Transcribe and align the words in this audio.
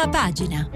Prima 0.00 0.18
pagina. 0.18 0.66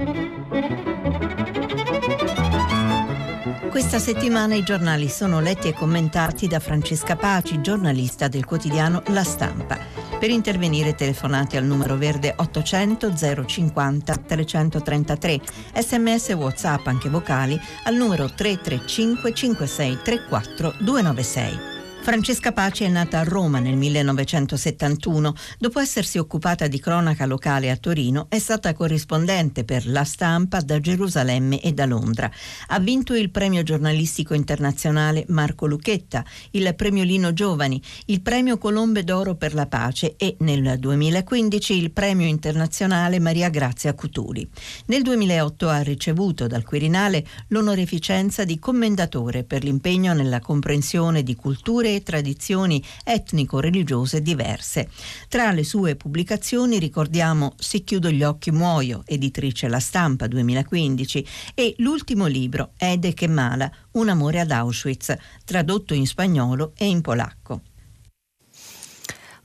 Questa 3.71 3.99
settimana 3.99 4.55
i 4.55 4.63
giornali 4.63 5.09
sono 5.09 5.41
letti 5.41 5.69
e 5.69 5.73
commentati 5.73 6.47
da 6.47 6.61
Francesca 6.61 7.17
Paci, 7.17 7.63
giornalista 7.63 8.29
del 8.29 8.45
quotidiano 8.45 9.03
La 9.07 9.25
Stampa. 9.25 9.79
Per 10.19 10.29
intervenire 10.29 10.95
telefonate 10.95 11.57
al 11.57 11.65
numero 11.65 11.97
verde 11.97 12.35
800 12.37 13.15
050 13.47 14.15
333, 14.15 15.41
sms 15.75 16.29
whatsapp 16.35 16.87
anche 16.87 17.09
vocali 17.09 17.59
al 17.85 17.95
numero 17.95 18.27
335 18.27 19.33
56 19.33 19.99
34 20.03 20.75
296. 20.81 21.74
Francesca 22.05 22.53
Paci 22.53 22.85
è 22.85 22.89
nata 22.89 23.21
a 23.21 23.23
Roma 23.23 23.61
nel 23.61 23.77
1971. 23.77 25.35
Dopo 25.59 25.81
essersi 25.81 26.19
occupata 26.19 26.67
di 26.67 26.79
cronaca 26.79 27.25
locale 27.25 27.71
a 27.71 27.79
Torino, 27.79 28.27
è 28.29 28.39
stata 28.39 28.75
corrispondente 28.75 29.65
per 29.65 29.87
La 29.87 30.05
Stampa 30.05 30.61
da 30.61 30.79
Gerusalemme 30.81 31.63
e 31.63 31.73
da 31.73 31.87
Londra. 31.87 32.31
Ha 32.69 32.79
vinto 32.79 33.15
il 33.15 33.31
premio 33.31 33.63
giornalistico 33.63 34.35
internazionale 34.35 35.25
Marco 35.29 35.65
Lucchetta, 35.65 36.23
il 36.51 36.75
premio 36.75 37.05
Lino 37.05 37.33
Giovani, 37.33 37.81
il 38.07 38.21
premio 38.21 38.59
Colombe 38.59 39.03
d'Oro 39.03 39.37
per 39.37 39.55
la 39.55 39.67
pace 39.67 40.15
e 40.19 40.37
nel 40.41 40.79
2015 40.79 41.73
il 41.73 41.91
premio 41.91 42.27
internazionale 42.27 43.19
Maria 43.19 43.49
Grazia 43.49 43.95
Cutuli. 43.95 44.47
Nel 44.89 45.01
2008 45.01 45.69
ha 45.71 45.81
ricevuto 45.81 46.47
dal 46.49 46.65
Quirinale 46.65 47.27
l'onorificenza 47.49 48.45
di 48.45 48.59
commendatore 48.59 49.43
per 49.45 49.65
l'impegno 49.65 50.13
nella 50.13 50.41
comprensione 50.41 51.23
di 51.23 51.35
culture 51.35 51.93
tradizioni 52.03 52.83
etnico-religiose 53.05 54.23
diverse. 54.23 54.89
Tra 55.29 55.53
le 55.53 55.65
sue 55.65 55.97
pubblicazioni 55.97 56.79
ricordiamo 56.79 57.55
Se 57.59 57.81
chiudo 57.81 58.11
gli 58.11 58.23
occhi 58.23 58.51
muoio, 58.51 59.03
editrice 59.07 59.69
La 59.69 59.81
Stampa 59.81 60.27
2015, 60.27 61.27
e 61.55 61.75
l'ultimo 61.79 62.27
libro 62.27 62.73
Ede 62.77 63.15
che 63.15 63.29
mala, 63.29 63.71
Un 63.93 64.09
amore 64.09 64.41
ad 64.41 64.51
Auschwitz, 64.51 65.17
tradotto 65.45 65.95
in 65.95 66.07
spagnolo 66.07 66.73
e 66.77 66.87
in 66.87 67.01
polacco. 67.01 67.61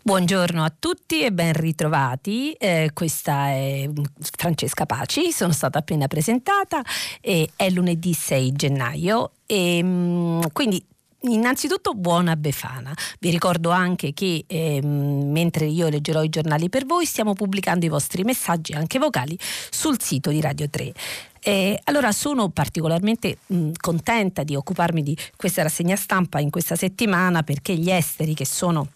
Buongiorno 0.01 0.63
a 0.63 0.73
tutti 0.77 1.21
e 1.21 1.31
ben 1.31 1.53
ritrovati. 1.53 2.53
Eh, 2.53 2.89
questa 2.93 3.49
è 3.49 3.87
Francesca 4.37 4.87
Paci, 4.87 5.31
sono 5.31 5.51
stata 5.51 5.77
appena 5.77 6.07
presentata 6.07 6.81
e 7.21 7.51
è 7.55 7.69
lunedì 7.69 8.13
6 8.13 8.51
gennaio 8.53 9.33
e 9.45 9.81
mm, 9.83 10.41
quindi 10.51 10.83
Innanzitutto 11.23 11.95
buona 11.95 12.37
Befana. 12.37 12.95
Vi 13.19 13.29
ricordo 13.29 13.71
anche 13.71 14.13
che 14.13 14.45
ehm, 14.47 15.29
mentre 15.29 15.65
io 15.65 15.89
leggerò 15.89 16.23
i 16.23 16.29
giornali 16.29 16.69
per 16.69 16.85
voi 16.85 17.05
stiamo 17.05 17.33
pubblicando 17.33 17.85
i 17.85 17.89
vostri 17.89 18.23
messaggi 18.23 18.71
anche 18.71 18.99
vocali 18.99 19.37
sul 19.69 19.99
sito 20.01 20.29
di 20.29 20.39
Radio 20.39 20.69
3. 20.69 20.93
Eh, 21.41 21.79
allora 21.85 22.13
sono 22.13 22.47
particolarmente 22.49 23.39
mh, 23.47 23.71
contenta 23.81 24.43
di 24.43 24.55
occuparmi 24.55 25.03
di 25.03 25.17
questa 25.35 25.61
rassegna 25.61 25.97
stampa 25.97 26.39
in 26.39 26.49
questa 26.49 26.77
settimana 26.77 27.43
perché 27.43 27.75
gli 27.75 27.91
esteri 27.91 28.33
che 28.33 28.45
sono 28.45 28.87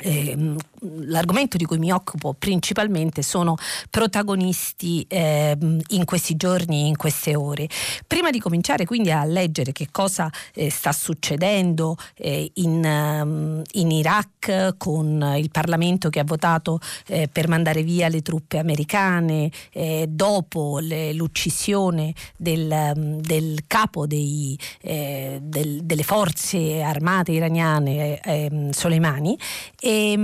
eh, 0.00 0.56
l'argomento 1.06 1.56
di 1.56 1.64
cui 1.64 1.78
mi 1.78 1.92
occupo 1.92 2.34
principalmente 2.38 3.22
sono 3.22 3.56
protagonisti 3.90 5.04
eh, 5.08 5.56
in 5.88 6.04
questi 6.04 6.36
giorni, 6.36 6.88
in 6.88 6.96
queste 6.96 7.34
ore. 7.34 7.68
Prima 8.06 8.30
di 8.30 8.40
cominciare 8.40 8.84
quindi 8.84 9.10
a 9.10 9.24
leggere 9.24 9.72
che 9.72 9.88
cosa 9.90 10.30
eh, 10.54 10.70
sta 10.70 10.92
succedendo 10.92 11.96
eh, 12.16 12.50
in, 12.54 12.84
um, 12.84 13.62
in, 13.72 13.90
Iraq 13.90 14.76
con 14.76 15.34
il 15.36 15.50
Parlamento 15.50 16.10
che 16.10 16.20
ha 16.20 16.24
votato 16.24 16.80
eh, 17.06 17.28
per 17.30 17.48
mandare 17.48 17.82
via 17.82 18.08
le 18.08 18.22
truppe 18.22 18.58
americane 18.58 19.50
eh, 19.72 20.06
dopo 20.08 20.78
le, 20.80 21.12
l'uccisione 21.12 22.12
del, 22.36 22.92
um, 22.96 23.20
del 23.20 23.60
capo 23.66 24.06
dei, 24.06 24.58
del, 24.80 25.80
delle 25.82 26.02
forze 26.02 26.82
armate 26.82 27.32
iraniane 27.32 28.20
ehm, 28.20 28.70
Soleimani 28.70 29.38
e, 29.80 30.16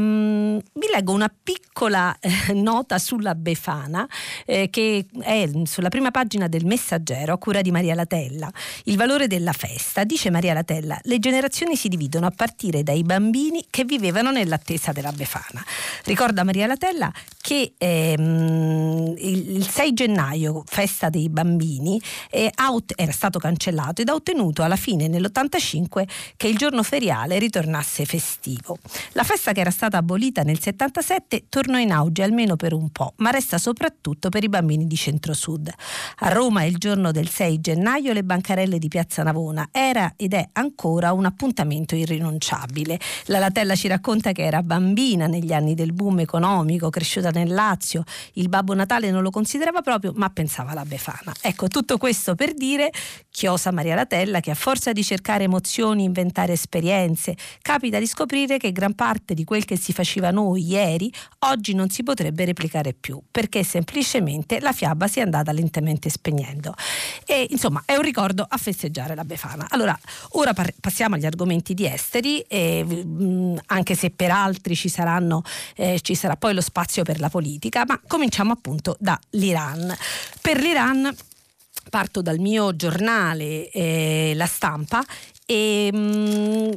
vi 0.56 0.86
leggo 0.92 1.12
una 1.12 1.32
piccola 1.42 2.16
eh, 2.18 2.52
nota 2.52 2.98
sulla 2.98 3.34
Befana 3.34 4.06
eh, 4.46 4.68
che 4.70 5.06
è 5.20 5.48
sulla 5.64 5.88
prima 5.88 6.10
pagina 6.10 6.48
del 6.48 6.64
Messaggero 6.64 7.34
a 7.34 7.38
cura 7.38 7.60
di 7.60 7.70
Maria 7.70 7.94
Latella. 7.94 8.50
Il 8.84 8.96
valore 8.96 9.26
della 9.26 9.52
festa, 9.52 10.04
dice 10.04 10.30
Maria 10.30 10.52
Latella, 10.52 10.98
le 11.02 11.18
generazioni 11.18 11.76
si 11.76 11.88
dividono 11.88 12.26
a 12.26 12.32
partire 12.34 12.82
dai 12.82 13.02
bambini 13.02 13.64
che 13.70 13.84
vivevano 13.84 14.30
nell'attesa 14.30 14.92
della 14.92 15.12
Befana. 15.12 15.64
Ricorda 16.04 16.44
Maria 16.44 16.66
Latella 16.66 17.12
che 17.40 17.74
ehm, 17.78 19.14
il, 19.16 19.56
il, 19.56 19.68
6 19.68 19.92
gennaio, 19.92 20.62
festa 20.66 21.08
dei 21.08 21.28
bambini, 21.28 22.00
eh, 22.30 22.52
era 22.96 23.12
stato 23.12 23.38
cancellato 23.38 24.02
ed 24.02 24.08
ha 24.08 24.14
ottenuto 24.14 24.62
alla 24.62 24.76
fine 24.76 25.08
nell'85 25.08 26.04
che 26.36 26.48
il 26.48 26.56
giorno 26.56 26.82
feriale 26.82 27.38
ritornasse 27.38 28.04
festivo. 28.04 28.78
La 29.12 29.24
festa 29.24 29.52
che 29.52 29.60
era 29.60 29.70
stata 29.70 29.96
abolita 29.96 30.39
nel 30.42 30.60
77 30.60 31.44
tornò 31.48 31.78
in 31.78 31.92
auge 31.92 32.22
almeno 32.22 32.56
per 32.56 32.72
un 32.72 32.90
po', 32.90 33.14
ma 33.16 33.30
resta 33.30 33.58
soprattutto 33.58 34.28
per 34.28 34.44
i 34.44 34.48
bambini 34.48 34.86
di 34.86 34.96
centro-sud. 34.96 35.70
A 36.18 36.28
Roma 36.28 36.64
il 36.64 36.76
giorno 36.76 37.10
del 37.12 37.28
6 37.28 37.60
gennaio 37.60 38.12
le 38.12 38.24
bancarelle 38.24 38.78
di 38.78 38.88
Piazza 38.88 39.22
Navona 39.22 39.68
era 39.72 40.12
ed 40.16 40.34
è 40.34 40.48
ancora 40.52 41.12
un 41.12 41.24
appuntamento 41.24 41.94
irrinunciabile. 41.94 42.98
La 43.26 43.38
Latella 43.38 43.74
ci 43.74 43.88
racconta 43.88 44.32
che 44.32 44.42
era 44.42 44.62
bambina 44.62 45.26
negli 45.26 45.52
anni 45.52 45.74
del 45.74 45.92
boom 45.92 46.20
economico, 46.20 46.90
cresciuta 46.90 47.30
nel 47.30 47.52
Lazio, 47.52 48.04
il 48.34 48.48
Babbo 48.48 48.74
Natale 48.74 49.10
non 49.10 49.22
lo 49.22 49.30
considerava 49.30 49.80
proprio, 49.80 50.12
ma 50.16 50.30
pensava 50.30 50.70
alla 50.70 50.84
Befana. 50.84 51.32
Ecco, 51.40 51.68
tutto 51.68 51.98
questo 51.98 52.34
per 52.34 52.54
dire, 52.54 52.90
chiosa 53.30 53.70
Maria 53.70 53.94
Latella, 53.94 54.40
che 54.40 54.50
a 54.50 54.54
forza 54.54 54.92
di 54.92 55.02
cercare 55.02 55.44
emozioni, 55.44 56.04
inventare 56.04 56.52
esperienze, 56.52 57.36
capita 57.62 57.98
di 57.98 58.06
scoprire 58.06 58.58
che 58.58 58.72
gran 58.72 58.94
parte 58.94 59.34
di 59.34 59.44
quel 59.44 59.64
che 59.64 59.76
si 59.76 59.92
faceva 59.92 60.19
noi 60.30 60.62
ieri, 60.66 61.10
oggi 61.38 61.72
non 61.72 61.88
si 61.88 62.02
potrebbe 62.02 62.44
replicare 62.44 62.92
più, 62.92 63.18
perché 63.30 63.64
semplicemente 63.64 64.60
la 64.60 64.72
fiaba 64.72 65.08
si 65.08 65.20
è 65.20 65.22
andata 65.22 65.52
lentamente 65.52 66.10
spegnendo. 66.10 66.74
E 67.24 67.46
insomma 67.48 67.82
è 67.86 67.96
un 67.96 68.02
ricordo 68.02 68.44
a 68.46 68.58
festeggiare 68.58 69.14
la 69.14 69.24
Befana. 69.24 69.66
Allora, 69.70 69.98
ora 70.32 70.52
par- 70.52 70.74
passiamo 70.78 71.14
agli 71.14 71.24
argomenti 71.24 71.72
di 71.72 71.86
esteri, 71.86 72.40
e, 72.40 72.84
mh, 72.84 73.60
anche 73.66 73.94
se 73.94 74.10
per 74.10 74.30
altri 74.30 74.74
ci, 74.74 74.90
saranno, 74.90 75.42
eh, 75.76 75.98
ci 76.02 76.14
sarà 76.14 76.36
poi 76.36 76.52
lo 76.52 76.60
spazio 76.60 77.02
per 77.04 77.20
la 77.20 77.30
politica, 77.30 77.84
ma 77.86 77.98
cominciamo 78.06 78.52
appunto 78.52 78.96
dall'Iran. 79.00 79.96
Per 80.42 80.60
l'Iran 80.60 81.14
parto 81.88 82.22
dal 82.22 82.38
mio 82.38 82.76
giornale 82.76 83.70
eh, 83.70 84.32
La 84.34 84.46
Stampa 84.46 85.02
e 85.50 85.90
mh, 85.92 85.98
mm, 85.98 86.70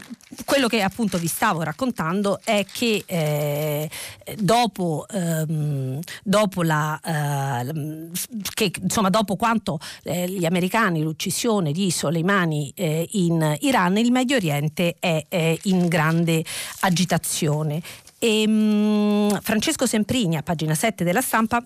quello 0.46 0.68
che 0.68 0.82
appunto 0.82 1.20
vi 1.20 1.28
stavo 1.28 1.62
raccontando 1.62 2.40
è 2.44 2.66
che 2.72 3.04
eh, 3.06 3.88
dopo, 4.36 5.06
ehm, 5.12 6.00
dopo, 6.24 6.64
la, 6.64 7.00
eh, 7.00 8.10
che, 8.56 8.72
insomma, 8.82 9.12
dopo 9.12 9.36
quanto 9.36 9.78
eh, 10.02 10.28
gli 10.28 10.46
americani, 10.46 11.04
l'uccisione 11.04 11.72
di 11.72 11.92
Soleimani 11.92 12.72
eh, 12.76 13.08
in 13.12 13.58
Iran, 13.60 13.98
il 13.98 14.12
Medio 14.12 14.38
Oriente 14.38 14.96
è, 15.00 15.24
è 15.30 15.56
in 15.66 15.88
grande 15.88 16.44
agitazione. 16.80 17.80
E, 18.18 18.48
mh, 18.48 18.52
mm, 18.52 19.30
Francesco 19.44 19.86
Semprini, 19.86 20.36
a 20.36 20.42
pagina 20.42 20.74
7 20.74 21.04
della 21.04 21.22
stampa, 21.22 21.64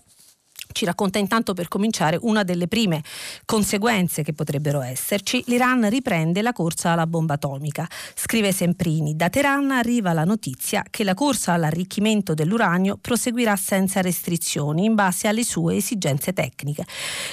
ci 0.78 0.86
racconta 0.86 1.18
intanto 1.18 1.56
per 1.56 1.68
cominciare 1.68 2.20
una 2.22 2.44
delle 2.44 2.68
prime 2.68 3.02
conseguenze 3.46 4.22
che 4.22 4.34
potrebbero 4.34 4.82
esserci. 4.82 5.44
L'Iran 5.48 5.90
riprende 5.90 6.44
la 6.44 6.54
corsa 6.54 6.92
alla 6.92 7.08
bomba 7.08 7.34
atomica. 7.34 7.88
Scrive 8.14 8.52
Semprini, 8.52 9.16
da 9.16 9.30
Teheran 9.30 9.72
arriva 9.72 10.14
la 10.14 10.24
notizia 10.24 10.84
che 10.88 11.04
la 11.04 11.16
corsa 11.16 11.54
all'arricchimento 11.54 12.36
dell'uranio 12.36 13.00
proseguirà 13.02 13.56
senza 13.56 14.02
restrizioni 14.02 14.86
in 14.86 14.94
base 14.94 15.28
alle 15.28 15.44
sue 15.44 15.78
esigenze 15.78 16.32
tecniche. 16.32 16.86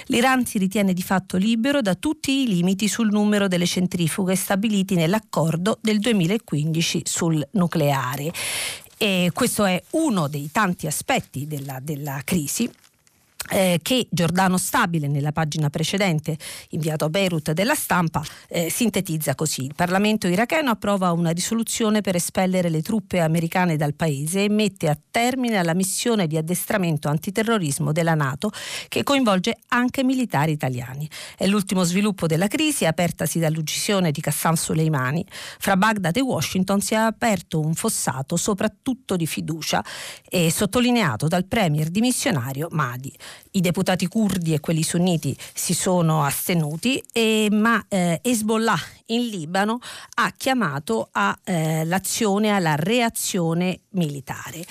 L'Iran 0.07 0.47
si 0.47 0.57
ritiene 0.57 0.95
di 0.95 1.03
fatto 1.03 1.37
libero 1.37 1.83
da 1.83 1.95
tutti 1.95 2.43
i 2.43 2.47
limiti 2.47 2.89
sul 2.89 3.11
numero 3.11 3.47
delle 3.47 3.67
centrifughe 3.67 4.37
stabiliti 4.37 4.95
nell'accordo 4.95 5.77
del 5.83 5.99
2015 5.99 7.03
sul 7.05 7.47
nucleare. 7.53 8.33
E 8.97 9.31
questo 9.35 9.67
è 9.67 9.83
uno 9.91 10.29
dei 10.29 10.49
tanti 10.51 10.87
aspetti 10.87 11.47
della, 11.47 11.79
della 11.83 12.23
crisi 12.25 12.71
eh, 13.51 13.79
che 13.83 14.07
Giordano 14.11 14.57
Stabile 14.57 15.07
nella 15.07 15.33
pagina 15.33 15.69
precedente 15.69 16.37
inviato 16.71 17.05
a 17.05 17.09
Beirut 17.11 17.53
della 17.53 17.75
stampa 17.75 18.23
eh, 18.49 18.71
sintetizza 18.71 19.35
così. 19.35 19.65
Il 19.65 19.75
Parlamento 19.75 20.27
iracheno 20.29 20.71
approva 20.71 21.13
una 21.13 21.31
risoluzione 21.31 22.01
per 22.01 22.17
espellere 22.17 22.71
le 22.71 22.83
truppe 22.83 23.21
americane 23.21 23.77
dal 23.77 23.95
paese 23.95 24.45
e 24.45 24.49
mette 24.49 24.89
a 24.89 24.99
termine 25.11 25.63
la 25.63 25.75
missione 25.75 26.27
di 26.27 26.37
addestramento 26.37 27.09
antiterrorismo 27.09 27.93
della 27.93 28.15
Nato 28.15 28.51
che 28.89 29.03
coinvolge 29.03 29.59
anche 29.69 30.03
militari 30.05 30.53
italiani. 30.53 31.09
È 31.37 31.47
l'ultimo 31.47 31.85
sviluppo 31.85 32.27
della 32.27 32.49
crisi 32.49 32.87
apertasi 32.87 33.39
dall'uccisione 33.39 34.11
di 34.11 34.21
Qassam 34.21 34.55
Soleimani. 34.55 35.25
Fra 35.59 35.77
Baghdad 35.77 36.17
e 36.17 36.21
Washington 36.21 36.81
si 36.81 36.95
è 36.95 36.99
aperto 36.99 37.61
un 37.61 37.75
fossato 37.75 38.37
soprattutto 38.37 39.17
di 39.17 39.27
fiducia 39.27 39.85
e 40.29 40.51
sottolineato 40.51 41.29
dal 41.29 41.47
premier 41.47 41.89
dimissionario 41.89 42.69
Mahdi 42.71 43.13
i 43.53 43.61
deputati 43.61 44.07
curdi 44.07 44.55
e 44.55 44.61
quelli 44.61 44.83
sunniti 44.83 45.37
si 45.55 45.75
sono 45.75 46.25
astenuti, 46.25 47.03
e, 47.13 47.49
ma 47.51 47.85
eh, 47.89 48.21
Hezbollah 48.23 48.79
in 49.07 49.29
Libano 49.29 49.79
ha 50.15 50.33
chiamato 50.37 51.09
all'azione, 51.13 52.49
eh, 52.49 52.51
alla 52.51 52.75
reazione 52.75 53.81
militare. 53.91 54.65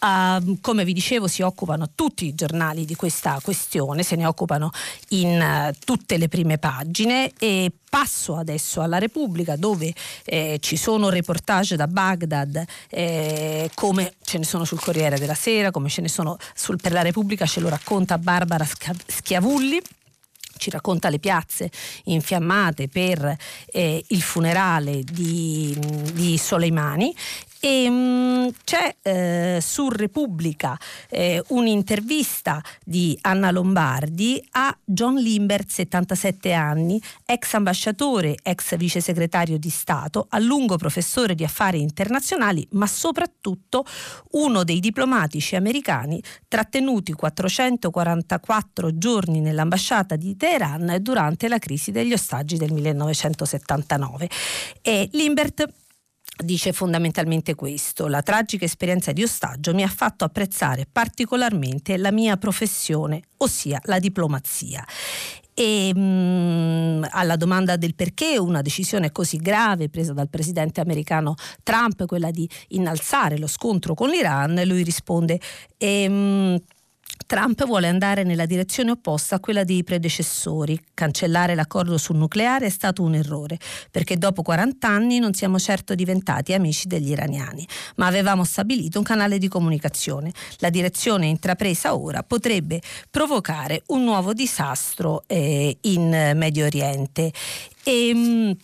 Uh, 0.00 0.58
come 0.60 0.84
vi 0.84 0.92
dicevo 0.92 1.26
si 1.26 1.42
occupano 1.42 1.90
tutti 1.94 2.26
i 2.26 2.34
giornali 2.34 2.84
di 2.84 2.94
questa 2.94 3.40
questione, 3.42 4.02
se 4.02 4.14
ne 4.16 4.26
occupano 4.26 4.70
in 5.08 5.40
uh, 5.40 5.76
tutte 5.84 6.18
le 6.18 6.28
prime 6.28 6.58
pagine. 6.58 7.32
E 7.38 7.72
passo 7.88 8.36
adesso 8.36 8.80
alla 8.80 8.98
Repubblica 8.98 9.56
dove 9.56 9.92
eh, 10.24 10.58
ci 10.60 10.76
sono 10.76 11.08
reportage 11.08 11.74
da 11.74 11.86
Baghdad 11.86 12.62
eh, 12.90 13.70
come 13.74 14.14
ce 14.22 14.38
ne 14.38 14.44
sono 14.44 14.64
sul 14.64 14.80
Corriere 14.80 15.18
della 15.18 15.34
Sera, 15.34 15.70
come 15.70 15.88
ce 15.88 16.02
ne 16.02 16.08
sono 16.08 16.36
sul, 16.54 16.78
per 16.80 16.92
la 16.92 17.02
Repubblica, 17.02 17.46
ce 17.46 17.60
lo 17.60 17.68
racconta 17.68 18.18
Barbara 18.18 18.66
Schiavulli 19.06 19.80
ci 20.58 20.70
racconta 20.70 21.08
le 21.08 21.18
piazze 21.18 21.70
infiammate 22.04 22.88
per 22.88 23.36
eh, 23.66 24.04
il 24.08 24.20
funerale 24.20 25.02
di, 25.04 25.78
di 26.12 26.36
Soleimani 26.36 27.14
e 27.60 27.88
mh, 27.88 27.94
mm, 27.94 28.48
c'è 28.64 28.96
eh, 29.02 29.58
su 29.60 29.88
Repubblica 29.88 30.78
eh, 31.08 31.42
un'intervista 31.48 32.62
di 32.84 33.16
Anna 33.22 33.50
Lombardi 33.50 34.42
a 34.52 34.76
John 34.84 35.16
Limbert, 35.16 35.68
77 35.68 36.52
anni, 36.52 37.00
ex 37.24 37.54
ambasciatore, 37.54 38.36
ex 38.42 38.76
vice 38.76 39.00
segretario 39.00 39.58
di 39.58 39.70
Stato, 39.70 40.26
a 40.30 40.38
lungo 40.38 40.76
professore 40.76 41.34
di 41.34 41.44
affari 41.44 41.80
internazionali, 41.80 42.66
ma 42.72 42.86
soprattutto 42.86 43.84
uno 44.32 44.64
dei 44.64 44.80
diplomatici 44.80 45.56
americani 45.56 46.22
trattenuti 46.46 47.12
444 47.12 48.96
giorni 48.96 49.40
nell'ambasciata 49.40 50.16
di 50.16 50.36
Teheran 50.36 50.98
durante 51.00 51.48
la 51.48 51.58
crisi 51.58 51.90
degli 51.90 52.12
ostaggi 52.12 52.56
del 52.56 52.72
1979. 52.72 54.28
E 54.82 55.08
Limbert 55.12 55.86
dice 56.42 56.72
fondamentalmente 56.72 57.54
questo. 57.54 58.06
La 58.06 58.22
tragica 58.22 58.64
esperienza 58.64 59.12
di 59.12 59.22
ostaggio 59.22 59.74
mi 59.74 59.82
ha 59.82 59.88
fatto 59.88 60.24
apprezzare 60.24 60.86
particolarmente 60.90 61.96
la 61.96 62.12
mia 62.12 62.36
professione, 62.36 63.22
ossia 63.38 63.80
la 63.84 63.98
diplomazia. 63.98 64.84
E 65.54 65.92
mh, 65.92 66.00
mm, 66.00 67.04
alla 67.10 67.34
domanda 67.34 67.76
del 67.76 67.96
perché 67.96 68.38
una 68.38 68.62
decisione 68.62 69.10
così 69.10 69.38
grave 69.38 69.88
presa 69.88 70.12
dal 70.12 70.28
presidente 70.28 70.80
americano 70.80 71.34
Trump, 71.64 72.06
quella 72.06 72.30
di 72.30 72.48
innalzare 72.68 73.38
lo 73.38 73.48
scontro 73.48 73.94
con 73.94 74.08
l'Iran, 74.08 74.60
lui 74.64 74.84
risponde. 74.84 75.40
E, 75.76 76.08
mh, 76.08 76.14
mm, 76.14 76.56
Trump 77.26 77.64
vuole 77.66 77.88
andare 77.88 78.22
nella 78.22 78.46
direzione 78.46 78.92
opposta 78.92 79.36
a 79.36 79.40
quella 79.40 79.64
dei 79.64 79.84
predecessori. 79.84 80.80
Cancellare 80.94 81.54
l'accordo 81.54 81.98
sul 81.98 82.16
nucleare 82.16 82.66
è 82.66 82.70
stato 82.70 83.02
un 83.02 83.14
errore, 83.14 83.58
perché 83.90 84.16
dopo 84.16 84.42
40 84.42 84.88
anni 84.88 85.18
non 85.18 85.34
siamo 85.34 85.58
certo 85.58 85.94
diventati 85.94 86.54
amici 86.54 86.86
degli 86.86 87.10
iraniani, 87.10 87.66
ma 87.96 88.06
avevamo 88.06 88.44
stabilito 88.44 88.98
un 88.98 89.04
canale 89.04 89.38
di 89.38 89.48
comunicazione. 89.48 90.32
La 90.58 90.70
direzione 90.70 91.26
intrapresa 91.26 91.96
ora 91.96 92.22
potrebbe 92.22 92.80
provocare 93.10 93.82
un 93.88 94.04
nuovo 94.04 94.32
disastro 94.32 95.24
eh, 95.26 95.76
in 95.82 96.32
Medio 96.34 96.64
Oriente. 96.66 97.32
E, 97.84 98.08
ehm, 98.08 98.56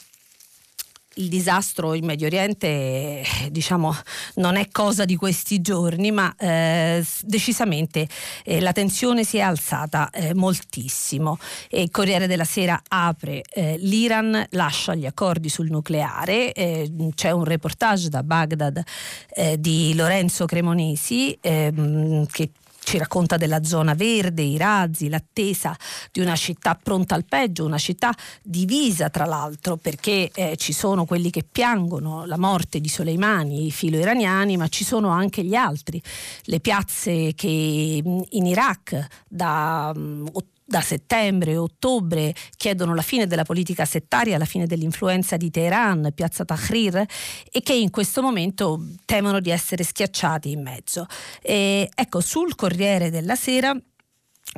il 1.15 1.29
disastro 1.29 1.95
in 1.95 2.05
Medio 2.05 2.27
Oriente 2.27 3.23
diciamo, 3.51 3.95
non 4.37 4.57
è 4.57 4.69
cosa 4.71 5.05
di 5.05 5.17
questi 5.17 5.61
giorni, 5.61 6.11
ma 6.11 6.35
eh, 6.37 7.05
decisamente 7.23 8.09
eh, 8.45 8.61
la 8.61 8.73
tensione 8.73 9.25
si 9.25 9.37
è 9.37 9.41
alzata 9.41 10.11
eh, 10.11 10.35
moltissimo. 10.35 11.39
il 11.71 11.91
Corriere 11.91 12.27
della 12.27 12.45
Sera 12.45 12.81
apre, 12.89 13.43
eh, 13.51 13.77
l'Iran 13.79 14.47
lascia 14.51 14.95
gli 14.95 15.07
accordi 15.07 15.49
sul 15.49 15.71
nucleare, 15.71 16.53
eh, 16.53 16.91
c'è 17.15 17.31
un 17.31 17.45
reportage 17.45 18.09
da 18.09 18.23
Baghdad 18.23 18.83
eh, 19.35 19.59
di 19.59 19.95
Lorenzo 19.95 20.47
Cremonesi 20.47 21.37
ehm, 21.41 22.27
che 22.27 22.51
ci 22.85 22.99
racconta 22.99 23.37
della 23.37 23.65
zona 23.65 23.95
verde, 23.95 24.43
i 24.43 24.57
razzi, 24.57 25.09
l'attesa 25.09 25.77
di 26.13 26.21
una 26.21 26.37
città 26.37 26.79
pronta 26.81 27.15
al 27.15 27.25
peggio, 27.25 27.65
una 27.65 27.79
città 27.79 28.15
divisa 28.43 29.11
tra 29.11 29.25
l'altro 29.25 29.77
perché 29.77 30.31
eh, 30.33 30.57
ci 30.57 30.73
sono 30.73 31.05
quelli 31.05 31.31
che 31.31 31.45
piangono 31.51 32.25
la 32.27 32.39
morte 32.39 32.81
di 32.81 32.89
Soleimani, 32.89 33.67
i 33.67 33.71
filo 33.73 33.99
iraniani, 33.99 34.57
ma 34.57 34.69
ci 34.69 34.85
sono 34.85 35.09
anche 35.09 35.43
gli 35.43 35.55
altri. 35.55 36.01
Le 36.45 36.61
piazze 36.61 37.35
che 37.35 37.49
in 37.49 38.47
Iraq 38.47 39.07
da 39.29 39.93
um, 39.95 40.29
da 40.65 40.81
settembre 40.81 41.57
ottobre 41.57 42.35
chiedono 42.57 42.95
la 42.95 43.03
fine 43.03 43.27
della 43.27 43.45
politica 43.45 43.85
settaria, 43.85 44.39
la 44.39 44.45
fine 44.45 44.67
dell'influenza 44.67 45.37
di 45.37 45.51
Teheran, 45.51 46.11
piazza 46.15 46.45
Tahrir 46.45 47.05
e 47.51 47.63
che 47.63 47.75
in 47.75 47.91
questo 47.91 48.23
momento 48.23 48.81
temono 49.05 49.41
di 49.41 49.51
essere 49.51 49.85
schiacciati 49.85 50.51
in 50.51 50.63
mezzo. 50.63 51.07
E, 51.43 51.89
ecco, 51.95 52.21
sul 52.21 52.55
Corriere 52.55 53.11
della 53.11 53.37
Sera 53.37 53.77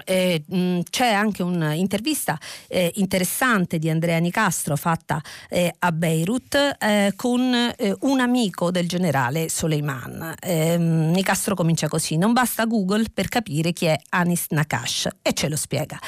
eh, 0.04 0.42
mh, 0.46 0.80
c'è 0.90 1.12
anche 1.12 1.42
un'intervista 1.42 2.38
eh, 2.68 2.92
interessante 2.96 3.78
di 3.78 3.90
Andrea 3.90 4.18
Nicastro 4.18 4.76
fatta 4.76 5.20
eh, 5.48 5.74
a 5.78 5.92
Beirut 5.92 6.76
eh, 6.78 7.12
con 7.16 7.54
eh, 7.54 7.96
un 8.00 8.20
amico 8.20 8.70
del 8.70 8.88
generale 8.88 9.48
Soleiman. 9.48 10.34
Ehm, 10.40 11.10
Nicastro 11.12 11.54
comincia 11.54 11.88
così: 11.88 12.16
Non 12.16 12.32
basta 12.32 12.64
Google 12.64 13.06
per 13.12 13.28
capire 13.28 13.72
chi 13.72 13.86
è 13.86 13.96
Anis 14.10 14.46
Nakash 14.50 15.08
e 15.22 15.32
ce 15.32 15.48
lo 15.48 15.56
spiega. 15.56 15.98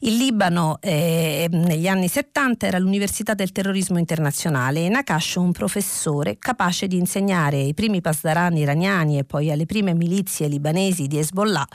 Il 0.00 0.16
Libano 0.16 0.78
eh, 0.80 1.48
negli 1.50 1.88
anni 1.88 2.08
70 2.08 2.66
era 2.66 2.78
l'Università 2.78 3.34
del 3.34 3.52
terrorismo 3.52 3.98
internazionale 3.98 4.84
e 4.84 4.88
Nakash 4.88 5.34
un 5.36 5.52
professore 5.52 6.38
capace 6.38 6.86
di 6.86 6.96
insegnare 6.96 7.58
ai 7.58 7.74
primi 7.74 8.00
pasdaran 8.00 8.56
iraniani 8.56 9.18
e 9.18 9.24
poi 9.24 9.50
alle 9.50 9.66
prime 9.66 9.94
milizie 9.94 10.48
libanesi 10.48 11.06
di 11.06 11.18
Hezbollah 11.18 11.66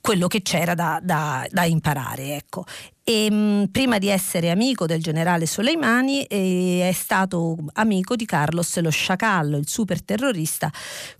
quello 0.00 0.26
che 0.26 0.42
c'era 0.42 0.74
da, 0.74 1.00
da, 1.02 1.46
da 1.50 1.64
imparare. 1.64 2.36
Ecco. 2.36 2.64
E, 3.08 3.24
ehm, 3.24 3.34
mh, 3.34 3.66
prima 3.72 3.96
di 3.96 4.08
essere 4.08 4.50
amico 4.50 4.84
del 4.84 5.02
generale 5.02 5.46
Soleimani 5.46 6.24
eh, 6.24 6.86
è 6.86 6.92
stato 6.92 7.56
amico 7.72 8.16
di 8.16 8.26
Carlos 8.26 8.78
lo 8.80 8.90
Sciacallo, 8.90 9.56
il 9.56 9.66
super 9.66 10.02
terrorista 10.02 10.70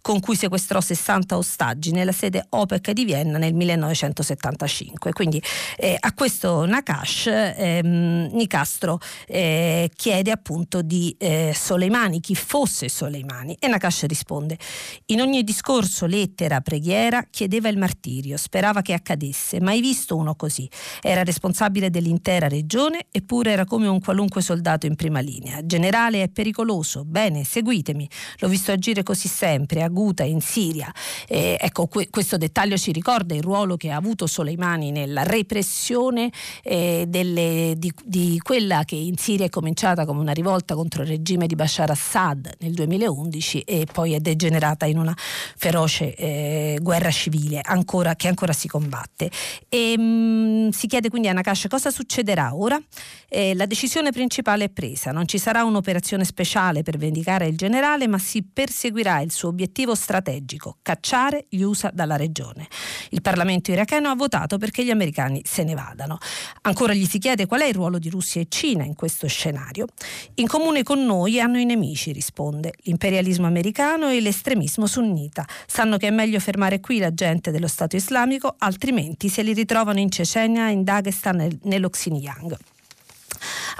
con 0.02 0.20
cui 0.20 0.36
sequestrò 0.36 0.82
60 0.82 1.38
ostaggi 1.38 1.92
nella 1.92 2.12
sede 2.12 2.44
OPEC 2.50 2.90
di 2.90 3.06
Vienna 3.06 3.38
nel 3.38 3.54
1975. 3.54 5.12
Quindi 5.12 5.42
eh, 5.78 5.96
a 5.98 6.12
questo 6.12 6.66
Nakash 6.66 7.26
ehm, 7.26 8.30
Nicastro 8.32 8.98
eh, 9.26 9.90
chiede 9.94 10.30
appunto 10.30 10.82
di 10.82 11.14
eh, 11.18 11.52
Soleimani, 11.54 12.20
chi 12.20 12.34
fosse 12.34 12.90
Soleimani 12.90 13.56
e 13.58 13.66
Nakash 13.66 14.04
risponde 14.04 14.58
in 15.06 15.22
ogni 15.22 15.42
discorso, 15.42 16.04
lettera, 16.04 16.60
preghiera 16.60 17.24
chiedeva 17.30 17.68
il 17.68 17.78
martirio, 17.78 18.36
sperava 18.36 18.82
che 18.82 18.92
accadesse, 18.92 19.58
mai 19.60 19.80
visto 19.80 20.16
uno 20.16 20.34
così. 20.34 20.68
Era 21.00 21.22
responsabile 21.22 21.77
responsabile 21.78 21.90
dell'intera 21.90 22.48
regione, 22.48 23.06
eppure 23.10 23.52
era 23.52 23.64
come 23.64 23.86
un 23.86 24.00
qualunque 24.00 24.42
soldato 24.42 24.86
in 24.86 24.96
prima 24.96 25.20
linea. 25.20 25.64
Generale 25.64 26.22
è 26.22 26.28
pericoloso, 26.28 27.04
bene, 27.04 27.44
seguitemi. 27.44 28.08
L'ho 28.38 28.48
visto 28.48 28.72
agire 28.72 29.02
così 29.02 29.28
sempre, 29.28 29.82
a 29.82 29.88
Guta, 29.88 30.24
in 30.24 30.40
Siria. 30.40 30.92
Eh, 31.26 31.56
ecco, 31.58 31.86
que- 31.86 32.08
questo 32.10 32.36
dettaglio 32.36 32.76
ci 32.76 32.92
ricorda 32.92 33.34
il 33.34 33.42
ruolo 33.42 33.76
che 33.76 33.90
ha 33.90 33.96
avuto 33.96 34.26
Soleimani 34.26 34.90
nella 34.90 35.22
repressione 35.22 36.30
eh, 36.62 37.04
delle, 37.08 37.74
di, 37.76 37.92
di, 38.04 38.38
quella 38.42 38.84
che 38.84 38.96
in 38.96 39.16
Siria 39.16 39.46
è 39.46 39.48
cominciata 39.48 40.04
come 40.04 40.20
una 40.20 40.32
rivolta 40.32 40.74
contro 40.74 41.02
il 41.02 41.08
regime 41.08 41.46
di 41.46 41.54
Bashar 41.54 41.90
Assad 41.90 42.56
nel 42.60 42.72
2011 42.72 43.60
e 43.60 43.86
poi 43.90 44.14
è 44.14 44.20
degenerata 44.20 44.86
in 44.86 44.98
una 44.98 45.14
feroce 45.16 46.14
eh, 46.14 46.78
guerra 46.80 47.10
civile 47.10 47.60
ancora, 47.62 48.14
che 48.14 48.28
ancora 48.28 48.52
si 48.52 48.68
combatte. 48.68 49.30
E, 49.68 49.96
mh, 49.96 50.02
mm, 50.02 50.68
si 50.70 50.86
chiede 50.86 51.10
quindi 51.10 51.28
a 51.28 51.32
Nakash 51.32 51.67
cosa 51.68 51.90
succederà 51.90 52.54
ora? 52.54 52.80
Eh, 53.28 53.54
la 53.54 53.66
decisione 53.66 54.10
principale 54.10 54.64
è 54.64 54.68
presa, 54.70 55.12
non 55.12 55.26
ci 55.26 55.38
sarà 55.38 55.64
un'operazione 55.64 56.24
speciale 56.24 56.82
per 56.82 56.96
vendicare 56.96 57.46
il 57.46 57.56
generale, 57.56 58.06
ma 58.06 58.18
si 58.18 58.42
perseguirà 58.42 59.20
il 59.20 59.30
suo 59.30 59.48
obiettivo 59.48 59.94
strategico, 59.94 60.78
cacciare 60.82 61.46
gli 61.48 61.60
USA 61.60 61.90
dalla 61.92 62.16
regione. 62.16 62.66
Il 63.10 63.22
Parlamento 63.22 63.70
iracheno 63.70 64.08
ha 64.08 64.14
votato 64.14 64.58
perché 64.58 64.84
gli 64.84 64.90
americani 64.90 65.42
se 65.44 65.62
ne 65.62 65.74
vadano. 65.74 66.18
Ancora 66.62 66.94
gli 66.94 67.06
si 67.06 67.18
chiede 67.18 67.46
qual 67.46 67.60
è 67.60 67.66
il 67.66 67.74
ruolo 67.74 67.98
di 67.98 68.08
Russia 68.08 68.40
e 68.40 68.46
Cina 68.48 68.84
in 68.84 68.94
questo 68.94 69.26
scenario. 69.26 69.86
In 70.34 70.46
comune 70.46 70.82
con 70.82 71.04
noi 71.04 71.40
hanno 71.40 71.58
i 71.58 71.64
nemici, 71.64 72.12
risponde, 72.12 72.72
l'imperialismo 72.82 73.46
americano 73.46 74.08
e 74.08 74.20
l'estremismo 74.20 74.86
sunnita. 74.86 75.44
Sanno 75.66 75.96
che 75.96 76.08
è 76.08 76.10
meglio 76.10 76.40
fermare 76.40 76.80
qui 76.80 76.98
la 76.98 77.12
gente 77.12 77.50
dello 77.50 77.68
Stato 77.68 77.96
islamico, 77.96 78.54
altrimenti 78.58 79.28
se 79.28 79.42
li 79.42 79.52
ritrovano 79.52 79.98
in 79.98 80.10
Cecenia, 80.10 80.68
in 80.68 80.84
Dagestan, 80.84 81.57
nello 81.62 81.90
Xinjiang. 81.90 82.56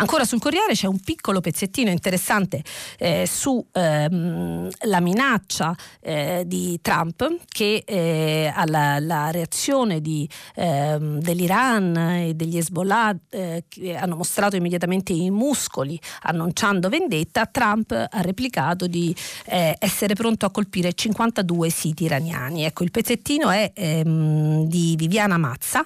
Ancora 0.01 0.25
sul 0.25 0.39
Corriere 0.39 0.75
c'è 0.75 0.87
un 0.87 1.01
piccolo 1.01 1.41
pezzettino 1.41 1.91
interessante 1.91 2.63
eh, 2.99 3.27
sulla 3.27 3.67
ehm, 3.73 4.71
minaccia 5.01 5.75
eh, 6.01 6.45
di 6.47 6.79
Trump 6.81 7.29
che 7.49 7.83
eh, 7.85 8.53
alla 8.55 9.31
reazione 9.31 10.01
di, 10.01 10.29
ehm, 10.55 11.19
dell'Iran 11.19 11.97
e 11.97 12.35
degli 12.35 12.57
Hezbollah 12.57 13.17
eh, 13.31 13.65
che 13.69 13.97
hanno 13.97 14.15
mostrato 14.15 14.55
immediatamente 14.55 15.13
i 15.13 15.31
muscoli 15.31 15.99
annunciando 16.23 16.89
vendetta, 16.89 17.47
Trump 17.47 17.91
ha 17.91 18.21
replicato 18.21 18.87
di 18.87 19.15
eh, 19.47 19.75
essere 19.81 20.15
pronto 20.15 20.47
a 20.47 20.51
colpire 20.51 20.93
52 20.93 21.71
siti 21.71 22.05
iraniani. 22.05 22.65
Ecco, 22.65 22.85
il 22.85 22.93
pezzettino 22.93 23.51
è 23.51 23.73
ehm, 23.75 24.65
di 24.67 24.95
Viviana 24.97 25.39
Mazza 25.39 25.85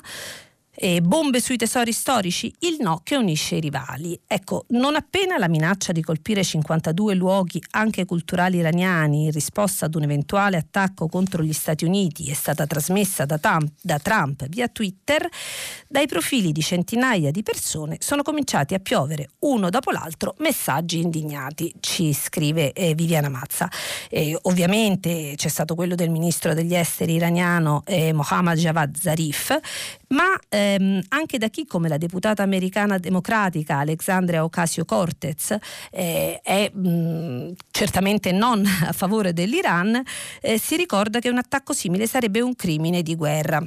eh, 0.75 1.01
bombe 1.01 1.41
sui 1.41 1.57
tesori 1.57 1.93
storici, 1.93 2.53
il 2.61 2.77
no 2.81 3.01
che 3.03 3.17
unisce 3.17 3.57
i 3.57 3.61
rivali. 3.61 4.19
Ecco, 4.27 4.65
non 4.69 4.95
appena 4.95 5.37
la 5.37 5.49
minaccia 5.49 5.93
di 5.93 6.03
colpire 6.03 6.43
52 6.43 7.15
luoghi 7.15 7.63
anche 7.71 8.05
culturali 8.05 8.59
iraniani 8.59 9.25
in 9.25 9.31
risposta 9.31 9.87
ad 9.87 9.95
un 9.95 10.05
eventuale 10.05 10.57
attacco 10.57 11.09
contro 11.09 11.43
gli 11.43 11.53
Stati 11.53 11.85
Uniti 11.85 12.31
è 12.31 12.35
stata 12.35 12.67
trasmessa 12.67 13.25
da 13.25 13.39
Trump, 13.39 13.73
da 13.81 13.99
Trump 13.99 14.47
via 14.49 14.69
Twitter, 14.69 15.29
dai 15.89 16.07
profili 16.07 16.53
di 16.53 16.63
centinaia 16.63 17.31
di 17.31 17.43
persone 17.43 17.99
sono 18.01 18.23
cominciati 18.23 18.75
a 18.75 18.79
piovere 18.79 19.31
uno 19.41 19.69
dopo 19.69 19.91
l'altro 19.91 20.35
messaggi 20.39 21.01
indignati, 21.01 21.73
ci 21.81 22.13
scrive 22.13 22.73
eh, 22.73 22.95
Viviana 22.95 23.29
Mazza. 23.29 23.69
Eh, 24.09 24.37
ovviamente 24.43 25.35
c'è 25.37 25.49
stato 25.49 25.75
quello 25.75 25.95
del 25.95 26.11
ministro 26.11 26.55
degli 26.55 26.75
esteri 26.75 27.15
iraniano 27.15 27.83
eh, 27.87 28.13
Mohammad 28.13 28.57
Javad 28.57 28.97
Zarif, 28.97 29.59
ma 30.09 30.39
ehm, 30.63 31.01
anche 31.09 31.39
da 31.39 31.49
chi 31.49 31.67
come 31.67 31.89
la 31.89 31.99
deputata 31.99 32.43
americana 32.43 32.99
democratica 32.99 33.79
Alexandria 33.79 34.45
Ocasio-Cortez 34.45 35.57
eh, 35.91 36.41
è 36.43 36.71
mh, 36.71 37.53
certamente 37.71 38.33
non 38.33 38.65
a 38.87 38.93
favore 38.93 39.33
dell'Iran, 39.33 40.03
eh, 40.41 40.59
si 40.59 40.77
ricorda 40.77 41.19
che 41.19 41.29
un 41.29 41.39
attacco 41.39 41.73
simile 41.73 42.07
sarebbe 42.07 42.41
un 42.41 42.55
crimine 42.55 43.03
di 43.03 43.15
guerra. 43.15 43.67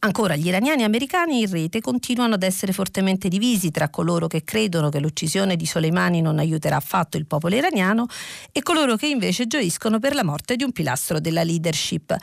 Ancora, 0.00 0.36
gli 0.36 0.46
iraniani 0.46 0.82
americani 0.82 1.40
in 1.40 1.50
rete 1.50 1.80
continuano 1.80 2.34
ad 2.34 2.42
essere 2.42 2.72
fortemente 2.72 3.28
divisi 3.28 3.70
tra 3.70 3.88
coloro 3.88 4.26
che 4.26 4.44
credono 4.44 4.90
che 4.90 5.00
l'uccisione 5.00 5.56
di 5.56 5.64
Soleimani 5.64 6.20
non 6.20 6.38
aiuterà 6.38 6.76
affatto 6.76 7.16
il 7.16 7.26
popolo 7.26 7.54
iraniano 7.54 8.06
e 8.52 8.62
coloro 8.62 8.96
che 8.96 9.06
invece 9.06 9.46
gioiscono 9.46 9.98
per 9.98 10.14
la 10.14 10.22
morte 10.22 10.56
di 10.56 10.62
un 10.62 10.72
pilastro 10.72 11.20
della 11.20 11.42
leadership. 11.42 12.14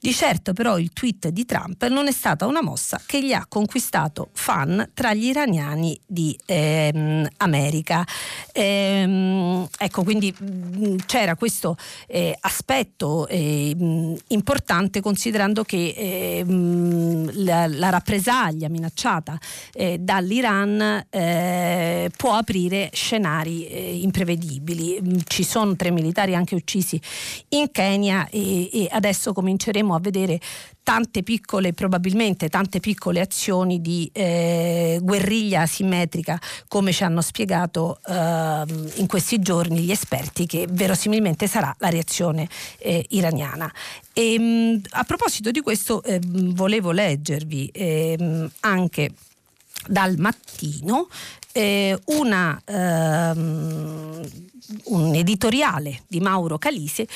Di 0.00 0.12
certo 0.12 0.52
però 0.52 0.78
il 0.78 0.92
tweet 0.92 1.28
di 1.28 1.44
Trump 1.44 1.86
non 1.86 2.08
è 2.08 2.12
stata 2.12 2.44
una 2.44 2.60
mossa 2.60 3.00
che 3.06 3.24
gli 3.24 3.32
ha 3.32 3.46
conquistato 3.48 4.30
fan 4.32 4.90
tra 4.92 5.14
gli 5.14 5.26
iraniani 5.26 5.98
di 6.04 6.36
ehm, 6.44 7.26
America. 7.36 8.04
Ehm, 8.52 9.68
ecco, 9.78 10.02
quindi 10.02 10.34
mh, 10.36 10.96
c'era 11.06 11.36
questo 11.36 11.76
eh, 12.08 12.36
aspetto 12.40 13.28
eh, 13.28 14.16
importante 14.28 15.00
considerando 15.00 15.62
che 15.62 15.94
eh, 15.96 16.44
la, 17.32 17.66
la, 17.66 17.90
rappresaglia 17.90 18.68
minacciata 18.68 19.38
eh, 19.72 19.98
dall'Iran 19.98 21.06
eh, 21.10 22.10
può 22.16 22.34
aprire 22.34 22.90
scenari 22.92 23.66
eh, 23.66 24.00
imprevedibili. 24.02 25.00
Mm, 25.00 25.16
ci 25.26 25.44
sono 25.44 25.76
tre 25.76 25.90
militari 25.90 26.34
anche 26.34 26.54
uccisi 26.54 27.00
in 27.50 27.70
Kenya 27.70 28.28
e, 28.28 28.68
e 28.72 28.88
adesso 28.90 29.32
cominceremo 29.32 29.94
a 29.94 30.00
vedere 30.00 30.40
tante 30.88 31.22
piccole, 31.22 31.74
probabilmente 31.74 32.48
tante 32.48 32.80
piccole 32.80 33.20
azioni 33.20 33.82
di 33.82 34.08
eh, 34.10 34.98
guerriglia 35.02 35.60
asimmetrica, 35.60 36.40
come 36.66 36.92
ci 36.92 37.04
hanno 37.04 37.20
spiegato 37.20 38.00
eh, 38.08 38.64
in 38.94 39.06
questi 39.06 39.38
giorni 39.38 39.80
gli 39.80 39.90
esperti, 39.90 40.46
che 40.46 40.66
verosimilmente 40.66 41.46
sarà 41.46 41.76
la 41.80 41.90
reazione 41.90 42.48
eh, 42.78 43.04
iraniana. 43.10 43.70
E, 44.14 44.38
mh, 44.38 44.80
a 44.92 45.04
proposito 45.04 45.50
di 45.50 45.60
questo, 45.60 46.02
eh, 46.04 46.20
volevo 46.24 46.90
leggervi 46.90 47.68
ehm, 47.70 48.50
anche 48.60 49.10
dal 49.86 50.16
mattino 50.16 51.08
eh, 51.52 51.98
una, 52.06 52.58
ehm, 52.64 54.26
un 54.84 55.14
editoriale 55.14 56.00
di 56.06 56.20
Mauro 56.20 56.56
Calise 56.56 57.06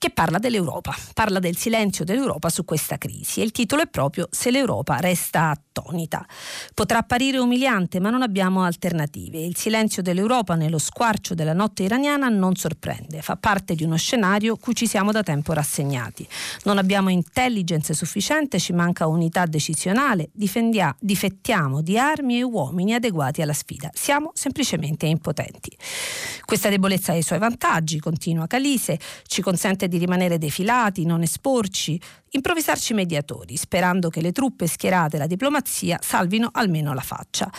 che 0.00 0.08
parla 0.08 0.38
dell'Europa, 0.38 0.96
parla 1.12 1.40
del 1.40 1.58
silenzio 1.58 2.06
dell'Europa 2.06 2.48
su 2.48 2.64
questa 2.64 2.96
crisi 2.96 3.42
e 3.42 3.44
il 3.44 3.52
titolo 3.52 3.82
è 3.82 3.86
proprio 3.86 4.28
Se 4.30 4.50
l'Europa 4.50 4.96
resta 4.96 5.50
attonita. 5.50 6.26
Potrà 6.72 7.00
apparire 7.00 7.36
umiliante, 7.36 8.00
ma 8.00 8.08
non 8.08 8.22
abbiamo 8.22 8.62
alternative. 8.62 9.38
Il 9.40 9.58
silenzio 9.58 10.00
dell'Europa 10.00 10.54
nello 10.54 10.78
squarcio 10.78 11.34
della 11.34 11.52
notte 11.52 11.82
iraniana 11.82 12.30
non 12.30 12.56
sorprende, 12.56 13.20
fa 13.20 13.36
parte 13.36 13.74
di 13.74 13.84
uno 13.84 13.98
scenario 13.98 14.56
cui 14.56 14.74
ci 14.74 14.86
siamo 14.86 15.12
da 15.12 15.22
tempo 15.22 15.52
rassegnati. 15.52 16.26
Non 16.64 16.78
abbiamo 16.78 17.10
intelligence 17.10 17.92
sufficiente, 17.92 18.58
ci 18.58 18.72
manca 18.72 19.06
unità 19.06 19.44
decisionale, 19.44 20.30
difettiamo 20.32 21.82
di 21.82 21.98
armi 21.98 22.38
e 22.38 22.42
uomini 22.42 22.94
adeguati 22.94 23.42
alla 23.42 23.52
sfida. 23.52 23.90
Siamo 23.92 24.30
semplicemente 24.32 25.04
impotenti. 25.04 25.76
Questa 26.42 26.70
debolezza 26.70 27.12
ha 27.12 27.16
i 27.16 27.22
suoi 27.22 27.38
vantaggi, 27.38 27.98
continua 28.00 28.46
Calise, 28.46 28.98
ci 29.26 29.42
consente 29.42 29.88
di 29.90 29.98
rimanere 29.98 30.38
defilati, 30.38 31.04
non 31.04 31.20
esporci, 31.20 32.00
improvvisarci 32.30 32.94
mediatori, 32.94 33.56
sperando 33.56 34.08
che 34.08 34.22
le 34.22 34.32
truppe 34.32 34.66
schierate 34.66 35.16
e 35.16 35.18
la 35.18 35.26
diplomazia 35.26 35.98
salvino 36.00 36.48
almeno 36.52 36.94
la 36.94 37.02
faccia. 37.02 37.50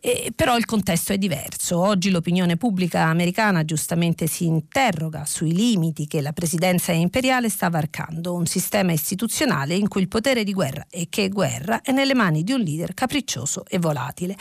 E, 0.00 0.32
però 0.34 0.56
il 0.56 0.64
contesto 0.64 1.12
è 1.12 1.18
diverso. 1.18 1.80
Oggi 1.80 2.10
l'opinione 2.10 2.56
pubblica 2.56 3.04
americana 3.04 3.64
giustamente 3.64 4.28
si 4.28 4.44
interroga 4.44 5.24
sui 5.24 5.52
limiti 5.52 6.06
che 6.06 6.20
la 6.20 6.32
presidenza 6.32 6.92
imperiale 6.92 7.48
sta 7.48 7.68
varcando, 7.68 8.34
un 8.34 8.46
sistema 8.46 8.92
istituzionale 8.92 9.74
in 9.74 9.88
cui 9.88 10.02
il 10.02 10.08
potere 10.08 10.44
di 10.44 10.52
guerra 10.52 10.86
e 10.88 11.08
che 11.08 11.28
guerra 11.28 11.80
è 11.80 11.90
nelle 11.90 12.14
mani 12.14 12.44
di 12.44 12.52
un 12.52 12.60
leader 12.60 12.94
capriccioso 12.94 13.64
e 13.66 13.78
volatile. 13.78 14.36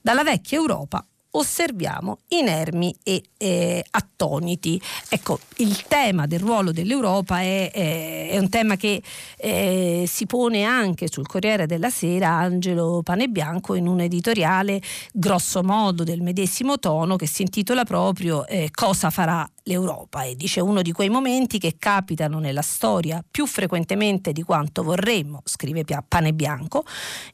Dalla 0.00 0.22
vecchia 0.22 0.58
Europa 0.58 1.04
osserviamo 1.32 2.18
inermi 2.28 2.94
e 3.02 3.22
eh, 3.38 3.84
attoniti. 3.90 4.80
Ecco, 5.08 5.38
il 5.56 5.82
tema 5.86 6.26
del 6.26 6.40
ruolo 6.40 6.72
dell'Europa 6.72 7.40
è, 7.40 7.70
è, 7.70 8.28
è 8.30 8.38
un 8.38 8.48
tema 8.48 8.76
che 8.76 9.02
eh, 9.36 10.04
si 10.06 10.26
pone 10.26 10.64
anche 10.64 11.08
sul 11.10 11.26
Corriere 11.26 11.66
della 11.66 11.90
Sera 11.90 12.28
Angelo 12.30 13.00
Panebianco 13.02 13.74
in 13.74 13.86
un 13.86 14.00
editoriale 14.00 14.80
grosso 15.12 15.62
modo 15.62 16.04
del 16.04 16.20
medesimo 16.20 16.78
tono 16.78 17.16
che 17.16 17.26
si 17.26 17.42
intitola 17.42 17.84
proprio 17.84 18.46
eh, 18.46 18.70
Cosa 18.72 19.10
farà 19.10 19.48
l'Europa 19.64 20.24
e 20.24 20.34
dice 20.34 20.60
uno 20.60 20.82
di 20.82 20.92
quei 20.92 21.08
momenti 21.08 21.58
che 21.58 21.76
capitano 21.78 22.38
nella 22.38 22.62
storia 22.62 23.24
più 23.28 23.46
frequentemente 23.46 24.32
di 24.32 24.42
quanto 24.42 24.82
vorremmo, 24.82 25.42
scrive 25.44 25.84
Pane 26.08 26.32
Bianco, 26.34 26.84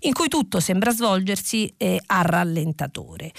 in 0.01 0.13
cui 0.13 0.29
tutto 0.29 0.61
sembra 0.61 0.93
svolgersi 0.93 1.73
eh, 1.77 2.01
a 2.07 2.23
rallentatore 2.23 3.33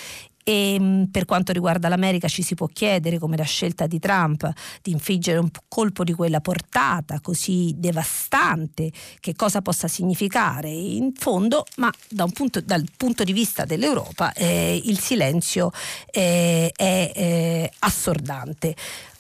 e 0.44 0.78
mm, 0.80 1.04
per 1.06 1.26
quanto 1.26 1.52
riguarda 1.52 1.90
l'America 1.90 2.28
ci 2.28 2.42
si 2.42 2.56
può 2.56 2.68
chiedere 2.68 3.20
come 3.20 3.38
la 3.38 3.44
scelta 3.44 3.88
di 3.88 4.00
Trump 4.00 4.52
di 4.82 4.92
infliggere 4.92 5.38
un 5.38 5.50
colpo 5.68 6.04
di 6.04 6.14
quella 6.14 6.42
portata 6.42 7.20
così 7.22 7.74
devastante, 7.78 8.92
che 9.20 9.36
cosa 9.36 9.62
possa 9.62 9.88
significare 9.88 10.70
in 10.70 11.14
fondo, 11.14 11.66
ma 11.78 11.92
da 12.10 12.28
punto, 12.28 12.62
dal 12.62 12.86
punto 12.96 13.24
di 13.24 13.34
vista 13.34 13.66
dell'Europa 13.66 14.34
eh, 14.34 14.82
il 14.84 15.00
silenzio 15.00 15.72
eh, 16.12 16.72
è 16.76 17.12
eh, 17.16 17.72
assordante. 17.80 18.76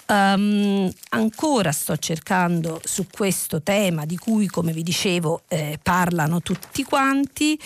Um, 0.10 0.92
ancora 1.10 1.72
sto 1.72 1.96
cercando 1.98 2.82
su 2.84 3.06
questo 3.12 3.62
tema 3.62 4.06
di 4.06 4.18
cui, 4.18 4.48
come 4.48 4.74
vi 4.74 4.82
dicevo, 4.82 5.44
eh, 5.48 5.78
parlano 5.84 6.42
tutti 6.42 6.84
quanti. 6.84 7.60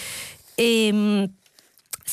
E, 0.54 0.90
um, 0.92 1.32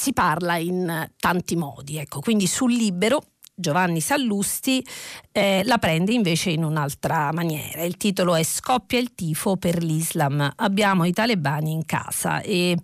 si 0.00 0.14
parla 0.14 0.56
in 0.56 1.10
tanti 1.18 1.56
modi. 1.56 1.98
Ecco, 1.98 2.20
quindi 2.20 2.46
sul 2.46 2.72
libero 2.72 3.22
Giovanni 3.54 4.00
Sallusti 4.00 4.82
eh, 5.30 5.60
la 5.64 5.76
prende 5.76 6.14
invece 6.14 6.48
in 6.48 6.64
un'altra 6.64 7.30
maniera. 7.34 7.82
Il 7.82 7.98
titolo 7.98 8.34
è 8.34 8.42
Scoppia 8.42 8.98
il 8.98 9.14
tifo 9.14 9.58
per 9.58 9.82
l'Islam. 9.82 10.50
Abbiamo 10.56 11.04
i 11.04 11.12
talebani 11.12 11.72
in 11.72 11.84
casa 11.84 12.40
e 12.40 12.78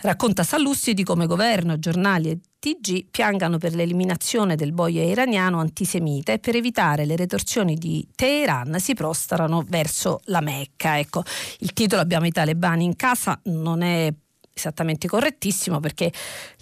racconta 0.00 0.42
Sallusti 0.42 0.94
di 0.94 1.04
come 1.04 1.26
governo, 1.26 1.78
giornali 1.78 2.30
e 2.30 2.38
TG 2.58 3.08
piangano 3.10 3.58
per 3.58 3.74
l'eliminazione 3.74 4.56
del 4.56 4.72
boia 4.72 5.02
iraniano 5.02 5.60
antisemita 5.60 6.32
e 6.32 6.38
per 6.38 6.56
evitare 6.56 7.04
le 7.04 7.16
retorsioni 7.16 7.74
di 7.74 8.08
Teheran 8.14 8.80
si 8.80 8.94
prostrano 8.94 9.62
verso 9.68 10.20
la 10.24 10.40
Mecca. 10.40 10.98
Ecco, 10.98 11.24
il 11.58 11.74
titolo 11.74 12.00
Abbiamo 12.00 12.24
i 12.24 12.30
talebani 12.30 12.84
in 12.84 12.96
casa 12.96 13.38
non 13.44 13.82
è 13.82 14.10
esattamente 14.54 15.08
correttissimo 15.08 15.80
perché 15.80 16.12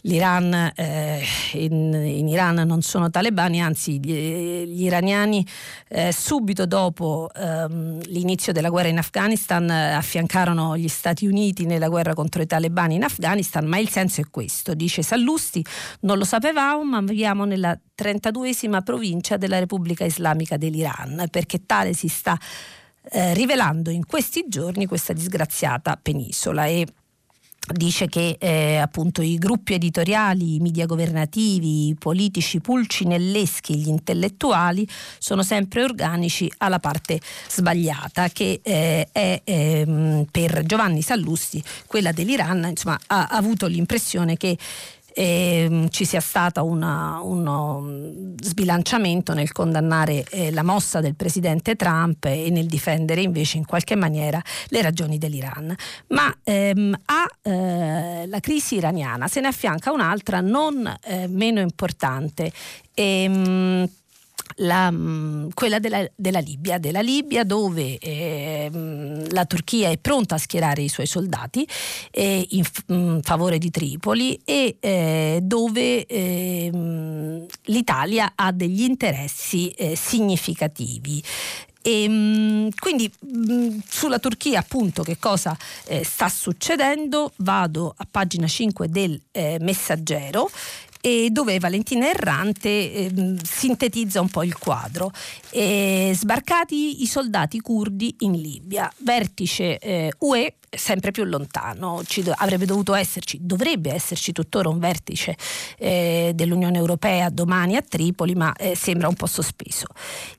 l'Iran 0.03 0.73
eh, 0.75 1.23
in, 1.53 1.93
in, 1.93 2.27
Iran 2.27 2.57
non 2.67 2.83
sono 2.83 3.11
talebani, 3.11 3.63
anzi 3.63 4.01
gli, 4.01 4.65
gli 4.65 4.83
iraniani 4.85 5.47
eh, 5.89 6.11
subito 6.11 6.67
dopo 6.67 7.31
ehm, 7.35 8.01
l'inizio 8.07 8.53
della 8.53 8.71
guerra 8.71 8.89
in 8.89 8.99
Afghanistan 8.99 9.71
eh, 9.71 9.93
affiancarono 9.93 10.77
gli 10.77 10.89
Stati 10.89 11.27
Uniti 11.27 11.67
nella 11.67 11.89
guerra 11.89 12.15
contro 12.15 12.43
i 12.43 12.47
talebani 12.47 12.95
in 12.95 13.05
Afghanistan, 13.05 13.67
ma 13.67 13.79
il 13.79 13.91
senso 13.91 14.21
è 14.23 14.25
questo, 14.31 14.75
dice 14.75 15.03
Sallusti, 15.03 15.65
non 16.01 16.19
lo 16.19 16.25
sapevamo, 16.25 16.83
ma 16.85 17.01
viviamo 17.01 17.45
nella 17.45 17.79
32esima 17.95 18.83
provincia 18.83 19.37
della 19.37 19.59
Repubblica 19.59 20.05
Islamica 20.05 20.57
dell'Iran, 20.57 21.27
perché 21.31 21.67
tale 21.67 21.93
si 21.93 22.09
sta 22.09 22.37
eh, 23.11 23.35
rivelando 23.35 23.91
in 23.91 24.07
questi 24.07 24.45
giorni 24.49 24.87
questa 24.87 25.13
disgraziata 25.13 25.99
penisola. 26.01 26.67
E 26.67 26.87
dice 27.71 28.09
che 28.09 28.37
eh, 28.41 28.77
appunto 28.77 29.23
i 29.23 29.37
gruppi 29.37 29.75
editoriali, 29.75 30.57
i 30.57 30.59
media 30.59 30.87
governativi, 30.87 31.89
i 31.89 31.95
politici 31.95 32.61
pulcinelleschi, 32.61 33.77
gli 33.77 33.89
intellettuali 33.89 34.87
sono 35.19 35.43
sempre 35.43 35.85
organici 35.85 36.53
alla 36.59 36.81
parte 36.81 37.21
sbagliata 37.49 38.29
che 38.29 38.61
eh, 38.63 39.09
è 39.13 39.41
eh, 39.45 40.27
per 40.31 40.65
Giovanni 40.65 41.03
Sallusti 41.03 41.63
quella 41.87 42.13
dell'Iran, 42.13 42.67
insomma 42.69 42.99
ha, 43.07 43.29
ha 43.29 43.37
avuto 43.37 43.67
l'impressione 43.67 44.37
che 44.37 44.59
eh, 45.15 45.87
ci 45.91 46.05
sia 46.05 46.21
stato 46.21 46.65
uno 46.65 47.81
mm, 47.81 48.35
sbilanciamento 48.41 49.35
nel 49.35 49.53
condannare 49.53 50.25
eh, 50.31 50.51
la 50.51 50.63
mossa 50.63 51.01
del 51.01 51.15
presidente 51.15 51.77
Trump 51.77 52.25
e 52.25 52.51
nel 52.51 52.67
difendere 52.67 53.21
invece 53.21 53.57
in 53.57 53.65
qualche 53.65 53.95
maniera 53.95 54.43
le 54.69 54.83
ragioni 54.83 55.19
dell'Iran. 55.19 55.75
Ma 56.09 56.35
ehm, 56.43 56.99
alla 57.05 58.37
eh, 58.37 58.41
crisi 58.41 58.77
iraniana 58.77 59.29
se 59.29 59.41
ne 59.41 59.49
affianca 59.49 59.93
un'altra 59.93 60.41
non 60.41 60.93
eh, 61.05 61.27
meno 61.29 61.61
importante. 61.61 62.53
Ehm, 62.95 63.89
la, 64.57 64.93
quella 65.55 65.79
della, 65.79 66.07
della, 66.15 66.39
Libia, 66.39 66.79
della 66.79 67.01
Libia 67.01 67.45
dove 67.45 67.99
eh, 67.99 68.71
la 69.31 69.45
Turchia 69.45 69.91
è 69.91 69.99
pronta 69.99 70.37
a 70.37 70.39
schierare 70.39 70.83
i 70.83 70.89
suoi 70.89 71.07
soldati 71.07 71.67
eh, 72.11 72.47
in, 72.51 72.65
in, 72.87 73.21
favore 73.23 73.59
di 73.59 73.71
Tripoli 73.71 74.41
e 74.45 74.77
eh, 74.81 75.41
dove 75.43 76.07
ehm, 76.07 77.47
l'Italia 77.65 78.33
ha 78.35 78.53
degli 78.53 78.83
interessi 78.83 79.71
eh, 79.71 79.97
significativi. 79.97 81.23
E, 81.83 82.03
ehm, 82.05 82.71
quindi 82.79 83.13
sulla 83.89 84.19
Turchia 84.19 84.61
appunto 84.61 85.03
che 85.03 85.19
cosa 85.19 85.57
eh, 85.87 86.05
sta 86.05 86.29
succedendo 86.29 87.33
vado 87.37 87.93
a 87.97 88.07
pagina 88.09 88.47
5 88.47 88.89
del 88.89 89.21
eh, 89.33 89.59
messaggero 89.61 90.49
e 91.05 91.31
dove 91.31 91.59
Valentina 91.59 92.09
Errante 92.09 92.69
eh, 92.69 93.35
sintetizza 93.43 94.21
un 94.21 94.29
po' 94.29 94.45
il 94.45 94.57
quadro. 94.57 95.11
Eh, 95.51 96.13
sbarcati 96.15 97.03
i 97.03 97.07
soldati 97.07 97.59
curdi 97.61 98.15
in 98.21 98.33
Libia, 98.33 98.91
vertice 98.99 99.79
eh, 99.79 100.13
UE 100.19 100.55
sempre 100.75 101.11
più 101.11 101.25
lontano, 101.25 102.03
Ci, 102.05 102.25
avrebbe 102.37 102.65
dovuto 102.65 102.95
esserci, 102.95 103.39
dovrebbe 103.41 103.93
esserci 103.93 104.33
tuttora 104.33 104.71
un 104.71 104.79
vertice 104.79 105.37
eh, 105.77 106.33
dell'Unione 106.35 106.79
Europea 106.79 107.29
domani 107.29 107.77
a 107.77 107.83
Tripoli, 107.83 108.35
ma 108.35 108.55
eh, 108.55 108.75
sembra 108.75 109.09
un 109.09 109.15
po' 109.15 109.27
sospeso. 109.27 109.87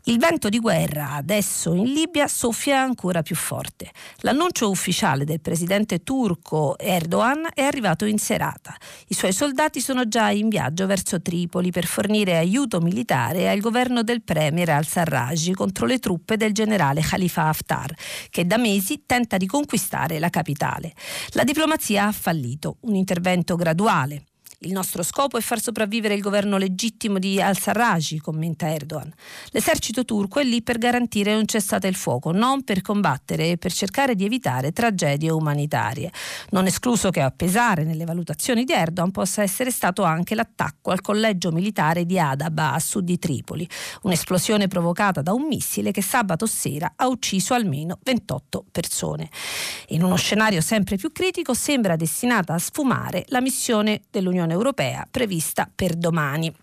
Il 0.05 0.17
vento 0.17 0.49
di 0.49 0.59
guerra 0.59 1.11
adesso 1.11 1.73
in 1.73 1.85
Libia 1.85 2.27
soffia 2.27 2.81
ancora 2.81 3.21
più 3.21 3.35
forte. 3.35 3.91
L'annuncio 4.19 4.69
ufficiale 4.69 5.23
del 5.23 5.39
presidente 5.39 6.01
turco 6.03 6.77
Erdogan 6.79 7.49
è 7.53 7.61
arrivato 7.61 8.05
in 8.05 8.17
serata. 8.17 8.75
I 9.09 9.13
suoi 9.13 9.33
soldati 9.33 9.79
sono 9.81 10.07
già 10.07 10.31
in 10.31 10.49
viaggio 10.49 10.87
verso 10.87 11.21
Tripoli 11.21 11.71
per 11.71 11.85
fornire 11.85 12.37
aiuto 12.37 12.79
militare 12.81 13.49
al 13.49 13.59
governo 13.59 14.01
del 14.01 14.23
premier 14.23 14.69
al-Sarraj 14.69 15.51
contro 15.51 15.85
le 15.85 15.99
truppe 15.99 16.37
del 16.37 16.53
generale 16.53 17.01
Khalifa 17.01 17.49
Haftar, 17.49 17.93
che 18.29 18.47
da 18.47 18.57
mesi 18.57 19.03
tenta 19.05 19.37
di 19.37 19.45
conquistare 19.45 20.19
la 20.23 20.29
capitale. 20.29 20.93
La 21.31 21.43
diplomazia 21.43 22.07
ha 22.07 22.11
fallito, 22.13 22.77
un 22.81 22.95
intervento 22.95 23.57
graduale, 23.57 24.23
il 24.63 24.72
nostro 24.72 25.03
scopo 25.03 25.38
è 25.38 25.41
far 25.41 25.62
sopravvivere 25.62 26.13
il 26.13 26.22
governo 26.22 26.58
legittimo 26.58 27.20
di 27.20 27.41
al-Sarraj, 27.41 28.17
commenta 28.17 28.72
Erdogan. 28.72 29.12
L'esercito 29.50 30.05
turco 30.05 30.39
è 30.39 30.43
lì 30.43 30.62
per 30.62 30.77
garantire 30.77 31.36
un 31.36 31.46
cessate 31.46 31.88
il 31.88 31.96
fuoco, 31.96 32.32
non 32.32 32.63
per 32.63 32.82
combattere 32.82 33.51
e 33.51 33.58
per 33.58 33.72
cercare 33.74 34.15
di 34.15 34.25
evitare 34.25 34.72
tragedie 34.72 35.32
umanitarie. 35.32 36.12
Non 36.51 36.65
escluso 36.65 37.10
che 37.10 37.22
a 37.22 37.32
pesare 37.32 37.84
nelle 37.84 38.05
valutazioni 38.05 38.63
di 38.63 38.73
Erdogan 38.73 39.12
possa 39.12 39.41
essere 39.41 39.71
stato 39.71 40.04
anche 40.04 40.36
l'attacco 40.36 40.91
al 40.91 41.02
collegio 41.02 41.52
militare 41.52 42.06
di 42.06 42.17
Adaba 42.17 42.73
a 42.73 42.80
sud 42.80 43.04
di 43.04 43.19
Tripoli, 43.19 43.67
un'esplosione 44.04 44.67
provocata 44.67 45.21
da 45.21 45.34
un 45.34 45.45
missile 45.47 45.91
che 45.91 46.02
sabato 46.02 46.45
sera 46.45 46.93
ha 46.95 47.08
ucciso 47.08 47.54
almeno 47.54 47.99
28 48.02 48.65
persone. 48.71 49.30
In 49.89 50.04
uno 50.04 50.15
scenario 50.15 50.62
sempre 50.62 50.95
più 50.95 51.12
critico 51.12 51.54
sembra 51.54 51.95
destinata 51.95 52.54
a 52.54 52.60
sfumare 52.60 53.26
la 53.28 53.41
missione 53.41 54.04
dell'Unione 54.10 54.52
europea 54.53 55.07
prevista 55.09 55.69
per 55.73 55.95
domani. 55.95 56.53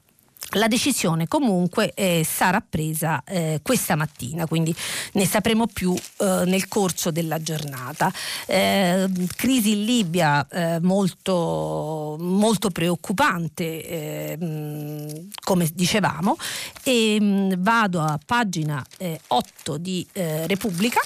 La 0.55 0.67
decisione 0.67 1.29
comunque 1.29 1.93
eh, 1.95 2.27
sarà 2.29 2.61
presa 2.61 3.23
eh, 3.25 3.61
questa 3.63 3.95
mattina, 3.95 4.47
quindi 4.49 4.75
ne 5.13 5.25
sapremo 5.25 5.69
più 5.69 5.95
eh, 5.95 6.43
nel 6.45 6.67
corso 6.67 7.13
della 7.13 7.41
giornata. 7.41 8.13
Eh, 8.47 9.09
crisi 9.37 9.73
in 9.73 9.85
Libia 9.85 10.45
eh, 10.49 10.81
molto, 10.81 12.17
molto, 12.19 12.71
preoccupante, 12.71 13.87
eh, 13.87 15.29
come 15.41 15.71
dicevamo, 15.73 16.37
e 16.83 17.21
mh, 17.21 17.25
mm, 17.25 17.53
vado 17.59 18.01
a 18.01 18.19
pagina 18.25 18.85
8 19.29 19.77
di 19.77 20.05
Repubblica 20.13 21.01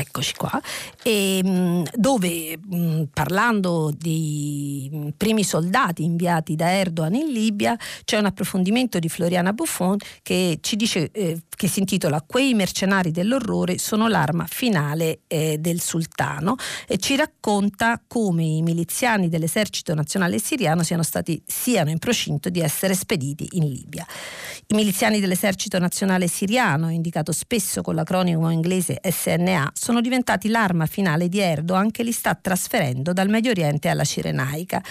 eccoci 0.00 0.34
qua, 0.34 0.60
e, 1.02 1.38
ehm, 1.38 1.84
dove 1.94 2.58
mh, 2.58 3.04
parlando 3.12 3.92
dei 3.96 5.12
primi 5.16 5.44
soldati 5.44 6.04
inviati 6.04 6.56
da 6.56 6.72
Erdogan 6.72 7.14
in 7.14 7.32
Libia 7.32 7.76
c'è 8.04 8.18
un 8.18 8.26
approfondimento 8.26 8.98
di 8.98 9.08
Floriana 9.08 9.52
Buffon 9.52 9.96
che 10.22 10.58
ci 10.60 10.76
dice 10.76 11.10
eh, 11.12 11.42
che 11.48 11.68
si 11.68 11.80
intitola 11.80 12.22
Quei 12.26 12.54
mercenari 12.54 13.10
dell'orrore 13.10 13.78
sono 13.78 14.08
l'arma 14.08 14.46
finale 14.46 15.20
eh, 15.26 15.58
del 15.58 15.80
sultano 15.80 16.56
e 16.86 16.98
ci 16.98 17.16
racconta 17.16 18.00
come 18.06 18.44
i 18.44 18.62
miliziani 18.62 19.28
dell'esercito 19.28 19.94
nazionale 19.94 20.38
siriano 20.38 20.82
siano, 20.82 21.02
stati, 21.02 21.42
siano 21.44 21.90
in 21.90 21.98
procinto 21.98 22.48
di 22.48 22.60
essere 22.60 22.94
spediti 22.94 23.48
in 23.52 23.68
Libia. 23.68 24.06
I 24.66 24.74
miliziani 24.74 25.20
dell'esercito 25.20 25.78
nazionale 25.78 26.28
siriano, 26.28 26.90
indicato 26.90 27.32
spesso 27.32 27.82
con 27.82 27.94
l'acronimo 27.94 28.50
inglese 28.50 29.00
SNA, 29.02 29.72
sono 29.88 30.02
diventati 30.02 30.48
l'arma 30.48 30.84
finale 30.84 31.30
di 31.30 31.38
Erdogan 31.38 31.90
che 31.90 32.02
li 32.02 32.12
sta 32.12 32.34
trasferendo 32.34 33.14
dal 33.14 33.30
Medio 33.30 33.52
Oriente 33.52 33.88
alla 33.88 34.04
Cirenaica. 34.04 34.82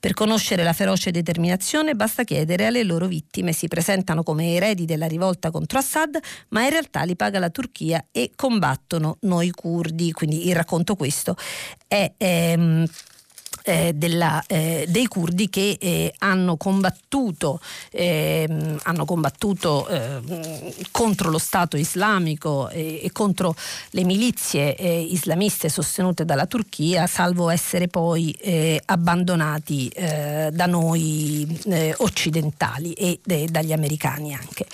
Per 0.00 0.14
conoscere 0.14 0.62
la 0.62 0.72
feroce 0.72 1.10
determinazione 1.10 1.94
basta 1.94 2.24
chiedere 2.24 2.64
alle 2.64 2.82
loro 2.82 3.06
vittime. 3.06 3.52
Si 3.52 3.68
presentano 3.68 4.22
come 4.22 4.54
eredi 4.54 4.86
della 4.86 5.08
rivolta 5.08 5.50
contro 5.50 5.78
Assad, 5.78 6.18
ma 6.48 6.62
in 6.62 6.70
realtà 6.70 7.02
li 7.02 7.16
paga 7.16 7.38
la 7.38 7.50
Turchia 7.50 8.02
e 8.10 8.30
combattono 8.34 9.18
noi 9.22 9.50
curdi. 9.50 10.10
Quindi 10.12 10.48
il 10.48 10.54
racconto 10.54 10.96
questo 10.96 11.36
è... 11.86 12.10
Ehm, 12.16 12.86
eh, 13.66 13.92
della, 13.94 14.44
eh, 14.46 14.86
dei 14.88 15.06
curdi 15.06 15.50
che 15.50 15.76
eh, 15.80 16.14
hanno 16.18 16.56
combattuto, 16.56 17.60
ehm, 17.90 18.78
hanno 18.84 19.04
combattuto 19.04 19.88
ehm, 19.88 20.72
contro 20.92 21.30
lo 21.30 21.38
Stato 21.38 21.76
islamico 21.76 22.68
e 22.68 23.10
contro 23.12 23.56
le 23.90 24.04
milizie 24.04 24.76
eh, 24.76 25.00
islamiste 25.00 25.68
sostenute 25.68 26.24
dalla 26.24 26.46
Turchia, 26.46 27.06
salvo 27.08 27.50
essere 27.50 27.88
poi 27.88 28.30
eh, 28.40 28.80
abbandonati 28.84 29.88
eh, 29.88 30.50
da 30.52 30.66
noi 30.66 31.46
occidentali 31.98 32.92
e 32.92 33.20
dagli 33.50 33.72
americani 33.72 34.32
anche. 34.34 34.66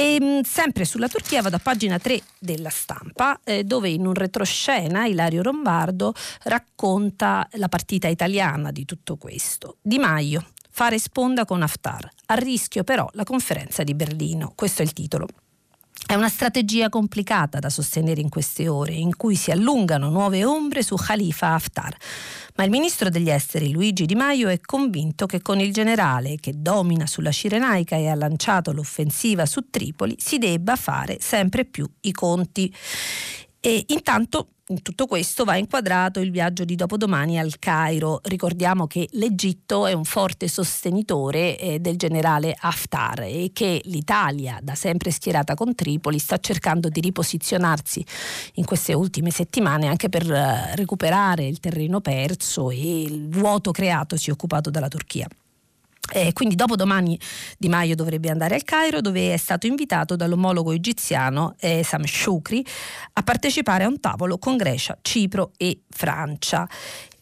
E 0.00 0.14
ehm, 0.14 0.40
sempre 0.44 0.86
sulla 0.86 1.08
Turchia 1.08 1.42
vado 1.42 1.56
a 1.56 1.60
pagina 1.62 1.98
3 1.98 2.22
della 2.38 2.70
stampa, 2.70 3.38
eh, 3.44 3.64
dove 3.64 3.90
in 3.90 4.06
un 4.06 4.14
retroscena 4.14 5.04
Ilario 5.04 5.42
Rombardo 5.42 6.14
racconta 6.44 7.46
la 7.56 7.68
partita 7.68 8.08
italiana 8.08 8.70
di 8.70 8.86
tutto 8.86 9.16
questo. 9.16 9.76
Di 9.82 9.98
Maio, 9.98 10.52
fare 10.70 10.98
sponda 10.98 11.44
con 11.44 11.60
Haftar. 11.60 12.08
A 12.28 12.34
rischio 12.34 12.82
però 12.82 13.10
la 13.12 13.24
conferenza 13.24 13.82
di 13.82 13.94
Berlino. 13.94 14.54
Questo 14.56 14.80
è 14.80 14.86
il 14.86 14.94
titolo. 14.94 15.26
È 16.06 16.14
una 16.14 16.28
strategia 16.28 16.88
complicata 16.88 17.58
da 17.58 17.70
sostenere 17.70 18.20
in 18.20 18.28
queste 18.28 18.68
ore, 18.68 18.94
in 18.94 19.16
cui 19.16 19.36
si 19.36 19.50
allungano 19.50 20.08
nuove 20.08 20.44
ombre 20.44 20.82
su 20.82 20.96
Khalifa 20.96 21.54
Haftar 21.54 21.96
ma 22.60 22.66
il 22.66 22.72
ministro 22.72 23.08
degli 23.08 23.30
esteri 23.30 23.72
Luigi 23.72 24.04
Di 24.04 24.14
Maio 24.14 24.48
è 24.48 24.60
convinto 24.60 25.24
che 25.24 25.40
con 25.40 25.60
il 25.60 25.72
generale 25.72 26.36
che 26.36 26.52
domina 26.56 27.06
sulla 27.06 27.30
Cirenaica 27.30 27.96
e 27.96 28.08
ha 28.08 28.14
lanciato 28.14 28.72
l'offensiva 28.72 29.46
su 29.46 29.70
Tripoli 29.70 30.16
si 30.18 30.36
debba 30.36 30.76
fare 30.76 31.16
sempre 31.20 31.64
più 31.64 31.90
i 32.00 32.12
conti. 32.12 32.70
E 33.60 33.84
intanto 33.88 34.48
in 34.70 34.82
tutto 34.82 35.06
questo 35.06 35.44
va 35.44 35.56
inquadrato 35.56 36.20
il 36.20 36.30
viaggio 36.30 36.64
di 36.64 36.76
dopodomani 36.76 37.38
al 37.38 37.58
Cairo. 37.58 38.20
Ricordiamo 38.22 38.86
che 38.86 39.08
l'Egitto 39.12 39.86
è 39.86 39.92
un 39.92 40.04
forte 40.04 40.48
sostenitore 40.48 41.58
eh, 41.58 41.80
del 41.80 41.96
generale 41.96 42.56
Haftar 42.58 43.22
e 43.22 43.50
che 43.52 43.80
l'Italia, 43.84 44.58
da 44.62 44.74
sempre 44.74 45.10
schierata 45.10 45.54
con 45.54 45.74
Tripoli, 45.74 46.18
sta 46.18 46.38
cercando 46.38 46.88
di 46.88 47.00
riposizionarsi 47.00 48.04
in 48.54 48.64
queste 48.64 48.92
ultime 48.92 49.30
settimane 49.30 49.88
anche 49.88 50.08
per 50.08 50.30
eh, 50.30 50.76
recuperare 50.76 51.46
il 51.46 51.58
terreno 51.58 52.00
perso 52.00 52.70
e 52.70 53.02
il 53.02 53.28
vuoto 53.28 53.72
creatosi 53.72 54.30
occupato 54.30 54.70
dalla 54.70 54.88
Turchia. 54.88 55.28
Eh, 56.12 56.32
quindi 56.32 56.56
dopo 56.56 56.76
domani 56.76 57.18
Di 57.56 57.68
Maio 57.68 57.94
dovrebbe 57.94 58.30
andare 58.30 58.54
al 58.54 58.64
Cairo 58.64 59.00
dove 59.00 59.32
è 59.32 59.36
stato 59.36 59.66
invitato 59.66 60.16
dall'omologo 60.16 60.72
egiziano 60.72 61.54
eh, 61.60 61.84
Sam 61.84 62.04
Shukri 62.04 62.64
a 63.12 63.22
partecipare 63.22 63.84
a 63.84 63.88
un 63.88 64.00
tavolo 64.00 64.38
con 64.38 64.56
Grecia, 64.56 64.98
Cipro 65.02 65.52
e 65.56 65.82
Francia. 65.88 66.68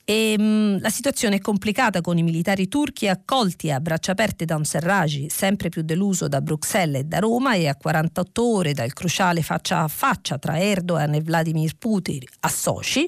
E, 0.08 0.32
ehm, 0.32 0.42
mh, 0.42 0.80
la 0.80 0.88
situazione 0.88 1.36
è 1.36 1.40
complicata 1.40 2.00
con 2.00 2.16
i 2.16 2.22
militari 2.22 2.66
turchi 2.66 3.08
accolti 3.08 3.70
a 3.70 3.78
braccia 3.78 4.12
aperte 4.12 4.46
da 4.46 4.56
un 4.56 4.64
Serraj 4.64 5.26
sempre 5.26 5.68
più 5.68 5.82
deluso 5.82 6.28
da 6.28 6.40
Bruxelles 6.40 7.02
e 7.02 7.04
da 7.04 7.18
Roma 7.18 7.54
e 7.54 7.68
a 7.68 7.76
48 7.76 8.54
ore 8.54 8.72
dal 8.72 8.94
cruciale 8.94 9.42
faccia 9.42 9.80
a 9.80 9.88
faccia 9.88 10.38
tra 10.38 10.58
Erdogan 10.58 11.12
e 11.12 11.20
Vladimir 11.20 11.76
Putin 11.76 12.22
a 12.40 12.48
Sochi 12.48 13.06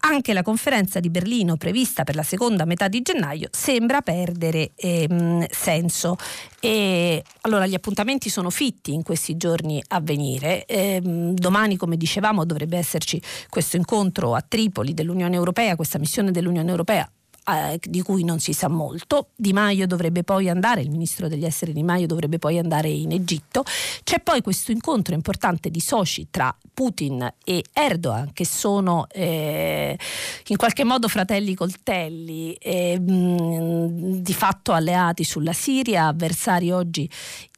anche 0.00 0.32
la 0.32 0.42
conferenza 0.42 1.00
di 1.00 1.10
Berlino 1.10 1.56
prevista 1.56 2.04
per 2.04 2.14
la 2.14 2.22
seconda 2.22 2.64
metà 2.64 2.88
di 2.88 3.02
gennaio 3.02 3.48
sembra 3.50 4.00
perdere 4.00 4.72
ehm, 4.76 5.46
senso. 5.50 6.16
E 6.60 7.22
allora 7.42 7.66
gli 7.66 7.74
appuntamenti 7.74 8.28
sono 8.28 8.50
fitti 8.50 8.92
in 8.92 9.02
questi 9.02 9.36
giorni 9.36 9.82
a 9.88 10.00
venire. 10.00 10.64
Ehm, 10.66 11.32
domani, 11.34 11.76
come 11.76 11.96
dicevamo, 11.96 12.44
dovrebbe 12.44 12.78
esserci 12.78 13.20
questo 13.48 13.76
incontro 13.76 14.34
a 14.34 14.44
Tripoli 14.46 14.94
dell'Unione 14.94 15.36
Europea, 15.36 15.76
questa 15.76 15.98
missione 15.98 16.30
dell'Unione 16.30 16.70
Europea 16.70 17.10
eh, 17.46 17.78
di 17.82 18.02
cui 18.02 18.24
non 18.24 18.38
si 18.40 18.52
sa 18.52 18.68
molto. 18.68 19.28
Di 19.36 19.52
Maio 19.52 19.86
dovrebbe 19.86 20.22
poi 20.22 20.48
andare, 20.48 20.80
il 20.80 20.90
ministro 20.90 21.28
degli 21.28 21.44
esteri 21.44 21.72
Di 21.72 21.82
Maio 21.82 22.06
dovrebbe 22.06 22.38
poi 22.38 22.58
andare 22.58 22.88
in 22.88 23.12
Egitto. 23.12 23.64
C'è 24.04 24.20
poi 24.20 24.42
questo 24.42 24.72
incontro 24.72 25.14
importante 25.14 25.70
di 25.70 25.80
soci 25.80 26.28
tra 26.30 26.54
Putin 26.72 27.28
e 27.44 27.64
Erdogan, 27.72 28.32
che 28.32 28.46
sono 28.46 29.06
eh, 29.10 29.98
in 30.46 30.56
qualche 30.56 30.84
modo 30.84 31.08
fratelli 31.08 31.54
coltelli, 31.54 32.54
eh, 32.54 32.98
mh, 32.98 34.22
di 34.22 34.34
fatto 34.34 34.72
alleati 34.72 35.24
sulla 35.24 35.52
Siria, 35.52 36.06
avversari 36.06 36.70
oggi 36.70 37.08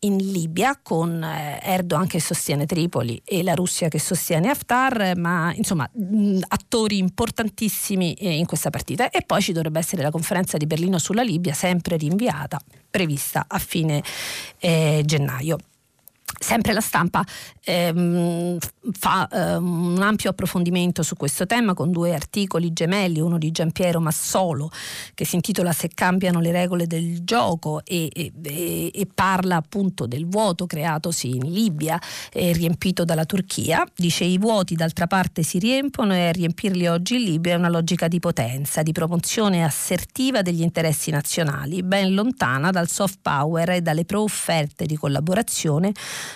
in 0.00 0.16
Libia 0.16 0.78
con 0.82 1.22
eh, 1.22 1.60
Erdogan 1.62 2.06
che 2.06 2.20
sostiene 2.20 2.66
Tripoli 2.66 3.20
e 3.24 3.42
la 3.42 3.54
Russia 3.54 3.88
che 3.88 4.00
sostiene 4.00 4.48
Haftar, 4.48 5.16
ma 5.16 5.52
insomma 5.54 5.88
mh, 5.92 6.40
attori 6.48 6.98
importantissimi 6.98 8.14
eh, 8.14 8.36
in 8.36 8.46
questa 8.46 8.70
partita. 8.70 9.10
E 9.10 9.22
poi 9.22 9.40
ci 9.40 9.52
dovrebbe 9.52 9.78
essere 9.82 10.02
la 10.02 10.10
conferenza 10.10 10.56
di 10.56 10.66
Berlino 10.66 10.98
sulla 10.98 11.22
Libia, 11.22 11.52
sempre 11.52 11.96
rinviata, 11.96 12.58
prevista 12.90 13.44
a 13.46 13.58
fine 13.58 14.02
eh, 14.58 15.02
gennaio. 15.04 15.58
Sempre 16.52 16.74
la 16.74 16.82
stampa 16.82 17.24
ehm, 17.64 18.58
fa 18.92 19.26
ehm, 19.26 19.94
un 19.96 20.02
ampio 20.02 20.28
approfondimento 20.28 21.02
su 21.02 21.16
questo 21.16 21.46
tema 21.46 21.72
con 21.72 21.90
due 21.90 22.12
articoli 22.12 22.74
gemelli, 22.74 23.20
uno 23.20 23.38
di 23.38 23.50
Giampiero 23.50 24.00
Massolo 24.00 24.70
che 25.14 25.24
si 25.24 25.36
intitola 25.36 25.72
Se 25.72 25.88
cambiano 25.94 26.40
le 26.40 26.52
regole 26.52 26.86
del 26.86 27.24
gioco 27.24 27.80
e, 27.86 28.10
e, 28.12 28.90
e 28.92 29.08
parla 29.14 29.56
appunto 29.56 30.06
del 30.06 30.26
vuoto 30.26 30.66
creatosi 30.66 31.30
in 31.30 31.50
Libia 31.50 31.98
e 32.30 32.52
riempito 32.52 33.06
dalla 33.06 33.24
Turchia. 33.24 33.82
Dice 33.96 34.24
i 34.24 34.36
vuoti 34.36 34.74
d'altra 34.74 35.06
parte 35.06 35.42
si 35.42 35.58
riempiono 35.58 36.12
e 36.12 36.28
a 36.28 36.32
riempirli 36.32 36.86
oggi 36.86 37.14
in 37.14 37.22
Libia 37.22 37.54
è 37.54 37.56
una 37.56 37.70
logica 37.70 38.08
di 38.08 38.20
potenza, 38.20 38.82
di 38.82 38.92
promozione 38.92 39.64
assertiva 39.64 40.42
degli 40.42 40.60
interessi 40.60 41.10
nazionali, 41.10 41.82
ben 41.82 42.12
lontana 42.12 42.70
dal 42.70 42.90
soft 42.90 43.20
power 43.22 43.70
e 43.70 43.80
dalle 43.80 44.04
pro-offerte 44.04 44.84
di 44.84 44.98
collaborazione 44.98 45.94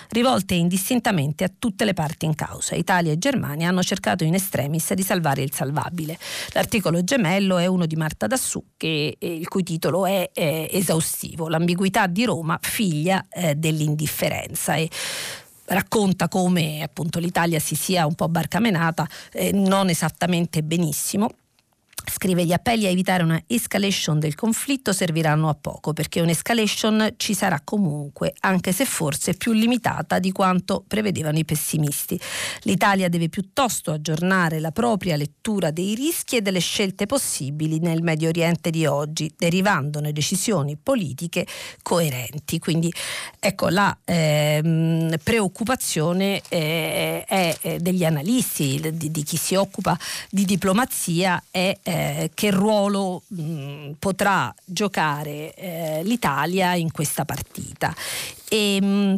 rivolte 0.09 0.55
indistintamente 0.55 1.43
a 1.43 1.51
tutte 1.57 1.85
le 1.85 1.93
parti 1.93 2.25
in 2.25 2.35
causa. 2.35 2.75
Italia 2.75 3.11
e 3.11 3.17
Germania 3.17 3.69
hanno 3.69 3.83
cercato 3.83 4.23
in 4.23 4.33
estremis 4.33 4.93
di 4.93 5.03
salvare 5.03 5.41
il 5.41 5.53
salvabile. 5.53 6.17
L'articolo 6.53 7.03
gemello 7.03 7.57
è 7.57 7.65
uno 7.65 7.85
di 7.85 7.95
Marta 7.95 8.27
Dassù, 8.27 8.63
che, 8.77 9.15
eh, 9.17 9.35
il 9.35 9.47
cui 9.47 9.63
titolo 9.63 10.05
è, 10.05 10.31
è 10.33 10.69
esaustivo. 10.71 11.47
L'ambiguità 11.47 12.07
di 12.07 12.25
Roma, 12.25 12.57
figlia 12.61 13.25
eh, 13.29 13.55
dell'indifferenza. 13.55 14.75
E 14.75 14.89
racconta 15.65 16.27
come 16.27 16.81
appunto 16.81 17.19
l'Italia 17.19 17.59
si 17.59 17.75
sia 17.75 18.05
un 18.05 18.15
po' 18.15 18.29
barcamenata, 18.29 19.07
eh, 19.31 19.51
non 19.51 19.89
esattamente 19.89 20.63
benissimo 20.63 21.29
Scrive 22.09 22.45
gli 22.45 22.53
appelli 22.53 22.85
a 22.85 22.89
evitare 22.89 23.21
una 23.21 23.41
escalation 23.47 24.17
del 24.17 24.33
conflitto 24.33 24.93
serviranno 24.93 25.49
a 25.49 25.57
poco 25.59 25.91
perché 25.91 26.21
un'escalation 26.21 27.15
ci 27.17 27.33
sarà 27.33 27.59
comunque, 27.61 28.33
anche 28.39 28.71
se 28.71 28.85
forse 28.85 29.33
più 29.33 29.51
limitata 29.51 30.17
di 30.17 30.31
quanto 30.31 30.83
prevedevano 30.87 31.37
i 31.37 31.43
pessimisti. 31.43 32.19
L'Italia 32.61 33.09
deve 33.09 33.27
piuttosto 33.27 33.91
aggiornare 33.91 34.59
la 34.59 34.71
propria 34.71 35.17
lettura 35.17 35.69
dei 35.69 35.95
rischi 35.95 36.37
e 36.37 36.41
delle 36.41 36.59
scelte 36.59 37.05
possibili 37.05 37.79
nel 37.79 38.01
Medio 38.01 38.29
Oriente 38.29 38.69
di 38.69 38.85
oggi, 38.85 39.31
derivandone 39.37 40.13
decisioni 40.13 40.77
politiche 40.81 41.45
coerenti. 41.81 42.57
Quindi 42.57 42.91
ecco 43.37 43.67
la 43.67 43.95
ehm, 44.05 45.17
preoccupazione 45.21 46.41
eh, 46.47 47.25
è, 47.25 47.77
degli 47.81 48.05
analisti, 48.05 48.79
di, 48.93 49.11
di, 49.11 49.23
chi 49.23 49.35
si 49.35 49.55
occupa 49.55 49.97
di 50.29 50.45
diplomazia 50.45 51.43
è 51.51 51.77
eh, 51.83 51.96
eh, 51.97 52.31
che 52.33 52.51
ruolo 52.51 53.23
mh, 53.27 53.91
potrà 53.97 54.53
giocare 54.63 55.53
eh, 55.55 56.01
l'Italia 56.03 56.75
in 56.75 56.91
questa 56.91 57.25
partita. 57.25 57.93
E, 58.47 58.81
mh, 58.81 59.15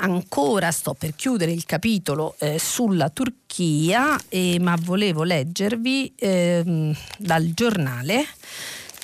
ancora 0.00 0.70
sto 0.70 0.94
per 0.94 1.14
chiudere 1.14 1.52
il 1.52 1.64
capitolo 1.64 2.34
eh, 2.38 2.58
sulla 2.58 3.08
Turchia, 3.10 4.18
eh, 4.28 4.58
ma 4.60 4.76
volevo 4.80 5.22
leggervi 5.22 6.14
ehm, 6.16 6.96
dal 7.18 7.52
giornale 7.54 8.24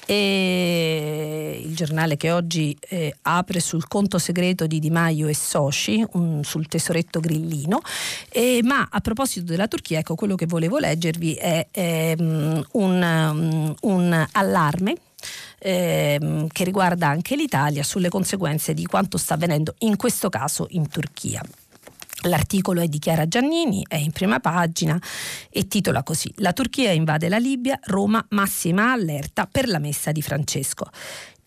e 0.07 1.63
il 1.65 1.75
giornale 1.75 2.17
che 2.17 2.31
oggi 2.31 2.77
eh, 2.89 3.15
apre 3.23 3.61
sul 3.61 3.89
conto 3.89 4.19
segreto 4.19 4.67
di 4.67 4.79
Di 4.79 4.91
Maio 4.91 5.29
e 5.29 5.35
Soci, 5.35 6.05
un, 6.13 6.43
sul 6.45 6.67
tesoretto 6.67 7.21
grillino, 7.21 7.81
eh, 8.31 8.61
ma 8.63 8.89
a 8.91 9.01
proposito 9.01 9.47
della 9.47 9.69
Turchia, 9.69 10.01
ecco 10.01 10.15
quello 10.15 10.35
che 10.35 10.47
volevo 10.47 10.79
leggervi 10.79 11.35
è 11.35 11.67
ehm, 11.71 12.67
un, 12.73 13.75
un 13.81 14.27
allarme 14.33 14.95
ehm, 15.59 16.49
che 16.49 16.65
riguarda 16.65 17.09
anche 17.09 17.37
l'Italia 17.37 17.83
sulle 17.83 18.09
conseguenze 18.09 18.75
di 18.75 18.85
quanto 18.85 19.19
sta 19.19 19.35
avvenendo 19.35 19.75
in 19.79 19.97
questo 19.97 20.29
caso 20.29 20.67
in 20.71 20.89
Turchia. 20.89 21.43
L'articolo 22.25 22.81
è 22.81 22.89
di 22.89 22.99
Chiara 22.99 23.29
Giannini, 23.29 23.85
è 23.87 23.97
in 23.97 24.11
prima 24.11 24.41
pagina 24.41 24.99
e 25.51 25.69
titola 25.69 26.03
così 26.03 26.33
La 26.37 26.53
Turchia 26.53 26.91
invade 26.91 27.29
la 27.29 27.39
Libia, 27.39 27.79
Roma 27.85 28.25
massima 28.31 28.93
allerta 28.93 29.47
per 29.47 29.69
la 29.69 29.79
messa 29.79 30.11
di 30.11 30.23
Francesco. 30.23 30.87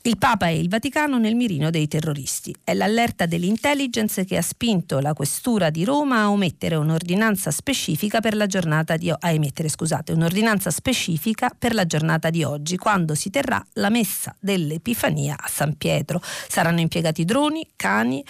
Il 0.04 0.18
Papa 0.18 0.48
e 0.48 0.60
il 0.60 0.70
Vaticano 0.70 1.18
nel 1.18 1.36
mirino 1.36 1.70
dei 1.70 1.88
terroristi. 1.88 2.56
È 2.64 2.74
l'allerta 2.74 3.26
dell'intelligence 3.26 4.24
che 4.24 4.38
ha 4.38 4.42
spinto 4.42 5.00
la 5.00 5.14
questura 5.14 5.70
di 5.70 5.84
Roma 5.84 6.22
a 6.22 6.30
omettere 6.30 6.76
un'ordinanza 6.76 7.52
specifica 7.52 8.22
per 8.22 8.36
la 8.36 8.46
giornata 8.46 8.96
di, 8.96 9.12
emettere, 9.20 9.68
scusate, 9.68 10.14
per 11.58 11.74
la 11.74 11.86
giornata 11.86 12.30
di 12.30 12.44
oggi, 12.44 12.78
quando 12.78 13.16
si 13.16 13.30
terrà 13.30 13.62
la 13.74 13.90
messa 13.90 14.34
dell'Epifania 14.40 15.36
a 15.38 15.50
San 15.50 15.76
Pietro. 15.76 16.22
Saranno 16.22 16.80
impiegati 16.80 17.26
droni, 17.26 17.68
cani, 17.76 18.24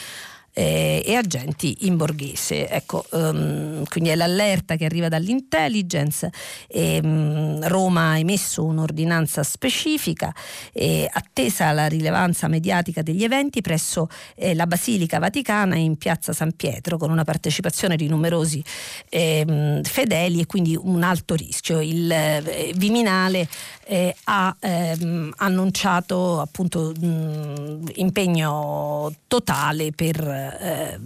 eh, 0.58 1.04
e 1.06 1.14
agenti 1.14 1.86
in 1.86 1.98
borghese. 1.98 2.68
Ecco, 2.68 3.06
um, 3.12 3.84
quindi 3.86 4.10
è 4.10 4.16
l'allerta 4.16 4.76
che 4.76 4.86
arriva 4.86 5.08
dall'intelligence. 5.08 6.32
E, 6.68 7.00
um, 7.04 7.68
Roma 7.68 8.12
ha 8.12 8.18
emesso 8.18 8.64
un'ordinanza 8.66 9.44
specifica 9.44 10.34
e 10.74 11.08
attesa 11.12 11.72
la 11.74 11.86
rilevanza 11.86 12.48
mediatica 12.48 13.04
degli 13.04 13.24
eventi 13.24 13.62
presso 13.62 14.10
eh, 14.34 14.56
la 14.56 14.66
Basilica 14.66 15.20
Vaticana 15.20 15.76
in 15.76 15.96
piazza 15.98 16.34
San 16.34 16.54
Pietro 16.54 16.98
con 16.98 17.12
una 17.12 17.24
partecipazione 17.24 17.96
di 17.96 18.08
numerosi 18.08 18.64
eh, 19.10 19.82
fedeli 19.84 20.40
e 20.40 20.46
quindi 20.48 20.76
un 20.76 21.04
alto 21.04 21.36
rischio. 21.36 21.82
Il 21.82 22.12
eh, 22.12 22.74
Viminale 22.76 23.48
eh, 23.86 24.16
ha 24.24 24.56
ehm, 24.60 25.34
annunciato 25.38 26.42
appunto 26.42 26.94
mh, 27.00 27.92
impegno 27.96 29.14
totale 29.28 29.92
per 29.92 30.46
eh, 30.60 31.00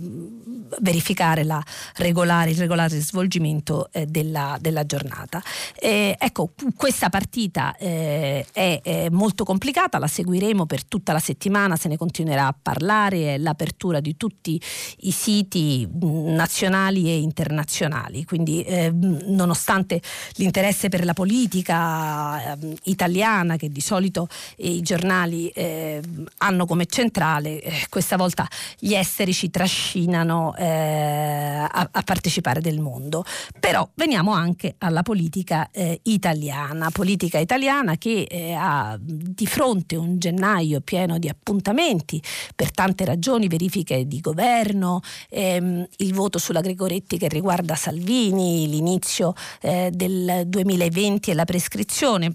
verificare 0.80 1.44
regolare, 1.96 2.52
il 2.52 2.58
regolare 2.58 3.00
svolgimento 3.00 3.90
eh, 3.92 4.06
della, 4.06 4.58
della, 4.60 4.86
giornata. 4.86 5.42
Eh, 5.76 6.16
ecco, 6.18 6.52
questa 6.76 7.10
partita 7.10 7.76
eh, 7.78 8.46
è, 8.52 8.80
è, 8.82 9.10
molto 9.10 9.44
complicata, 9.44 9.98
la 9.98 10.08
seguiremo 10.08 10.66
per 10.66 10.86
tutta 10.86 11.14
la 11.14 11.20
settimana, 11.20 11.76
se 11.76 11.88
ne 11.88 11.98
continuerà 11.98 12.48
a 12.48 12.56
parlare, 12.60 13.36
è 13.36 13.38
l'apertura 13.38 14.00
di 14.00 14.16
tutti 14.18 14.60
i 15.00 15.12
siti 15.12 15.88
nazionali 15.92 17.10
e 17.10 17.20
internazionali, 17.20 18.24
quindi 18.26 18.64
eh, 18.64 18.92
nonostante 18.92 20.02
l'interesse 20.36 20.90
per 20.90 21.06
la 21.06 21.14
politica 21.14 22.54
eh, 22.54 22.76
italiana 22.84 23.56
che 23.58 23.70
di 23.70 23.82
solito 23.82 24.28
i 24.58 24.82
giornali 24.82 25.50
eh, 25.50 26.02
hanno 26.40 26.66
come 26.66 26.86
centrale, 26.86 27.62
questa 27.90 28.18
volta 28.18 28.48
gli 28.78 28.94
esteri 28.94 29.31
ci 29.34 29.50
trascinano 29.50 30.56
eh, 30.56 30.66
a, 30.66 31.90
a, 31.92 32.02
partecipare 32.04 32.62
del 32.62 32.80
mondo. 32.80 33.24
Però 33.60 33.88
veniamo 33.96 34.32
anche 34.32 34.76
alla 34.80 35.02
politica 35.04 35.70
eh, 35.72 36.00
italiana, 36.04 36.90
politica 36.92 37.40
italiana 37.40 37.98
che 37.98 38.28
eh, 38.30 38.54
ha 38.54 38.98
di 39.00 39.46
fronte 39.46 39.96
un 39.96 40.18
gennaio 40.18 40.82
pieno 40.82 41.18
di 41.18 41.30
appuntamenti 41.30 42.22
per 42.56 42.72
tante 42.72 43.06
ragioni, 43.06 43.48
verifiche 43.48 44.08
di 44.08 44.20
governo, 44.20 45.02
ehm, 45.30 45.88
il 45.98 46.14
voto 46.14 46.38
sulla 46.38 46.62
Gregoretti 46.62 47.18
che 47.18 47.28
riguarda 47.28 47.76
Salvini, 47.76 48.68
l'inizio 48.68 49.34
eh, 49.62 49.90
del 49.92 50.44
2020 50.46 51.32
e 51.32 51.34
la 51.34 51.46
prescrizione. 51.46 52.34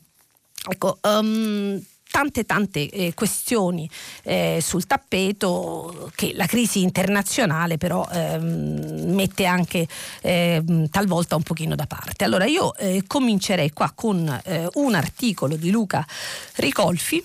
Ecco, 0.68 0.98
um, 1.02 1.80
tante 2.10 2.44
tante 2.44 2.88
eh, 2.88 3.14
questioni 3.14 3.88
eh, 4.22 4.58
sul 4.62 4.86
tappeto 4.86 6.10
che 6.14 6.32
la 6.34 6.46
crisi 6.46 6.82
internazionale 6.82 7.76
però 7.76 8.06
ehm, 8.10 9.12
mette 9.14 9.44
anche 9.44 9.86
ehm, 10.22 10.88
talvolta 10.88 11.36
un 11.36 11.42
pochino 11.42 11.74
da 11.74 11.86
parte. 11.86 12.24
Allora 12.24 12.46
io 12.46 12.74
eh, 12.76 13.04
comincerei 13.06 13.70
qua 13.70 13.92
con 13.94 14.40
eh, 14.44 14.68
un 14.74 14.94
articolo 14.94 15.56
di 15.56 15.70
Luca 15.70 16.06
Ricolfi 16.54 17.22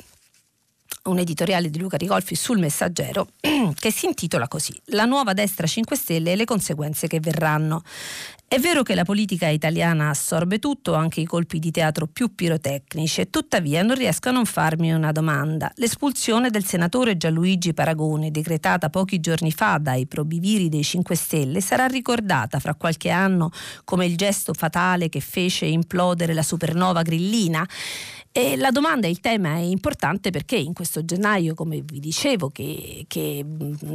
un 1.04 1.18
editoriale 1.18 1.70
di 1.70 1.80
Luca 1.80 1.98
Ricolfi 1.98 2.36
sul 2.36 2.60
Messaggero 2.60 3.30
che 3.80 3.92
si 3.92 4.06
intitola 4.06 4.48
così 4.48 4.80
La 4.88 5.06
nuova 5.06 5.34
destra 5.34 5.66
5 5.66 5.96
Stelle 5.96 6.34
e 6.34 6.36
le 6.36 6.46
conseguenze 6.46 7.08
che 7.08 7.20
verranno. 7.20 7.84
È 8.54 8.60
vero 8.60 8.84
che 8.84 8.96
la 8.96 9.06
politica 9.06 9.48
italiana 9.48 10.10
assorbe 10.10 10.60
tutto, 10.60 10.94
anche 10.94 11.22
i 11.22 11.26
colpi 11.26 11.58
di 11.58 11.72
teatro 11.72 12.06
più 12.06 12.36
pirotecnici, 12.36 13.22
e 13.22 13.30
tuttavia 13.30 13.82
non 13.82 13.96
riesco 13.96 14.28
a 14.28 14.34
non 14.34 14.44
farmi 14.44 14.92
una 14.92 15.14
domanda. 15.14 15.72
L'espulsione 15.76 16.50
del 16.50 16.66
senatore 16.66 17.16
Gianluigi 17.16 17.74
Paragone, 17.74 18.30
decretata 18.30 18.90
pochi 18.90 19.22
giorni 19.22 19.54
fa 19.54 19.78
dai 19.78 20.06
probiviri 20.06 20.68
dei 20.68 20.84
5 20.84 21.16
Stelle, 21.16 21.62
sarà 21.62 21.86
ricordata 21.86 22.60
fra 22.60 22.76
qualche 22.76 23.10
anno 23.10 23.52
come 23.86 24.06
il 24.06 24.18
gesto 24.18 24.54
fatale 24.54 25.08
che 25.08 25.22
fece 25.22 25.66
implodere 25.68 26.34
la 26.34 26.44
supernova 26.44 27.04
grillina? 27.04 27.66
E 28.34 28.56
la 28.56 28.72
domanda 28.72 29.08
e 29.08 29.10
il 29.10 29.20
tema 29.20 29.56
è 29.56 29.60
importante 29.60 30.30
perché 30.30 30.56
in 30.56 30.72
questo 30.72 31.04
gennaio, 31.04 31.54
come 31.54 31.82
vi 31.82 32.00
dicevo, 32.00 32.50
che, 32.50 33.04
che 33.08 33.46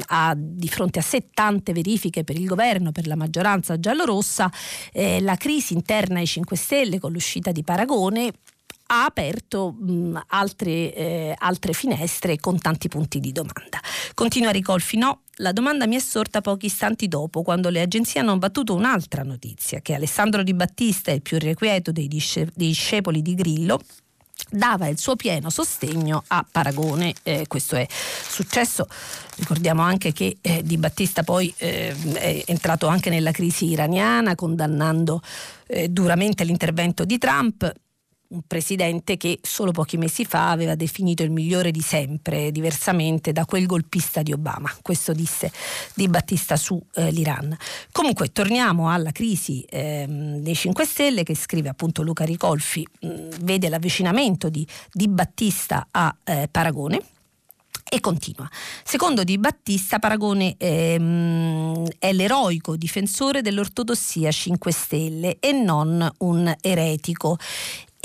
ha 0.08 0.34
di 0.36 0.68
fronte 0.68 0.98
a 0.98 1.02
sé 1.02 1.28
tante 1.32 1.72
verifiche 1.72 2.22
per 2.22 2.36
il 2.36 2.46
governo, 2.46 2.92
per 2.92 3.06
la 3.06 3.16
maggioranza 3.16 3.80
giallorossa, 3.80 4.52
eh, 4.92 5.22
la 5.22 5.36
crisi 5.36 5.72
interna 5.72 6.18
ai 6.18 6.26
5 6.26 6.54
Stelle 6.54 7.00
con 7.00 7.12
l'uscita 7.12 7.50
di 7.50 7.64
Paragone 7.64 8.30
ha 8.88 9.04
aperto 9.04 9.72
mh, 9.72 10.20
altre, 10.28 10.94
eh, 10.94 11.34
altre, 11.36 11.72
finestre 11.72 12.38
con 12.38 12.60
tanti 12.60 12.88
punti 12.88 13.20
di 13.20 13.32
domanda. 13.32 13.80
Continua 14.14 14.50
Ricolfi, 14.50 14.98
no, 14.98 15.22
la 15.36 15.52
domanda 15.52 15.86
mi 15.86 15.96
è 15.96 15.98
sorta 15.98 16.42
pochi 16.42 16.66
istanti 16.66 17.08
dopo, 17.08 17.42
quando 17.42 17.70
le 17.70 17.80
agenzie 17.80 18.20
hanno 18.20 18.36
battuto 18.36 18.74
un'altra 18.74 19.22
notizia, 19.22 19.80
che 19.80 19.94
Alessandro 19.94 20.42
Di 20.42 20.54
Battista, 20.54 21.10
il 21.10 21.22
più 21.22 21.38
irrequieto 21.38 21.90
dei 21.90 22.06
discepoli 22.06 23.22
di 23.22 23.34
Grillo, 23.34 23.80
dava 24.48 24.86
il 24.88 24.98
suo 24.98 25.16
pieno 25.16 25.50
sostegno 25.50 26.22
a 26.28 26.44
Paragone. 26.50 27.14
Eh, 27.22 27.46
questo 27.46 27.76
è 27.76 27.86
successo. 27.88 28.86
Ricordiamo 29.36 29.82
anche 29.82 30.12
che 30.12 30.38
eh, 30.40 30.62
Di 30.62 30.76
Battista 30.76 31.22
poi 31.22 31.52
eh, 31.58 31.94
è 32.14 32.42
entrato 32.46 32.86
anche 32.86 33.10
nella 33.10 33.32
crisi 33.32 33.66
iraniana, 33.66 34.34
condannando 34.34 35.20
eh, 35.66 35.88
duramente 35.88 36.44
l'intervento 36.44 37.04
di 37.04 37.18
Trump 37.18 37.72
un 38.28 38.42
presidente 38.46 39.16
che 39.16 39.38
solo 39.42 39.70
pochi 39.70 39.96
mesi 39.96 40.24
fa 40.24 40.50
aveva 40.50 40.74
definito 40.74 41.22
il 41.22 41.30
migliore 41.30 41.70
di 41.70 41.80
sempre, 41.80 42.50
diversamente 42.50 43.32
da 43.32 43.44
quel 43.44 43.66
golpista 43.66 44.22
di 44.22 44.32
Obama. 44.32 44.74
Questo 44.82 45.12
disse 45.12 45.52
Di 45.94 46.08
Battista 46.08 46.56
su 46.56 46.80
eh. 46.94 47.12
Comunque 47.92 48.32
torniamo 48.32 48.90
alla 48.90 49.12
crisi 49.12 49.64
ehm, 49.68 50.38
dei 50.38 50.54
5 50.54 50.84
Stelle 50.84 51.22
che 51.22 51.34
scrive 51.34 51.68
appunto 51.68 52.02
Luca 52.02 52.24
Ricolfi, 52.24 52.86
mh, 53.00 53.08
mm, 53.08 53.30
vede 53.42 53.68
l'avvicinamento 53.68 54.48
di 54.48 54.66
Di 54.92 55.08
Battista 55.08 55.88
a 55.90 56.14
eh, 56.24 56.48
Paragone. 56.50 57.00
E 57.88 58.00
continua. 58.00 58.48
Secondo 58.82 59.22
Di 59.22 59.38
Battista, 59.38 60.00
Paragone 60.00 60.56
ehm, 60.58 61.86
è 62.00 62.12
l'eroico 62.12 62.76
difensore 62.76 63.42
dell'ortodossia 63.42 64.32
5 64.32 64.72
Stelle 64.72 65.36
e 65.38 65.52
non 65.52 66.10
un 66.18 66.52
eretico. 66.60 67.38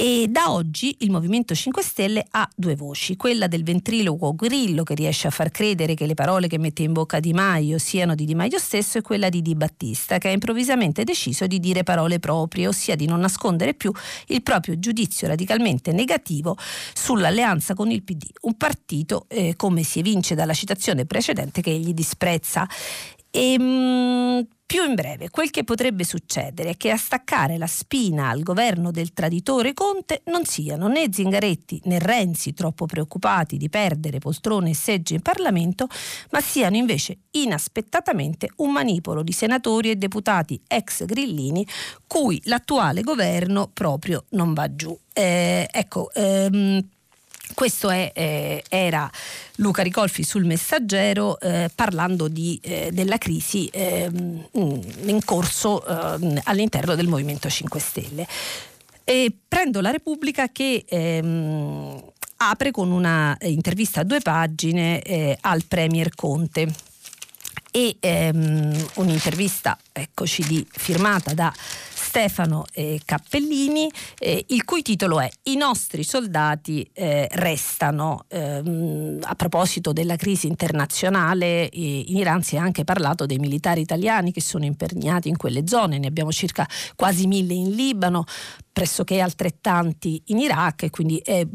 E 0.03 0.25
da 0.29 0.51
oggi 0.51 0.95
il 1.01 1.11
Movimento 1.11 1.53
5 1.53 1.83
Stelle 1.83 2.25
ha 2.31 2.49
due 2.55 2.75
voci, 2.75 3.15
quella 3.15 3.45
del 3.45 3.63
ventriloquo 3.63 4.33
Grillo 4.33 4.81
che 4.81 4.95
riesce 4.95 5.27
a 5.27 5.29
far 5.29 5.51
credere 5.51 5.93
che 5.93 6.07
le 6.07 6.15
parole 6.15 6.47
che 6.47 6.57
mette 6.57 6.81
in 6.81 6.91
bocca 6.91 7.19
Di 7.19 7.33
Maio 7.33 7.77
siano 7.77 8.15
di 8.15 8.25
Di 8.25 8.33
Maio 8.33 8.57
stesso 8.57 8.97
e 8.97 9.03
quella 9.03 9.29
di 9.29 9.43
Di 9.43 9.53
Battista 9.53 10.17
che 10.17 10.29
ha 10.29 10.31
improvvisamente 10.31 11.03
deciso 11.03 11.45
di 11.45 11.59
dire 11.59 11.83
parole 11.83 12.17
proprie, 12.17 12.67
ossia 12.67 12.95
di 12.95 13.05
non 13.05 13.19
nascondere 13.19 13.75
più 13.75 13.91
il 14.29 14.41
proprio 14.41 14.79
giudizio 14.79 15.27
radicalmente 15.27 15.91
negativo 15.91 16.57
sull'alleanza 16.95 17.75
con 17.75 17.91
il 17.91 18.01
PD, 18.01 18.23
un 18.41 18.57
partito 18.57 19.25
eh, 19.27 19.55
come 19.55 19.83
si 19.83 19.99
evince 19.99 20.33
dalla 20.33 20.53
citazione 20.53 21.05
precedente 21.05 21.61
che 21.61 21.69
egli 21.69 21.93
disprezza. 21.93 22.67
E, 23.31 23.53
ehm, 23.53 23.63
mh, 23.63 24.47
più 24.65 24.85
in 24.87 24.95
breve, 24.95 25.29
quel 25.29 25.49
che 25.49 25.65
potrebbe 25.65 26.05
succedere 26.05 26.69
è 26.71 26.77
che 26.77 26.91
a 26.91 26.97
staccare 26.97 27.57
la 27.57 27.67
spina 27.67 28.29
al 28.29 28.41
governo 28.41 28.89
del 28.91 29.11
traditore 29.11 29.73
Conte 29.73 30.21
non 30.27 30.45
siano 30.45 30.87
né 30.87 31.07
Zingaretti 31.11 31.81
né 31.85 31.99
Renzi 31.99 32.53
troppo 32.53 32.85
preoccupati 32.85 33.57
di 33.57 33.67
perdere 33.67 34.19
poltrone 34.19 34.69
e 34.69 34.75
seggi 34.75 35.13
in 35.13 35.21
Parlamento, 35.21 35.87
ma 36.29 36.39
siano 36.39 36.77
invece 36.77 37.17
inaspettatamente 37.31 38.49
un 38.57 38.71
manipolo 38.71 39.23
di 39.23 39.33
senatori 39.33 39.89
e 39.89 39.97
deputati 39.97 40.61
ex 40.65 41.03
grillini 41.03 41.67
cui 42.07 42.39
l'attuale 42.45 43.01
governo 43.01 43.69
proprio 43.73 44.23
non 44.29 44.53
va 44.53 44.73
giù. 44.73 44.97
Eh, 45.11 45.67
ecco, 45.69 46.13
ehm, 46.13 46.81
questo 47.53 47.89
è, 47.89 48.11
eh, 48.13 48.63
era 48.69 49.09
Luca 49.55 49.83
Ricolfi 49.83 50.23
sul 50.23 50.45
Messaggero 50.45 51.39
eh, 51.39 51.69
parlando 51.73 52.27
di, 52.27 52.59
eh, 52.61 52.89
della 52.91 53.17
crisi 53.17 53.69
ehm, 53.71 54.47
in 54.53 55.19
corso 55.23 55.85
ehm, 55.85 56.41
all'interno 56.43 56.95
del 56.95 57.07
Movimento 57.07 57.49
5 57.49 57.79
Stelle. 57.79 58.27
E 59.03 59.35
prendo 59.47 59.81
la 59.81 59.91
Repubblica 59.91 60.49
che 60.49 60.85
ehm, 60.87 62.01
apre 62.37 62.71
con 62.71 62.91
una 62.91 63.37
intervista 63.41 64.01
a 64.01 64.03
due 64.03 64.19
pagine 64.19 65.01
eh, 65.01 65.37
al 65.41 65.63
Premier 65.65 66.13
Conte 66.15 66.89
e 67.71 67.95
ehm, 67.99 68.87
un'intervista 68.95 69.77
eccoci 69.93 70.43
di, 70.43 70.65
firmata 70.69 71.33
da 71.33 71.53
Stefano 72.11 72.65
eh, 72.73 72.99
Cappellini, 73.05 73.89
eh, 74.19 74.43
il 74.49 74.65
cui 74.65 74.81
titolo 74.81 75.21
è 75.21 75.31
I 75.43 75.55
nostri 75.55 76.03
soldati 76.03 76.85
eh, 76.91 77.25
restano. 77.31 78.25
Ehm, 78.27 79.19
a 79.21 79.33
proposito 79.35 79.93
della 79.93 80.17
crisi 80.17 80.47
internazionale, 80.47 81.69
in 81.71 82.17
Iran 82.17 82.43
si 82.43 82.57
è 82.57 82.59
anche 82.59 82.83
parlato 82.83 83.25
dei 83.25 83.37
militari 83.37 83.79
italiani 83.79 84.33
che 84.33 84.41
sono 84.41 84.65
impegnati 84.65 85.29
in 85.29 85.37
quelle 85.37 85.65
zone, 85.65 85.99
ne 85.99 86.07
abbiamo 86.07 86.33
circa 86.33 86.67
quasi 86.97 87.27
mille 87.27 87.53
in 87.53 87.71
Libano, 87.71 88.25
pressoché 88.71 89.19
altrettanti 89.19 90.21
in 90.27 90.39
Iraq 90.39 90.83
e 90.83 90.89
quindi 90.89 91.17
è, 91.17 91.45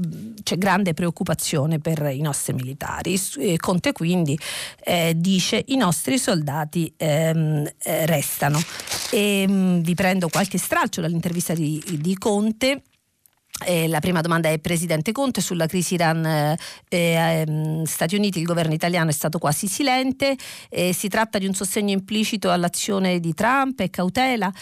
c'è 0.43 0.59
grande 0.59 0.95
preoccupazione 0.95 1.79
per 1.79 2.11
i 2.13 2.21
nostri 2.21 2.53
militari. 2.53 3.19
Conte 3.57 3.93
quindi 3.93 4.39
eh, 4.85 5.15
dice 5.17 5.63
i 5.69 5.77
nostri 5.77 6.19
soldati 6.19 6.93
ehm, 6.97 7.69
eh, 7.83 8.07
restano. 8.07 8.61
E, 9.11 9.47
mh, 9.49 9.53
mm, 9.53 9.79
vi 9.81 9.95
prendo 9.95 10.29
qualche 10.29 10.59
stralcio 10.59 11.01
dall'intervista 11.01 11.55
di, 11.55 11.83
di 11.99 12.17
Conte. 12.17 12.83
Eh, 13.65 13.89
la 13.89 14.01
prima 14.01 14.21
domanda 14.21 14.51
è 14.51 14.59
Presidente 14.59 15.13
Conte 15.13 15.41
sulla 15.41 15.67
crisi 15.67 15.95
Iran 15.95 16.27
eh, 16.27 16.59
ehm, 16.91 17.85
Uniti 18.13 18.39
il 18.39 18.45
governo 18.45 18.75
italiano 18.75 19.09
è 19.09 19.15
stato 19.15 19.39
quasi 19.39 19.67
silente 19.67 20.37
eh, 20.69 20.93
si 20.93 21.09
tratta 21.09 21.39
di 21.39 21.47
un 21.47 21.55
sostegno 21.55 21.93
implicito 21.93 22.51
all'azione 22.51 23.19
di 23.19 23.33
Trump 23.33 23.81
e 23.81 23.89
cautela 23.89 24.53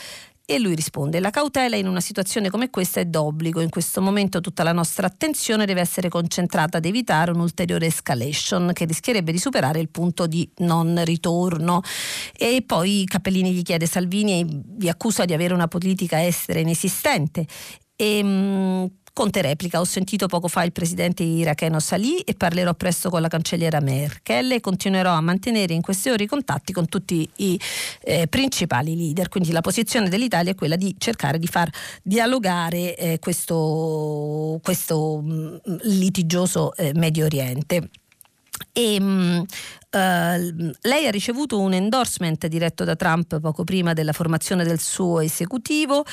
E 0.46 0.58
lui 0.58 0.74
risponde: 0.74 1.20
La 1.20 1.30
cautela 1.30 1.76
in 1.76 1.86
una 1.86 2.02
situazione 2.02 2.50
come 2.50 2.68
questa 2.68 3.00
è 3.00 3.06
d'obbligo. 3.06 3.62
In 3.62 3.70
questo 3.70 4.02
momento 4.02 4.42
tutta 4.42 4.62
la 4.62 4.72
nostra 4.72 5.06
attenzione 5.06 5.64
deve 5.64 5.80
essere 5.80 6.10
concentrata 6.10 6.76
ad 6.76 6.84
evitare 6.84 7.30
un'ulteriore 7.30 7.86
escalation 7.86 8.72
che 8.74 8.84
rischierebbe 8.84 9.32
di 9.32 9.38
superare 9.38 9.80
il 9.80 9.88
punto 9.88 10.26
di 10.26 10.46
non 10.58 11.02
ritorno. 11.04 11.80
E 12.36 12.62
poi 12.66 13.04
Cappellini 13.06 13.52
gli 13.52 13.62
chiede: 13.62 13.86
Salvini 13.86 14.44
vi 14.76 14.90
accusa 14.90 15.24
di 15.24 15.32
avere 15.32 15.54
una 15.54 15.68
politica 15.68 16.22
estera 16.22 16.58
inesistente. 16.58 17.46
E, 17.96 18.22
mh, 18.22 18.90
Conte 19.14 19.42
replica, 19.42 19.78
ho 19.78 19.84
sentito 19.84 20.26
poco 20.26 20.48
fa 20.48 20.64
il 20.64 20.72
presidente 20.72 21.22
iracheno 21.22 21.78
Salih 21.78 22.22
e 22.24 22.34
parlerò 22.34 22.74
presto 22.74 23.10
con 23.10 23.20
la 23.20 23.28
cancelliera 23.28 23.78
Merkel 23.78 24.50
e 24.50 24.60
continuerò 24.60 25.12
a 25.12 25.20
mantenere 25.20 25.72
in 25.72 25.82
queste 25.82 26.10
ore 26.10 26.24
i 26.24 26.26
contatti 26.26 26.72
con 26.72 26.88
tutti 26.88 27.30
i 27.36 27.60
eh, 28.00 28.26
principali 28.26 28.96
leader. 28.96 29.28
Quindi 29.28 29.52
la 29.52 29.60
posizione 29.60 30.08
dell'Italia 30.08 30.50
è 30.50 30.56
quella 30.56 30.74
di 30.74 30.96
cercare 30.98 31.38
di 31.38 31.46
far 31.46 31.70
dialogare 32.02 32.96
eh, 32.96 33.18
questo, 33.20 34.58
questo 34.60 35.20
mh, 35.22 35.60
mm, 35.70 35.76
litigioso 35.82 36.74
eh, 36.74 36.90
Medio 36.96 37.24
Oriente. 37.24 37.90
E, 38.72 39.00
mh, 39.00 39.44
Uh, 39.94 40.72
lei 40.80 41.06
ha 41.06 41.10
ricevuto 41.12 41.60
un 41.60 41.72
endorsement 41.72 42.48
diretto 42.48 42.82
da 42.82 42.96
Trump 42.96 43.38
poco 43.38 43.62
prima 43.62 43.92
della 43.92 44.12
formazione 44.12 44.64
del 44.64 44.80
suo 44.80 45.20
esecutivo 45.20 46.04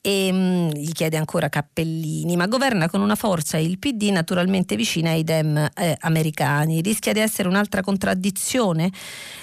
e 0.00 0.32
mh, 0.32 0.36
mm, 0.36 0.68
gli 0.70 0.92
chiede 0.92 1.16
ancora 1.16 1.48
Cappellini, 1.48 2.36
ma 2.36 2.46
governa 2.46 2.88
con 2.88 3.00
una 3.00 3.14
forza 3.14 3.56
il 3.58 3.78
PD 3.78 4.10
naturalmente 4.10 4.76
vicina 4.76 5.10
ai 5.10 5.24
dem 5.24 5.56
eh, 5.56 5.96
americani. 6.00 6.80
Rischia 6.80 7.12
di 7.12 7.20
essere 7.20 7.48
un'altra 7.48 7.82
contraddizione? 7.82 8.90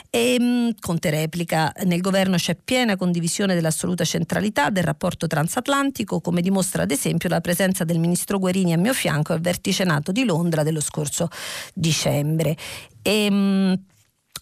E 0.09 0.37
mh, 0.39 0.43
mm, 0.43 0.69
Conte 0.79 1.09
replica, 1.09 1.71
nel 1.83 2.01
governo 2.01 2.37
c'è 2.37 2.55
piena 2.55 2.95
condivisione 2.95 3.53
dell'assoluta 3.53 4.03
centralità 4.03 4.69
del 4.69 4.83
rapporto 4.83 5.27
transatlantico, 5.27 6.21
come 6.21 6.41
dimostra 6.41 6.83
ad 6.83 6.91
esempio 6.91 7.29
la 7.29 7.41
presenza 7.41 7.83
del 7.83 7.99
ministro 7.99 8.39
Guerini 8.39 8.73
a 8.73 8.77
mio 8.77 8.93
fianco 8.93 9.33
al 9.33 9.41
vertice 9.41 9.83
NATO 9.83 10.11
di 10.11 10.23
Londra 10.23 10.63
dello 10.63 10.81
scorso 10.81 11.27
dicembre. 11.73 12.55
E, 13.01 13.29
mh, 13.29 13.35
mm, 13.35 13.73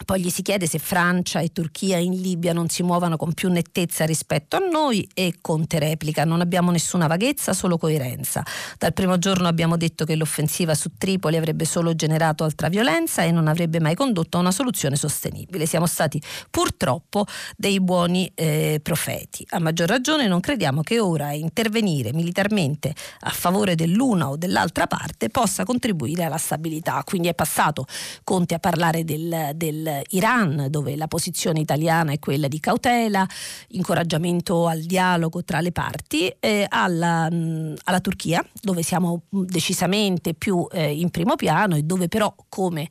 poi 0.06 0.22
gli 0.22 0.30
si 0.30 0.42
chiede 0.42 0.68
se 0.68 0.80
Francia 0.80 1.40
e 1.40 1.52
Turchia 1.52 1.98
in 1.98 2.20
Libia 2.20 2.54
non 2.54 2.70
si 2.70 2.84
muovano 2.84 3.18
con 3.18 3.34
più 3.34 3.50
nettezza 3.50 4.06
rispetto 4.06 4.56
a 4.56 4.60
noi 4.60 5.08
e 5.14 5.36
Conte 5.42 5.80
replica 5.80 6.26
non 6.26 6.42
abbiamo 6.42 6.72
nessuna 6.72 7.08
vaghezza, 7.08 7.54
solo 7.54 7.78
coerenza. 7.78 8.44
Dal 8.78 8.94
primo 8.94 9.18
giorno 9.18 9.48
abbiamo 9.48 9.78
detto 9.78 10.06
che 10.06 10.16
l'offensiva 10.16 10.74
su 10.76 10.92
Tripoli 10.98 11.38
avrebbe 11.38 11.66
solo 11.66 11.96
generato 11.96 12.44
altra 12.44 12.70
violenza 12.70 13.24
e 13.24 13.32
non 13.32 13.48
avrebbe 13.48 13.80
mai 13.80 13.96
condotto 13.96 14.38
a 14.38 14.40
una 14.42 14.52
soluzione 14.52 14.96
sostenibile. 14.96 15.66
Siamo 15.66 15.86
stati 15.86 16.22
purtroppo 16.50 17.26
dei 17.56 17.80
buoni 17.80 18.32
eh, 18.36 18.80
profeti. 18.82 19.46
A 19.50 19.60
maggior 19.60 19.88
ragione 19.88 20.28
non 20.28 20.40
crediamo 20.40 20.82
che 20.82 21.00
ora 21.00 21.32
intervenire 21.32 22.14
militarmente 22.14 22.94
a 23.22 23.30
favore 23.30 23.76
dell'una 23.76 24.30
o 24.30 24.38
dell'altra 24.38 24.88
parte 24.88 25.30
possa 25.30 25.64
contribuire 25.64 26.24
alla 26.24 26.38
stabilità. 26.38 27.02
Quindi 27.06 27.28
è 27.28 27.34
passato 27.34 27.86
Conte 28.24 28.56
a 28.56 28.60
parlare 28.60 29.04
del, 29.04 29.52
del 29.56 29.93
Iran, 30.10 30.68
dove 30.70 30.96
la 30.96 31.08
posizione 31.08 31.60
italiana 31.60 32.12
è 32.12 32.20
quella 32.20 32.48
di 32.48 32.60
cautela, 32.60 33.28
incoraggiamento 33.70 34.68
al 34.68 34.82
dialogo 34.82 35.44
tra 35.44 35.60
le 35.60 35.72
parti, 35.72 36.34
eh, 36.40 36.66
alla, 36.68 37.30
mh, 37.30 37.76
alla, 37.84 38.00
Turchia, 38.00 38.46
dove 38.62 38.84
siamo 38.84 39.24
decisamente 39.30 40.34
più 40.34 40.68
eh, 40.72 40.92
in 40.92 41.10
primo 41.10 41.36
piano 41.36 41.76
e 41.76 41.84
dove 41.84 42.08
però, 42.08 42.34
come 42.50 42.88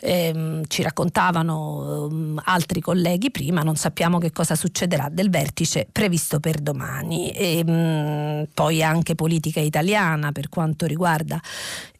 ehm, 0.00 0.64
ci 0.68 0.82
raccontavano 0.82 2.06
um, 2.06 2.40
altri 2.44 2.80
colleghi 2.80 3.30
prima, 3.30 3.62
non 3.62 3.76
sappiamo 3.76 4.18
che 4.18 4.32
cosa 4.32 4.54
succederà 4.54 5.08
del 5.10 5.30
vertice 5.30 5.86
previsto 5.90 6.40
per 6.40 6.60
domani. 6.60 7.30
E, 7.30 7.64
mh, 7.64 8.48
poi 8.54 8.82
anche 8.82 9.14
politica 9.14 9.60
italiana 9.60 10.32
per 10.32 10.48
quanto 10.48 10.86
riguarda 10.86 11.40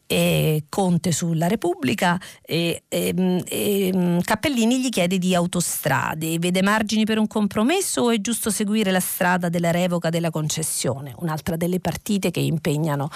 e 0.07 0.63
Conte 0.69 1.11
sulla 1.11 1.47
Repubblica 1.47 2.19
e, 2.41 2.83
e, 2.87 3.43
e, 3.45 4.19
Cappellini 4.23 4.79
gli 4.79 4.89
chiede 4.89 5.17
di 5.17 5.35
autostrade, 5.35 6.39
vede 6.39 6.61
margini 6.61 7.03
per 7.03 7.19
un 7.19 7.27
compromesso 7.27 8.03
o 8.03 8.11
è 8.11 8.19
giusto 8.21 8.49
seguire 8.49 8.89
la 8.91 9.01
strada 9.01 9.49
della 9.49 9.71
revoca 9.71 10.09
della 10.09 10.29
concessione? 10.29 11.13
Un'altra 11.17 11.57
delle 11.57 11.81
partite 11.81 12.31
che 12.31 12.39
impegnano 12.39 13.09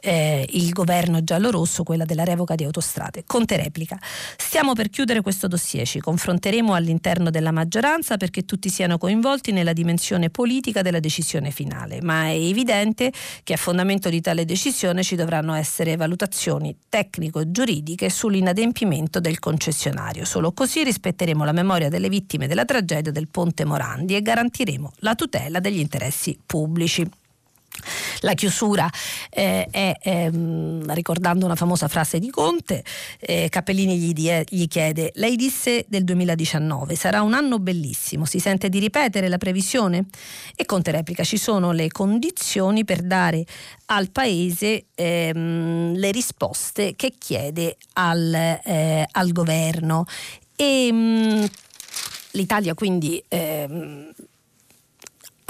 eh, 0.00 0.46
il 0.52 0.70
governo 0.70 1.22
giallorosso, 1.22 1.82
quella 1.82 2.06
della 2.06 2.24
revoca 2.24 2.54
di 2.54 2.64
autostrade. 2.64 3.24
Conte 3.26 3.56
replica, 3.56 3.98
stiamo 4.36 4.72
per 4.72 4.88
chiudere 4.88 5.20
questo 5.20 5.48
dossier, 5.48 5.86
ci 5.86 6.00
confronteremo 6.00 6.72
all'interno 6.72 7.28
della 7.28 7.52
maggioranza 7.52 8.16
perché 8.16 8.46
tutti 8.46 8.70
siano 8.70 8.96
coinvolti 8.96 9.52
nella 9.52 9.74
dimensione 9.74 10.30
politica 10.30 10.80
della 10.80 11.00
decisione 11.00 11.50
finale, 11.50 12.00
ma 12.00 12.28
è 12.28 12.36
evidente 12.36 13.12
che 13.44 13.52
a 13.52 13.58
fondamento 13.58 14.08
di 14.08 14.22
tale 14.22 14.46
decisione 14.46 15.02
ci 15.02 15.14
dovranno 15.14 15.52
essere 15.52 15.96
valutazioni 15.96 16.36
valutazioni 16.38 16.76
tecnico-giuridiche 16.88 18.08
sull'inadempimento 18.08 19.18
del 19.18 19.40
concessionario. 19.40 20.24
Solo 20.24 20.52
così 20.52 20.84
rispetteremo 20.84 21.44
la 21.44 21.52
memoria 21.52 21.88
delle 21.88 22.08
vittime 22.08 22.46
della 22.46 22.64
tragedia 22.64 23.10
del 23.10 23.28
Ponte 23.28 23.64
Morandi 23.64 24.14
e 24.14 24.22
garantiremo 24.22 24.92
la 24.98 25.16
tutela 25.16 25.58
degli 25.58 25.80
interessi 25.80 26.38
pubblici. 26.46 27.08
La 28.20 28.34
chiusura 28.34 28.90
eh, 29.30 29.66
è, 29.70 29.94
ehm, 30.00 30.92
ricordando 30.92 31.44
una 31.44 31.54
famosa 31.54 31.88
frase 31.88 32.18
di 32.18 32.30
Conte, 32.30 32.84
eh, 33.20 33.48
Capellini 33.48 33.96
gli, 33.98 34.12
die, 34.12 34.44
gli, 34.48 34.66
chiede, 34.66 35.12
lei 35.14 35.36
disse 35.36 35.84
del 35.88 36.04
2019, 36.04 36.94
sarà 36.96 37.22
un 37.22 37.34
anno 37.34 37.58
bellissimo, 37.58 38.24
si 38.24 38.40
sente 38.40 38.68
di 38.68 38.78
ripetere 38.78 39.28
la 39.28 39.38
previsione? 39.38 40.06
E 40.56 40.64
Conte 40.64 40.90
replica, 40.90 41.22
ci 41.22 41.36
sono 41.36 41.72
le 41.72 41.88
condizioni 41.88 42.84
per 42.84 43.02
dare 43.02 43.44
al 43.86 44.10
Paese 44.10 44.86
ehm, 44.94 45.94
le 45.94 46.10
risposte 46.10 46.94
che 46.96 47.14
chiede 47.16 47.76
al, 47.94 48.34
eh, 48.34 49.06
al 49.10 49.32
governo. 49.32 50.04
E, 50.56 50.92
mh, 50.92 51.46
L'Italia 52.32 52.74
quindi 52.74 53.22
ehm, 53.28 54.10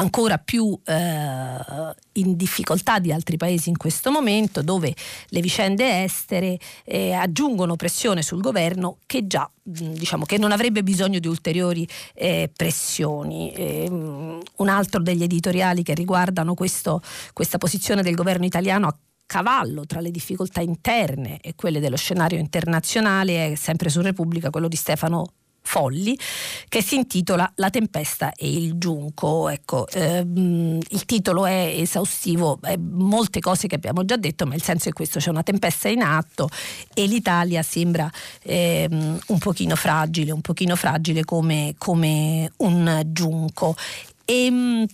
ancora 0.01 0.39
più 0.39 0.79
eh, 0.85 1.95
in 2.13 2.37
difficoltà 2.37 2.99
di 2.99 3.13
altri 3.13 3.37
paesi 3.37 3.69
in 3.69 3.77
questo 3.77 4.11
momento, 4.11 4.63
dove 4.63 4.95
le 5.29 5.41
vicende 5.41 6.03
estere 6.03 6.59
eh, 6.85 7.13
aggiungono 7.13 7.77
pressione 7.77 8.23
sul 8.23 8.41
governo 8.41 8.99
che 9.07 9.27
già 9.27 9.49
diciamo 9.71 10.25
che 10.25 10.39
non 10.39 10.51
avrebbe 10.51 10.83
bisogno 10.83 11.19
di 11.19 11.29
ulteriori 11.29 11.87
eh, 12.15 12.51
pressioni. 12.55 13.53
Um, 13.91 14.41
un 14.57 14.69
altro 14.69 15.03
degli 15.03 15.23
editoriali 15.23 15.83
che 15.83 15.93
riguardano 15.93 16.55
questo, 16.55 17.03
questa 17.35 17.59
posizione 17.59 18.03
del 18.03 18.15
governo 18.15 18.47
italiano 18.47 18.87
a 18.87 18.97
cavallo 19.27 19.85
tra 19.85 20.01
le 20.01 20.11
difficoltà 20.11 20.63
interne 20.63 21.39
e 21.41 21.55
quelle 21.55 21.81
dello 21.81 21.97
scenario 21.97 22.39
internazionale 22.39 23.53
è 23.53 23.55
sempre 23.57 23.91
su 23.91 24.01
Repubblica 24.01 24.49
quello 24.49 24.69
di 24.69 24.77
Stefano 24.77 25.33
Folli 25.69 26.19
che 26.67 26.83
si 26.83 26.97
intitola 26.97 27.51
La 27.57 27.69
tempesta 27.69 28.33
e 28.33 28.51
il 28.51 28.79
giunco. 28.79 29.51
Ecco, 29.51 29.87
ehm, 29.89 30.81
il 30.89 31.05
titolo 31.05 31.45
è 31.45 31.75
esaustivo, 31.77 32.59
è 32.63 32.77
molte 32.79 33.41
cose 33.41 33.67
che 33.69 33.75
abbiamo 33.75 34.03
già 34.07 34.17
detto, 34.17 34.47
ma 34.47 34.55
il 34.55 34.63
senso 34.63 34.89
è 34.89 34.93
questo, 34.93 35.19
c'è 35.19 35.29
una 35.29 35.43
tempesta 35.43 35.89
in 35.89 36.01
atto 36.01 36.49
e 36.95 37.05
l'Italia 37.05 37.63
sembra 37.63 38.11
ehm, 38.43 39.19
un 39.27 39.39
pochino 39.39 39.77
fragile, 39.77 40.33
un 40.33 40.41
pochino 40.41 40.75
fragile 40.75 41.25
come, 41.25 41.75
come 41.77 42.51
un 42.57 43.03
giunco. 43.07 43.77
E, 44.25 44.45
ehm, 44.47 44.87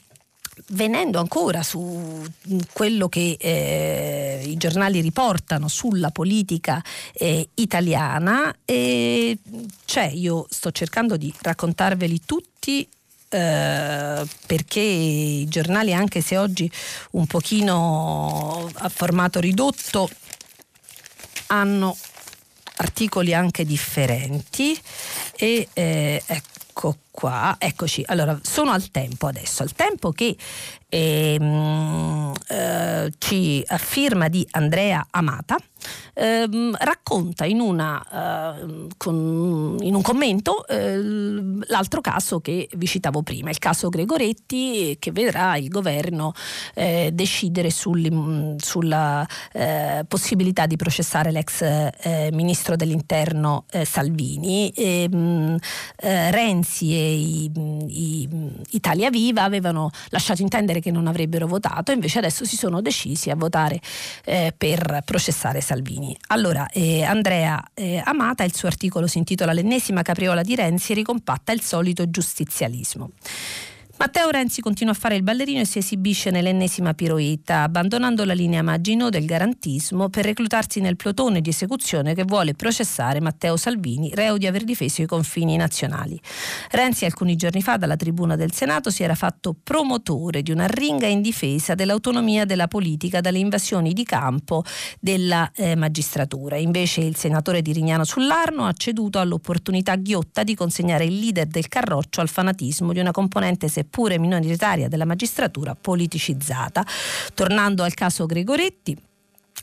venendo 0.68 1.18
ancora 1.18 1.62
su 1.62 2.24
quello 2.72 3.08
che 3.08 3.36
eh, 3.38 4.42
i 4.46 4.56
giornali 4.56 5.00
riportano 5.00 5.68
sulla 5.68 6.10
politica 6.10 6.82
eh, 7.12 7.48
italiana, 7.54 8.54
eh, 8.64 9.36
cioè 9.84 10.04
io 10.06 10.46
sto 10.48 10.70
cercando 10.70 11.16
di 11.16 11.32
raccontarveli 11.40 12.20
tutti 12.24 12.88
eh, 13.28 14.26
perché 14.46 14.80
i 14.80 15.46
giornali, 15.48 15.92
anche 15.92 16.20
se 16.20 16.36
oggi 16.36 16.70
un 17.12 17.26
pochino 17.26 18.70
a 18.72 18.88
formato 18.88 19.40
ridotto, 19.40 20.08
hanno 21.48 21.96
articoli 22.76 23.34
anche 23.34 23.64
differenti 23.64 24.78
e 25.36 25.68
eh, 25.72 26.22
ecco 26.26 26.96
qua, 27.14 27.54
eccoci, 27.60 28.02
allora 28.06 28.36
sono 28.42 28.72
al 28.72 28.90
tempo 28.90 29.28
adesso, 29.28 29.62
al 29.62 29.72
tempo 29.72 30.10
che 30.10 30.36
ehm, 30.88 32.32
eh, 32.48 33.12
ci 33.18 33.62
affirma 33.64 34.26
di 34.26 34.44
Andrea 34.50 35.06
Amata, 35.10 35.56
ehm, 36.14 36.76
racconta 36.80 37.44
in, 37.44 37.60
una, 37.60 38.56
eh, 38.58 38.88
con, 38.96 39.76
in, 39.80 39.94
un 39.94 40.02
commento 40.02 40.66
eh, 40.66 41.00
l'altro 41.66 42.00
caso 42.00 42.40
che 42.40 42.68
vi 42.74 42.86
citavo 42.86 43.22
prima, 43.22 43.50
il 43.50 43.58
caso 43.58 43.88
Gregoretti 43.90 44.96
che 44.98 45.12
vedrà 45.12 45.56
il 45.56 45.68
governo 45.68 46.32
eh, 46.74 47.10
decidere 47.12 47.70
sulla 47.70 49.26
eh, 49.52 50.04
possibilità 50.08 50.66
di 50.66 50.74
processare 50.74 51.30
l'ex 51.30 51.62
eh, 51.62 52.30
ministro 52.32 52.74
dell'interno 52.74 53.66
Salvini. 53.84 54.72
Ehm, 54.74 55.56
Renzi 55.96 56.92
e 56.92 57.03
i, 57.04 57.50
i, 57.88 58.28
Italia 58.70 59.10
Viva 59.10 59.42
avevano 59.42 59.90
lasciato 60.08 60.42
intendere 60.42 60.80
che 60.80 60.90
non 60.90 61.06
avrebbero 61.06 61.46
votato, 61.46 61.92
invece 61.92 62.18
adesso 62.18 62.44
si 62.44 62.56
sono 62.56 62.80
decisi 62.80 63.30
a 63.30 63.36
votare 63.36 63.80
eh, 64.24 64.52
per 64.56 65.02
processare 65.04 65.60
Salvini. 65.60 66.16
Allora, 66.28 66.68
eh, 66.70 67.02
Andrea 67.02 67.62
eh, 67.74 68.02
Amata, 68.04 68.44
il 68.44 68.54
suo 68.54 68.68
articolo 68.68 69.06
si 69.06 69.18
intitola 69.18 69.52
L'ennesima 69.52 70.02
capriola 70.02 70.42
di 70.42 70.54
Renzi 70.54 70.94
ricompatta 70.94 71.52
il 71.52 71.60
solito 71.60 72.10
giustizialismo. 72.10 73.10
Matteo 73.96 74.28
Renzi 74.28 74.60
continua 74.60 74.92
a 74.92 74.96
fare 74.96 75.14
il 75.14 75.22
ballerino 75.22 75.60
e 75.60 75.64
si 75.64 75.78
esibisce 75.78 76.30
nell'ennesima 76.30 76.94
piroetta, 76.94 77.62
abbandonando 77.62 78.24
la 78.24 78.32
linea 78.32 78.60
Maginot 78.60 79.10
del 79.10 79.24
garantismo 79.24 80.08
per 80.08 80.24
reclutarsi 80.24 80.80
nel 80.80 80.96
plotone 80.96 81.40
di 81.40 81.50
esecuzione 81.50 82.12
che 82.12 82.24
vuole 82.24 82.54
processare 82.54 83.20
Matteo 83.20 83.56
Salvini, 83.56 84.10
reo 84.12 84.36
di 84.36 84.48
aver 84.48 84.64
difeso 84.64 85.00
i 85.02 85.06
confini 85.06 85.56
nazionali. 85.56 86.20
Renzi 86.72 87.04
alcuni 87.04 87.36
giorni 87.36 87.62
fa 87.62 87.76
dalla 87.76 87.94
tribuna 87.94 88.34
del 88.34 88.52
Senato 88.52 88.90
si 88.90 89.04
era 89.04 89.14
fatto 89.14 89.54
promotore 89.62 90.42
di 90.42 90.50
una 90.50 90.66
ringa 90.66 91.06
in 91.06 91.22
difesa 91.22 91.76
dell'autonomia 91.76 92.44
della 92.44 92.66
politica 92.66 93.20
dalle 93.20 93.38
invasioni 93.38 93.92
di 93.92 94.02
campo 94.02 94.64
della 94.98 95.48
eh, 95.54 95.76
magistratura. 95.76 96.56
Invece 96.56 97.00
il 97.00 97.14
senatore 97.14 97.62
di 97.62 97.72
Rignano 97.72 98.02
sull'Arno 98.02 98.64
ha 98.64 98.72
ceduto 98.72 99.20
all'opportunità 99.20 99.94
ghiotta 99.94 100.42
di 100.42 100.56
consegnare 100.56 101.04
il 101.04 101.16
leader 101.16 101.46
del 101.46 101.68
Carroccio 101.68 102.20
al 102.20 102.28
fanatismo 102.28 102.92
di 102.92 102.98
una 102.98 103.12
componente 103.12 103.68
separata 103.68 103.82
seppure 103.84 104.18
minoritaria 104.18 104.88
della 104.88 105.04
magistratura 105.04 105.74
politicizzata. 105.74 106.84
Tornando 107.34 107.82
al 107.82 107.94
caso 107.94 108.24
Gregoretti, 108.26 108.96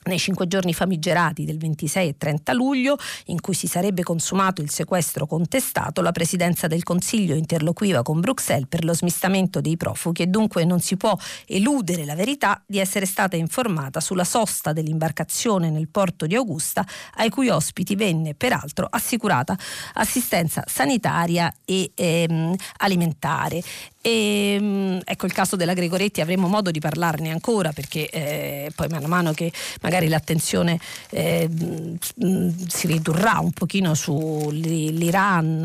nei 0.03 0.17
cinque 0.17 0.47
giorni 0.47 0.73
famigerati 0.73 1.45
del 1.45 1.59
26 1.59 2.07
e 2.07 2.17
30 2.17 2.53
luglio, 2.53 2.97
in 3.25 3.39
cui 3.39 3.53
si 3.53 3.67
sarebbe 3.67 4.01
consumato 4.01 4.61
il 4.61 4.71
sequestro 4.71 5.27
contestato, 5.27 6.01
la 6.01 6.11
Presidenza 6.11 6.67
del 6.67 6.83
Consiglio 6.83 7.35
interloquiva 7.35 8.01
con 8.01 8.19
Bruxelles 8.19 8.67
per 8.67 8.83
lo 8.83 8.95
smistamento 8.95 9.61
dei 9.61 9.77
profughi 9.77 10.23
e 10.23 10.27
dunque 10.27 10.65
non 10.65 10.79
si 10.79 10.97
può 10.97 11.15
eludere 11.45 12.05
la 12.05 12.15
verità 12.15 12.63
di 12.65 12.79
essere 12.79 13.05
stata 13.05 13.35
informata 13.35 13.99
sulla 13.99 14.23
sosta 14.23 14.73
dell'imbarcazione 14.73 15.69
nel 15.69 15.89
porto 15.89 16.25
di 16.25 16.35
Augusta, 16.35 16.85
ai 17.15 17.29
cui 17.29 17.49
ospiti 17.49 17.95
venne 17.95 18.33
peraltro 18.33 18.87
assicurata 18.89 19.55
assistenza 19.93 20.63
sanitaria 20.65 21.53
e 21.63 21.91
ehm, 21.93 22.55
alimentare. 22.77 23.61
E, 24.01 24.55
ehm, 24.55 25.01
ecco 25.03 25.27
il 25.27 25.31
caso 25.31 25.55
della 25.55 25.73
Gregoretti 25.73 26.21
avremo 26.21 26.47
modo 26.47 26.71
di 26.71 26.79
parlarne 26.79 27.29
ancora 27.29 27.71
perché 27.71 28.09
eh, 28.09 28.71
poi 28.75 28.87
man 28.89 29.03
mano 29.05 29.31
che 29.33 29.51
magari 29.81 30.07
l'attenzione 30.07 30.79
eh, 31.11 31.47
si 32.67 32.87
ridurrà 32.87 33.37
un 33.39 33.51
pochino 33.51 33.93
sull'Iran 33.93 35.63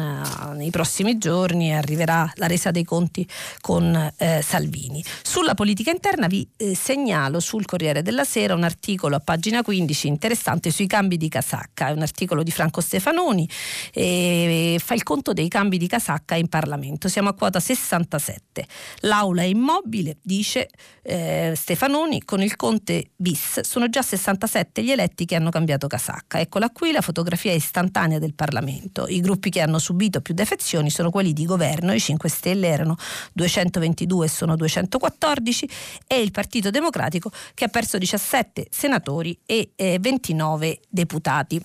eh, 0.53 0.55
nei 0.57 0.71
prossimi 0.71 1.17
giorni 1.17 1.75
arriverà 1.75 2.31
la 2.35 2.47
resa 2.47 2.71
dei 2.71 2.85
conti 2.85 3.27
con 3.61 4.13
eh, 4.17 4.43
Salvini. 4.43 5.03
Sulla 5.23 5.55
politica 5.55 5.91
interna 5.91 6.27
vi 6.27 6.47
eh, 6.57 6.75
segnalo 6.75 7.41
sul 7.41 7.65
Corriere 7.65 8.03
della 8.03 8.25
Sera 8.25 8.55
un 8.55 8.65
articolo 8.65 9.17
a 9.17 9.21
pagina 9.21 9.63
15 9.63 10.09
interessante 10.09 10.71
sui 10.71 10.87
cambi 10.87 11.17
di 11.17 11.29
casacca, 11.29 11.89
è 11.89 11.93
un 11.93 12.03
articolo 12.03 12.43
di 12.43 12.51
Franco 12.51 12.83
Stefanoni 12.83 13.49
e 13.93 14.79
fa 14.83 14.93
il 14.95 15.03
conto 15.03 15.33
dei 15.33 15.49
cambi 15.49 15.79
di 15.79 15.87
casacca 15.87 16.35
in 16.35 16.49
Parlamento. 16.49 17.09
Siamo 17.09 17.31
a 17.31 17.35
quota 17.35 17.61
66 17.61 18.26
2017. 18.27 18.67
L'aula 19.01 19.43
è 19.43 19.47
immobile, 19.47 20.17
dice 20.23 20.69
eh, 21.03 21.53
Stefanoni, 21.55 22.25
con 22.25 22.43
il 22.43 22.57
Conte 22.57 23.11
bis 23.15 23.61
sono 23.61 23.89
già 23.89 24.03
67 24.03 24.83
gli 24.83 24.91
eletti 24.91 25.25
che 25.25 25.37
hanno 25.37 25.51
cambiato 25.51 25.87
casacca. 25.87 26.41
Eccola 26.41 26.71
qui 26.71 26.93
la 26.93 27.01
fotografia 27.01 27.53
istantanea 27.53 28.19
del 28.19 28.35
Parlamento. 28.35 29.07
I 29.09 29.21
gruppi 29.21 29.51
che 29.51 29.61
hanno 29.61 29.79
subito 29.79 30.21
più 30.21 30.35
defezioni 30.35 30.91
sono 30.91 31.11
quelli 31.11 31.33
di 31.33 31.45
governo, 31.45 31.93
i 31.93 32.01
5 32.01 32.29
Stelle 32.29 32.69
erano 32.69 32.97
222 33.33 34.27
e 34.27 34.29
sono 34.29 34.57
214 34.57 35.69
e 36.07 36.21
il 36.21 36.31
Partito 36.31 36.71
Democratico 36.71 37.31
che 37.55 37.65
ha 37.65 37.69
perso 37.69 37.99
17 37.99 38.67
senatori 38.71 39.39
e 39.47 39.71
eh, 39.77 39.99
29 40.01 40.81
deputati. 40.89 41.63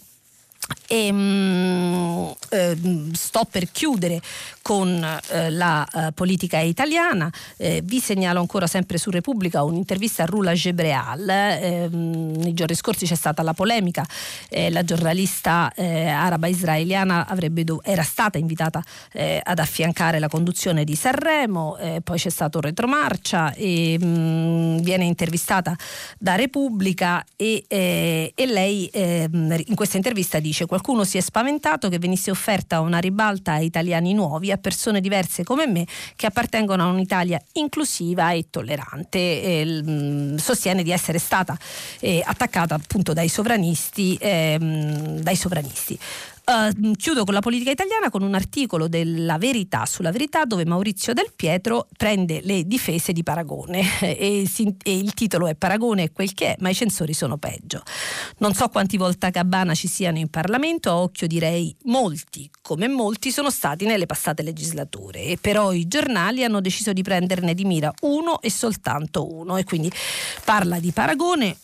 E, 0.87 1.11
mh, 1.11 2.35
eh, 2.49 2.77
sto 3.13 3.47
per 3.49 3.71
chiudere 3.71 4.21
con 4.61 5.03
eh, 5.29 5.49
la 5.49 5.85
eh, 5.85 6.11
politica 6.13 6.59
italiana. 6.59 7.31
Eh, 7.57 7.81
vi 7.83 7.99
segnalo 7.99 8.39
ancora 8.39 8.67
sempre 8.67 8.97
su 8.97 9.09
Repubblica 9.09 9.63
un'intervista 9.63 10.23
a 10.23 10.25
Rula 10.25 10.53
Gebreal. 10.53 11.27
Ehm, 11.29 12.33
nei 12.37 12.53
giorni 12.53 12.75
scorsi 12.75 13.05
c'è 13.05 13.15
stata 13.15 13.41
la 13.41 13.53
polemica, 13.53 14.05
eh, 14.49 14.69
la 14.69 14.83
giornalista 14.83 15.71
eh, 15.75 16.07
araba 16.07 16.47
israeliana 16.47 17.27
do- 17.63 17.81
era 17.83 18.03
stata 18.03 18.37
invitata 18.37 18.83
ad 19.43 19.59
affiancare 19.59 20.19
la 20.19 20.27
conduzione 20.27 20.83
di 20.83 20.95
Sanremo, 20.95 21.77
poi 22.03 22.17
c'è 22.17 22.29
stato 22.29 22.57
un 22.57 22.63
retromarcia 22.65 23.53
e 23.53 23.97
mh, 23.99 24.81
viene 24.81 25.05
intervistata 25.05 25.75
da 26.17 26.35
Repubblica 26.35 27.23
e, 27.35 27.65
e 27.67 28.45
lei 28.45 28.89
ehm, 28.91 29.63
in 29.65 29.75
questa 29.75 29.97
intervista 29.97 30.39
dice 30.39 30.65
qualcuno 30.65 31.03
si 31.03 31.17
è 31.17 31.21
spaventato 31.21 31.89
che 31.89 31.99
venisse 31.99 32.31
offerta 32.31 32.79
una 32.79 32.99
ribalta 32.99 33.53
a 33.53 33.59
italiani 33.59 34.13
nuovi, 34.13 34.50
a 34.51 34.57
persone 34.57 35.01
diverse 35.01 35.43
come 35.43 35.67
me 35.67 35.85
che 36.15 36.25
appartengono 36.25 36.83
a 36.83 36.87
un'Italia 36.87 37.41
inclusiva 37.53 38.31
e 38.31 38.47
tollerante. 38.49 39.17
E, 39.17 40.35
sostiene 40.37 40.83
di 40.83 40.91
essere 40.91 41.19
stata 41.19 41.57
eh, 41.99 42.21
attaccata 42.25 42.75
appunto 42.75 43.13
dai 43.13 43.27
sovranisti. 43.27 44.17
Ehm, 44.19 45.19
dai 45.19 45.35
sovranisti. 45.35 45.97
Uh, 46.51 46.91
chiudo 46.97 47.23
con 47.23 47.33
la 47.33 47.39
politica 47.39 47.71
italiana 47.71 48.09
con 48.09 48.23
un 48.23 48.35
articolo 48.35 48.89
della 48.89 49.37
Verità 49.37 49.85
sulla 49.85 50.11
Verità 50.11 50.43
dove 50.43 50.65
Maurizio 50.65 51.13
Del 51.13 51.31
Pietro 51.33 51.87
prende 51.95 52.41
le 52.43 52.67
difese 52.67 53.13
di 53.13 53.23
Paragone 53.23 54.01
e, 54.17 54.45
si, 54.51 54.75
e, 54.83 54.97
il 54.97 55.13
titolo 55.13 55.47
è 55.47 55.55
Paragone 55.55 56.03
è 56.03 56.11
quel 56.11 56.33
che 56.33 56.47
è, 56.47 56.55
ma 56.59 56.67
i 56.67 56.73
censori 56.73 57.13
sono 57.13 57.37
peggio. 57.37 57.83
Non 58.39 58.53
so 58.53 58.67
quanti 58.67 58.97
Volta 58.97 59.29
Gabbana 59.29 59.73
ci 59.73 59.87
siano 59.87 60.17
in 60.17 60.29
Parlamento, 60.29 60.89
a 60.89 60.97
occhio 60.97 61.25
direi 61.25 61.73
molti, 61.83 62.49
come 62.61 62.89
molti 62.89 63.31
sono 63.31 63.49
stati 63.49 63.85
nelle 63.85 64.05
passate 64.05 64.43
legislature 64.43 65.23
e 65.23 65.37
però 65.39 65.71
i 65.71 65.87
giornali 65.87 66.43
hanno 66.43 66.59
deciso 66.59 66.91
di 66.91 67.01
prenderne 67.01 67.53
di 67.53 67.63
mira 67.63 67.93
uno 68.01 68.41
e 68.41 68.51
soltanto 68.51 69.25
uno 69.33 69.55
e 69.55 69.63
quindi 69.63 69.89
parla 70.43 70.81
di 70.81 70.91
Paragone 70.91 71.55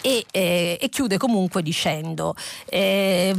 e, 0.00 0.24
eh, 0.30 0.78
e, 0.80 0.88
chiude 0.90 1.16
comunque 1.16 1.62
dicendo 1.62 2.34
eh, 2.66 3.34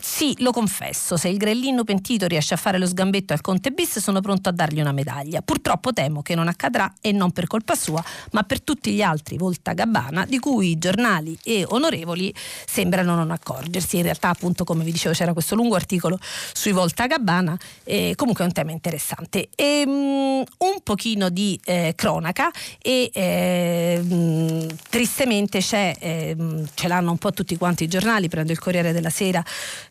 sì 0.00 0.34
lo 0.38 0.52
confesso 0.52 1.16
se 1.16 1.28
il 1.28 1.36
grellino 1.36 1.84
pentito 1.84 2.26
riesce 2.26 2.54
a 2.54 2.56
fare 2.56 2.78
lo 2.78 2.86
sgambetto 2.86 3.32
al 3.32 3.40
Conte 3.40 3.70
bis 3.70 3.98
sono 3.98 4.20
pronto 4.20 4.48
a 4.48 4.52
dargli 4.52 4.80
una 4.80 4.92
medaglia. 4.92 5.42
Purtroppo 5.42 5.92
temo 5.92 6.22
che 6.22 6.34
non 6.34 6.48
accadrà 6.48 6.92
e 7.00 7.12
non 7.12 7.32
per 7.32 7.46
colpa 7.46 7.74
sua 7.74 8.02
ma 8.32 8.42
per 8.42 8.62
tutti 8.62 8.92
gli 8.92 9.02
altri 9.02 9.36
volta 9.36 9.72
gabbana 9.72 10.24
di 10.24 10.38
cui 10.38 10.78
giornali 10.78 11.36
e 11.42 11.64
onorevoli 11.68 12.34
sembrano 12.66 13.14
non 13.14 13.30
accorgersi. 13.30 13.96
In 13.96 14.02
realtà 14.02 14.30
appunto 14.30 14.64
come 14.64 14.84
vi 14.84 14.92
dicevo 14.92 15.14
c'era 15.14 15.32
questo 15.32 15.54
lungo 15.54 15.74
articolo 15.74 16.18
sui 16.52 16.72
volta 16.72 17.06
gabbana 17.06 17.56
eh, 17.84 18.14
comunque 18.16 18.44
è 18.44 18.46
un 18.46 18.52
tema 18.52 18.70
interessante. 18.70 19.48
E, 19.54 19.82
um, 19.86 20.44
un 20.58 20.80
pochino 20.82 21.28
di 21.28 21.58
eh, 21.64 21.92
cronaca 21.96 22.50
e 22.80 23.10
tristemente 24.88 25.23
ovviamente 25.23 25.23
c'è, 25.60 25.94
eh, 25.98 26.36
ce 26.74 26.88
l'hanno 26.88 27.10
un 27.10 27.18
po' 27.18 27.32
tutti 27.32 27.56
quanti 27.56 27.84
i 27.84 27.88
giornali, 27.88 28.28
prendo 28.28 28.52
il 28.52 28.58
Corriere 28.58 28.92
della 28.92 29.10
Sera 29.10 29.42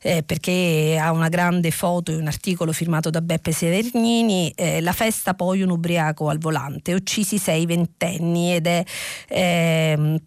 eh, 0.02 0.24
perché 0.24 0.98
ha 1.00 1.12
una 1.12 1.30
grande 1.30 1.72
foto 1.72 2.12
e 2.12 2.16
un 2.16 2.28
articolo 2.28 2.72
firmato 2.72 3.10
da 3.10 3.22
Beppe 3.22 3.52
Severnini, 3.52 4.52
eh, 4.56 4.82
la 4.82 4.94
festa 4.94 5.34
poi 5.34 5.62
un 5.62 5.70
ubriaco 5.70 6.30
al 6.30 6.40
volante, 6.40 6.94
uccisi 6.94 7.38
sei 7.38 7.66
ventenni 7.66 8.56
ed 8.56 8.68
è 8.68 8.84
ehm, 9.30 10.20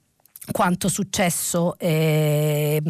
quanto 0.50 0.88
successo 0.88 1.76
eh, 1.78 2.82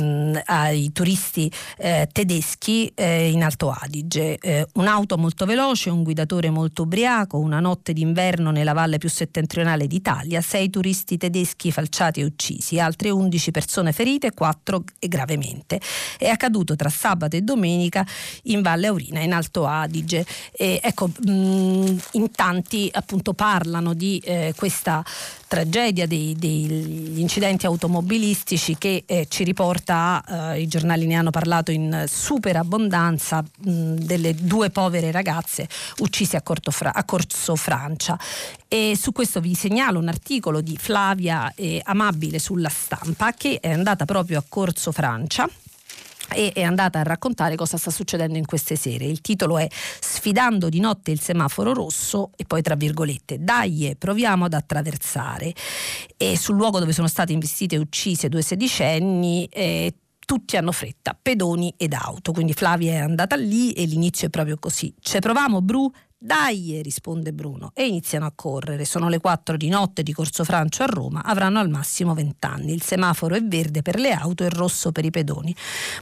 ai 0.45 0.93
turisti 0.93 1.51
eh, 1.79 2.09
tedeschi 2.11 2.91
eh, 2.95 3.31
in 3.31 3.43
Alto 3.43 3.71
Adige. 3.71 4.39
Eh, 4.39 4.67
un'auto 4.75 5.17
molto 5.17 5.47
veloce, 5.47 5.91
un 5.91 6.03
guidatore 6.03 6.51
molto 6.51 6.83
ubriaco, 6.83 7.39
una 7.39 7.61
notte 7.61 7.93
d'inverno 7.93 8.51
nella 8.51 8.73
valle 8.73 8.99
più 8.99 9.09
settentrionale 9.09 9.87
d'Italia, 9.87 10.41
sei 10.41 10.71
turisti 10.71 11.17
tedeschi 11.17 11.73
falciati 11.73 12.21
e 12.21 12.25
uccisi, 12.25 12.79
altre 12.79 13.11
11 13.11 13.51
persone 13.51 13.93
ferite, 13.93 14.33
4 14.33 14.85
gravemente. 14.99 15.81
È 16.19 16.29
accaduto 16.29 16.77
tra 16.77 16.89
sabato 16.89 17.37
e 17.37 17.43
domenica 17.43 18.07
in 18.45 18.63
Valle 18.63 18.89
Aurina, 18.89 19.21
in 19.21 19.33
Alto 19.33 19.67
Adige. 19.67 20.25
ecco, 20.53 21.09
mh, 21.09 21.97
in 22.13 22.31
tanti 22.31 22.89
appunto 22.93 23.35
parlano 23.35 23.95
di 23.95 24.19
eh, 24.19 24.53
questa 24.57 25.05
tragedia 25.47 26.07
degli 26.07 27.19
incidenti 27.19 27.67
automobilistici 27.67 28.77
che 28.77 29.05
eh, 29.07 29.27
ci 29.29 29.45
riporta, 29.45 30.53
eh, 30.55 30.61
i 30.61 30.67
giornali 30.67 31.07
ne 31.07 31.15
hanno 31.15 31.31
parlato 31.31 31.71
in 31.71 32.05
superabbondanza, 32.07 33.43
mh, 33.43 33.95
delle 33.95 34.35
due 34.35 34.71
povere 34.71 35.11
ragazze 35.11 35.69
uccise 35.99 36.37
a, 36.37 36.43
Fra- 36.71 36.93
a 36.93 37.05
Corso 37.05 37.57
Francia. 37.57 38.19
E 38.69 38.97
su 39.01 39.13
questo 39.13 39.41
vi 39.41 39.55
segnalo 39.55 39.99
un 39.99 40.09
articolo 40.09 40.61
di 40.61 40.77
Flavia 40.77 41.53
eh, 41.55 41.81
Amabile 41.85 42.39
sulla 42.39 42.69
stampa 42.69 43.33
che 43.33 43.61
è 43.61 43.71
andata 43.71 44.05
proprio 44.05 44.39
a 44.39 44.45
Corso 44.47 44.91
Francia 44.91 45.49
e 46.35 46.53
è 46.53 46.63
andata 46.63 47.01
a 47.01 47.03
raccontare 47.03 47.57
cosa 47.57 47.77
sta 47.77 47.91
succedendo 47.91 48.39
in 48.39 48.47
queste 48.47 48.77
sere. 48.77 49.05
Il 49.05 49.21
titolo 49.21 49.59
è 49.59 49.67
Sfidando 49.69 50.69
di 50.69 50.81
notte 50.81 51.11
il 51.11 51.21
semaforo 51.21 51.73
rosso 51.73 52.31
e 52.37 52.45
poi 52.45 52.63
tra 52.63 52.75
virgolette 52.75 53.39
Dai, 53.41 53.95
proviamo 53.99 54.47
ad 54.47 54.55
attraversare. 54.55 55.55
E 56.17 56.37
sul 56.37 56.57
luogo 56.57 56.79
dove 56.79 56.93
sono 56.93 57.09
state 57.09 57.33
investite 57.33 57.77
e 57.77 57.79
uccise 57.79 58.29
due 58.29 58.43
sedicenni 58.43 59.47
eh, 59.51 59.95
tutti 60.27 60.57
hanno 60.57 60.73
fretta, 60.73 61.17
pedoni 61.21 61.73
ed 61.79 61.95
auto. 61.95 62.33
Quindi 62.33 62.53
Flavia 62.53 62.95
è 62.95 62.97
andata 62.97 63.37
lì 63.37 63.73
e 63.73 63.85
l'inizio 63.85 64.27
è 64.27 64.31
proprio 64.31 64.59
così. 64.59 64.93
Ci 65.01 65.21
proviamo, 65.21 65.63
Bru? 65.63 65.91
Dai, 66.19 66.81
risponde 66.83 67.35
Bruno, 67.35 67.73
e 67.75 67.87
iniziano 67.87 68.25
a 68.25 68.33
correre. 68.35 68.87
Sono 68.87 69.11
le 69.11 69.21
4 69.21 69.59
di 69.59 69.69
notte 69.69 70.03
di 70.03 70.15
Corso 70.15 70.45
Francio 70.45 70.83
a 70.83 70.87
Roma, 70.87 71.23
avranno 71.23 71.59
al 71.59 71.69
massimo 71.69 72.15
20 72.15 72.47
anni. 72.47 72.73
Il 72.73 72.83
semaforo 72.83 73.35
è 73.35 73.43
verde 73.43 73.83
per 73.83 73.99
le 74.01 74.13
auto 74.13 74.43
e 74.43 74.49
rosso 74.49 74.93
per 74.93 75.05
i 75.05 75.11
pedoni, 75.11 75.55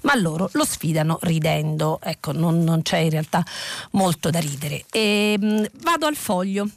ma 0.02 0.14
loro 0.14 0.48
lo 0.52 0.64
sfidano 0.64 1.18
ridendo. 1.22 1.98
Ecco, 2.00 2.30
non, 2.30 2.62
non 2.62 2.82
c'è 2.82 2.98
in 2.98 3.10
realtà 3.10 3.44
molto 3.92 4.30
da 4.30 4.38
ridere. 4.38 4.84
E, 4.92 5.36
ehm, 5.36 5.44
mh, 5.44 5.66
vado 5.82 6.06
al 6.06 6.16
foglio 6.16 6.68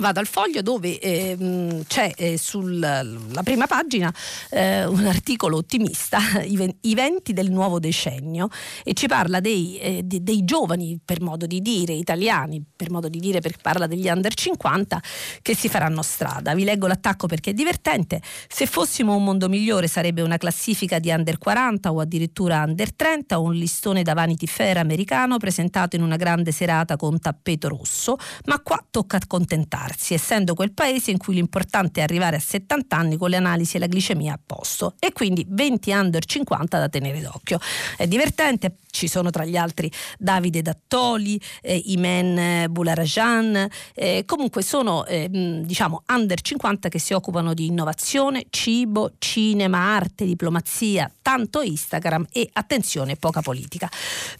Vado 0.00 0.18
al 0.18 0.26
foglio 0.26 0.62
dove 0.62 0.98
eh, 0.98 1.84
c'è 1.86 2.10
eh, 2.16 2.38
sulla 2.38 3.04
prima 3.44 3.66
pagina 3.66 4.12
eh, 4.48 4.86
un 4.86 5.04
articolo 5.04 5.58
ottimista, 5.58 6.18
i, 6.42 6.76
i, 6.80 6.94
venti 6.94 7.34
del 7.34 7.50
nuovo 7.50 7.78
decennio, 7.78 8.48
e 8.82 8.94
ci 8.94 9.06
parla 9.06 9.40
dei, 9.40 9.78
eh, 9.78 10.00
de, 10.02 10.22
dei, 10.22 10.42
giovani, 10.42 10.98
per 11.04 11.20
modo 11.20 11.44
di 11.44 11.60
dire, 11.60 11.92
italiani, 11.92 12.64
per 12.74 12.90
modo 12.90 13.10
di 13.10 13.20
dire 13.20 13.40
perché 13.40 13.58
parla 13.60 13.86
degli 13.86 14.08
under 14.08 14.32
50, 14.32 15.02
che 15.42 15.54
si 15.54 15.68
faranno 15.68 16.00
strada. 16.00 16.54
Vi 16.54 16.64
leggo 16.64 16.86
l'attacco 16.86 17.26
perché 17.26 17.50
è 17.50 17.52
divertente. 17.52 18.22
Se 18.48 18.64
fossimo 18.64 19.14
un 19.14 19.22
mondo 19.22 19.50
migliore 19.50 19.86
sarebbe 19.86 20.22
una 20.22 20.38
classifica 20.38 20.98
di 20.98 21.10
under 21.10 21.36
40 21.36 21.92
o 21.92 22.00
addirittura 22.00 22.62
under 22.62 22.94
30 22.94 23.38
o 23.38 23.42
un 23.42 23.54
listone 23.54 24.02
da 24.02 24.14
Vanity 24.14 24.46
Fair 24.46 24.78
americano 24.78 25.36
presentato 25.36 25.96
in 25.96 26.02
una 26.02 26.16
grande 26.16 26.52
serata 26.52 26.96
con 26.96 27.18
tappeto 27.18 27.68
rosso, 27.68 28.16
ma 28.46 28.58
qua 28.60 28.82
tocca 28.90 29.18
accontentarsi 29.18 29.88
farsi, 29.90 30.14
essendo 30.14 30.54
quel 30.54 30.72
paese 30.72 31.10
in 31.10 31.18
cui 31.18 31.34
l'importante 31.34 32.00
è 32.00 32.02
arrivare 32.02 32.36
a 32.36 32.40
70 32.40 32.96
anni 32.96 33.16
con 33.16 33.30
le 33.30 33.36
analisi 33.36 33.76
e 33.76 33.80
la 33.80 33.86
glicemia 33.86 34.34
a 34.34 34.40
posto 34.44 34.94
e 34.98 35.12
quindi 35.12 35.44
20 35.48 35.90
under 35.92 36.24
50 36.24 36.78
da 36.78 36.88
tenere 36.88 37.20
d'occhio. 37.20 37.58
È 37.96 38.06
divertente, 38.06 38.76
ci 38.90 39.08
sono 39.08 39.30
tra 39.30 39.44
gli 39.44 39.56
altri 39.56 39.90
Davide 40.18 40.62
Dattoli, 40.62 41.40
eh, 41.62 41.80
Imen 41.86 42.70
Bularajan, 42.70 43.68
eh, 43.94 44.24
comunque 44.26 44.62
sono 44.62 45.04
eh, 45.06 45.28
diciamo 45.30 46.02
under 46.08 46.40
50 46.40 46.88
che 46.88 46.98
si 46.98 47.12
occupano 47.12 47.54
di 47.54 47.66
innovazione, 47.66 48.46
cibo, 48.50 49.12
cinema, 49.18 49.78
arte, 49.78 50.24
diplomazia, 50.24 51.10
tanto 51.22 51.62
Instagram 51.62 52.26
e 52.32 52.48
attenzione 52.52 53.16
poca 53.16 53.40
politica. 53.40 53.88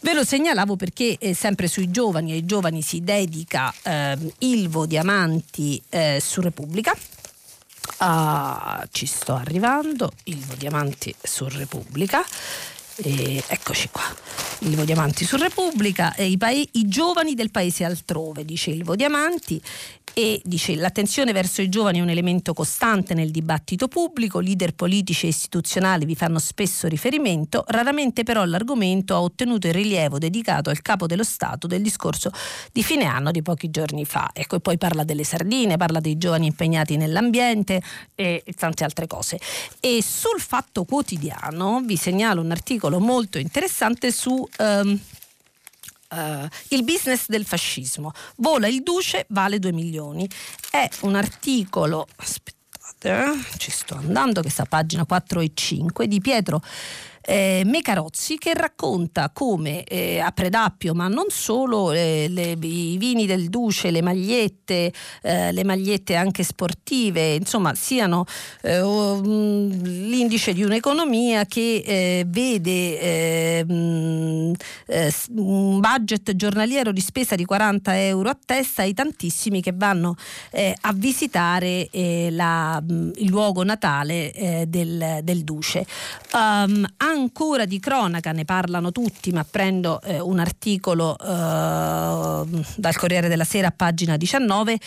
Ve 0.01 0.15
lo 0.15 0.25
segnalavo 0.25 0.77
perché 0.77 1.17
eh, 1.19 1.35
sempre 1.35 1.69
sui 1.69 1.91
giovani, 1.91 2.33
ai 2.33 2.45
giovani 2.45 2.83
si 2.83 3.01
dedica 3.01 3.73
ehm, 3.83 4.31
Ilvo 4.39 4.87
Diamanti 4.87 5.81
eh, 5.89 6.19
su 6.21 6.41
Repubblica. 6.41 6.95
Ah, 7.99 8.87
ci 8.91 9.07
sto 9.07 9.35
arrivando, 9.35 10.13
Ilvo 10.25 10.55
Diamanti 10.55 11.15
su 11.23 11.47
Repubblica. 11.49 12.25
E 13.03 13.43
eccoci 13.47 13.89
qua. 13.91 14.03
Ilvo 14.61 14.85
Diamanti 14.85 15.25
su 15.25 15.37
Repubblica, 15.37 16.15
i, 16.17 16.37
pa- 16.37 16.51
i, 16.51 16.69
giovani 16.87 17.35
del 17.35 17.51
paese 17.51 17.85
altrove, 17.85 18.45
dice 18.45 18.71
Ilvo 18.71 18.95
Diamanti, 18.95 19.61
e 20.15 20.41
dice 20.45 20.75
l'attenzione 20.75 21.33
verso 21.33 21.63
i 21.63 21.69
giovani 21.69 21.99
è 21.99 22.03
un 22.03 22.09
elemento 22.09 22.53
costante 22.53 23.15
nel 23.15 23.31
dibattito 23.31 23.89
pubblico, 23.89 24.41
leader 24.41 24.75
politici 24.75 25.27
e 25.27 25.31
istituzionali 25.31 26.05
vi 26.05 26.15
fanno 26.15 26.39
spesso 26.39 26.89
riferimento, 26.89 27.65
raramente 27.69 28.23
però 28.23 28.45
l'argomento 28.45 29.15
ha 29.15 29.23
ottenuto 29.23 29.67
il 29.67 29.75
rilievo 29.75 30.19
dedicato 30.19 30.71
al 30.71 30.83
capo 30.83 31.07
dello 31.07 31.25
Stato 31.25 31.67
del 31.67 31.83
discorso 31.83 32.31
di 32.73 32.83
fine 32.83 33.05
anno 33.05 33.31
di 33.31 33.43
pochi 33.43 33.71
giorni 33.71 34.05
fa. 34.05 34.31
Ecco, 34.33 34.57
e 34.57 34.61
poi 34.61 34.79
parla 34.79 35.05
delle 35.05 35.25
sardine, 35.25 35.77
parla 35.77 36.01
dei 36.01 36.19
giovani 36.19 36.47
impegnati 36.47 36.97
nell'ambiente 36.97 37.83
e 38.15 38.43
tante 38.57 38.85
altre 38.85 39.07
cose. 39.07 39.39
E 39.81 40.03
sul 40.03 40.41
Fatto 40.41 40.85
Quotidiano 40.85 41.81
vi 41.85 41.97
segnalo 41.97 42.41
un 42.41 42.51
articolo 42.51 43.01
molto 43.01 43.39
interessante 43.39 44.11
su... 44.13 44.47
Um, 44.59 45.01
Uh, 46.11 46.49
il 46.69 46.83
business 46.83 47.27
del 47.29 47.47
fascismo. 47.47 48.13
Vola 48.37 48.67
il 48.67 48.83
duce, 48.83 49.27
vale 49.29 49.59
2 49.59 49.73
milioni. 49.73 50.29
È 50.71 50.89
un 51.03 51.15
articolo, 51.15 52.07
aspettate, 52.17 53.09
eh, 53.09 53.59
ci 53.59 53.71
sto 53.71 53.95
andando, 53.95 54.43
che 54.43 54.51
sta 54.51 54.65
pagina 54.65 55.05
4 55.05 55.41
e 55.41 55.53
5, 55.55 56.09
di 56.09 56.21
Pietro 56.21 56.63
eh, 57.23 57.63
Mecarozzi 57.65 58.39
che 58.39 58.55
racconta 58.55 59.31
come 59.31 59.85
eh, 59.85 60.21
a 60.21 60.31
Predappio, 60.31 60.95
ma 60.95 61.09
non 61.09 61.27
solo, 61.29 61.93
eh, 61.93 62.27
le, 62.29 62.57
i 62.61 62.97
vini 62.97 63.27
del 63.27 63.49
Duce, 63.49 63.91
le 63.91 64.03
magliette, 64.03 64.93
eh, 65.23 65.53
le 65.53 65.65
magliette 65.65 66.15
anche 66.15 66.43
sportive, 66.43 67.35
insomma, 67.35 67.75
siano 67.75 68.25
eh, 68.63 68.81
l'indice 68.81 70.53
di 70.53 70.63
un'economia 70.63 71.45
che 71.45 71.83
eh, 71.85 72.25
vede 72.27 73.65
mh, 73.65 74.53
un 75.37 75.81
budget 75.81 76.35
giornaliero 76.35 76.93
di 76.93 77.01
spesa 77.01 77.35
di 77.35 77.45
40 77.45 78.01
euro 78.07 78.31
a 78.31 78.39
testa 78.45 78.83
ai 78.83 78.95
tantissimi 78.95 79.61
che 79.61 79.73
vanno 79.75 80.17
a 80.53 80.93
visitare 80.95 81.89
la, 82.31 82.83
il 82.87 83.29
luogo 83.29 83.63
natale 83.63 84.65
del, 84.69 85.21
del, 85.23 85.45
Duce. 85.45 85.87
Um, 86.33 86.87
ancora 87.11 87.65
di 87.65 87.79
cronaca, 87.79 88.33
ne 88.33 88.45
parlano 88.45 88.93
tutti, 88.93 89.31
ma 89.33 89.45
prendo 89.49 90.01
eh, 90.03 90.21
un 90.21 90.39
articolo 90.39 91.17
eh, 91.19 92.63
dal 92.77 92.97
Corriere 92.97 93.29
della 93.29 93.45
Sera 93.45 93.71
pagina 93.71 94.17
19 94.17 94.79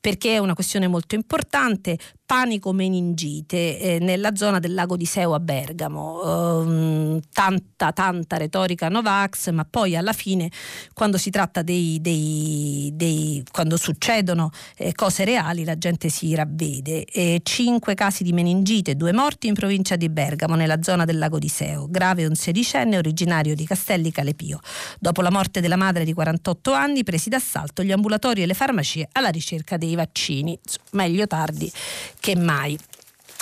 perché 0.00 0.34
è 0.34 0.38
una 0.38 0.54
questione 0.54 0.88
molto 0.88 1.14
importante 1.14 1.98
panico 2.30 2.72
meningite 2.72 3.80
eh, 3.80 3.98
nella 3.98 4.36
zona 4.36 4.60
del 4.60 4.72
lago 4.72 4.96
di 4.96 5.04
Seo 5.04 5.34
a 5.34 5.40
Bergamo. 5.40 6.60
Um, 6.60 7.18
tanta, 7.32 7.90
tanta 7.90 8.36
retorica 8.36 8.88
Novax, 8.88 9.50
ma 9.50 9.66
poi 9.68 9.96
alla 9.96 10.12
fine, 10.12 10.48
quando 10.94 11.18
si 11.18 11.30
tratta 11.30 11.62
dei, 11.62 11.98
dei, 12.00 12.92
dei 12.94 13.42
quando 13.50 13.76
succedono 13.76 14.50
eh, 14.76 14.92
cose 14.92 15.24
reali, 15.24 15.64
la 15.64 15.76
gente 15.76 16.08
si 16.08 16.32
ravvede. 16.32 17.04
Eh, 17.04 17.40
cinque 17.42 17.94
casi 17.94 18.22
di 18.22 18.32
meningite, 18.32 18.94
due 18.94 19.12
morti 19.12 19.48
in 19.48 19.54
provincia 19.54 19.96
di 19.96 20.08
Bergamo, 20.08 20.54
nella 20.54 20.80
zona 20.82 21.04
del 21.04 21.18
lago 21.18 21.40
di 21.40 21.48
Seo. 21.48 21.88
Grave 21.90 22.26
un 22.26 22.36
sedicenne 22.36 22.96
originario 22.96 23.56
di 23.56 23.66
Castelli 23.66 24.12
Calepio. 24.12 24.60
Dopo 25.00 25.20
la 25.20 25.32
morte 25.32 25.60
della 25.60 25.74
madre 25.74 26.04
di 26.04 26.12
48 26.12 26.72
anni, 26.72 27.02
presi 27.02 27.28
d'assalto 27.28 27.82
gli 27.82 27.90
ambulatori 27.90 28.42
e 28.42 28.46
le 28.46 28.54
farmacie 28.54 29.08
alla 29.10 29.30
ricerca 29.30 29.76
dei 29.76 29.89
vaccini. 29.94 30.58
Meglio 30.90 31.26
tardi 31.26 31.70
che 32.18 32.36
mai. 32.36 32.78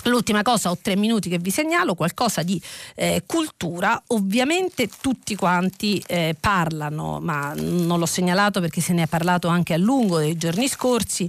L'ultima 0.04 0.42
cosa, 0.42 0.70
ho 0.70 0.78
tre 0.80 0.96
minuti 0.96 1.28
che 1.28 1.38
vi 1.38 1.50
segnalo, 1.50 1.94
qualcosa 1.94 2.42
di 2.42 2.60
eh, 2.94 3.24
cultura. 3.26 4.00
Ovviamente 4.08 4.88
tutti 5.00 5.34
quanti 5.34 6.02
eh, 6.06 6.36
parlano, 6.38 7.18
ma 7.20 7.52
non 7.54 7.98
l'ho 7.98 8.06
segnalato 8.06 8.60
perché 8.60 8.80
se 8.80 8.92
ne 8.92 9.02
è 9.02 9.06
parlato 9.06 9.48
anche 9.48 9.74
a 9.74 9.76
lungo 9.76 10.18
nei 10.18 10.36
giorni 10.36 10.68
scorsi, 10.68 11.28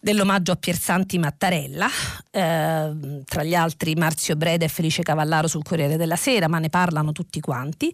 dell'omaggio 0.00 0.52
a 0.52 0.56
Piersanti 0.56 1.18
Mattarella, 1.18 1.86
eh, 2.30 3.22
tra 3.24 3.44
gli 3.44 3.54
altri 3.54 3.94
Marzio 3.94 4.34
Breda 4.34 4.64
e 4.64 4.68
Felice 4.68 5.02
Cavallaro 5.02 5.46
sul 5.46 5.62
Corriere 5.62 5.96
della 5.96 6.16
Sera, 6.16 6.48
ma 6.48 6.58
ne 6.58 6.70
parlano 6.70 7.12
tutti 7.12 7.38
quanti. 7.40 7.92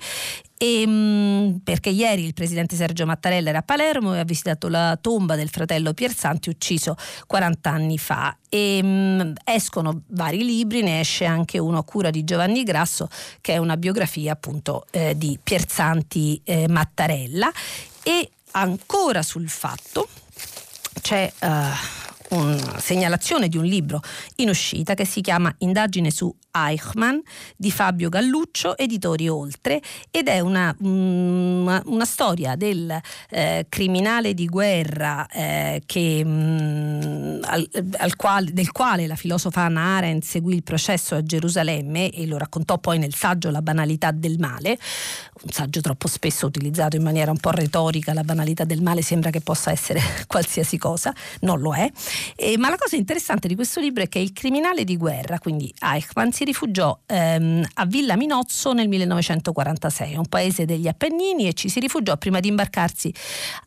E, 0.57 0.87
mh, 0.87 1.61
perché 1.65 1.91
ieri 1.91 2.25
il 2.25 2.33
presidente 2.33 2.77
Sergio 2.77 3.05
Mattarella 3.05 3.51
era 3.51 3.59
a 3.59 3.63
Palermo 3.63 4.15
e 4.15 4.21
ha 4.21 4.25
visitato 4.25 4.69
la 4.69 4.97
tomba 4.99 5.35
del 5.37 5.51
fratello 5.51 5.93
Piersanti 5.93 6.49
ucciso 6.49 6.97
40 7.27 7.71
anni 7.71 7.99
fa 7.99 8.35
e 8.49 8.83
mh, 8.83 9.33
escono 9.45 10.03
vari 10.09 10.43
libri, 10.45 10.83
ne 10.83 11.01
esce 11.01 11.27
anche 11.27 11.59
uno 11.59 11.79
a 11.79 11.85
cura 11.85 12.09
di 12.09 12.25
Giovanni 12.25 12.63
Grasso 12.63 13.09
che 13.43 13.53
è 13.55 13.57
una 13.59 13.77
biografia 13.77 14.33
appunto 14.33 14.87
eh, 14.93 15.15
di 15.15 15.39
Piersanti 15.43 16.41
eh, 16.45 16.69
Mattarella 16.69 17.53
e 18.03 18.31
ancora 18.53 19.23
sul 19.23 19.51
fatto 19.51 20.09
c'è 21.01 21.30
uh, 21.42 22.06
una 22.31 22.79
segnalazione 22.79 23.49
di 23.49 23.57
un 23.57 23.64
libro 23.64 24.01
in 24.37 24.49
uscita 24.49 24.95
che 24.95 25.05
si 25.05 25.20
chiama 25.20 25.55
Indagine 25.59 26.11
su 26.11 26.35
Eichmann 26.57 27.18
di 27.57 27.70
Fabio 27.70 28.09
Galluccio, 28.09 28.77
editori 28.77 29.29
Oltre, 29.29 29.81
ed 30.11 30.29
è 30.29 30.41
una, 30.41 30.74
una, 30.81 31.83
una 31.87 32.05
storia 32.05 32.57
del 32.57 32.99
eh, 33.31 33.66
criminale 33.68 34.33
di 34.35 34.47
guerra 34.47 35.27
eh, 35.29 35.83
che 35.85 36.24
mh, 36.24 36.29
mm, 36.29 37.39
al, 37.43 37.68
al 37.99 38.16
quale, 38.16 38.53
del 38.53 38.72
quale 38.72 39.07
la 39.07 39.16
filosofa 39.16 39.62
Hannah 39.62 39.97
Arendt 39.97 40.24
seguì 40.24 40.55
il 40.55 40.62
processo 40.62 41.14
a 41.14 41.22
Gerusalemme 41.22 42.11
e 42.11 42.27
lo 42.27 42.39
raccontò 42.39 42.79
poi 42.79 42.99
nel 42.99 43.14
saggio 43.14 43.51
La 43.51 43.62
banalità 43.62 44.11
del 44.11 44.39
male, 44.39 44.79
un 45.43 45.51
saggio 45.51 45.81
troppo 45.81 46.09
spesso 46.09 46.47
utilizzato 46.47 46.97
in 46.97 47.03
maniera 47.03 47.31
un 47.31 47.39
po' 47.39 47.51
retorica, 47.51 48.14
la 48.14 48.24
banalità 48.24 48.64
del 48.64 48.83
male 48.83 49.03
sembra 49.03 49.31
che 49.31 49.41
possa 49.41 49.70
essere 49.70 50.01
qualsiasi 50.27 50.79
cosa, 50.79 51.14
non 51.41 51.61
lo 51.61 51.74
è. 51.74 51.91
Eh, 52.37 52.57
ma 52.59 52.69
la 52.69 52.77
cosa 52.77 52.97
interessante 52.97 53.49
di 53.49 53.55
questo 53.55 53.81
libro 53.81 54.03
è 54.03 54.09
che 54.09 54.19
il 54.19 54.33
criminale 54.33 54.85
di 54.85 54.97
guerra, 54.97 55.39
quindi 55.39 55.73
Eichmann, 55.81 56.31
si 56.31 56.45
rifugiò 56.45 56.99
ehm, 57.07 57.67
a 57.75 57.87
Villa 57.87 58.17
Minozzo 58.17 58.73
nel 58.73 58.89
1946, 58.89 60.17
un 60.17 60.27
paese 60.27 60.64
degli 60.64 60.89
Appennini, 60.89 61.49
e 61.49 61.53
ci 61.53 61.69
si 61.69 61.81
rifugiò 61.81 62.17
prima 62.17 62.41
di 62.41 62.49
imbarcarsi 62.49 63.12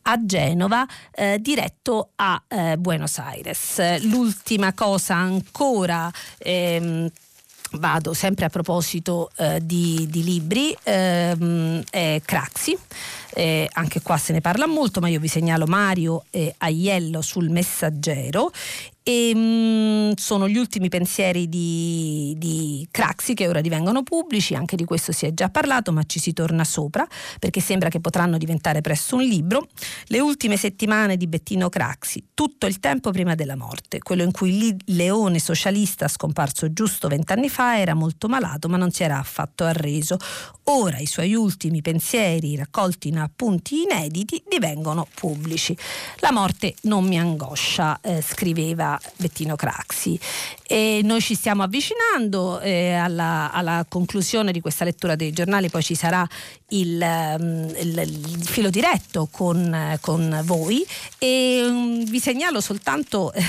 a 0.03 0.23
Genova, 0.25 0.85
eh, 1.11 1.37
diretto 1.39 2.11
a 2.15 2.41
eh, 2.47 2.77
Buenos 2.77 3.17
Aires. 3.17 4.01
L'ultima 4.03 4.73
cosa 4.73 5.15
ancora 5.15 6.11
ehm, 6.37 7.09
vado 7.73 8.13
sempre 8.13 8.45
a 8.45 8.49
proposito 8.49 9.29
eh, 9.35 9.59
di, 9.63 10.07
di, 10.09 10.23
libri, 10.23 10.75
ehm, 10.83 11.83
è 11.89 12.21
Craxi. 12.23 12.77
Eh, 13.33 13.67
anche 13.73 14.01
qua 14.01 14.17
se 14.17 14.33
ne 14.33 14.41
parla 14.41 14.67
molto, 14.67 14.99
ma 14.99 15.07
io 15.07 15.19
vi 15.19 15.27
segnalo 15.27 15.65
Mario 15.65 16.25
eh, 16.31 16.53
Aiello 16.57 17.21
sul 17.21 17.49
Messaggero 17.49 18.51
e, 19.03 19.33
mh, 19.33 19.39
mm, 19.39 20.11
sono 20.15 20.47
gli 20.47 20.57
ultimi 20.57 20.89
pensieri 20.89 21.47
di, 21.47 22.33
di, 22.37 22.87
Craxi 22.91 23.33
che 23.33 23.47
ora 23.47 23.61
divengono 23.61 24.03
pubblici, 24.03 24.55
anche 24.55 24.75
di 24.75 24.85
questo 24.85 25.11
si 25.11 25.25
è 25.25 25.33
già 25.33 25.49
parlato, 25.49 25.91
ma 25.91 26.03
ci 26.03 26.19
si 26.19 26.33
torna 26.33 26.63
sopra 26.63 27.07
perché 27.39 27.61
sembra 27.61 27.89
che 27.89 27.99
potranno 27.99 28.37
diventare 28.37 28.81
presto 28.81 29.15
un 29.15 29.23
libro. 29.23 29.67
Le 30.05 30.19
ultime 30.19 30.57
settimane 30.57 31.17
di 31.17 31.27
Bettino 31.27 31.69
Craxi, 31.69 32.29
tutto 32.33 32.65
il 32.65 32.79
tempo 32.79 33.11
prima 33.11 33.35
della 33.35 33.55
morte, 33.55 33.99
quello 33.99 34.23
in 34.23 34.31
cui 34.31 34.67
il 34.67 34.77
leone 34.95 35.39
socialista 35.39 36.07
scomparso 36.07 36.71
giusto 36.73 37.07
vent'anni 37.07 37.49
fa 37.49 37.79
era 37.79 37.93
molto 37.93 38.27
malato 38.27 38.67
ma 38.67 38.77
non 38.77 38.91
si 38.91 39.03
era 39.03 39.17
affatto 39.17 39.63
arreso. 39.63 40.17
Ora 40.63 40.97
i 40.97 41.07
suoi 41.07 41.33
ultimi 41.33 41.81
pensieri 41.81 42.55
raccolti 42.55 43.07
in 43.07 43.17
appunti 43.17 43.81
inediti 43.81 44.41
divengono 44.47 45.07
pubblici. 45.13 45.75
La 46.17 46.31
morte 46.31 46.75
non 46.83 47.05
mi 47.05 47.17
angoscia, 47.17 47.99
eh, 48.01 48.21
scriveva 48.21 48.88
Bettino 49.17 49.55
Craxi. 49.55 50.17
E 50.65 51.01
noi 51.03 51.19
ci 51.19 51.33
stiamo 51.33 51.63
avvicinando 51.63 52.59
eh, 52.59 52.93
alla, 52.93 53.51
alla, 53.51 53.85
conclusione 53.89 54.51
di 54.51 54.61
questa 54.61 54.85
lettura 54.85 55.15
dei 55.15 55.31
giornali, 55.31 55.69
poi 55.69 55.81
ci 55.81 55.95
sarà 55.95 56.27
il, 56.69 57.01
um, 57.39 57.73
il, 57.75 57.97
il 57.97 58.43
filo 58.43 58.69
diretto 58.69 59.27
con, 59.31 59.97
con 59.99 60.41
voi. 60.43 60.85
E 61.17 61.65
um, 61.65 62.03
vi 62.05 62.19
segnalo 62.19 62.61
soltanto 62.61 63.33
eh, 63.33 63.43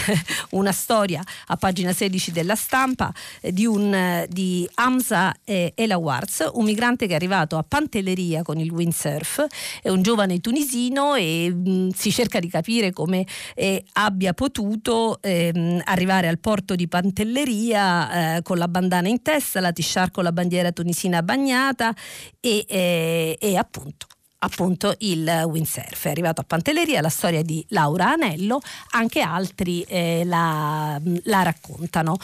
una 0.51 0.72
storia 0.72 1.22
a 1.47 1.57
pagina 1.57 1.93
16 1.93 2.32
della 2.32 2.55
stampa 2.55 3.12
eh, 3.41 3.53
di, 3.53 3.66
un, 3.66 4.26
di 4.28 4.68
Hamza 4.74 5.34
eh, 5.45 5.72
Elawarz, 5.74 6.49
un 6.55 6.64
migrante 6.64 7.07
che 7.07 7.12
è 7.12 7.16
arrivato 7.16 7.59
a 7.59 7.64
Pantelleria 7.66 8.43
con 8.43 8.59
il 8.59 8.70
windsurf, 8.70 9.47
è 9.82 9.91
un 9.91 10.03
giovane 10.03 10.41
tunisino 10.41 11.14
e 11.14 11.53
mh, 11.53 11.70
mm, 11.70 11.88
si 11.91 12.11
cerca 12.11 12.41
di 12.41 12.49
capire 12.49 12.93
come 12.93 13.26
eh, 13.55 13.84
abbia 13.95 14.32
potuto 14.32 15.18
ehm, 15.30 15.82
arrivare 15.84 16.28
al 16.28 16.38
porto 16.38 16.74
di 16.74 16.88
Pantelleria 16.88 18.36
eh, 18.36 18.42
con 18.42 18.58
la 18.58 18.68
bandana 18.68 19.08
in 19.08 19.22
testa, 19.22 19.60
la 19.60 19.72
t-shirt 19.72 20.12
con 20.12 20.24
la 20.24 20.32
bandiera 20.32 20.72
tunisina 20.72 21.22
bagnata 21.22 21.94
e, 22.40 22.64
eh, 22.68 23.36
e 23.40 23.56
appunto 23.56 24.06
appunto 24.40 24.94
il 24.98 25.28
windsurf. 25.46 26.06
È 26.06 26.10
arrivato 26.10 26.40
a 26.40 26.44
Pantelleria, 26.44 27.00
la 27.00 27.08
storia 27.08 27.42
di 27.42 27.64
Laura 27.68 28.12
Anello, 28.12 28.60
anche 28.90 29.20
altri 29.20 29.82
eh, 29.82 30.22
la, 30.24 31.00
la, 31.24 31.42
raccontano. 31.42 32.16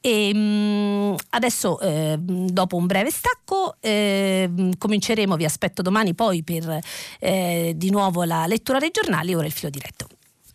E, 0.00 0.34
mh, 0.34 1.16
adesso 1.30 1.80
eh, 1.80 2.16
dopo 2.18 2.76
un 2.76 2.86
breve 2.86 3.10
stacco 3.10 3.76
eh, 3.80 4.50
cominceremo, 4.76 5.36
vi 5.36 5.44
aspetto 5.44 5.82
domani 5.82 6.14
poi 6.14 6.42
per 6.42 6.78
eh, 7.20 7.72
di 7.76 7.90
nuovo 7.90 8.24
la 8.24 8.46
lettura 8.46 8.78
dei 8.78 8.90
giornali, 8.92 9.34
ora 9.34 9.46
il 9.46 9.52
filo 9.52 9.70
diretto. 9.70 10.08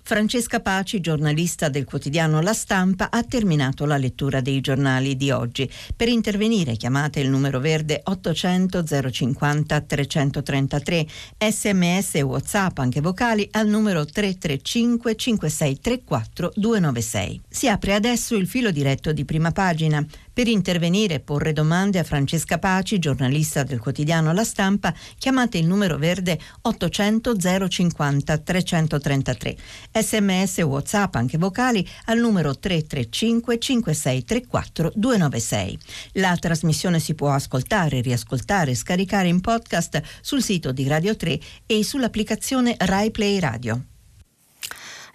Francesca 0.08 0.62
Paci, 0.62 1.02
giornalista 1.02 1.68
del 1.68 1.84
quotidiano 1.84 2.40
La 2.40 2.54
Stampa, 2.54 3.12
ha 3.12 3.24
terminato 3.24 3.86
la 3.86 3.98
lettura 3.98 4.40
dei 4.40 4.62
giornali 4.62 5.18
di 5.18 5.32
oggi. 5.32 5.70
Per 5.94 6.08
intervenire 6.08 6.78
chiamate 6.78 7.20
il 7.20 7.30
numero 7.30 7.60
verde 7.60 8.00
800 8.06 8.86
050 9.12 9.82
333, 9.82 11.08
sms 11.50 12.16
e 12.16 12.22
whatsapp 12.22 12.78
anche 12.78 13.02
vocali 13.02 13.50
al 13.52 13.68
numero 13.68 14.06
335 14.06 15.16
5634 15.18 16.54
296. 16.56 17.42
Si 17.50 17.68
apre 17.68 17.94
adesso 17.94 18.38
il 18.38 18.48
filo 18.48 18.72
diretto 18.72 19.12
di 19.12 19.26
prima 19.26 19.52
pagina. 19.52 20.06
Per 20.38 20.48
intervenire 20.48 21.16
e 21.16 21.20
porre 21.20 21.52
domande 21.52 21.98
a 21.98 22.04
Francesca 22.04 22.60
Paci, 22.60 23.00
giornalista 23.00 23.64
del 23.64 23.80
quotidiano 23.80 24.32
La 24.34 24.44
Stampa, 24.44 24.94
chiamate 25.18 25.58
il 25.58 25.66
numero 25.66 25.98
verde 25.98 26.40
800 26.62 27.68
050 27.68 28.38
333. 28.38 29.58
Sms 29.94 30.60
e 30.60 30.62
WhatsApp 30.62 31.16
anche 31.16 31.40
vocali 31.40 31.84
al 32.06 32.20
numero 32.20 32.56
335 32.56 33.58
5634 33.58 34.92
296. 34.94 35.80
La 36.12 36.38
trasmissione 36.40 37.00
si 37.00 37.16
può 37.16 37.32
ascoltare, 37.32 38.02
riascoltare 38.02 38.70
e 38.70 38.76
scaricare 38.76 39.30
in 39.30 39.42
podcast 39.42 40.00
sul 40.22 40.44
sito 40.44 40.72
di 40.72 40.88
Radio 40.88 41.16
3 41.16 41.40
e 41.66 41.84
sull'applicazione 41.84 42.76
Rai 42.78 43.10
Play 43.10 43.40
Radio. 43.40 43.97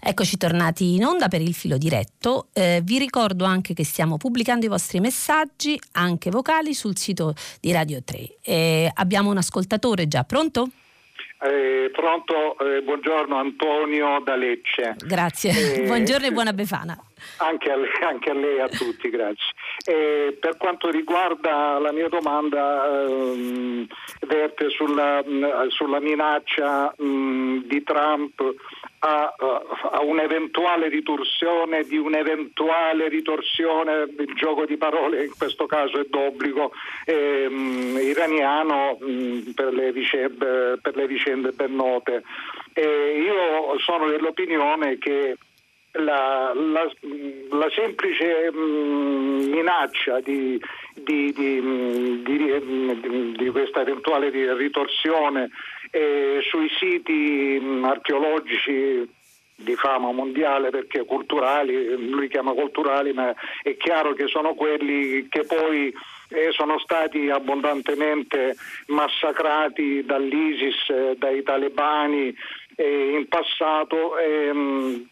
Eccoci 0.05 0.37
tornati 0.37 0.97
in 0.97 1.05
onda 1.05 1.29
per 1.29 1.41
il 1.41 1.55
filo 1.55 1.79
diretto. 1.79 2.49
Eh, 2.53 2.81
vi 2.83 2.99
ricordo 2.99 3.45
anche 3.45 3.73
che 3.73 3.85
stiamo 3.85 4.17
pubblicando 4.17 4.67
i 4.67 4.69
vostri 4.69 4.99
messaggi, 4.99 5.79
anche 5.93 6.29
vocali, 6.29 6.75
sul 6.75 6.97
sito 6.97 7.35
di 7.61 7.71
Radio 7.71 8.03
3. 8.05 8.39
Eh, 8.43 8.91
abbiamo 8.93 9.31
un 9.31 9.37
ascoltatore 9.37 10.09
già 10.09 10.25
pronto? 10.25 10.71
Eh, 11.41 11.91
pronto, 11.93 12.59
eh, 12.59 12.83
buongiorno 12.83 13.37
Antonio 13.37 14.21
da 14.25 14.35
Lecce. 14.35 14.97
Grazie, 15.07 15.83
eh, 15.83 15.87
buongiorno 15.87 16.27
e 16.27 16.33
buona 16.33 16.53
Befana. 16.53 16.99
Anche 17.37 17.71
a, 17.71 17.77
lei, 17.77 17.91
anche 18.05 18.31
a 18.31 18.35
lei 18.35 18.57
e 18.57 18.61
a 18.63 18.69
tutti, 18.69 19.09
grazie. 19.09 19.53
Eh, 19.87 20.37
per 20.41 20.57
quanto 20.57 20.91
riguarda 20.91 21.79
la 21.79 21.93
mia 21.93 22.09
domanda, 22.09 23.07
ehm, 23.07 23.87
verte 24.27 24.69
sulla, 24.71 25.23
sulla 25.69 26.01
minaccia 26.01 26.93
mh, 26.97 27.69
di 27.69 27.83
Trump 27.85 28.41
a, 29.05 29.35
a, 29.37 30.03
un'eventuale 30.03 30.89
ritorsione 30.89 31.83
di 31.83 31.97
un'eventuale 31.97 33.09
ritorsione, 33.09 34.07
il 34.17 34.33
gioco 34.37 34.65
di 34.65 34.77
parole 34.77 35.25
in 35.25 35.33
questo 35.37 35.67
caso 35.67 35.99
è 35.99 36.05
d'obbligo 36.09 36.73
ehm, 37.07 37.99
iraniano 38.01 38.97
mh, 39.01 39.51
per, 39.55 39.73
le 39.73 39.93
vicende, 39.93 40.79
per, 40.81 40.95
le 40.95 41.07
vicende, 41.09 41.51
ben 41.51 41.75
note. 41.75 42.23
E 42.75 43.23
io 43.25 43.77
sono 43.81 44.07
dell'opinione 44.07 44.99
che 44.99 45.37
la, 45.95 46.53
la, 46.55 46.91
la 47.51 47.71
semplice 47.75 48.53
mh, 48.53 49.51
minaccia 49.51 50.21
di, 50.21 50.61
di, 50.95 51.33
di, 51.33 52.23
di, 53.37 53.51
questa 53.51 53.81
eventuale 53.81 54.31
ritorsione 54.55 55.51
eh, 55.93 56.41
sui 56.49 56.69
siti 56.79 57.61
mh, 57.61 57.85
archeologici 57.85 59.07
di 59.55 59.77
fama 59.77 60.11
mondiale 60.11 60.71
perché 60.71 61.05
culturali, 61.05 62.09
lui 62.09 62.29
chiama 62.29 62.53
culturali, 62.53 63.13
ma 63.13 63.33
è 63.63 63.77
chiaro 63.77 64.15
che 64.15 64.27
sono 64.27 64.55
quelli 64.55 65.29
che 65.29 65.45
poi 65.45 65.95
eh, 66.29 66.51
sono 66.53 66.79
stati 66.79 67.29
abbondantemente 67.29 68.57
massacrati 68.87 70.03
dall'ISIS, 70.05 70.89
eh, 70.89 71.15
dai 71.17 71.43
talebani, 71.43 72.35
eh, 72.77 73.17
in 73.19 73.29
passato, 73.29 74.19
ehm, 74.19 75.09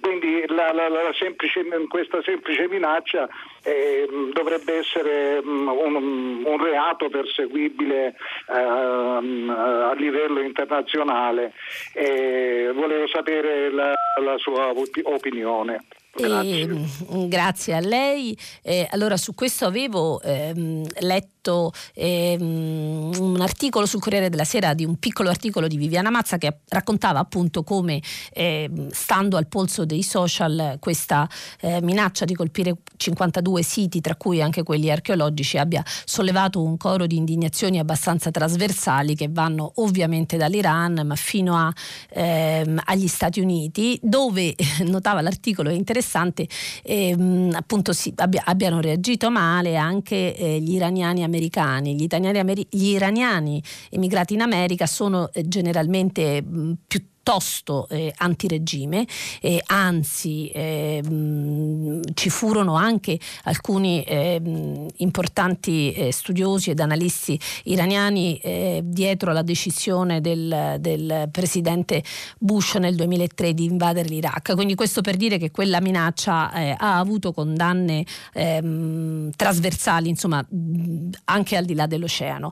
quindi 0.00 0.44
la, 0.48 0.72
la, 0.72 0.88
la 0.88 1.12
semplice, 1.18 1.64
questa 1.88 2.22
semplice 2.22 2.68
minaccia 2.68 3.28
eh, 3.62 4.06
dovrebbe 4.32 4.78
essere 4.78 5.38
um, 5.42 5.68
un, 5.68 6.44
un, 6.44 6.62
reato 6.62 7.08
perseguibile 7.08 8.14
uh, 8.48 8.52
a 8.52 9.94
livello 9.94 10.40
internazionale. 10.40 11.52
Eh, 11.94 12.70
volevo 12.74 13.06
sapere 13.08 13.70
la, 13.70 13.92
la 14.22 14.38
sua 14.38 14.72
opinione. 15.04 15.84
Grazie. 16.14 16.62
E, 16.62 17.28
grazie. 17.28 17.74
a 17.74 17.80
lei. 17.80 18.36
Eh, 18.62 18.86
allora, 18.90 19.16
su 19.16 19.34
questo 19.34 19.66
avevo 19.66 20.20
ehm, 20.22 20.86
letto 21.00 21.33
letto 21.44 21.72
ehm, 21.92 23.12
un 23.18 23.40
articolo 23.40 23.84
sul 23.84 24.00
Corriere 24.00 24.30
della 24.30 24.44
Sera 24.44 24.72
di 24.72 24.84
un 24.84 24.98
piccolo 24.98 25.28
articolo 25.28 25.68
di 25.68 25.76
Viviana 25.76 26.10
Mazza 26.10 26.38
che 26.38 26.60
raccontava 26.68 27.18
appunto 27.18 27.62
come 27.62 28.00
eh, 28.32 28.70
stando 28.90 29.36
al 29.36 29.46
polso 29.46 29.84
dei 29.84 30.02
social 30.02 30.78
questa 30.80 31.28
eh, 31.60 31.82
minaccia 31.82 32.24
di 32.24 32.34
colpire 32.34 32.76
52 32.96 33.62
siti, 33.62 34.00
tra 34.00 34.16
cui 34.16 34.40
anche 34.40 34.62
quelli 34.62 34.90
archeologici, 34.90 35.58
abbia 35.58 35.84
sollevato 36.04 36.62
un 36.62 36.76
coro 36.76 37.06
di 37.06 37.16
indignazioni 37.16 37.78
abbastanza 37.78 38.30
trasversali 38.30 39.14
che 39.14 39.28
vanno 39.30 39.72
ovviamente 39.76 40.36
dall'Iran 40.36 41.02
ma 41.04 41.14
fino 41.14 41.56
a, 41.56 41.72
ehm, 42.10 42.80
agli 42.84 43.08
Stati 43.08 43.40
Uniti, 43.40 43.98
dove 44.02 44.54
notava 44.86 45.20
l'articolo 45.20 45.68
è 45.68 45.74
interessante, 45.74 46.48
ehm, 46.82 47.52
appunto 47.54 47.92
si, 47.92 48.12
abbia, 48.16 48.42
abbiano 48.46 48.80
reagito 48.80 49.30
male 49.30 49.76
anche 49.76 50.36
eh, 50.36 50.60
gli 50.60 50.74
iraniani 50.74 51.22
americani. 51.22 51.33
Gli, 51.38 52.02
italiani, 52.02 52.66
gli 52.70 52.86
iraniani 52.86 53.62
emigrati 53.90 54.34
in 54.34 54.42
America 54.42 54.86
sono 54.86 55.30
eh, 55.32 55.46
generalmente 55.46 56.42
mh, 56.42 56.72
più 56.86 57.04
piuttosto 57.24 57.88
eh, 57.88 58.12
antiregime, 58.18 59.06
eh, 59.40 59.62
anzi 59.66 60.48
eh, 60.48 61.02
mh, 61.02 62.00
ci 62.12 62.28
furono 62.28 62.74
anche 62.74 63.18
alcuni 63.44 64.02
eh, 64.04 64.40
importanti 64.96 65.92
eh, 65.92 66.12
studiosi 66.12 66.70
ed 66.70 66.80
analisti 66.80 67.40
iraniani 67.64 68.36
eh, 68.36 68.82
dietro 68.84 69.30
alla 69.30 69.40
decisione 69.40 70.20
del, 70.20 70.76
del, 70.80 71.28
presidente 71.30 72.02
Bush 72.38 72.74
nel 72.74 72.94
2003 72.94 73.54
di 73.54 73.64
invadere 73.64 74.08
l'Iraq. 74.08 74.54
Quindi 74.54 74.74
questo 74.74 75.00
per 75.00 75.16
dire 75.16 75.38
che 75.38 75.50
quella 75.50 75.80
minaccia 75.80 76.50
ha 76.50 76.98
avuto 76.98 77.32
condanne 77.32 78.04
ehm, 78.34 79.30
trasversali, 79.34 80.08
insomma, 80.08 80.44
anche 81.24 81.56
al 81.56 81.64
di 81.64 81.74
là 81.74 81.86
dell'oceano. 81.86 82.50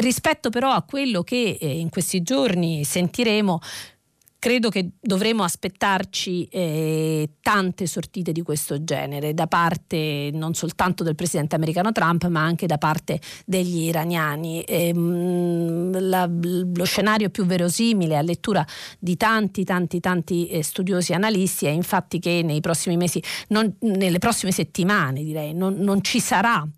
rispetto 0.00 0.50
però 0.50 0.70
a 0.70 0.82
quello 0.82 1.22
che 1.22 1.56
in 1.60 1.88
questi 1.88 2.22
giorni 2.22 2.84
sentiremo 2.84 3.60
credo 4.44 4.68
che 4.68 4.90
dovremo 5.00 5.42
aspettarci 5.42 6.44
eh, 6.50 7.30
tante 7.40 7.86
sortite 7.86 8.30
di 8.30 8.42
questo 8.42 8.84
genere 8.84 9.32
da 9.32 9.46
parte 9.46 10.28
non 10.34 10.52
soltanto 10.52 11.02
del 11.02 11.14
presidente 11.14 11.54
americano 11.54 11.92
Trump 11.92 12.26
ma 12.26 12.42
anche 12.42 12.66
da 12.66 12.76
parte 12.76 13.22
degli 13.46 13.84
iraniani. 13.84 14.60
E, 14.64 14.88
ehm, 14.88 14.98
mh, 14.98 16.08
la, 16.10 16.28
lo 16.30 16.84
scenario 16.84 17.30
più 17.30 17.46
verosimile 17.46 18.18
a 18.18 18.20
lettura 18.20 18.62
di 18.98 19.16
tanti 19.16 19.64
tanti 19.64 19.98
tanti 19.98 20.46
eh, 20.48 20.62
studiosi 20.62 21.14
analisti 21.14 21.64
è 21.64 21.70
infatti 21.70 22.18
che 22.18 22.42
nei 22.44 22.60
prossimi 22.60 22.98
mesi, 22.98 23.22
non, 23.48 23.74
nelle 23.78 24.18
prossime 24.18 24.52
settimane 24.52 25.24
direi, 25.24 25.54
non, 25.54 25.76
non 25.76 26.02
ci 26.02 26.20
sarà 26.20 26.68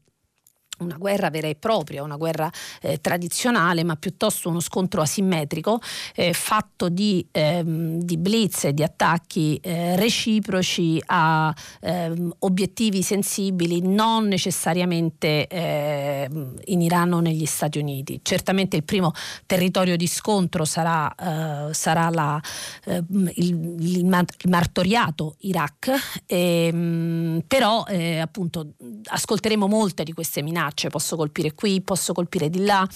una 0.78 0.96
guerra 0.96 1.30
vera 1.30 1.48
e 1.48 1.54
propria, 1.54 2.02
una 2.02 2.16
guerra 2.16 2.50
eh, 2.82 3.00
tradizionale, 3.00 3.84
ma 3.84 3.96
piuttosto 3.96 4.48
uno 4.48 4.60
scontro 4.60 5.00
asimmetrico 5.00 5.80
eh, 6.14 6.32
fatto 6.32 6.88
di, 6.88 7.26
ehm, 7.30 8.00
di, 8.02 8.18
blitz 8.18 8.64
e 8.64 8.74
di 8.74 8.82
attacchi 8.82 9.58
eh, 9.62 9.96
reciproci 9.96 11.02
a 11.06 11.54
ehm, 11.80 12.34
obiettivi 12.40 13.02
sensibili 13.02 13.80
non 13.80 14.26
necessariamente 14.26 15.46
ehm, 15.46 16.54
in 16.66 16.82
Iran 16.82 17.14
o 17.14 17.20
negli 17.20 17.46
Stati 17.46 17.78
Uniti. 17.78 18.20
Certamente 18.22 18.76
il 18.76 18.84
primo 18.84 19.12
territorio 19.46 19.96
di 19.96 20.06
scontro 20.06 20.64
sarà, 20.64 21.12
eh, 21.14 21.72
sarà 21.72 22.10
la, 22.10 22.40
ehm, 22.84 23.30
il, 23.36 23.76
il, 23.78 24.04
martoriato 24.48 25.36
Iraq, 25.40 26.22
ehm, 26.26 27.42
però 27.46 27.84
eh, 27.88 28.18
appunto 28.18 28.72
ascolteremo 29.04 29.66
molte 29.66 30.04
di 30.04 30.12
queste 30.12 30.42
minacce 30.42 30.64
minacce, 30.66 30.88
posso 30.88 31.16
colpire 31.16 31.54
qui, 31.54 31.80
posso 31.80 32.12
colpire 32.12 32.50
di 32.50 32.64
là 32.64 32.86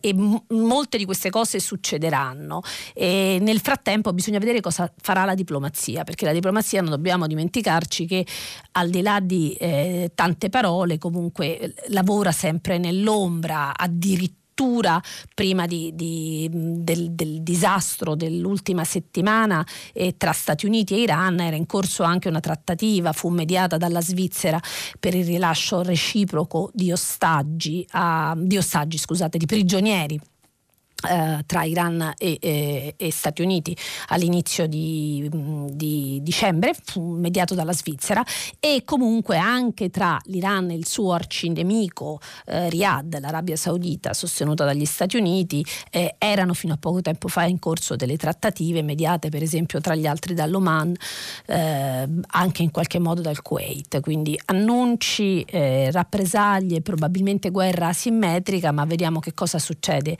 e 0.00 0.14
m- 0.14 0.42
molte 0.48 0.96
di 0.96 1.04
queste 1.04 1.30
cose 1.30 1.58
succederanno. 1.58 2.60
E 2.94 3.38
nel 3.40 3.60
frattempo 3.60 4.12
bisogna 4.12 4.38
vedere 4.38 4.60
cosa 4.60 4.92
farà 5.00 5.24
la 5.24 5.34
diplomazia, 5.34 6.04
perché 6.04 6.24
la 6.24 6.32
diplomazia 6.32 6.80
non 6.80 6.90
dobbiamo 6.90 7.26
dimenticarci 7.26 8.06
che 8.06 8.26
al 8.72 8.90
di 8.90 9.02
là 9.02 9.20
di 9.20 9.54
eh, 9.54 10.12
tante 10.14 10.48
parole 10.48 10.98
comunque 10.98 11.74
lavora 11.88 12.32
sempre 12.32 12.78
nell'ombra, 12.78 13.76
addirittura 13.76 14.36
addirittura 14.58 15.00
prima 15.34 15.66
di, 15.66 15.92
di, 15.94 16.48
del, 16.50 17.12
del, 17.12 17.42
disastro 17.42 18.16
dell'ultima 18.16 18.84
settimana 18.84 19.64
eh, 19.92 20.16
tra 20.16 20.32
Stati 20.32 20.66
Uniti 20.66 20.94
e 20.94 21.00
Iran 21.00 21.38
era 21.40 21.56
in 21.56 21.66
corso 21.66 22.02
anche 22.02 22.28
una 22.28 22.40
trattativa, 22.40 23.12
fu 23.12 23.28
mediata 23.28 23.76
dalla 23.76 24.00
Svizzera 24.00 24.60
per 24.98 25.14
il 25.14 25.24
rilascio 25.24 25.82
reciproco 25.82 26.70
di 26.74 26.90
ostaggi, 26.90 27.86
a, 27.92 28.34
di, 28.36 28.56
ostaggi 28.56 28.98
scusate, 28.98 29.38
di 29.38 29.46
prigionieri 29.46 30.20
eh, 31.06 31.44
tra 31.46 31.62
Iran 31.62 32.12
e, 32.18 32.38
e, 32.40 32.94
e, 32.96 33.12
Stati 33.12 33.42
Uniti 33.42 33.76
all'inizio 34.08 34.66
di, 34.66 35.28
di, 35.70 36.18
dicembre, 36.22 36.74
mediato 36.96 37.54
dalla 37.54 37.72
Svizzera, 37.72 38.24
e 38.58 38.82
comunque 38.84 39.36
anche 39.36 39.90
tra 39.90 40.18
l'Iran 40.24 40.70
e 40.70 40.74
il 40.74 40.88
suo 40.88 41.12
arcinemico 41.12 42.18
eh, 42.46 42.68
Riyadh, 42.68 43.20
l'Arabia 43.20 43.54
Saudita, 43.54 44.12
sostenuta 44.12 44.64
dagli 44.64 44.84
Stati 44.84 45.16
Uniti, 45.16 45.64
eh, 45.90 46.16
erano 46.18 46.52
fino 46.52 46.74
a 46.74 46.78
poco 46.78 47.00
tempo 47.00 47.28
fa 47.28 47.44
in 47.44 47.60
corso 47.60 47.94
delle 47.94 48.16
trattative 48.16 48.82
mediate 48.82 49.28
per 49.28 49.42
esempio 49.42 49.80
tra 49.80 49.94
gli 49.94 50.06
altri 50.06 50.34
dall'Oman, 50.34 50.94
eh, 51.46 52.08
anche 52.26 52.62
in 52.64 52.72
qualche 52.72 52.98
modo 52.98 53.20
dal 53.20 53.40
Kuwait. 53.40 54.00
Quindi 54.00 54.36
annunci, 54.46 55.42
eh, 55.42 55.92
rappresaglie, 55.92 56.80
probabilmente 56.80 57.50
guerra 57.50 57.88
asimmetrica, 57.88 58.72
ma 58.72 58.84
vediamo 58.84 59.20
che 59.20 59.32
cosa 59.32 59.60
succede 59.60 60.16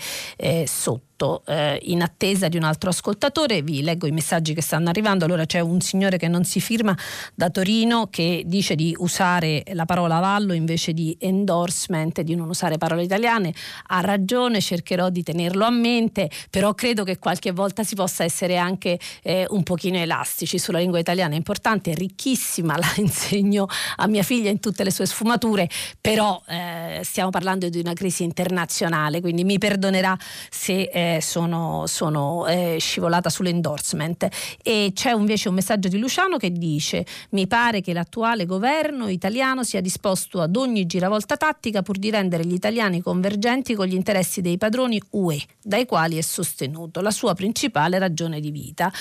eh, 0.69 0.71
sotto 0.71 1.08
tutto 1.19 1.43
eh, 1.47 1.81
in 1.83 2.01
attesa 2.01 2.47
di 2.47 2.57
un 2.57 2.63
altro 2.63 2.91
ascoltatore. 2.91 3.63
Vi 3.63 3.83
leggo 3.83 4.07
i 4.07 4.13
messaggi 4.13 4.55
che 4.55 4.63
stanno 4.63 4.89
arrivando. 4.89 5.25
Allora 5.25 5.45
c'è 5.45 5.59
un 5.59 5.81
signore 5.81 6.17
che 6.17 6.29
non 6.29 6.45
si 6.45 6.61
firma 6.61 6.97
da 7.35 7.51
Torino 7.51 8.07
che 8.09 8.45
dice 8.47 8.77
di 8.77 8.95
usare 8.99 9.65
la 9.73 9.85
parola 9.85 10.21
vallo 10.21 10.53
invece 10.53 10.93
di 10.93 11.17
endorsement, 11.19 12.21
di 12.21 12.37
non 12.37 12.49
usare 12.49 12.79
parole 12.79 13.03
italiane. 13.03 13.53
Ha 13.89 14.01
ragione, 14.01 14.61
cercherò 14.61 15.11
di 15.11 15.25
tenerlo 15.25 15.65
a 15.65 15.71
mente, 15.71 16.31
però 16.51 16.73
credo 16.75 17.03
che 17.03 17.19
qualche 17.19 17.51
volta 17.51 17.83
si 17.83 17.97
possa 17.97 18.23
essere 18.23 18.57
anche 18.57 18.99
eh, 19.23 19.45
un 19.51 19.65
pochino 19.65 19.97
elastici 19.99 20.59
sulla 20.59 20.79
lingua 20.79 21.01
italiana. 21.01 21.35
È 21.35 21.37
importante, 21.37 21.91
è 21.91 21.95
ricchissima, 21.95 22.77
la 22.79 22.93
insegno 22.97 23.67
a 23.97 24.07
mia 24.07 24.23
figlia 24.23 24.51
in 24.51 24.61
tutte 24.61 24.85
le 24.85 24.93
sue 24.93 25.07
sfumature, 25.07 25.69
però 26.01 26.41
eh, 26.47 27.01
stiamo 27.03 27.31
parlando 27.31 27.69
di 27.69 27.81
una 27.81 27.93
crisi 27.93 28.23
internazionale, 28.23 29.21
quindi 29.21 29.43
mi 29.43 29.59
perdonerà 29.59 30.17
se 30.51 30.83
eh, 30.93 31.08
sono, 31.21 31.85
sono 31.87 32.47
eh, 32.47 32.77
scivolata 32.79 33.31
sull'endorsement. 33.31 34.29
E 34.63 34.93
c'è 34.95 35.13
invece 35.13 35.49
un 35.49 35.55
messaggio 35.55 35.89
di 35.89 35.99
Luciano 35.99 36.37
che 36.37 36.51
dice: 36.53 37.05
Mi 37.31 37.47
pare 37.47 37.81
che 37.81 37.93
l'attuale 37.93 38.47
governo 38.47 39.09
italiano 39.09 39.65
sia 39.65 39.81
disposto 39.81 40.41
ad 40.41 40.57
ogni 40.57 40.87
giravolta 40.87 41.37
tattica 41.37 41.83
pur 41.83 41.99
di 41.99 42.11
rendere 42.11 42.45
gli 42.45 42.55
italiani 42.55 43.01
convergenti 43.01 43.75
con 43.75 43.87
gli 43.87 43.95
interessi 43.95 44.41
dei 44.41 44.59
padroni 44.59 45.01
UE, 45.11 45.41
dai 45.63 45.87
quali 45.87 46.17
è 46.17 46.23
sostenuto 46.23 47.01
la 47.01 47.11
sua 47.11 47.35
principale 47.35 47.99
ragione 47.99 48.41
di 48.41 48.51
vita. 48.51 48.93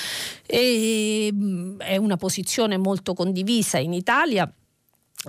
E, 0.46 1.30
mm, 1.34 1.80
è 1.80 1.98
una 1.98 2.18
posizione 2.18 2.78
molto 2.78 3.14
condivisa 3.14 3.78
in 3.78 3.94
Italia 3.94 4.52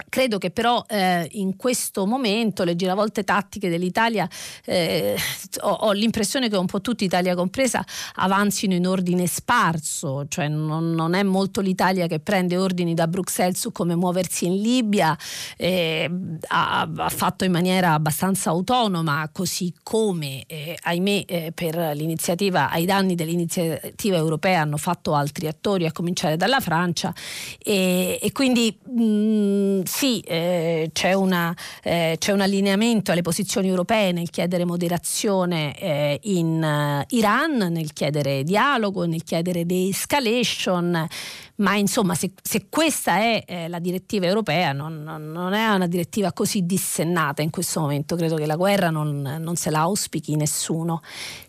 Credo 0.09 0.38
che 0.38 0.51
però 0.51 0.84
eh, 0.88 1.28
in 1.32 1.57
questo 1.57 2.07
momento 2.07 2.64
le 2.64 2.76
giravolte 2.76 3.24
tattiche 3.24 3.68
dell'Italia 3.68 4.28
eh, 4.64 5.16
ho, 5.61 5.70
ho, 5.70 5.92
l'impressione 5.92 6.49
che 6.49 6.57
un 6.57 6.66
po' 6.66 6.80
tutti, 6.80 7.05
Italia 7.05 7.34
compresa, 7.34 7.84
avanzino 8.16 8.74
in 8.74 8.86
ordine 8.86 9.26
sparso, 9.26 10.26
cioè 10.28 10.49
non, 10.49 10.92
non, 10.92 11.14
è 11.14 11.22
molto 11.22 11.61
l'Italia 11.61 12.07
che 12.07 12.20
prende 12.20 12.57
ordini 12.57 12.94
da 12.94 13.07
Bruxelles 13.07 13.59
su 13.59 13.72
come 13.72 13.94
muoversi 13.94 14.46
in 14.46 14.61
Libia, 14.61 15.16
eh, 15.57 16.11
ha, 16.49 16.88
ha, 16.96 17.09
fatto 17.09 17.44
in 17.44 17.53
maniera 17.53 17.92
abbastanza 17.94 18.51
autonoma, 18.51 19.28
così 19.32 19.74
come 19.82 20.44
eh, 20.46 20.76
ahimè 20.80 21.24
eh, 21.26 21.53
per 21.55 21.76
l'iniziativa, 21.94 22.70
ai 22.70 22.84
danni 22.84 23.14
dell'iniziativa 23.14 24.16
europea 24.16 24.61
hanno 24.61 24.76
fatto 24.76 25.14
altri 25.14 25.46
attori, 25.46 25.86
a 25.86 25.92
cominciare 25.92 26.36
dalla 26.36 26.61
Francia. 26.61 27.12
E, 27.59 28.18
e 28.20 28.32
quindi 28.32 28.76
mh, 28.84 29.03
mm, 29.03 29.82
sì, 29.89 30.20
eh, 30.20 30.91
c'è, 30.93 31.14
una, 31.14 31.57
eh, 31.82 32.16
c'è, 32.18 32.32
un 32.32 32.43
allineamento 32.43 33.11
alle 33.11 33.22
posizioni 33.22 33.68
europee 33.68 34.12
nel 34.12 34.30
chiedere 34.30 34.64
moderazione 34.64 35.76
eh, 35.76 36.20
in 36.24 36.62
uh, 36.62 37.14
Iran, 37.16 37.57
nel 37.57 37.93
chiedere 37.95 38.45
dialogo, 38.45 39.07
nel 39.07 39.24
chiedere 39.24 39.64
de-escalation, 39.64 41.09
ma 41.57 41.74
insomma 41.76 42.14
se, 42.14 42.32
se 42.41 42.66
questa 42.68 43.16
è 43.16 43.43
eh, 43.47 43.68
la 43.68 43.78
direttiva 43.78 44.26
europea 44.26 44.72
non, 44.72 45.03
non, 45.03 45.32
non, 45.32 45.55
è 45.55 45.66
una 45.68 45.89
direttiva 45.89 46.32
così 46.32 46.66
dissennata 46.66 47.41
in 47.43 47.51
questo 47.51 47.80
momento, 47.80 48.14
credo 48.14 48.36
che 48.36 48.47
la 48.47 48.57
guerra 48.57 48.91
non, 48.91 49.39
non 49.41 49.57
se 49.57 49.70
la 49.70 49.80
auspichi 49.80 50.36
nessuno. 50.36 51.01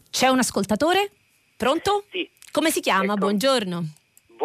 C'è 0.10 0.30
un 0.30 0.40
ascoltatore? 0.40 1.12
Pronto? 1.58 2.06
Sì. 2.10 2.28
Come 2.52 2.72
si 2.72 2.80
chiama? 2.80 3.14
Ecco. 3.14 3.18
Buongiorno. 3.18 3.86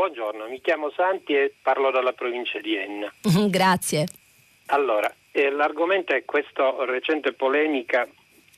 Buongiorno, 0.05 0.49
mi 0.49 0.61
chiamo 0.61 0.91
Santi 0.91 1.33
e 1.33 1.55
parlo 1.63 1.91
dalla 1.91 2.13
provincia 2.13 2.61
di 2.61 2.77
Enna. 2.77 3.11
Grazie. 3.49 4.07
Allora, 4.67 5.11
eh, 5.31 5.49
l'argomento 5.49 6.13
è 6.13 6.27
questa 6.27 6.75
recente 6.81 7.33
polemica 7.33 8.07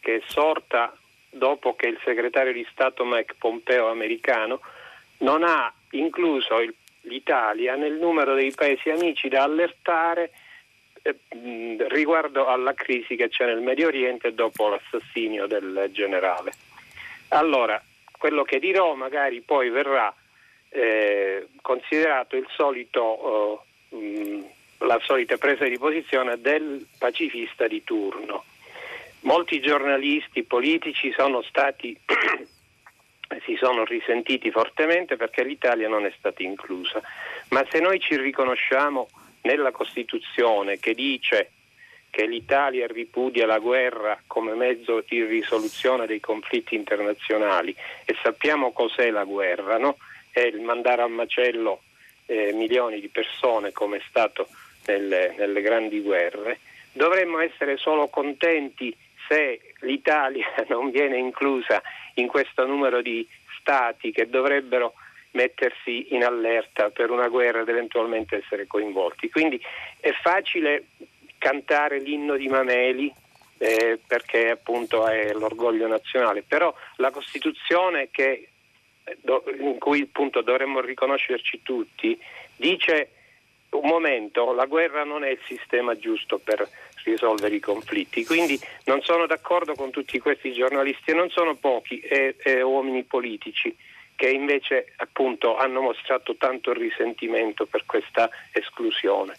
che 0.01 0.17
è 0.17 0.23
sorta 0.27 0.93
dopo 1.31 1.77
che 1.77 1.87
il 1.87 2.01
segretario 2.03 2.53
di 2.53 2.67
Stato 2.73 3.05
Mike 3.05 3.37
Pompeo 3.39 3.89
americano 3.89 4.59
non 5.19 5.45
ha 5.45 5.73
incluso 5.91 6.59
il, 6.59 6.75
l'Italia 7.03 7.77
nel 7.77 7.95
numero 7.95 8.35
dei 8.35 8.51
paesi 8.51 8.91
amici 8.91 9.29
da 9.29 9.45
allertare 9.45 10.33
eh, 11.03 11.17
riguardo 11.91 12.49
alla 12.49 12.75
crisi 12.75 13.15
che 13.15 13.29
c'è 13.29 13.47
nel 13.47 13.63
Medio 13.63 13.87
Oriente 13.87 14.35
dopo 14.35 14.69
l'assassinio 14.69 15.47
del 15.47 15.91
generale. 15.93 16.53
Allora, 17.29 17.81
quello 18.19 18.43
che 18.43 18.59
dirò 18.59 18.95
magari 18.95 19.43
poi 19.43 19.71
verrà 19.71 20.13
eh, 20.71 21.49
considerato 21.63 22.37
solito, 22.49 23.65
mh, 23.89 24.41
la 24.79 25.01
solita 25.03 25.37
presa 25.37 25.65
di 25.65 25.79
posizione 25.79 26.41
del 26.41 26.87
pacifista 26.99 27.67
di 27.67 27.83
turno. 27.85 28.45
Molti 29.21 29.61
giornalisti 29.61 30.45
politici 30.45 31.13
sono 31.13 31.43
stati 31.43 31.99
si 33.45 33.57
sono 33.61 33.85
risentiti 33.85 34.51
fortemente 34.51 35.17
perché 35.17 35.43
l'Italia 35.43 35.89
non 35.89 36.05
è 36.05 36.13
stata 36.17 36.43
inclusa. 36.43 37.01
Ma 37.49 37.65
se 37.71 37.81
noi 37.81 37.99
ci 37.99 38.17
riconosciamo 38.17 39.09
nella 39.43 39.71
Costituzione 39.71 40.79
che 40.79 40.95
dice 40.95 41.51
che 42.11 42.27
l'Italia 42.27 42.87
ripudia 42.87 43.47
la 43.47 43.59
guerra 43.59 44.21
come 44.27 44.55
mezzo 44.55 45.05
di 45.07 45.23
risoluzione 45.25 46.07
dei 46.07 46.21
conflitti 46.21 46.75
internazionali 46.75 47.75
e 48.05 48.17
sappiamo 48.23 48.73
cos'è 48.73 49.11
la 49.11 49.25
guerra, 49.25 49.77
no? 49.77 49.97
È 50.41 50.47
il 50.47 50.61
mandare 50.61 51.03
a 51.03 51.07
macello 51.07 51.83
eh, 52.27 52.53
milioni 52.53 53.01
di 53.01 53.09
persone 53.09 53.73
come 53.73 53.99
è 53.99 54.03
stato 54.09 54.49
nelle, 54.87 55.35
nelle 55.39 55.61
grandi 55.63 56.01
guerre, 56.01 56.59
dovremmo 56.93 57.41
essere 57.41 57.77
solo 57.77 58.09
contenti 58.09 58.95
se 59.29 59.61
l'Italia 59.81 60.47
non 60.69 60.91
viene 60.91 61.17
inclusa 61.17 61.83
in 62.15 62.27
questo 62.27 62.67
numero 62.67 63.01
di 63.01 63.27
stati 63.61 64.13
che 64.13 64.29
dovrebbero 64.29 64.95
mettersi 65.33 66.15
in 66.15 66.25
allerta 66.25 66.91
per 66.91 67.11
una 67.11 67.29
guerra 67.29 67.61
ed 67.61 67.69
eventualmente 67.69 68.37
essere 68.37 68.67
coinvolti. 68.67 69.29
Quindi 69.31 69.61
è 70.01 70.13
facile 70.13 70.85
cantare 71.39 71.99
l'inno 71.99 72.37
di 72.37 72.49
Mameli 72.49 73.13
eh, 73.59 73.99
perché 74.07 74.51
appunto 74.51 75.07
è 75.07 75.33
l'orgoglio 75.33 75.87
nazionale, 75.87 76.43
però 76.43 76.75
la 76.97 77.11
Costituzione 77.11 78.09
che 78.11 78.49
in 79.61 79.79
cui 79.79 80.03
appunto 80.03 80.43
dovremmo 80.43 80.81
riconoscerci 80.81 81.63
tutti, 81.63 82.19
dice 82.57 83.11
un 83.71 83.89
momento, 83.89 84.53
la 84.53 84.67
guerra 84.67 85.05
non 85.05 85.25
è 85.25 85.31
il 85.31 85.41
sistema 85.47 85.97
giusto 85.97 86.39
per 86.39 86.69
risolvere 87.05 87.55
i 87.55 87.61
conflitti, 87.61 88.25
quindi 88.25 88.59
non 88.85 89.01
sono 89.03 89.27
d'accordo 89.27 89.75
con 89.75 89.91
tutti 89.91 90.19
questi 90.19 90.53
giornalisti 90.53 91.11
e 91.11 91.15
non 91.15 91.31
sono 91.31 91.55
pochi 91.55 92.01
e, 92.01 92.37
e 92.39 92.63
uomini 92.63 93.05
politici 93.05 93.75
che 94.17 94.31
invece 94.31 94.95
appunto 94.97 95.57
hanno 95.57 95.83
mostrato 95.83 96.37
tanto 96.37 96.73
risentimento 96.73 97.67
per 97.67 97.85
questa 97.85 98.31
esclusione. 98.51 99.37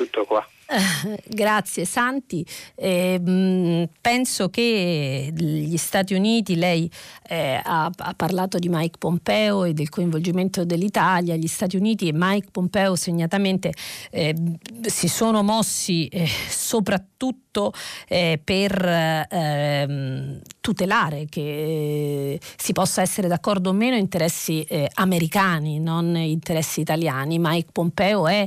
Tutto 0.00 0.24
qua. 0.24 0.42
grazie 1.26 1.84
Santi. 1.84 2.46
Eh, 2.74 3.88
penso 4.00 4.48
che 4.48 5.32
gli 5.34 5.76
Stati 5.76 6.14
Uniti, 6.14 6.56
lei 6.56 6.90
eh, 7.28 7.60
ha, 7.62 7.90
ha, 7.96 8.14
parlato 8.14 8.58
di 8.58 8.68
Mike 8.68 8.98
Pompeo 8.98 9.64
e 9.64 9.72
del 9.72 9.88
coinvolgimento 9.88 10.64
dell'Italia, 10.64 11.36
gli 11.36 11.46
Stati 11.46 11.76
Uniti 11.76 12.08
e 12.08 12.12
Mike 12.14 12.48
Pompeo 12.50 12.94
segnatamente 12.96 13.72
eh, 14.10 14.34
si 14.82 15.08
sono 15.08 15.42
mossi 15.42 16.06
eh, 16.06 16.26
soprattutto 16.26 17.72
eh, 18.06 18.40
per 18.42 19.26
ehm, 19.28 20.40
tutelare 20.60 21.26
che 21.28 22.40
si 22.56 22.72
possa 22.72 23.02
essere 23.02 23.26
d'accordo 23.26 23.70
o 23.70 23.72
meno 23.72 23.96
interessi 23.96 24.62
eh, 24.62 24.88
americani, 24.94 25.80
non 25.80 26.16
interessi 26.16 26.80
italiani. 26.80 27.38
Mike 27.40 27.70
Pompeo 27.72 28.28
è 28.28 28.46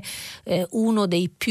uno 0.72 1.06
dei 1.06 1.30
più 1.30 1.43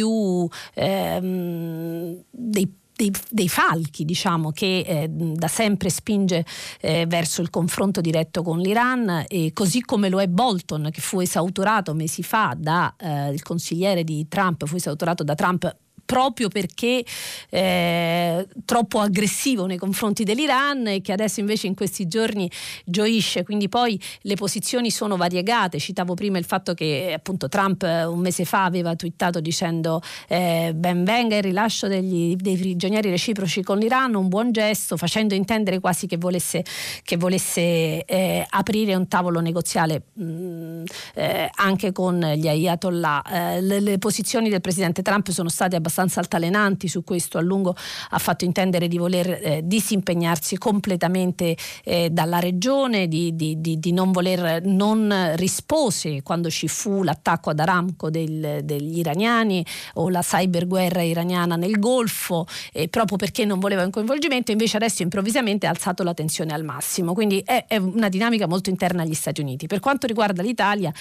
ehm, 0.74 2.22
dei 2.30 2.80
dei, 2.94 3.12
dei, 3.30 3.48
falchi 3.48 4.04
diciamo, 4.04 4.50
che 4.52 4.84
eh, 4.86 5.08
da 5.08 5.48
sempre 5.48 5.90
spinge 5.90 6.44
eh, 6.80 7.06
verso 7.06 7.42
il 7.42 7.50
confronto 7.50 8.00
diretto 8.00 8.42
con 8.42 8.58
l'Iran. 8.58 9.24
E 9.28 9.52
così 9.52 9.80
come 9.80 10.08
lo 10.08 10.20
è 10.20 10.28
Bolton 10.28 10.88
che 10.92 11.00
fu 11.00 11.20
esautorato 11.20 11.94
mesi 11.94 12.22
fa 12.22 12.54
da 12.56 12.94
eh, 12.96 13.34
consigliere 13.42 14.04
di 14.04 14.26
Trump, 14.28 14.66
fu 14.66 14.76
esautorato 14.76 15.24
da 15.24 15.34
Trump 15.34 15.76
proprio 16.04 16.48
perché 16.48 17.04
eh, 17.50 18.46
troppo 18.64 19.00
aggressivo 19.00 19.66
nei 19.66 19.78
confronti 19.78 20.24
dell'Iran 20.24 20.86
e 20.86 21.00
che 21.00 21.12
adesso 21.12 21.40
invece 21.40 21.66
in 21.66 21.74
questi 21.74 22.06
giorni 22.06 22.50
gioisce. 22.84 23.44
Quindi 23.44 23.68
poi 23.68 23.98
le 24.22 24.34
posizioni 24.34 24.90
sono 24.90 25.16
variegate. 25.16 25.78
Citavo 25.78 26.14
prima 26.14 26.38
il 26.38 26.44
fatto 26.44 26.74
che 26.74 27.12
appunto 27.14 27.48
Trump 27.48 27.82
un 27.82 28.18
mese 28.18 28.44
fa 28.44 28.64
aveva 28.64 28.94
twittato 28.94 29.40
dicendo 29.40 30.02
eh, 30.28 30.72
ben 30.74 31.04
venga 31.04 31.36
il 31.36 31.42
rilascio 31.42 31.88
degli, 31.88 32.36
dei 32.36 32.56
prigionieri 32.56 33.10
reciproci 33.10 33.62
con 33.62 33.78
l'Iran, 33.78 34.14
un 34.14 34.28
buon 34.28 34.52
gesto, 34.52 34.96
facendo 34.96 35.34
intendere 35.34 35.80
quasi 35.80 36.06
che 36.06 36.16
volesse, 36.16 36.64
che 37.02 37.16
volesse 37.16 38.04
eh, 38.04 38.46
aprire 38.48 38.94
un 38.94 39.08
tavolo 39.08 39.40
negoziale 39.40 40.02
mh, 40.12 40.24
mm, 40.24 40.84
eh, 41.14 41.50
anche 41.54 41.92
con 41.92 42.20
gli 42.20 42.48
ayatollah. 42.48 43.22
Eh, 43.22 43.60
le, 43.62 43.80
le 43.80 43.98
posizioni 43.98 44.48
del 44.48 44.60
presidente 44.60 45.02
Trump 45.02 45.30
sono 45.30 45.48
state 45.48 45.76
abbastanza 45.76 45.91
abbastanza 45.92 46.20
altalenanti 46.20 46.88
su 46.88 47.04
questo, 47.04 47.36
a 47.36 47.42
lungo 47.42 47.76
ha 48.10 48.18
fatto 48.18 48.46
intendere 48.46 48.88
di 48.88 48.96
voler 48.96 49.28
eh, 49.42 49.60
disimpegnarsi 49.62 50.56
completamente 50.56 51.54
eh, 51.84 52.08
dalla 52.10 52.38
regione, 52.38 53.08
di, 53.08 53.36
di, 53.36 53.60
di, 53.60 53.78
di, 53.78 53.92
non 53.92 54.10
voler, 54.10 54.64
non 54.64 55.32
rispose 55.34 56.22
quando 56.22 56.48
ci 56.48 56.66
fu 56.68 57.02
l'attacco 57.02 57.50
ad 57.50 57.58
Aramco 57.58 58.08
del, 58.08 58.60
degli 58.64 58.98
iraniani 58.98 59.64
o 59.94 60.08
la 60.08 60.22
cyberguerra 60.22 61.02
iraniana 61.02 61.56
nel 61.56 61.78
Golfo, 61.78 62.46
eh, 62.72 62.88
proprio 62.88 63.18
perché 63.18 63.44
non 63.44 63.60
voleva 63.60 63.84
un 63.84 63.90
coinvolgimento, 63.90 64.50
invece 64.50 64.78
adesso 64.78 65.02
improvvisamente 65.02 65.66
ha 65.66 65.70
alzato 65.70 66.02
la 66.02 66.14
tensione 66.14 66.54
al 66.54 66.64
massimo, 66.64 67.12
quindi 67.12 67.42
è, 67.44 67.66
è 67.68 67.76
una 67.76 68.08
dinamica 68.08 68.46
molto 68.48 68.70
interna 68.70 69.02
agli 69.02 69.14
Stati 69.14 69.42
Uniti. 69.42 69.66
Per 69.66 69.80
quanto 69.80 70.06
riguarda 70.06 70.42
l'Italia, 70.42 70.92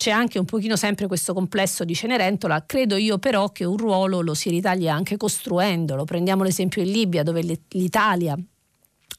c'è 0.00 0.10
anche 0.10 0.38
un 0.38 0.46
pochino 0.46 0.76
sempre 0.76 1.06
questo 1.06 1.34
complesso 1.34 1.84
di 1.84 1.94
Cenerentola, 1.94 2.64
credo 2.64 2.96
io 2.96 3.18
però 3.18 3.50
che 3.50 3.66
un 3.66 3.76
ruolo 3.76 4.22
lo 4.22 4.32
si 4.32 4.48
ritaglia 4.48 4.94
anche 4.94 5.18
costruendolo. 5.18 6.04
Prendiamo 6.04 6.42
l'esempio 6.42 6.80
in 6.80 6.90
Libia 6.90 7.22
dove 7.22 7.42
l'Italia 7.68 8.34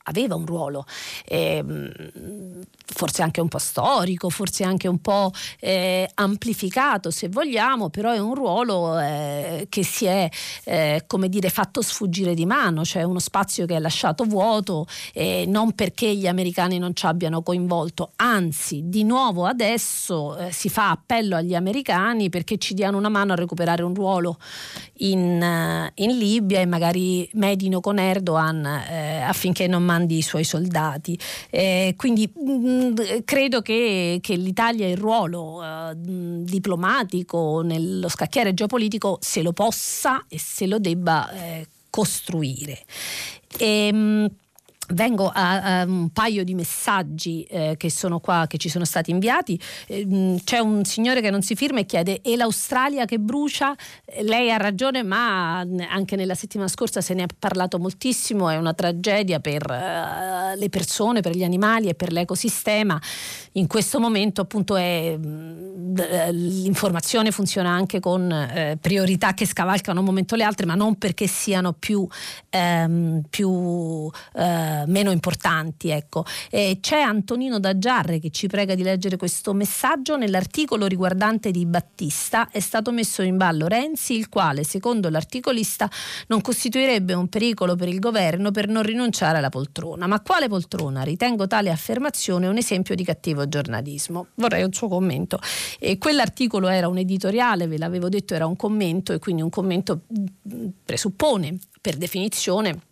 aveva 0.04 0.36
un 0.36 0.45
ruolo, 0.45 0.86
eh, 1.26 1.64
forse 2.86 3.22
anche 3.22 3.41
un 3.41 3.47
po' 3.47 3.60
storico, 3.60 4.30
forse 4.30 4.64
anche 4.64 4.88
un 4.88 4.99
po' 4.99 5.32
eh, 5.60 6.10
amplificato 6.16 7.12
se 7.12 7.30
vogliamo, 7.30 7.89
però 7.89 8.12
è 8.12 8.20
un 8.20 8.36
ruolo 8.36 8.99
eh, 8.99 9.68
che 9.70 9.84
si 9.84 10.06
è 10.06 10.30
eh, 10.64 11.04
come 11.08 11.30
dire 11.30 11.49
fatto 11.49 11.82
sfuggire 11.82 12.34
di 12.34 12.45
mano, 12.45 12.84
cioè 12.84 13.04
uno 13.04 13.20
spazio 13.20 13.66
che 13.66 13.76
è 13.76 13.80
lasciato 13.80 14.24
vuoto 14.24 14.88
eh, 15.14 15.45
non 15.47 15.74
perché 15.74 16.16
gli 16.16 16.28
americani 16.28 16.78
non 16.78 16.95
ci 16.95 17.06
abbiano 17.06 17.41
coinvolto, 17.41 18.12
anzi 18.18 18.84
di 18.86 19.04
nuovo 19.04 19.45
adesso 19.45 20.38
eh, 20.38 20.52
si 20.52 20.70
fa 20.70 20.91
appello 20.91 21.36
agli 21.36 21.56
americani 21.56 22.30
perché 22.30 22.58
ci 22.58 22.74
diano 22.74 22.97
una 22.97 23.10
mano 23.10 23.34
a 23.34 23.36
recuperare 23.36 23.84
un 23.84 23.93
ruolo 23.93 24.38
in, 25.02 25.91
in 25.95 26.18
Libia 26.18 26.60
e 26.60 26.66
magari 26.66 27.30
medino 27.34 27.80
con 27.80 27.99
Erdogan 27.99 28.66
affinché 29.32 29.68
non 29.68 29.84
mandi 29.84 30.18
i 30.18 30.22
suoi 30.22 30.43
soldati. 30.43 31.18
Eh, 31.49 31.93
quindi 31.97 32.32
mh, 32.34 32.52
mm, 32.52 32.95
credo 33.26 33.62
che, 33.62 34.20
che, 34.22 34.36
l'Italia 34.36 34.88
il 34.88 34.97
ruolo 34.97 35.64
eh, 35.64 35.93
diplomatico 35.95 37.62
nello 37.64 38.10
scacchiere 38.10 38.54
geopolitico 38.54 39.18
se 39.22 39.41
lo 39.41 39.54
possa 39.54 40.26
e 40.28 40.39
se 40.39 40.68
lo 40.68 40.80
debba 40.80 41.32
eh, 41.32 41.68
costruire. 41.89 42.80
E, 43.58 43.88
ehm, 43.88 43.97
mh, 43.97 44.30
Vengo 44.94 45.32
a, 45.34 45.80
a, 45.80 45.84
un 45.84 46.10
paio 46.10 46.44
di 46.44 46.54
messaggi 46.54 47.44
eh, 47.44 47.76
che 47.78 47.89
sono 47.89 48.20
qua, 48.20 48.46
che 48.48 48.58
ci 48.58 48.70
sono 48.70 48.86
stati 48.86 49.12
inviati. 49.12 49.60
Eh, 49.88 50.39
c'è 50.44 50.60
un 50.60 50.84
signore 50.86 51.22
che 51.22 51.30
non 51.30 51.42
si 51.42 51.56
firma 51.56 51.80
e 51.80 51.86
chiede: 51.86 52.22
è 52.22 52.36
l'Australia 52.36 53.06
che 53.06 53.20
brucia? 53.20 53.76
Eh, 54.06 54.24
lei 54.24 54.52
ha 54.52 54.58
ragione, 54.58 55.04
ma 55.04 55.60
anche 55.60 56.16
nella 56.16 56.36
settimana 56.36 56.70
scorsa 56.70 57.02
se 57.02 57.14
ne 57.14 57.24
è 57.24 57.28
parlato 57.38 57.80
moltissimo. 57.80 58.50
È 58.50 58.58
una 58.58 58.74
tragedia 58.74 59.39
per 59.39 59.66
uh, 59.70 60.58
le 60.58 60.70
persone, 60.70 61.22
per 61.22 61.36
gli 61.36 61.44
animali 61.44 61.88
e 61.88 61.96
per 61.96 62.12
l'ecosistema. 62.12 63.00
In 63.54 63.68
questo 63.68 64.00
momento, 64.00 64.42
appunto, 64.42 64.76
è, 64.76 65.18
l'informazione 65.18 67.32
funziona 67.32 67.70
anche 67.70 68.00
con 68.00 68.32
eh, 68.32 68.78
priorità 68.80 69.34
che 69.34 69.46
scavalcano 69.46 70.00
un 70.00 70.06
momento 70.06 70.36
le 70.36 70.44
altre, 70.44 70.66
ma 70.66 70.76
non 70.76 70.98
perché 70.98 71.28
siano 71.28 71.74
più, 71.74 72.08
ehm, 72.50 73.24
più 73.30 74.10
eh, 74.82 74.84
eh, 74.84 74.86
meno 74.88 75.12
importanti. 75.12 75.90
Ecco. 75.90 76.26
c'è 76.50 77.00
Antonino 77.00 77.60
D'Aggiarre 77.60 78.20
che 78.20 78.30
ci 78.30 78.48
prega 78.48 78.76
di 78.76 78.84
leggere 78.84 79.18
questo 79.18 79.54
messaggio. 79.54 80.18
Nell'articolo 80.18 80.86
riguardante 80.88 81.52
di 81.52 81.66
Battista 81.66 82.50
è 82.50 82.60
stato 82.60 82.92
messo 82.92 83.22
in 83.22 83.38
ballo 83.38 83.68
Renzi, 83.68 84.16
il 84.16 84.30
quale, 84.30 84.64
secondo 84.64 85.10
l'articolista, 85.10 85.90
non 86.28 86.42
costituirebbe 86.42 87.14
un 87.14 87.28
pericolo 87.28 87.76
per 87.76 87.88
il 87.88 88.00
governo 88.00 88.52
per 88.52 88.68
non 88.68 88.84
rinunciare 88.84 89.38
alla 89.38 89.50
poltrona. 89.50 90.08
Ma 90.08 90.22
quale 90.22 90.48
poltrona? 90.48 91.04
Ritengo 91.04 91.48
tale 91.48 91.70
affermazione 91.70 92.48
un 92.48 92.58
esempio 92.58 92.96
di 92.96 93.04
cattivo 93.04 93.48
giornalismo. 93.48 94.28
Vorrei 94.36 94.64
un 94.64 94.74
suo 94.74 94.88
commento. 94.88 95.40
E 95.80 95.98
quell'articolo 95.98 96.68
era 96.68 96.88
un 96.88 96.98
editoriale, 96.98 97.68
ve 97.68 97.78
l'avevo 97.78 98.10
detto, 98.10 98.34
era 98.34 98.46
un 98.46 98.56
commento 98.56 99.14
e 99.14 99.20
quindi 99.20 99.42
un 99.42 99.50
commento 99.50 100.02
mm, 100.14 100.68
presuppone 100.86 101.58
per 101.82 101.98
definizione 101.98 102.90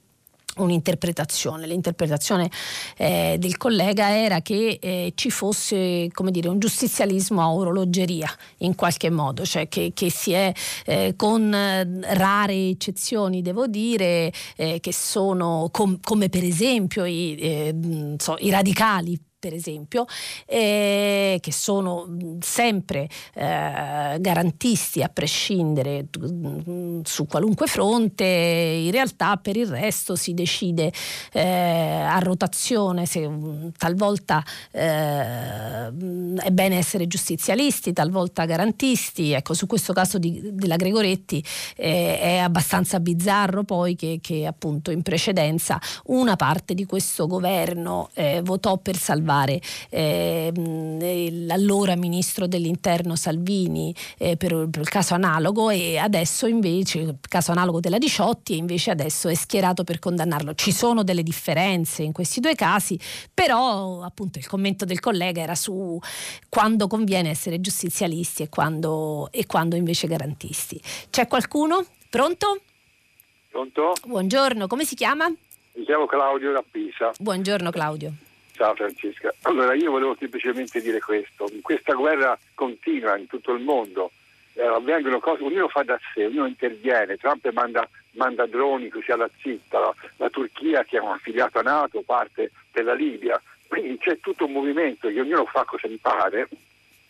un'interpretazione. 0.59 1.67
L'interpretazione 1.67 2.49
eh, 2.97 3.35
del 3.39 3.57
collega 3.57 4.15
era 4.15 4.41
che 4.41 4.77
eh, 4.81 5.11
ci 5.15 5.29
fosse 5.29 6.07
dire, 6.29 6.47
un 6.47 6.59
giustizialismo 6.59 7.41
a 7.41 7.51
orologeria 7.51 8.29
in 8.57 8.75
qualche 8.75 9.09
modo, 9.09 9.45
cioè 9.45 9.67
che, 9.67 9.91
che 9.93 10.09
si 10.09 10.31
è 10.31 10.51
eh, 10.85 11.13
con 11.15 11.51
rare 11.51 12.53
eccezioni, 12.53 13.41
devo 13.41 13.67
dire, 13.67 14.31
eh, 14.55 14.79
che 14.79 14.93
sono 14.93 15.69
com- 15.71 15.99
come 16.01 16.29
per 16.29 16.43
esempio 16.43 17.05
i, 17.05 17.35
eh, 17.39 18.15
so, 18.17 18.35
i 18.39 18.49
radicali 18.49 19.19
per 19.39 19.53
esempio, 19.53 20.05
eh, 20.45 21.37
che 21.41 21.51
sono 21.53 22.05
sempre 22.41 23.07
eh, 23.33 24.17
garantisti 24.19 25.01
a 25.01 25.07
prescindere 25.07 26.07
mm, 26.19 27.01
su 27.05 27.25
qualunque 27.25 27.67
fronte, 27.67 28.25
in 28.25 28.91
realtà 28.91 29.37
per 29.37 29.55
il 29.55 29.67
resto 29.67 30.15
si 30.17 30.33
decide 30.33 30.91
eh, 31.31 31.41
a 31.41 32.19
rotazione 32.19 33.05
se 33.05 33.27
mm, 33.27 33.69
talvolta 33.77 34.43
eh, 34.71 35.87
è 35.87 36.51
bene 36.51 36.77
essere 36.77 37.07
giustizialisti, 37.07 37.93
talvolta 37.93 38.43
garantisti. 38.43 39.31
Ecco, 39.31 39.53
su 39.53 39.67
questo 39.67 39.93
caso 39.93 40.17
di, 40.17 40.41
della 40.51 40.75
Gregoretti 40.75 41.41
eh, 41.77 42.19
è 42.19 42.37
abbastanza 42.37 42.99
bizzarro 42.99 43.63
poi 43.63 43.95
che, 43.95 44.19
che, 44.21 44.45
appunto 44.45 44.91
in 44.91 45.01
precedenza 45.01 45.79
una 46.07 46.35
parte 46.35 46.73
di 46.73 46.85
questo 46.85 47.25
governo 47.27 48.09
eh, 48.13 48.41
votò 48.43 48.77
per 48.77 48.97
salvare 48.97 49.27
salvare 49.29 49.61
eh, 49.89 50.51
l'allora 51.45 51.95
ministro 51.95 52.47
dell'interno 52.47 53.15
Salvini 53.15 53.93
eh, 54.17 54.35
per, 54.35 54.67
per, 54.69 54.81
il 54.81 54.89
caso 54.89 55.13
analogo 55.13 55.69
e 55.69 55.97
adesso 55.97 56.47
invece, 56.47 56.99
il 56.99 57.17
caso 57.27 57.51
analogo 57.51 57.79
della 57.79 57.99
Diciotti, 57.99 58.53
e 58.53 58.57
invece 58.57 58.89
adesso 58.91 59.29
è 59.29 59.35
schierato 59.35 59.83
per 59.83 59.99
condannarlo. 59.99 60.55
Ci 60.55 60.71
sono 60.71 61.03
delle 61.03 61.21
differenze 61.23 62.01
in 62.01 62.11
questi 62.11 62.39
due 62.39 62.55
casi, 62.55 62.99
però 63.31 64.01
appunto 64.01 64.39
il 64.39 64.47
commento 64.47 64.85
del 64.85 64.99
collega 64.99 65.41
era 65.41 65.55
su 65.55 65.99
quando 66.49 66.87
conviene 66.87 67.29
essere 67.29 67.61
giustizialisti 67.61 68.43
e 68.43 68.49
quando, 68.49 69.29
e 69.31 69.45
quando 69.45 69.75
invece 69.75 70.07
garantisti. 70.07 70.81
C'è 71.09 71.27
qualcuno? 71.27 71.85
Pronto? 72.09 72.61
Pronto? 73.49 73.93
Buongiorno, 74.05 74.67
come 74.67 74.85
si 74.85 74.95
chiama? 74.95 75.27
Mi 75.27 75.85
chiamo 75.85 76.05
Claudio 76.05 76.51
da 76.51 76.63
Pisa. 76.69 77.11
Buongiorno 77.19 77.69
Claudio. 77.71 78.13
Ciao 78.59 78.75
Francesca. 78.75 79.33
Allora 79.43 79.73
io 79.73 79.89
volevo 79.89 80.17
semplicemente 80.19 80.81
dire 80.81 80.99
questo. 80.99 81.49
Questa 81.61 81.93
guerra 81.93 82.37
continua 82.55 83.15
in 83.15 83.25
tutto 83.25 83.53
il 83.53 83.63
mondo. 83.63 84.11
Eh, 84.51 84.65
avvengono 84.65 85.21
cose, 85.21 85.43
ognuno 85.43 85.69
fa 85.69 85.83
da 85.83 85.97
sé, 86.13 86.25
ognuno 86.25 86.45
interviene. 86.45 87.15
Trump 87.15 87.49
manda, 87.53 87.87
manda 88.15 88.45
droni 88.47 88.89
così 88.89 89.11
alla 89.11 89.29
zitta, 89.39 89.79
la, 89.79 89.95
la 90.17 90.29
Turchia 90.29 90.83
che 90.83 90.97
è 90.97 90.99
un 90.99 91.11
affiliato 91.11 91.59
a 91.59 91.61
Nato, 91.61 92.01
parte 92.01 92.51
della 92.73 92.93
Libia. 92.93 93.41
Quindi 93.65 93.97
c'è 93.97 94.19
tutto 94.19 94.43
un 94.43 94.51
movimento 94.51 95.07
che 95.07 95.21
ognuno 95.21 95.45
fa 95.45 95.63
cosa 95.63 95.87
gli 95.87 95.97
pare, 95.97 96.49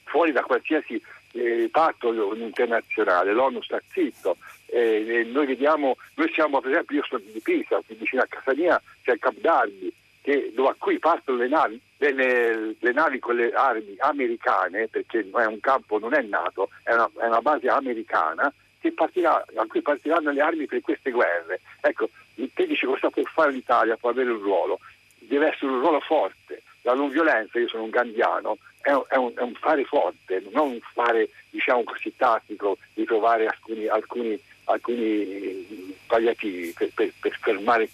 fuori 0.04 0.32
da 0.32 0.43
qualsiasi 0.43 1.02
eh, 1.32 1.68
patto 1.72 2.14
internazionale. 2.36 3.34
L'ONU 3.34 3.64
sta 3.64 3.82
zitto. 3.91 4.38
Eh, 4.68 5.28
noi 5.28 5.47
vediamo, 5.47 5.97
noi 6.14 6.32
siamo 6.32 6.62
per 6.62 6.70
esempio, 6.70 6.97
io 6.97 7.06
sono 7.10 7.24
di 7.26 7.39
Pisa, 7.39 7.82
qui 7.84 7.95
vicino 7.95 8.22
a 8.22 8.28
casa 8.30 8.54
mia 8.54 8.80
c'è 9.02 9.14
il 9.14 9.20
Cap 9.20 9.34
d'Armi 9.39 9.91
che, 10.22 10.52
dove 10.54 10.70
a 10.70 10.76
cui 10.78 11.00
partono 11.00 11.38
le 11.38 11.48
navi, 11.48 11.80
le, 11.98 12.76
le, 12.80 12.92
navi 12.92 13.20
con 13.20 13.36
le 13.36 13.52
armi 13.52 13.96
americane, 14.00 14.88
perché 14.88 15.20
è 15.20 15.46
un 15.46 15.60
campo, 15.60 16.00
non 16.00 16.14
è 16.14 16.22
nato, 16.22 16.70
è 16.84 16.94
una, 16.94 17.10
è 17.20 17.26
una 17.26 17.42
base 17.42 17.68
americana, 17.68 18.52
partirà, 19.00 19.46
a 19.56 19.66
cui 19.68 19.82
partiranno 19.82 20.32
le 20.32 20.42
armi 20.42 20.66
per 20.66 20.82
queste 20.82 21.12
guerre. 21.12 21.62
Ecco, 21.82 22.10
te 22.54 22.66
dici 22.66 22.86
cosa 22.86 23.10
può 23.10 23.24
fare 23.24 23.52
l'Italia, 23.52 23.98
può 23.98 24.10
avere 24.10 24.32
un 24.32 24.42
ruolo, 24.42 24.80
deve 25.20 25.48
essere 25.48 25.72
un 25.72 25.80
ruolo 25.80 26.00
forte. 26.00 26.62
La 26.84 26.94
non 26.94 27.10
violenza, 27.10 27.60
io 27.60 27.68
sono 27.68 27.84
un 27.84 27.90
gandiano, 27.90 28.58
è 28.82 28.92
un, 28.92 29.04
è 29.10 29.16
un, 29.16 29.34
è 29.36 29.42
un 29.42 29.54
fare 29.54 29.84
forte, 29.84 30.44
non 30.52 30.72
un 30.72 30.80
fare 30.94 31.30
diciamo 31.50 31.84
così 31.84 32.16
tattico 32.16 32.78
di 32.94 33.04
trovare 33.04 33.46
alcuni, 33.46 33.88
alcuni, 33.88 34.40
alcuni 34.66 35.96
palliativi 36.08 36.74
per, 36.78 36.90
per, 36.94 37.12
per 37.20 37.38
fermare. 37.42 37.90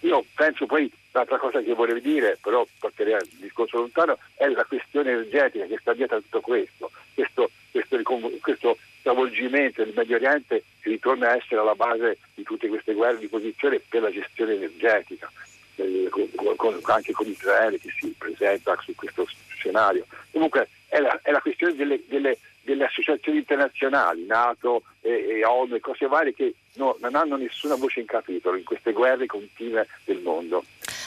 Io 0.00 0.24
penso 0.34 0.66
poi 0.66 0.90
L'altra 1.14 1.38
cosa 1.38 1.60
che 1.60 1.74
volevo 1.74 2.00
dire, 2.00 2.36
però 2.42 2.66
porterei 2.80 3.14
al 3.14 3.28
discorso 3.36 3.78
lontano, 3.78 4.18
è 4.34 4.48
la 4.48 4.64
questione 4.64 5.12
energetica 5.12 5.64
che 5.66 5.78
sta 5.80 5.94
dietro 5.94 6.16
a 6.16 6.20
tutto 6.20 6.40
questo. 6.40 6.90
Questo, 7.14 7.50
questo, 7.70 8.20
questo 8.40 8.76
stravolgimento 8.98 9.84
del 9.84 9.92
Medio 9.94 10.16
Oriente 10.16 10.64
ritorna 10.80 11.30
a 11.30 11.36
essere 11.36 11.60
alla 11.60 11.76
base 11.76 12.18
di 12.34 12.42
tutte 12.42 12.66
queste 12.66 12.94
guerre 12.94 13.18
di 13.18 13.28
posizione 13.28 13.80
per 13.88 14.02
la 14.02 14.10
gestione 14.10 14.54
energetica, 14.54 15.30
eh, 15.76 16.08
con, 16.10 16.56
con, 16.56 16.80
anche 16.82 17.12
con 17.12 17.28
Israele 17.28 17.78
che 17.78 17.94
si 17.96 18.12
presenta 18.18 18.76
su 18.82 18.92
questo 18.96 19.24
scenario. 19.54 20.06
Comunque 20.32 20.68
è 20.88 20.98
la, 20.98 21.16
è 21.22 21.30
la 21.30 21.40
questione 21.40 21.76
delle, 21.76 22.00
delle, 22.08 22.38
delle, 22.62 22.86
associazioni 22.86 23.38
internazionali, 23.38 24.26
Nato 24.26 24.82
e, 25.00 25.10
e 25.10 25.44
ONU 25.44 25.76
e 25.76 25.80
cose 25.80 26.08
varie 26.08 26.34
che 26.34 26.54
no, 26.74 26.96
non 26.98 27.14
hanno 27.14 27.36
nessuna 27.36 27.76
voce 27.76 28.00
in 28.00 28.06
capitolo 28.06 28.56
in 28.56 28.64
queste 28.64 28.90
guerre 28.92 29.26
continue 29.26 29.86
del 30.04 30.18
mondo. 30.18 30.64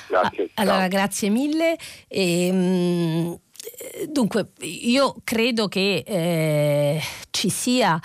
Grazie. 0.07 0.49
Ah, 0.53 0.61
allora, 0.61 0.87
grazie 0.87 1.29
mille. 1.29 1.77
E, 2.07 2.47
ehm, 2.47 3.39
dunque, 4.09 4.51
io 4.61 5.15
credo 5.23 5.67
che 5.67 6.03
eh, 6.05 7.01
ci 7.31 7.49
sia 7.49 7.99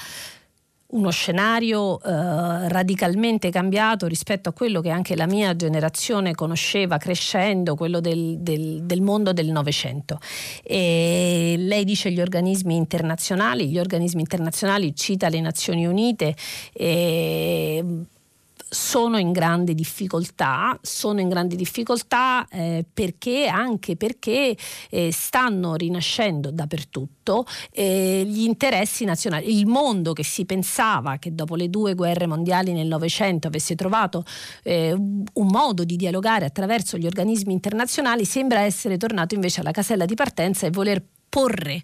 uno 0.92 1.10
scenario 1.10 2.02
eh, 2.02 2.68
radicalmente 2.68 3.48
cambiato 3.50 4.06
rispetto 4.06 4.50
a 4.50 4.52
quello 4.52 4.82
che 4.82 4.90
anche 4.90 5.16
la 5.16 5.26
mia 5.26 5.56
generazione 5.56 6.34
conosceva 6.34 6.98
crescendo, 6.98 7.74
quello 7.76 8.00
del, 8.00 8.38
del, 8.40 8.82
del 8.82 9.00
mondo 9.00 9.32
del 9.32 9.50
Novecento. 9.50 10.18
lei 10.66 11.84
dice 11.84 12.10
gli 12.10 12.20
organismi 12.20 12.76
internazionali, 12.76 13.68
gli 13.68 13.78
organismi 13.78 14.20
internazionali 14.20 14.94
cita 14.94 15.28
le 15.28 15.40
Nazioni 15.40 15.86
Unite. 15.86 16.34
E, 16.74 17.84
sono 18.72 19.18
in 19.18 19.32
grande 19.32 19.74
difficoltà, 19.74 20.78
sono 20.80 21.20
in 21.20 21.28
grande 21.28 21.56
difficoltà 21.56 22.46
eh, 22.48 22.86
perché 22.90 23.46
anche 23.46 23.96
perché 23.96 24.56
eh, 24.88 25.12
stanno 25.12 25.74
rinascendo 25.74 26.50
dappertutto 26.50 27.44
eh, 27.70 28.24
gli 28.26 28.44
interessi 28.44 29.04
nazionali. 29.04 29.54
Il 29.58 29.66
mondo 29.66 30.14
che 30.14 30.24
si 30.24 30.46
pensava 30.46 31.18
che 31.18 31.34
dopo 31.34 31.54
le 31.54 31.68
due 31.68 31.94
guerre 31.94 32.26
mondiali 32.26 32.72
nel 32.72 32.86
Novecento 32.86 33.46
avesse 33.46 33.74
trovato 33.74 34.24
eh, 34.62 34.92
un 34.92 35.46
modo 35.46 35.84
di 35.84 35.96
dialogare 35.96 36.46
attraverso 36.46 36.96
gli 36.96 37.06
organismi 37.06 37.52
internazionali 37.52 38.24
sembra 38.24 38.60
essere 38.60 38.96
tornato 38.96 39.34
invece 39.34 39.60
alla 39.60 39.70
casella 39.70 40.06
di 40.06 40.14
partenza 40.14 40.66
e 40.66 40.70
voler 40.70 41.04
porre 41.28 41.82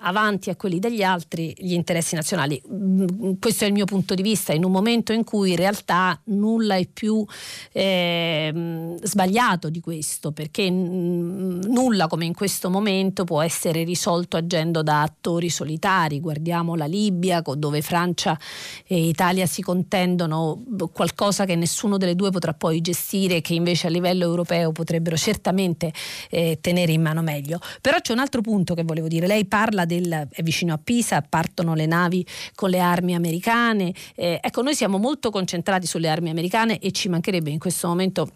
avanti 0.00 0.50
a 0.50 0.56
quelli 0.56 0.78
degli 0.78 1.02
altri 1.02 1.54
gli 1.56 1.72
interessi 1.72 2.14
nazionali. 2.14 2.60
Mm, 2.70 3.32
questo 3.40 3.64
è 3.64 3.66
il 3.66 3.72
mio 3.72 3.84
punto 3.84 4.14
di 4.14 4.22
vista, 4.22 4.52
in 4.52 4.64
un 4.64 4.70
momento 4.70 5.12
in 5.12 5.24
cui 5.24 5.50
in 5.50 5.56
realtà 5.56 6.20
nulla 6.24 6.76
è 6.76 6.86
più 6.86 7.24
eh, 7.72 8.96
sbagliato 9.02 9.70
di 9.70 9.80
questo, 9.80 10.32
perché 10.32 10.70
n- 10.70 11.60
nulla 11.66 12.06
come 12.06 12.24
in 12.24 12.34
questo 12.34 12.70
momento 12.70 13.24
può 13.24 13.42
essere 13.42 13.84
risolto 13.84 14.36
agendo 14.36 14.82
da 14.82 15.02
attori 15.02 15.48
solitari. 15.48 16.20
Guardiamo 16.20 16.74
la 16.74 16.86
Libia, 16.86 17.42
dove 17.56 17.82
Francia 17.82 18.38
e 18.86 19.08
Italia 19.08 19.46
si 19.46 19.62
contendono 19.62 20.62
qualcosa 20.92 21.44
che 21.44 21.56
nessuno 21.56 21.96
delle 21.96 22.14
due 22.14 22.30
potrà 22.30 22.52
poi 22.52 22.80
gestire, 22.80 23.40
che 23.40 23.54
invece 23.54 23.86
a 23.86 23.90
livello 23.90 24.24
europeo 24.24 24.72
potrebbero 24.72 25.16
certamente 25.16 25.92
eh, 26.30 26.58
tenere 26.60 26.92
in 26.92 27.02
mano 27.02 27.22
meglio. 27.22 27.58
Però 27.80 27.98
c'è 28.00 28.12
un 28.12 28.18
altro 28.18 28.40
punto 28.40 28.74
che 28.74 28.84
volevo 28.84 29.08
dire. 29.08 29.26
Lei 29.26 29.46
parla 29.46 29.84
del, 29.88 30.28
è 30.30 30.42
vicino 30.42 30.74
a 30.74 30.78
Pisa, 30.78 31.20
partono 31.20 31.74
le 31.74 31.86
navi 31.86 32.24
con 32.54 32.70
le 32.70 32.78
armi 32.78 33.16
americane. 33.16 33.92
Eh, 34.14 34.38
ecco, 34.40 34.62
noi 34.62 34.76
siamo 34.76 34.98
molto 34.98 35.30
concentrati 35.30 35.86
sulle 35.86 36.08
armi 36.08 36.30
americane 36.30 36.78
e 36.78 36.92
ci 36.92 37.08
mancherebbe 37.08 37.50
in 37.50 37.58
questo 37.58 37.88
momento 37.88 38.30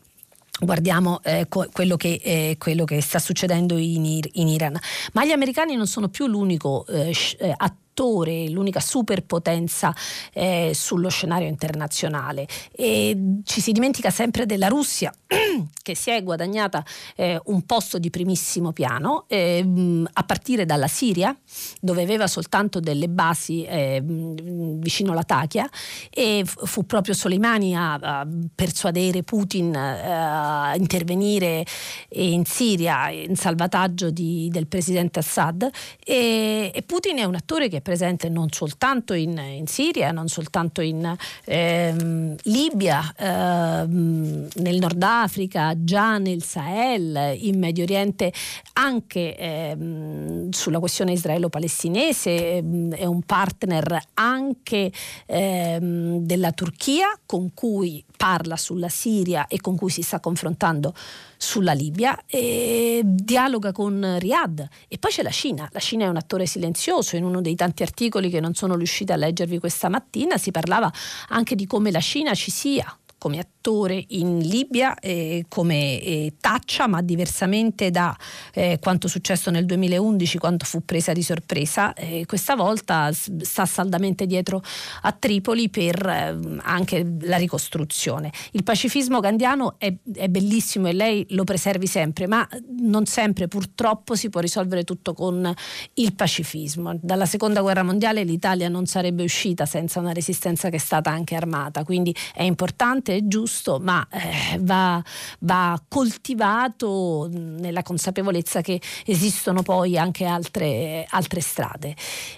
guardiamo 0.60 1.20
eh, 1.24 1.46
quello, 1.48 1.96
che, 1.96 2.20
eh, 2.22 2.56
quello, 2.58 2.84
che, 2.84 3.00
sta 3.00 3.18
succedendo 3.18 3.76
in, 3.76 4.20
in, 4.32 4.48
Iran. 4.48 4.78
Ma 5.12 5.24
gli 5.24 5.30
americani 5.30 5.76
non 5.76 5.86
sono 5.86 6.08
più 6.08 6.26
l'unico 6.26 6.84
eh, 6.88 7.14
eh 7.38 7.54
attore, 7.92 8.48
l'unica 8.48 8.80
superpotenza 8.80 9.94
eh, 10.32 10.72
sullo 10.74 11.10
scenario 11.10 11.48
internazionale. 11.48 12.46
E 12.72 13.40
ci 13.44 13.60
si 13.60 13.72
dimentica 13.72 14.10
sempre 14.10 14.46
della 14.46 14.68
Russia 14.68 15.12
che 15.82 15.94
si 15.94 16.10
è 16.10 16.22
guadagnata 16.22 16.84
eh, 17.16 17.40
un 17.46 17.62
posto 17.66 17.98
di 17.98 18.10
primissimo 18.10 18.72
piano 18.72 19.24
eh, 19.28 19.64
a 20.12 20.22
partire 20.24 20.64
dalla 20.64 20.86
Siria 20.86 21.36
dove 21.80 22.02
aveva 22.02 22.26
soltanto 22.26 22.80
delle 22.80 23.08
basi 23.08 23.64
eh, 23.64 24.02
vicino 24.02 25.12
alla 25.12 25.24
Takia 25.24 25.68
e 26.10 26.44
fu 26.46 26.86
proprio 26.86 27.14
Soleimani 27.14 27.76
a, 27.76 27.94
a 27.94 28.26
persuadere 28.54 29.22
Putin 29.22 29.74
eh, 29.74 30.10
a 30.10 30.74
intervenire 30.76 31.64
in 32.10 32.44
Siria 32.44 33.10
in 33.10 33.36
salvataggio 33.36 34.10
di, 34.10 34.48
del 34.50 34.66
presidente 34.66 35.18
Assad 35.18 35.68
e, 36.04 36.70
e, 36.72 36.82
Putin 36.82 37.18
è 37.18 37.24
un 37.24 37.34
attore 37.34 37.68
che 37.68 37.80
presente 37.82 38.28
non 38.28 38.50
soltanto 38.50 39.12
in, 39.12 39.36
in 39.36 39.66
Siria, 39.66 40.10
non 40.10 40.28
soltanto 40.28 40.80
in 40.80 41.14
ehm, 41.44 42.36
Libia, 42.44 43.12
ehm, 43.16 44.48
nel 44.54 44.78
Nord 44.78 45.02
Africa, 45.02 45.74
già 45.76 46.18
nel 46.18 46.42
Sahel, 46.42 47.36
in 47.40 47.58
Medio 47.58 47.84
Oriente, 47.84 48.32
anche 48.74 49.36
ehm, 49.36 50.50
sulla 50.50 50.78
questione 50.78 51.12
israelo-palestinese, 51.12 52.56
ehm, 52.56 52.94
è 52.94 53.04
un 53.04 53.22
partner 53.22 54.00
anche 54.14 54.90
ehm, 55.26 56.18
della 56.18 56.52
Turchia 56.52 57.18
con 57.26 57.52
cui 57.52 58.04
parla 58.16 58.56
sulla 58.56 58.88
Siria 58.88 59.46
e 59.48 59.60
con 59.60 59.76
cui 59.76 59.90
si 59.90 60.02
sta 60.02 60.20
confrontando 60.20 60.94
sulla 61.42 61.72
Libia 61.72 62.22
e 62.26 63.02
dialoga 63.04 63.72
con 63.72 64.16
Riyadh. 64.18 64.60
E 64.86 64.98
poi 64.98 65.10
c'è 65.10 65.22
la 65.22 65.30
Cina. 65.30 65.68
La 65.72 65.80
Cina 65.80 66.04
è 66.04 66.08
un 66.08 66.16
attore 66.16 66.46
silenzioso, 66.46 67.16
in 67.16 67.24
uno 67.24 67.40
dei 67.40 67.56
tanti 67.56 67.82
articoli 67.82 68.30
che 68.30 68.38
non 68.38 68.54
sono 68.54 68.76
riuscita 68.76 69.14
a 69.14 69.16
leggervi 69.16 69.58
questa 69.58 69.88
mattina 69.88 70.38
si 70.38 70.52
parlava 70.52 70.90
anche 71.28 71.54
di 71.56 71.66
come 71.66 71.90
la 71.90 72.00
Cina 72.00 72.34
ci 72.34 72.50
sia 72.50 72.96
come 73.22 73.38
attore 73.38 74.04
in 74.08 74.40
Libia 74.40 74.96
eh, 74.98 75.44
come 75.48 76.00
eh, 76.00 76.34
taccia, 76.40 76.88
ma 76.88 77.02
diversamente 77.02 77.92
da 77.92 78.16
eh, 78.52 78.80
quanto 78.80 79.06
successo 79.06 79.48
nel 79.52 79.64
2011 79.64 80.38
quando 80.38 80.64
fu 80.64 80.84
presa 80.84 81.12
di 81.12 81.22
sorpresa. 81.22 81.94
questa 82.26 82.56
volta 82.56 83.12
sta 83.12 83.64
saldamente 83.64 84.26
dietro 84.26 84.60
a 85.02 85.12
Tripoli 85.12 85.68
per 85.68 86.04
ehm, 86.04 86.62
anche 86.64 87.06
la 87.20 87.36
ricostruzione. 87.36 88.32
Il 88.52 88.64
pacifismo 88.64 89.20
gandiano 89.20 89.76
è, 89.78 89.94
è 90.14 90.26
bellissimo 90.26 90.88
e 90.88 90.92
lei 90.92 91.24
lo 91.28 91.44
preservi 91.44 91.86
sempre, 91.86 92.26
ma 92.26 92.44
non 92.80 93.06
sempre 93.06 93.46
purtroppo 93.46 94.16
si 94.16 94.30
può 94.30 94.40
risolvere 94.40 94.82
tutto 94.82 95.14
con 95.14 95.54
il 95.94 96.12
pacifismo. 96.14 96.98
Dalla 97.00 97.26
seconda 97.26 97.60
guerra 97.60 97.84
mondiale 97.84 98.24
l'Italia 98.24 98.68
non 98.68 98.86
sarebbe 98.86 99.22
uscita 99.22 99.64
senza 99.64 100.00
una 100.00 100.12
resistenza 100.12 100.70
che 100.70 100.76
è 100.76 100.80
stata 100.80 101.10
anche 101.10 101.36
armata, 101.36 101.84
quindi 101.84 102.12
è 102.34 102.42
importante 102.42 103.11
è 103.16 103.20
giusto, 103.22 103.78
ma 103.80 104.06
eh, 104.12 104.58
va, 104.60 105.02
va, 105.40 105.80
coltivato 105.88 107.28
nella 107.30 107.82
consapevolezza 107.82 108.60
che 108.60 108.80
esistono 109.06 109.62
poi 109.62 109.98
anche 109.98 110.24
altre, 110.24 111.06
altre 111.08 111.40
strade. 111.40 111.94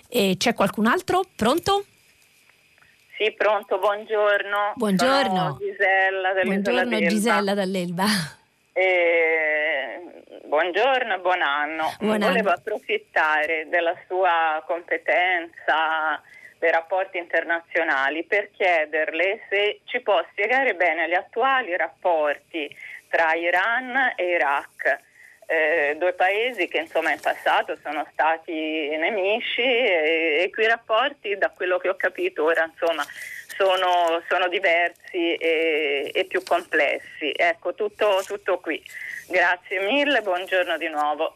E 0.08 0.34
c'è 0.38 0.54
qualcun 0.54 0.86
altro? 0.86 1.24
Pronto? 1.34 1.84
Sì, 3.16 3.32
pronto, 3.32 3.78
buongiorno. 3.78 4.72
Buongiorno. 4.74 5.56
Sono 5.56 5.58
Gisella 5.58 6.32
Buongiorno 6.42 6.98
Gisella 6.98 7.54
dall'Elba. 7.54 8.04
Eh, 8.72 10.00
buongiorno 10.46 11.14
e 11.14 11.18
buon 11.20 11.40
anno. 11.40 11.94
Buon 12.00 12.18
Volevo 12.18 12.48
anno. 12.48 12.58
approfittare 12.58 13.68
della 13.70 13.94
sua 14.08 14.62
competenza 14.66 16.20
dei 16.64 16.72
rapporti 16.72 17.18
internazionali 17.18 18.24
per 18.24 18.50
chiederle 18.50 19.44
se 19.50 19.80
ci 19.84 20.00
può 20.00 20.24
spiegare 20.30 20.74
bene 20.74 21.06
gli 21.06 21.14
attuali 21.14 21.76
rapporti 21.76 22.74
tra 23.10 23.34
Iran 23.34 24.14
e 24.16 24.24
Iraq. 24.30 24.98
Eh, 25.46 25.94
due 25.98 26.14
paesi 26.14 26.66
che 26.68 26.78
insomma 26.78 27.12
in 27.12 27.20
passato 27.20 27.76
sono 27.82 28.08
stati 28.12 28.96
nemici 28.96 29.60
e, 29.60 30.40
e 30.40 30.50
quei 30.50 30.66
rapporti 30.66 31.36
da 31.36 31.50
quello 31.50 31.76
che 31.76 31.90
ho 31.90 31.96
capito 31.96 32.44
ora 32.44 32.64
insomma 32.64 33.04
sono, 33.54 34.22
sono 34.26 34.48
diversi 34.48 35.34
e, 35.34 36.10
e, 36.14 36.24
più 36.24 36.42
complessi. 36.44 37.30
Ecco 37.36 37.74
tutto, 37.74 38.22
tutto 38.24 38.58
qui. 38.58 38.82
Grazie 39.28 39.80
mille, 39.80 40.22
buongiorno 40.22 40.78
di 40.78 40.88
nuovo. 40.88 41.34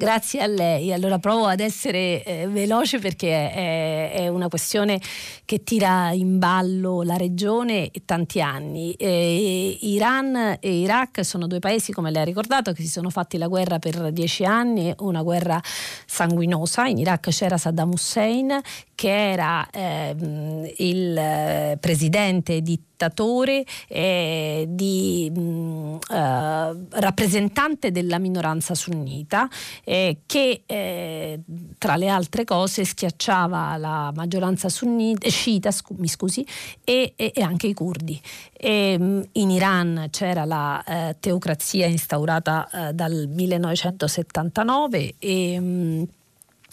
Grazie 0.00 0.42
a 0.42 0.46
lei. 0.46 0.92
Allora 0.92 1.18
provo 1.18 1.46
ad 1.46 1.58
essere 1.58 2.22
eh, 2.22 2.46
veloce 2.46 3.00
perché 3.00 3.50
è, 3.50 4.12
è, 4.12 4.28
una 4.28 4.46
questione 4.46 5.00
che 5.44 5.64
tira 5.64 6.12
in 6.12 6.38
ballo 6.38 7.02
la 7.02 7.16
regione 7.16 7.90
e 7.90 8.02
tanti 8.04 8.40
anni. 8.40 8.92
Eh, 8.92 9.76
Iran 9.80 10.58
e 10.60 10.78
Iraq 10.78 11.24
sono 11.24 11.48
due 11.48 11.58
paesi, 11.58 11.90
come 11.90 12.12
lei 12.12 12.22
ha 12.22 12.24
ricordato, 12.24 12.70
che 12.70 12.82
si 12.82 12.88
sono 12.88 13.10
fatti 13.10 13.38
la 13.38 13.48
guerra 13.48 13.80
per 13.80 14.12
dieci 14.12 14.44
anni, 14.44 14.94
una 14.98 15.22
guerra 15.22 15.60
sanguinosa. 16.06 16.86
In 16.86 16.98
Iraq 16.98 17.30
c'era 17.30 17.58
Saddam 17.58 17.90
Hussein 17.90 18.56
che 18.94 19.30
era 19.32 19.66
ehm, 19.68 20.74
il 20.76 21.16
eh, 21.18 21.76
presidente 21.80 22.62
dittatore 22.98 23.64
eh, 23.86 24.66
di 24.68 25.30
mh, 25.32 25.40
mm, 25.40 25.96
eh, 26.10 26.86
rappresentante 26.90 27.92
della 27.92 28.18
minoranza 28.18 28.74
sunnita 28.74 29.48
eh, 29.84 30.18
che 30.26 30.62
eh, 30.66 31.40
tra 31.78 31.94
le 31.94 32.08
altre 32.08 32.42
cose 32.42 32.84
schiacciava 32.84 33.76
la 33.76 34.12
maggioranza 34.14 34.68
sunnita, 34.68 35.28
sciita 35.28 35.70
scu- 35.70 35.98
mi 35.98 36.08
scusi, 36.08 36.44
e, 36.82 37.12
e, 37.14 37.32
e, 37.32 37.42
anche 37.42 37.68
i 37.68 37.74
curdi. 37.74 38.20
Mh, 38.60 39.20
in 39.32 39.50
Iran 39.50 40.08
c'era 40.10 40.44
la 40.44 40.82
eh, 40.82 41.16
teocrazia 41.20 41.86
instaurata 41.86 42.68
dal 42.92 43.28
1979 43.28 45.14
e 45.18 45.60
mh, 45.60 46.08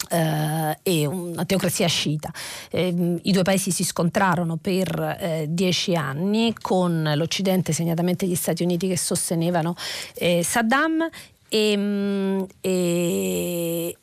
Uh, 0.08 0.72
e 0.82 1.04
una 1.04 1.44
teocrazia 1.44 1.88
sciita. 1.88 2.30
Eh, 2.70 3.18
I 3.22 3.32
due 3.32 3.42
paesi 3.42 3.70
si 3.70 3.82
scontrarono 3.82 4.56
per 4.56 5.16
eh, 5.18 5.46
dieci 5.48 5.96
anni 5.96 6.54
con 6.60 7.12
l'Occidente, 7.16 7.72
segnatamente 7.72 8.26
gli 8.26 8.34
Stati 8.34 8.62
Uniti, 8.62 8.86
che 8.86 8.96
sostenevano 8.96 9.74
eh, 10.14 10.42
Saddam 10.44 11.08
e, 11.48 11.76
mm, 11.76 12.42
e, 12.60 13.96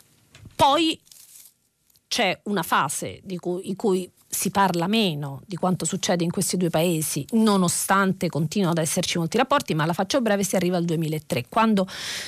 poi 0.56 1.00
c'è 2.08 2.40
una 2.44 2.64
fase 2.64 3.22
cui, 3.40 3.70
in 3.70 3.76
cui 3.76 4.10
si 4.34 4.50
parla 4.50 4.88
meno 4.88 5.42
di 5.46 5.56
quanto 5.56 5.86
succede 5.86 6.24
in 6.24 6.32
questi 6.32 6.58
due 6.58 6.70
paesi, 6.70 7.26
nonostante 7.32 8.30
continuino 8.30 8.72
ad 8.72 8.80
esserci 8.80 9.20
molti 9.20 9.38
rapporti, 9.38 9.76
ma 9.76 9.86
la 9.86 9.94
faccio 9.94 10.22
breve, 10.22 10.44
si 10.44 10.56
arriva 10.56 10.76
al 10.78 10.86
2003, 10.86 11.46
quando 11.48 11.88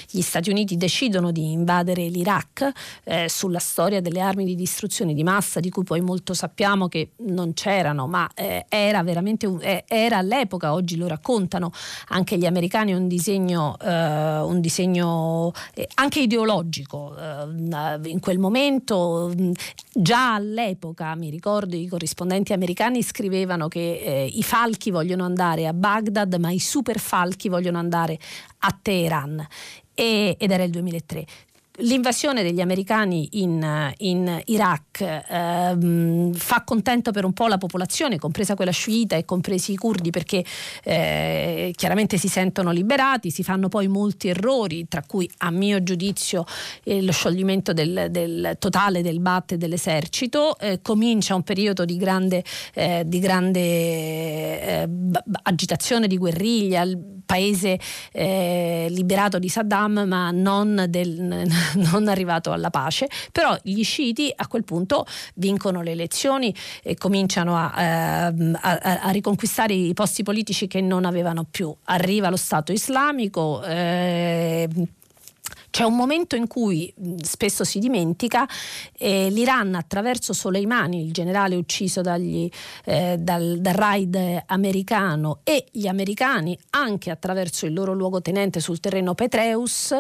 gli 0.10 0.22
Stati 0.22 0.52
Uniti 0.52 0.78
decidono 0.78 1.32
di 1.32 1.52
invadere 1.52 2.08
l'Iraq 2.08 2.72
eh, 3.04 3.28
sulla 3.28 3.60
storia 3.60 4.02
delle 4.02 4.22
armi 4.22 4.46
di 4.46 4.56
distruzione 4.56 5.14
di 5.14 5.24
massa, 5.24 5.60
di 5.60 5.70
cui 5.70 5.84
poi 5.84 6.02
molto 6.02 6.34
sappiamo 6.34 6.88
che 6.88 7.12
non 7.22 7.54
c'erano, 7.54 8.08
ma 8.08 8.30
eh, 8.36 8.66
era 8.70 9.02
veramente 9.02 9.48
un, 9.48 9.60
eh, 9.62 9.84
era 9.88 10.18
all'epoca, 10.18 10.74
oggi 10.74 10.98
lo 10.98 11.08
raccontano 11.08 11.72
anche 12.10 12.38
gli 12.38 12.46
americani, 12.46 12.94
un 12.94 13.08
disegno, 13.08 13.78
eh, 13.82 14.40
un 14.40 14.62
disegno 14.62 15.52
eh, 15.74 15.88
anche 15.96 16.20
ideologico. 16.20 17.16
Eh, 17.18 18.10
in 18.10 18.20
quel 18.20 18.38
momento, 18.38 19.34
già 19.92 20.36
all'epoca, 20.36 21.16
mi 21.16 21.30
ricordo 21.32 21.76
i 21.76 21.88
corrispondenti 21.96 22.52
americani 22.52 23.02
scrivevano 23.02 23.70
che 23.70 24.02
eh, 24.04 24.26
i 24.26 24.44
falchi 24.44 24.92
vogliono 24.92 25.24
andare 25.24 25.66
a 25.66 25.74
Baghdad, 25.74 26.36
ma 26.36 26.52
i 26.52 26.60
super 26.60 27.00
falchi 27.00 27.48
vogliono 27.48 27.78
andare 27.78 28.20
a 28.60 28.78
Teheran. 28.82 29.48
Ed 29.94 30.36
era 30.38 30.64
il 30.64 30.72
2003 30.72 31.26
l'invasione 31.80 32.44
degli 32.44 32.62
americani 32.62 33.28
in, 33.34 33.94
in 33.98 34.42
Iraq 34.46 35.24
ehm, 35.30 36.34
fa 36.34 36.64
contento 36.64 37.12
per 37.12 37.26
un 37.26 37.34
po' 37.34 37.48
la 37.48 37.58
popolazione, 37.58 38.18
compresa 38.18 38.56
quella 38.56 38.72
sciita 38.72 39.16
e 39.16 39.26
compresi 39.26 39.74
i 39.74 39.76
curdi, 39.76 40.10
perché 40.10 40.44
eh, 40.84 41.74
chiaramente 41.76 42.18
si 42.18 42.28
sentono 42.28 42.72
liberati, 42.72 43.32
si 43.32 43.44
fanno 43.44 43.68
poi 43.68 43.88
molti 43.88 44.30
errori, 44.30 44.88
tra 44.88 45.04
cui 45.06 45.30
a 45.40 45.52
mio 45.52 45.84
giudizio 45.84 46.46
eh, 46.84 47.02
lo 47.02 47.12
scioglimento 47.12 47.74
del, 47.74 48.08
del, 48.10 48.56
totale 48.60 49.02
del 49.02 49.20
BAT 49.20 49.54
e 49.54 49.58
dell'esercito, 49.58 50.58
eh, 50.60 50.80
comincia 50.82 51.36
un 51.36 51.44
periodo 51.44 51.86
di 51.86 51.98
grande, 51.98 52.44
eh, 52.74 53.04
di 53.06 53.20
grande 53.20 53.60
eh, 53.60 54.90
agitazione 55.44 56.08
di 56.08 56.18
guerriglia, 56.18 56.84
paese 57.26 57.80
eh, 58.12 58.88
liberato 58.90 59.40
di 59.40 59.50
Saddam 59.50 60.06
ma 60.08 60.32
non 60.32 60.86
del 60.90 61.14
non 61.76 62.08
arrivato 62.08 62.52
alla 62.52 62.70
pace, 62.70 63.08
però 63.32 63.58
gli 63.62 63.84
sciiti 63.84 64.32
a 64.36 64.48
quel 64.48 64.64
punto 64.64 65.06
vincono 65.36 65.82
le 65.82 65.92
elezioni 65.92 66.54
e 66.84 66.96
cominciano 66.96 67.56
a, 67.56 67.74
ehm, 67.76 68.58
a, 68.62 68.80
a 69.02 69.10
riconquistare 69.10 69.74
i 69.74 69.94
posti 69.94 70.24
politici 70.24 70.68
che 70.68 70.82
non 70.82 71.06
avevano 71.06 71.46
più. 71.50 71.74
Arriva 71.86 72.30
lo 72.30 72.38
Stato 72.38 72.72
islamico. 72.72 73.64
Eh, 73.64 74.70
c'è 75.76 75.84
un 75.84 75.98
momento 75.98 76.38
in 76.38 76.48
cui 76.48 76.94
spesso 77.22 77.66
si 77.66 77.80
dimentica 77.80 78.48
eh, 78.98 79.30
l'Iran 79.30 79.76
attraverso 79.76 80.32
Soleimani, 80.32 81.04
il 81.04 81.12
generale 81.12 81.58
ucciso 81.58 82.00
dagli, 82.00 82.50
eh, 82.86 83.18
dal, 83.20 83.58
dal 83.60 83.74
raid 83.74 84.44
americano 84.46 85.42
e 85.44 85.66
gli 85.70 85.88
americani 85.88 86.58
anche 86.70 87.12
attraverso 87.12 87.66
il 87.66 87.74
loro 87.74 87.92
luogotenente 87.92 88.62
sul 88.62 88.80
terreno 88.80 89.16
Petreus 89.16 89.94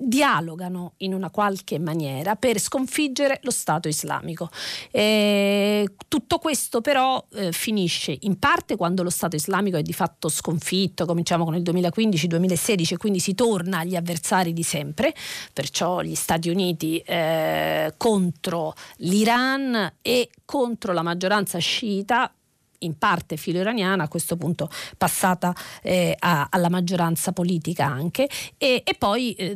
dialogano 0.00 0.92
in 0.98 1.12
una 1.12 1.28
qualche 1.28 1.78
maniera 1.80 2.36
per 2.36 2.60
sconfiggere 2.60 3.40
lo 3.42 3.50
Stato 3.50 3.88
islamico. 3.88 4.48
Eh, 4.92 5.88
tutto 6.06 6.38
questo 6.38 6.80
però 6.80 7.22
eh, 7.34 7.50
finisce 7.50 8.16
in 8.20 8.38
parte 8.38 8.76
quando 8.76 9.02
lo 9.02 9.10
Stato 9.10 9.34
islamico 9.34 9.76
è 9.76 9.82
di 9.82 9.92
fatto 9.92 10.28
sconfitto, 10.28 11.04
cominciamo 11.04 11.44
con 11.44 11.56
il 11.56 11.62
2015-2016 11.62 12.92
e 12.92 12.96
quindi 12.96 13.18
si 13.18 13.34
torna 13.34 13.80
agli 13.80 13.96
avversari 13.96 14.52
di 14.52 14.62
sempre, 14.62 15.12
perciò 15.52 16.00
gli 16.00 16.14
Stati 16.14 16.48
Uniti 16.48 16.98
eh, 16.98 17.92
contro 17.96 18.74
l'Iran 18.98 19.94
e 20.00 20.30
contro 20.44 20.92
la 20.92 21.02
maggioranza 21.02 21.58
sciita 21.58 22.32
in 22.80 22.98
parte 22.98 23.36
filo-iraniana, 23.36 24.04
a 24.04 24.08
questo 24.08 24.36
punto 24.36 24.70
passata 24.96 25.54
eh, 25.82 26.14
a, 26.18 26.48
alla 26.50 26.68
maggioranza 26.68 27.32
politica 27.32 27.86
anche, 27.86 28.28
e, 28.56 28.82
e 28.84 28.94
poi 28.96 29.32
eh, 29.32 29.54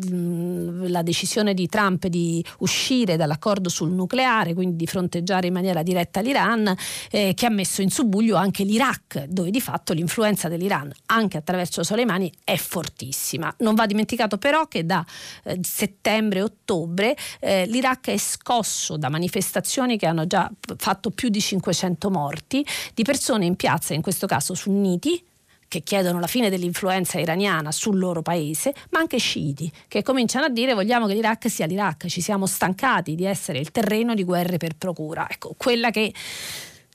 la 0.88 1.02
decisione 1.02 1.54
di 1.54 1.68
Trump 1.68 2.06
di 2.06 2.44
uscire 2.58 3.16
dall'accordo 3.16 3.68
sul 3.68 3.90
nucleare, 3.90 4.54
quindi 4.54 4.76
di 4.76 4.86
fronteggiare 4.86 5.46
in 5.46 5.52
maniera 5.52 5.82
diretta 5.82 6.20
l'Iran, 6.20 6.74
eh, 7.10 7.34
che 7.34 7.46
ha 7.46 7.50
messo 7.50 7.82
in 7.82 7.90
subbuglio 7.90 8.36
anche 8.36 8.64
l'Iraq, 8.64 9.24
dove 9.26 9.50
di 9.50 9.60
fatto 9.60 9.92
l'influenza 9.92 10.48
dell'Iran, 10.48 10.90
anche 11.06 11.36
attraverso 11.36 11.82
Soleimani, 11.82 12.32
è 12.44 12.56
fortissima. 12.56 13.54
Non 13.58 13.74
va 13.74 13.86
dimenticato 13.86 14.38
però 14.38 14.66
che 14.66 14.84
da 14.84 15.04
eh, 15.44 15.58
settembre-ottobre 15.62 17.16
eh, 17.40 17.66
l'Iraq 17.66 18.08
è 18.08 18.18
scosso 18.18 18.96
da 18.96 19.08
manifestazioni 19.08 19.96
che 19.96 20.06
hanno 20.06 20.26
già 20.26 20.50
fatto 20.76 21.10
più 21.10 21.28
di 21.28 21.40
500 21.40 22.10
morti, 22.10 22.64
di 22.94 23.02
persone 23.12 23.44
in 23.44 23.56
piazza, 23.56 23.92
in 23.92 24.00
questo 24.00 24.26
caso 24.26 24.54
sunniti, 24.54 25.22
che 25.68 25.82
chiedono 25.82 26.18
la 26.18 26.26
fine 26.26 26.48
dell'influenza 26.48 27.18
iraniana 27.18 27.70
sul 27.70 27.98
loro 27.98 28.22
paese, 28.22 28.72
ma 28.90 29.00
anche 29.00 29.18
sciiti, 29.18 29.70
che 29.86 30.02
cominciano 30.02 30.46
a 30.46 30.48
dire 30.48 30.72
vogliamo 30.72 31.06
che 31.06 31.12
l'Iraq 31.12 31.50
sia 31.50 31.66
l'Iraq, 31.66 32.06
ci 32.06 32.22
siamo 32.22 32.46
stancati 32.46 33.14
di 33.14 33.26
essere 33.26 33.58
il 33.58 33.70
terreno 33.70 34.14
di 34.14 34.24
guerre 34.24 34.56
per 34.56 34.76
procura. 34.76 35.26
Ecco, 35.28 35.54
quella 35.58 35.90
che 35.90 36.10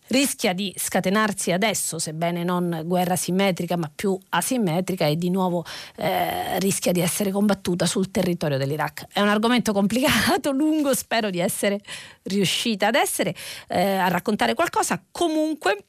rischia 0.08 0.54
di 0.54 0.74
scatenarsi 0.76 1.52
adesso, 1.52 2.00
sebbene 2.00 2.44
non 2.44 2.82
guerra 2.86 3.16
simmetrica 3.16 3.78
ma 3.78 3.92
più 3.94 4.18
asimmetrica 4.30 5.06
e 5.06 5.18
di 5.18 5.30
nuovo 5.30 5.66
eh, 5.98 6.58
rischia 6.60 6.92
di 6.92 7.02
essere 7.02 7.30
combattuta 7.30 7.86
sul 7.86 8.10
territorio 8.10 8.58
dell'Iraq. 8.58 9.08
È 9.14 9.22
un 9.22 9.30
argomento 9.30 9.72
complicato, 9.72 10.50
lungo, 10.52 10.96
spero 10.96 11.30
di 11.30 11.40
essere 11.40 11.80
riuscita 12.24 12.88
ad 12.88 12.96
essere, 12.96 13.36
eh, 13.68 13.98
a 13.98 14.08
raccontare 14.08 14.56
qualcosa. 14.56 15.00
Comunque 15.12 15.84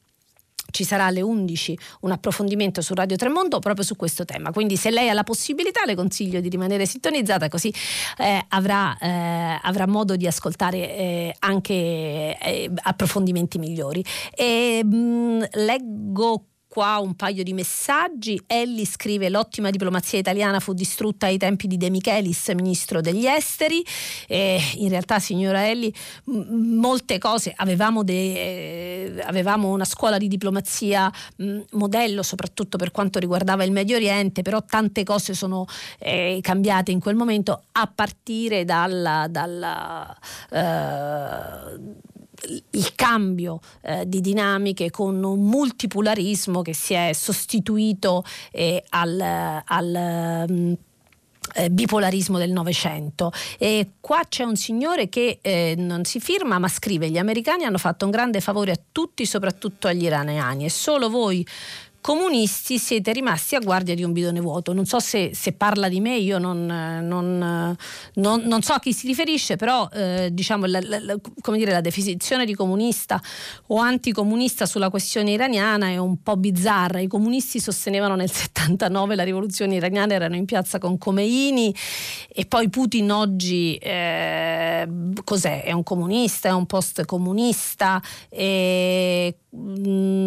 ci 0.71 0.83
sarà 0.83 1.05
alle 1.05 1.21
11 1.21 1.77
un 2.01 2.11
approfondimento 2.11 2.81
su 2.81 2.93
Radio 2.93 3.15
Tremondo 3.15 3.59
proprio 3.59 3.83
su 3.83 3.95
questo 3.95 4.25
tema. 4.25 4.51
Quindi 4.51 4.75
se 4.75 4.89
lei 4.89 5.09
ha 5.09 5.13
la 5.13 5.23
possibilità 5.23 5.85
le 5.85 5.95
consiglio 5.95 6.39
di 6.39 6.49
rimanere 6.49 6.85
sintonizzata 6.85 7.47
così 7.49 7.73
eh, 8.17 8.45
avrà, 8.49 8.97
eh, 8.97 9.59
avrà, 9.61 9.87
modo 9.87 10.15
di 10.15 10.27
ascoltare 10.27 10.77
eh, 10.77 11.35
anche 11.39 11.73
eh, 11.73 12.71
approfondimenti 12.83 13.57
migliori. 13.57 14.03
E, 14.35 14.81
mh, 14.83 14.95
mm, 14.95 15.41
leggo 15.53 16.48
qua 16.69 16.99
un 16.99 17.15
paio 17.15 17.43
di 17.43 17.51
messaggi. 17.51 18.39
Elli 18.45 18.85
scrive 18.85 19.29
l'ottima 19.29 19.71
diplomazia 19.71 20.19
italiana 20.19 20.59
fu 20.59 20.73
distrutta 20.73 21.25
ai 21.25 21.37
tempi 21.37 21.67
di 21.67 21.75
De 21.75 21.89
Michelis, 21.89 22.49
ministro 22.49 23.01
degli 23.01 23.25
esteri. 23.25 23.83
E 24.27 24.61
in 24.75 24.89
realtà, 24.89 25.19
signora 25.19 25.67
Elli, 25.67 25.93
m- 26.25 26.77
molte 26.79 27.17
cose 27.17 27.51
avevamo, 27.55 28.03
de- 28.03 29.15
eh, 29.15 29.21
avevamo, 29.25 29.69
una 29.69 29.85
scuola 29.85 30.17
di 30.17 30.27
diplomazia 30.27 31.11
mh, 31.37 31.59
modello, 31.71 32.21
soprattutto 32.21 32.77
per 32.77 32.91
quanto 32.91 33.19
riguardava 33.19 33.63
il 33.63 33.71
Medio 33.71 33.95
Oriente, 33.95 34.43
però 34.43 34.63
tante 34.63 35.03
cose 35.03 35.33
sono 35.33 35.65
eh, 35.97 36.37
cambiate 36.41 36.91
in 36.91 36.99
quel 36.99 37.15
momento 37.15 37.63
a 37.71 37.91
partire 37.93 38.63
dalla, 38.63 39.25
dalla 39.27 40.15
eh, 40.51 42.18
il 42.71 42.95
cambio 42.95 43.59
eh, 43.81 44.07
di 44.07 44.21
dinamiche 44.21 44.89
con 44.89 45.23
un 45.23 45.41
multipolarismo 45.41 46.61
che 46.61 46.73
si 46.73 46.93
è 46.93 47.11
sostituito 47.13 48.23
eh, 48.51 48.83
al, 48.89 49.61
al 49.65 50.45
um, 50.47 50.77
eh, 51.55 51.69
bipolarismo 51.69 52.37
del 52.37 52.51
Novecento. 52.51 53.31
E 53.57 53.91
qua 53.99 54.21
c'è 54.27 54.43
un 54.43 54.55
signore 54.55 55.09
che 55.09 55.39
eh, 55.41 55.75
non 55.77 56.05
si 56.05 56.19
firma 56.19 56.59
ma 56.59 56.67
scrive: 56.67 57.09
Gli 57.09 57.17
americani 57.17 57.63
hanno 57.63 57.77
fatto 57.77 58.05
un 58.05 58.11
grande 58.11 58.41
favore 58.41 58.71
a 58.71 58.79
tutti, 58.91 59.25
soprattutto 59.25 59.87
agli 59.87 60.03
iraniani, 60.03 60.65
e 60.65 60.69
solo 60.69 61.09
voi 61.09 61.45
comunisti 62.01 62.77
siete 62.77 63.11
rimasti 63.11 63.55
a 63.55 63.59
guardia 63.59 63.95
di 63.95 64.03
un 64.03 64.11
bidone 64.11 64.39
vuoto. 64.39 64.73
Non 64.73 64.85
so 64.85 64.99
se, 64.99 65.31
se 65.33 65.53
parla 65.53 65.89
di 65.89 65.99
me, 65.99 66.17
io 66.17 66.37
non, 66.37 66.65
non, 66.65 67.75
non, 68.13 68.41
non, 68.43 68.61
so 68.61 68.73
a 68.73 68.79
chi 68.79 68.93
si 68.93 69.07
riferisce, 69.07 69.55
però 69.55 69.87
eh, 69.91 70.29
diciamo, 70.31 70.65
la, 70.65 70.79
la, 70.81 71.17
dire, 71.53 71.71
la 71.71 71.81
definizione 71.81 72.45
di 72.45 72.55
comunista 72.55 73.21
o 73.67 73.77
anticomunista 73.77 74.65
sulla 74.65 74.89
questione 74.89 75.31
iraniana 75.31 75.87
è 75.87 75.97
un 75.97 76.21
po' 76.21 76.37
bizzarra. 76.37 76.99
I 76.99 77.07
comunisti 77.07 77.59
sostenevano 77.59 78.15
nel 78.15 78.31
79 78.31 79.15
la 79.15 79.23
rivoluzione 79.23 79.75
iraniana, 79.75 80.13
erano 80.13 80.35
in 80.35 80.45
piazza 80.45 80.79
con 80.79 80.97
Khomeini 80.97 81.75
e 82.27 82.45
poi 82.45 82.69
Putin 82.69 83.11
oggi 83.11 83.75
eh, 83.75 84.87
cos'è? 85.23 85.63
È 85.63 85.71
un 85.71 85.83
comunista, 85.83 86.49
è 86.49 86.53
un 86.53 86.65
post 86.65 87.05
comunista. 87.05 88.01
E, 88.29 89.35
mh, 89.49 90.17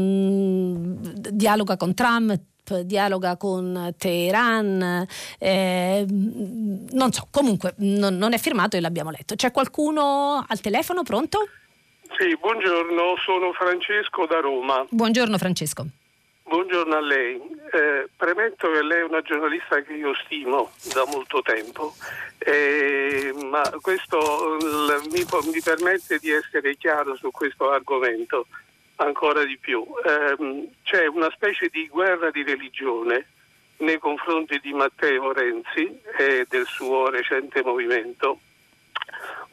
dialoga 1.63 1.77
con 1.77 1.95
Trump, 1.95 2.41
dialoga 2.85 3.37
con 3.37 3.95
Teheran, 3.97 5.07
eh, 5.39 6.05
non 6.09 7.13
so, 7.13 7.29
comunque 7.31 7.75
non, 7.79 8.17
non, 8.17 8.33
è 8.33 8.39
firmato 8.39 8.77
e 8.77 8.81
l'abbiamo 8.81 9.11
letto. 9.11 9.35
C'è 9.35 9.51
qualcuno 9.53 10.45
al 10.47 10.61
telefono 10.61 11.03
pronto? 11.03 11.49
Sì, 12.19 12.37
buongiorno, 12.39 13.15
sono 13.25 13.53
Francesco 13.53 14.27
da 14.27 14.41
Roma. 14.41 14.85
Buongiorno 14.89 15.39
Francesco. 15.39 15.87
Buongiorno 16.45 16.97
a 16.97 17.01
lei. 17.01 17.37
Eh, 17.73 18.09
premetto 18.17 18.71
che 18.71 18.83
lei 18.83 19.01
è 19.01 19.05
una 19.05 19.23
giornalista 19.23 19.81
che 19.81 19.95
io 19.95 20.13
stimo 20.25 20.73
da 20.93 21.05
molto 21.11 21.41
tempo, 21.41 21.95
eh, 22.39 23.33
ma 23.49 23.63
questo 23.81 24.57
l- 24.59 25.09
mi, 25.11 25.25
mi 25.51 25.61
permette 25.63 26.19
di 26.19 26.31
essere 26.31 26.77
chiaro 26.77 27.17
su 27.17 27.31
questo 27.31 27.71
argomento 27.71 28.47
ancora 29.05 29.45
di 29.45 29.59
più. 29.59 29.85
Eh, 30.05 30.69
c'è 30.83 31.07
una 31.07 31.31
specie 31.31 31.69
di 31.69 31.89
guerra 31.89 32.31
di 32.31 32.43
religione 32.43 33.27
nei 33.79 33.99
confronti 33.99 34.59
di 34.61 34.73
Matteo 34.73 35.33
Renzi 35.33 36.01
e 36.17 36.47
del 36.49 36.67
suo 36.67 37.11
recente 37.11 37.63
movimento 37.63 38.39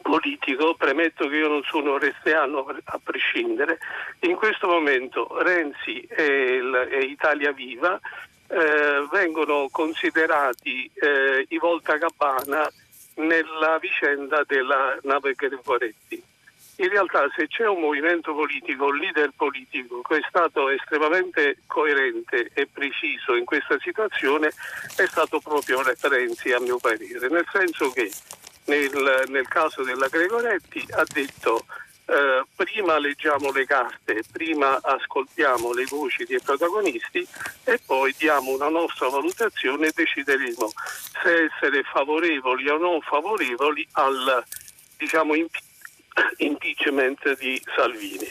politico, 0.00 0.74
premetto 0.74 1.28
che 1.28 1.36
io 1.36 1.48
non 1.48 1.62
sono 1.64 1.98
resteano 1.98 2.66
a 2.84 3.00
prescindere, 3.02 3.78
in 4.20 4.34
questo 4.34 4.66
momento 4.66 5.28
Renzi 5.42 6.00
e, 6.00 6.24
il, 6.24 6.88
e 6.90 7.04
Italia 7.04 7.52
Viva 7.52 7.98
eh, 8.48 9.06
vengono 9.10 9.68
considerati 9.70 10.90
eh, 10.94 11.46
i 11.48 11.58
voltagabbana 11.58 12.68
nella 13.16 13.78
vicenda 13.78 14.42
della 14.46 14.98
nave 15.02 15.34
Gregoretti 15.34 16.29
in 16.80 16.88
realtà 16.88 17.28
se 17.36 17.46
c'è 17.46 17.66
un 17.66 17.80
movimento 17.80 18.34
politico, 18.34 18.86
un 18.86 18.96
leader 18.96 19.30
politico 19.36 20.00
che 20.00 20.16
è 20.16 20.24
stato 20.28 20.70
estremamente 20.70 21.58
coerente 21.66 22.50
e 22.54 22.66
preciso 22.66 23.34
in 23.34 23.44
questa 23.44 23.78
situazione 23.80 24.48
è 24.96 25.06
stato 25.06 25.40
proprio 25.40 25.82
Renzi 25.82 26.52
a 26.52 26.60
mio 26.60 26.78
parere, 26.78 27.28
nel 27.28 27.46
senso 27.52 27.90
che 27.90 28.10
nel, 28.64 29.24
nel 29.28 29.48
caso 29.48 29.82
della 29.82 30.08
Gregoretti 30.08 30.86
ha 30.92 31.04
detto 31.12 31.64
eh, 32.06 32.44
prima 32.56 32.98
leggiamo 32.98 33.52
le 33.52 33.66
carte, 33.66 34.22
prima 34.32 34.78
ascoltiamo 34.80 35.72
le 35.72 35.84
voci 35.84 36.24
dei 36.24 36.40
protagonisti 36.40 37.26
e 37.64 37.78
poi 37.84 38.14
diamo 38.16 38.52
una 38.52 38.70
nostra 38.70 39.08
valutazione 39.08 39.88
e 39.88 39.92
decideremo 39.94 40.72
se 41.22 41.44
essere 41.44 41.82
favorevoli 41.82 42.68
o 42.70 42.78
non 42.78 43.00
favorevoli 43.02 43.86
al 43.92 44.44
diciamo, 44.96 45.34
impiego 45.34 45.68
impeachment 46.38 47.38
di 47.38 47.60
Salvini. 47.74 48.28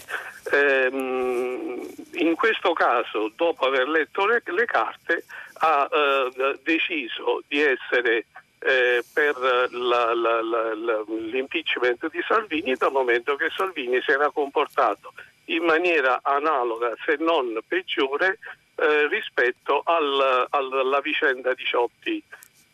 Ehm, 0.51 1.87
in 2.13 2.35
questo 2.35 2.73
caso, 2.73 3.31
dopo 3.35 3.65
aver 3.65 3.87
letto 3.87 4.25
le, 4.25 4.41
le 4.45 4.65
carte, 4.65 5.25
ha 5.59 5.89
eh, 5.91 6.59
deciso 6.63 7.43
di 7.47 7.61
essere 7.61 8.25
eh, 8.59 9.03
per 9.13 9.35
la, 9.71 10.13
la, 10.13 10.41
la, 10.41 11.03
l'impeachment 11.07 12.09
di 12.09 12.21
Salvini 12.27 12.75
dal 12.75 12.91
momento 12.91 13.35
che 13.35 13.49
Salvini 13.55 14.01
si 14.01 14.11
era 14.11 14.29
comportato 14.29 15.13
in 15.45 15.63
maniera 15.63 16.19
analoga, 16.21 16.93
se 17.05 17.15
non 17.19 17.57
peggiore, 17.67 18.39
eh, 18.75 19.07
rispetto 19.07 19.81
al, 19.83 20.47
alla 20.49 20.99
vicenda 21.01 21.53
di 21.53 21.63
Ciotti 21.63 22.23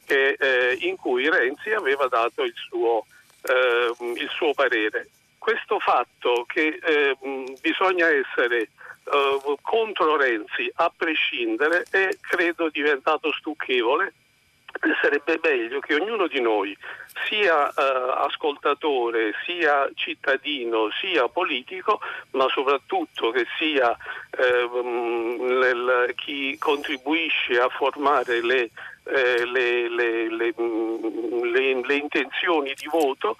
che, 0.06 0.38
eh, 0.40 0.78
in 0.82 0.96
cui 0.96 1.30
Renzi 1.30 1.72
aveva 1.72 2.08
dato 2.08 2.44
il 2.44 2.54
suo, 2.56 3.06
eh, 3.48 3.94
il 4.16 4.30
suo 4.30 4.54
parere. 4.54 5.10
Questo 5.38 5.80
fatto 5.80 6.46
che 6.48 6.80
eh, 6.82 7.18
bisogna 7.62 8.08
essere 8.08 8.62
eh, 8.62 9.58
contro 9.62 10.18
Renzi 10.18 10.72
a 10.76 10.92
prescindere 10.96 11.86
è 11.92 12.10
credo 12.22 12.70
diventato 12.70 13.32
stucchevole 13.32 14.14
sarebbe 15.02 15.40
meglio 15.42 15.80
che 15.80 15.96
ognuno 15.96 16.28
di 16.28 16.42
noi, 16.42 16.78
sia 17.28 17.70
eh, 17.70 17.74
ascoltatore, 18.28 19.34
sia 19.46 19.90
cittadino, 19.96 20.90
sia 21.00 21.28
politico, 21.28 22.00
ma 22.32 22.48
soprattutto 22.50 23.32
che 23.32 23.46
sia 23.58 23.96
eh, 24.32 24.64
l- 24.64 26.14
chi 26.16 26.58
contribuisce 26.58 27.60
a 27.60 27.70
formare 27.70 28.42
le, 28.44 28.70
eh, 29.06 29.46
le, 29.46 29.90
le, 29.90 30.30
le, 30.30 31.96
intenzioni 31.96 32.74
di 32.74 32.88
voto, 32.88 33.38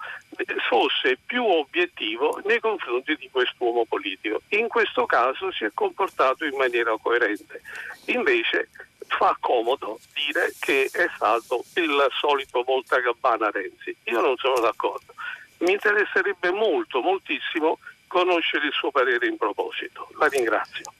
fosse 0.68 1.18
più 1.24 1.44
obiettivo 1.44 2.40
nei 2.44 2.60
confronti 2.60 3.16
di 3.16 3.28
quest'uomo 3.30 3.84
politico. 3.84 4.42
In 4.50 4.68
questo 4.68 5.06
caso 5.06 5.50
si 5.52 5.64
è 5.64 5.70
comportato 5.74 6.44
in 6.44 6.56
maniera 6.56 6.94
coerente. 7.00 7.62
Invece 8.06 8.68
fa 9.08 9.36
comodo 9.40 9.98
dire 10.14 10.52
che 10.58 10.88
è 10.92 11.08
stato 11.14 11.64
il 11.74 12.06
solito 12.18 12.62
volta 12.62 12.98
gabbana 13.00 13.50
Renzi. 13.50 13.96
Io 14.04 14.20
non 14.20 14.36
sono 14.36 14.60
d'accordo. 14.60 15.14
Mi 15.58 15.72
interesserebbe 15.72 16.50
molto, 16.50 17.00
moltissimo 17.00 17.78
conoscere 18.06 18.66
il 18.66 18.72
suo 18.72 18.90
parere 18.90 19.26
in 19.26 19.36
proposito. 19.36 20.08
La 20.18 20.26
ringrazio. 20.26 20.92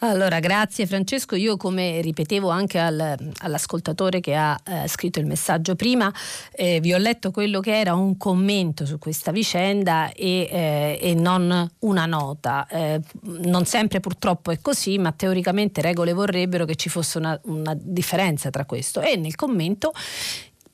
Allora, 0.00 0.38
grazie 0.38 0.86
Francesco. 0.86 1.34
Io 1.34 1.56
come 1.56 2.00
ripetevo 2.00 2.48
anche 2.48 2.78
al, 2.78 3.16
all'ascoltatore 3.38 4.20
che 4.20 4.36
ha 4.36 4.56
eh, 4.64 4.86
scritto 4.86 5.18
il 5.18 5.26
messaggio 5.26 5.74
prima, 5.74 6.12
eh, 6.52 6.78
vi 6.80 6.94
ho 6.94 6.98
letto 6.98 7.32
quello 7.32 7.58
che 7.58 7.80
era 7.80 7.94
un 7.94 8.16
commento 8.16 8.86
su 8.86 8.98
questa 8.98 9.32
vicenda 9.32 10.12
e, 10.12 10.48
eh, 10.50 10.98
e 11.02 11.14
non 11.14 11.68
una 11.80 12.06
nota. 12.06 12.66
Eh, 12.70 13.00
non 13.22 13.64
sempre 13.64 13.98
purtroppo 13.98 14.52
è 14.52 14.60
così, 14.60 14.98
ma 14.98 15.10
teoricamente 15.10 15.80
regole 15.80 16.12
vorrebbero 16.12 16.64
che 16.64 16.76
ci 16.76 16.88
fosse 16.88 17.18
una, 17.18 17.38
una 17.44 17.76
differenza 17.76 18.50
tra 18.50 18.64
questo. 18.64 19.00
E 19.00 19.16
nel 19.16 19.34
commento 19.34 19.92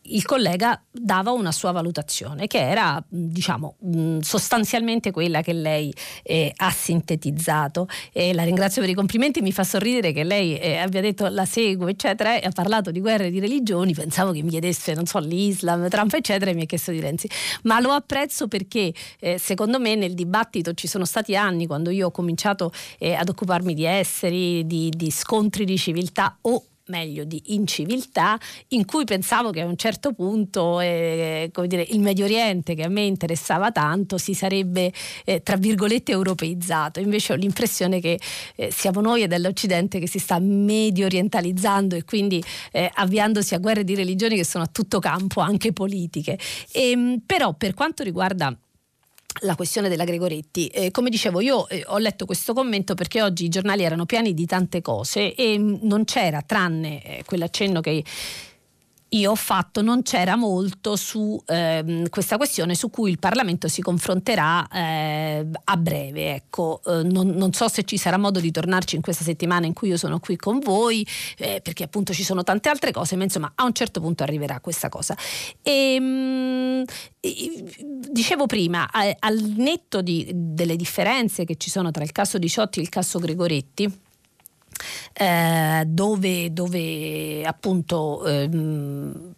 il 0.06 0.24
collega 0.24 0.80
dava 0.90 1.30
una 1.30 1.52
sua 1.52 1.70
valutazione 1.72 2.46
che 2.46 2.58
era 2.58 3.02
diciamo 3.08 3.76
sostanzialmente 4.20 5.10
quella 5.10 5.40
che 5.40 5.52
lei 5.52 5.92
eh, 6.22 6.52
ha 6.54 6.70
sintetizzato. 6.70 7.88
E 8.12 8.34
la 8.34 8.44
ringrazio 8.44 8.80
per 8.82 8.90
i 8.90 8.94
complimenti 8.94 9.40
mi 9.40 9.52
fa 9.52 9.64
sorridere 9.64 10.12
che 10.12 10.24
lei 10.24 10.58
eh, 10.58 10.76
abbia 10.76 11.00
detto 11.00 11.26
la 11.28 11.44
seguo 11.44 11.88
eccetera 11.88 12.38
e 12.38 12.46
ha 12.46 12.50
parlato 12.50 12.90
di 12.90 13.00
guerre 13.00 13.30
di 13.30 13.40
religioni 13.40 13.94
pensavo 13.94 14.32
che 14.32 14.42
mi 14.42 14.50
chiedesse 14.50 14.94
non 14.94 15.06
so 15.06 15.18
l'Islam 15.18 15.88
Trump 15.88 16.12
eccetera 16.14 16.50
e 16.50 16.54
mi 16.54 16.62
ha 16.62 16.66
chiesto 16.66 16.90
di 16.90 17.00
Renzi. 17.00 17.28
Ma 17.62 17.80
lo 17.80 17.90
apprezzo 17.90 18.48
perché 18.48 18.92
eh, 19.20 19.38
secondo 19.38 19.78
me 19.78 19.94
nel 19.94 20.14
dibattito 20.14 20.74
ci 20.74 20.86
sono 20.86 21.04
stati 21.04 21.36
anni 21.36 21.66
quando 21.66 21.90
io 21.90 22.08
ho 22.08 22.10
cominciato 22.10 22.72
eh, 22.98 23.14
ad 23.14 23.28
occuparmi 23.28 23.74
di 23.74 23.84
esseri 23.84 24.66
di, 24.66 24.90
di 24.90 25.10
scontri 25.10 25.64
di 25.64 25.78
civiltà 25.78 26.36
o 26.42 26.64
meglio 26.86 27.24
di 27.24 27.40
inciviltà, 27.46 28.38
in 28.68 28.84
cui 28.84 29.04
pensavo 29.04 29.50
che 29.50 29.60
a 29.60 29.66
un 29.66 29.76
certo 29.76 30.12
punto 30.12 30.80
eh, 30.80 31.50
dire, 31.66 31.86
il 31.90 32.00
Medio 32.00 32.24
Oriente, 32.24 32.74
che 32.74 32.82
a 32.82 32.88
me 32.88 33.02
interessava 33.02 33.70
tanto, 33.72 34.18
si 34.18 34.34
sarebbe, 34.34 34.92
eh, 35.24 35.42
tra 35.42 35.56
virgolette, 35.56 36.12
europeizzato. 36.12 37.00
Invece 37.00 37.32
ho 37.32 37.36
l'impressione 37.36 38.00
che 38.00 38.18
eh, 38.56 38.70
siamo 38.70 39.00
noi 39.00 39.26
dell'Occidente 39.26 39.98
che 39.98 40.08
si 40.08 40.18
sta 40.18 40.38
medio 40.38 41.06
orientalizzando 41.06 41.96
e 41.96 42.04
quindi 42.04 42.42
eh, 42.72 42.90
avviandosi 42.92 43.54
a 43.54 43.58
guerre 43.58 43.84
di 43.84 43.94
religioni 43.94 44.36
che 44.36 44.44
sono 44.44 44.64
a 44.64 44.68
tutto 44.70 44.98
campo, 44.98 45.40
anche 45.40 45.72
politiche. 45.72 46.38
E, 46.72 46.90
ehm, 46.90 47.22
però 47.24 47.54
per 47.54 47.74
quanto 47.74 48.02
riguarda 48.02 48.56
la 49.40 49.56
questione 49.56 49.88
della 49.88 50.04
Gregoretti. 50.04 50.68
Eh, 50.68 50.90
come 50.90 51.10
dicevo, 51.10 51.40
io 51.40 51.68
eh, 51.68 51.84
ho 51.86 51.98
letto 51.98 52.26
questo 52.26 52.52
commento 52.54 52.94
perché 52.94 53.22
oggi 53.22 53.44
i 53.44 53.48
giornali 53.48 53.82
erano 53.82 54.06
pieni 54.06 54.34
di 54.34 54.46
tante 54.46 54.80
cose 54.80 55.34
e 55.34 55.58
mh, 55.58 55.80
non 55.82 56.04
c'era, 56.04 56.42
tranne 56.42 57.02
eh, 57.02 57.24
quell'accenno 57.24 57.80
che 57.80 58.04
io 59.14 59.30
ho 59.32 59.36
fatto 59.36 59.80
non 59.82 60.02
c'era 60.02 60.36
molto 60.36 60.96
su 60.96 61.40
ehm, 61.46 62.08
questa 62.08 62.36
questione 62.36 62.74
su 62.74 62.90
cui 62.90 63.10
il 63.10 63.18
Parlamento 63.18 63.68
si 63.68 63.80
confronterà 63.80 64.66
eh, 64.68 65.46
a 65.64 65.76
breve. 65.76 66.34
Ecco, 66.34 66.80
eh, 66.84 67.02
non, 67.02 67.28
non, 67.28 67.52
so 67.52 67.68
se 67.68 67.84
ci 67.84 67.96
sarà 67.96 68.16
modo 68.16 68.40
di 68.40 68.50
tornarci 68.50 68.96
in 68.96 69.02
questa 69.02 69.24
settimana 69.24 69.66
in 69.66 69.72
cui 69.72 69.88
io 69.88 69.96
sono 69.96 70.18
qui 70.18 70.36
con 70.36 70.58
voi, 70.58 71.06
eh, 71.38 71.60
perché 71.62 71.84
appunto 71.84 72.12
ci 72.12 72.24
sono 72.24 72.42
tante 72.42 72.68
altre 72.68 72.90
cose, 72.90 73.16
ma 73.16 73.24
insomma 73.24 73.52
a 73.54 73.64
un 73.64 73.72
certo 73.72 74.00
punto 74.00 74.22
arriverà 74.22 74.60
questa 74.60 74.88
cosa. 74.88 75.16
E, 75.62 76.00
mh, 76.00 76.84
dicevo 78.10 78.46
prima, 78.46 78.88
al 78.92 79.38
netto 79.56 80.02
di, 80.02 80.30
delle 80.34 80.76
differenze 80.76 81.44
che 81.44 81.56
ci 81.56 81.70
sono 81.70 81.90
tra 81.90 82.02
il 82.02 82.12
caso 82.12 82.38
di 82.38 82.48
Ciotti 82.48 82.80
e 82.80 82.82
il 82.82 82.88
caso 82.88 83.18
Gregoretti, 83.18 84.02
eh, 85.12 85.82
dove, 85.86 86.52
dove, 86.52 87.44
appunto 87.44 88.24
ehm, 88.26 89.34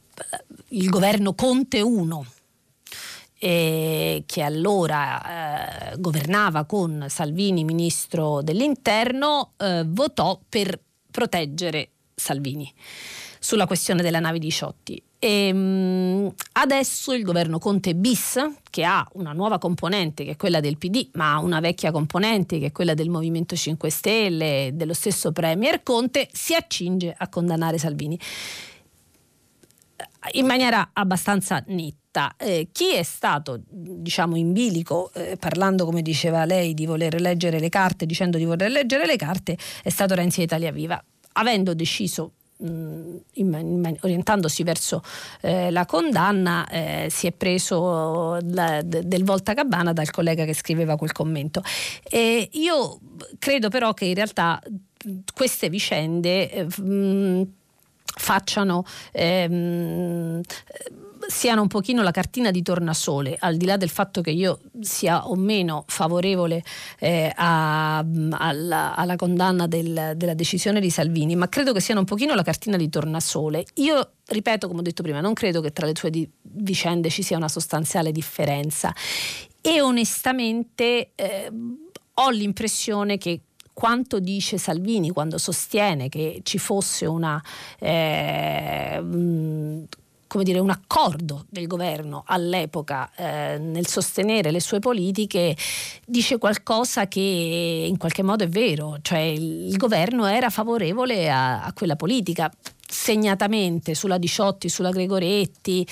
il 0.69 0.89
governo 0.89 1.35
Conte 1.35 1.81
1 1.81 2.27
eh, 3.39 4.25
che 4.27 4.43
allora 4.43 5.93
eh, 5.93 5.99
governava 5.99 6.65
con 6.65 7.07
Salvini 7.09 7.65
ministro 7.65 8.43
dell'interno 8.43 9.53
eh, 9.59 9.85
votò 9.87 10.41
per 10.49 10.81
proteggere 11.11 11.91
Salvini 12.15 12.73
sulla 13.39 13.67
questione 13.67 14.03
della 14.03 14.21
nave 14.21 14.39
di 14.39 14.51
Ciotti. 14.51 15.01
E, 15.19 15.29
ehm, 15.29 16.35
adesso 16.53 17.13
il 17.13 17.23
governo 17.23 17.59
Conte 17.59 17.95
bis, 17.95 18.39
che 18.71 18.85
ha 18.85 19.07
una 19.15 19.33
nuova 19.33 19.59
componente 19.59 20.25
che 20.25 20.33
è 20.33 20.37
quella 20.37 20.61
del 20.61 20.79
PD, 20.79 21.09
ma 21.15 21.35
ha 21.35 21.39
una 21.41 21.61
vecchia 21.61 21.91
componente 21.91 22.59
che 22.59 22.67
è 22.67 22.73
quella 22.73 22.95
del 22.95 23.09
Movimento 23.09 23.57
5 23.57 23.91
Stelle, 23.91 24.71
dello 24.75 24.95
stesso 24.95 25.33
Premier 25.33 25.83
Conte, 25.83 26.29
si 26.33 26.55
accinge 26.55 27.15
a 27.17 27.29
condannare 27.29 27.79
Salvini 27.79 28.19
in 30.33 30.47
maniera 30.47 30.91
abbastanza 30.93 31.63
netta. 31.69 32.35
Eh, 32.37 32.69
chi 32.73 32.95
è 32.95 33.03
stato, 33.03 33.61
diciamo, 33.69 34.37
in 34.37 34.53
bilico, 34.53 35.13
eh, 35.13 35.37
parlando 35.37 35.85
come 35.85 36.03
diceva 36.03 36.45
lei 36.45 36.75
di 36.75 36.87
voler 36.87 37.21
leggere 37.21 37.59
le 37.61 37.69
carte, 37.69 38.07
dicendo 38.07 38.39
di 38.39 38.45
voler 38.45 38.71
leggere 38.71 39.07
le 39.07 39.17
carte, 39.17 39.57
è 39.83 39.91
stato 39.91 40.15
Renzi 40.15 40.43
Italia 40.43 40.73
Viva. 40.73 41.03
Avendo 41.35 41.75
deciso 41.75 42.33
orientandosi 42.59 44.63
verso 44.63 45.03
eh, 45.43 45.71
la 45.71 45.85
condanna 45.85 46.67
eh, 46.69 47.09
si 47.11 47.27
è 47.27 47.33
preso 47.33 48.39
la, 48.43 48.81
de, 48.83 49.07
del 49.07 49.25
volta 49.25 49.55
cabana 49.55 49.93
dal 49.93 50.11
collega 50.11 50.45
che 50.45 50.55
scriveva 50.55 50.97
quel 50.97 51.13
commento. 51.13 51.63
E 52.03 52.49
io 52.53 52.99
credo 53.39 53.69
però 53.69 53.93
che 53.93 54.07
in 54.07 54.15
realtà 54.15 54.61
queste 55.35 55.69
vicende 55.69 56.51
eh, 56.51 56.67
facciano 58.19 58.85
ehm, 59.13 60.41
siano 61.29 61.63
un 61.63 61.69
pochino 61.69 62.03
la 62.03 62.11
cartina 62.11 62.51
di 62.51 62.63
tornasole, 62.63 63.37
al 63.39 63.57
di 63.57 63.67
là 63.67 63.77
del 63.77 63.89
fatto 63.89 64.21
che 64.21 64.31
io 64.31 64.61
sia 64.81 65.29
o 65.29 65.35
meno 65.35 65.85
favorevole 65.87 66.63
eh, 66.99 67.33
a, 67.35 67.99
alla, 67.99 68.95
alla, 68.95 69.17
condanna 69.17 69.67
del, 69.67 70.13
della 70.17 70.35
decisione 70.35 70.81
di 70.81 70.91
Salvini, 70.91 71.37
ma 71.37 71.49
credo 71.49 71.73
che 71.73 71.81
siano 71.81 72.01
un 72.01 72.07
pochino 72.07 72.35
la 72.35 72.43
cartina 72.43 72.77
di 72.77 72.89
tornasole. 72.89 73.65
Io 73.75 74.13
ripeto, 74.27 74.69
come 74.69 74.81
ho 74.81 74.83
detto 74.83 75.03
prima, 75.03 75.21
non 75.21 75.33
credo 75.33 75.61
che 75.61 75.73
tra 75.73 75.87
le 75.87 75.95
sue 75.97 76.11
di, 76.11 76.29
vicende 76.43 77.11
ci 77.11 77.23
sia 77.23 77.37
una 77.37 77.49
sostanziale 77.49 78.13
differenza 78.13 78.95
e 79.61 79.81
onestamente 79.81 81.11
eh, 81.15 81.53
ho 82.15 82.31
l'impressione 82.31 83.19
che 83.19 83.41
quanto 83.73 84.21
dice 84.21 84.57
Salvini 84.57 85.11
quando 85.11 85.37
sostiene 85.37 86.09
che 86.09 86.41
ci 86.45 86.57
fosse 86.57 87.05
una 87.05 87.43
eh, 87.79 89.03
come 90.37 90.45
dire, 90.45 90.59
un 90.59 90.69
accordo 90.69 91.47
del 91.49 91.67
governo 91.67 92.23
all'epoca 92.27 93.11
eh, 93.17 93.57
nel 93.57 93.87
sostenere 93.87 94.51
le 94.51 94.61
sue 94.61 94.81
politiche 94.81 95.57
dice 96.05 96.37
qualcosa 96.37 97.09
che 97.09 97.87
in 97.89 97.97
qualche 97.97 98.23
modo 98.23 98.45
è 98.45 98.49
vero, 98.49 98.99
cioè 99.01 99.21
il, 99.21 99.75
governo 99.79 100.27
era 100.27 100.51
favorevole 100.51 101.31
a, 101.31 101.65
a 101.65 101.73
quella 101.73 101.97
politica. 101.97 102.53
Segnatamente 102.89 103.95
sulla 103.95 104.19
Diciotti, 104.19 104.69
sulla 104.69 104.91
Gregoretti, 104.91 105.85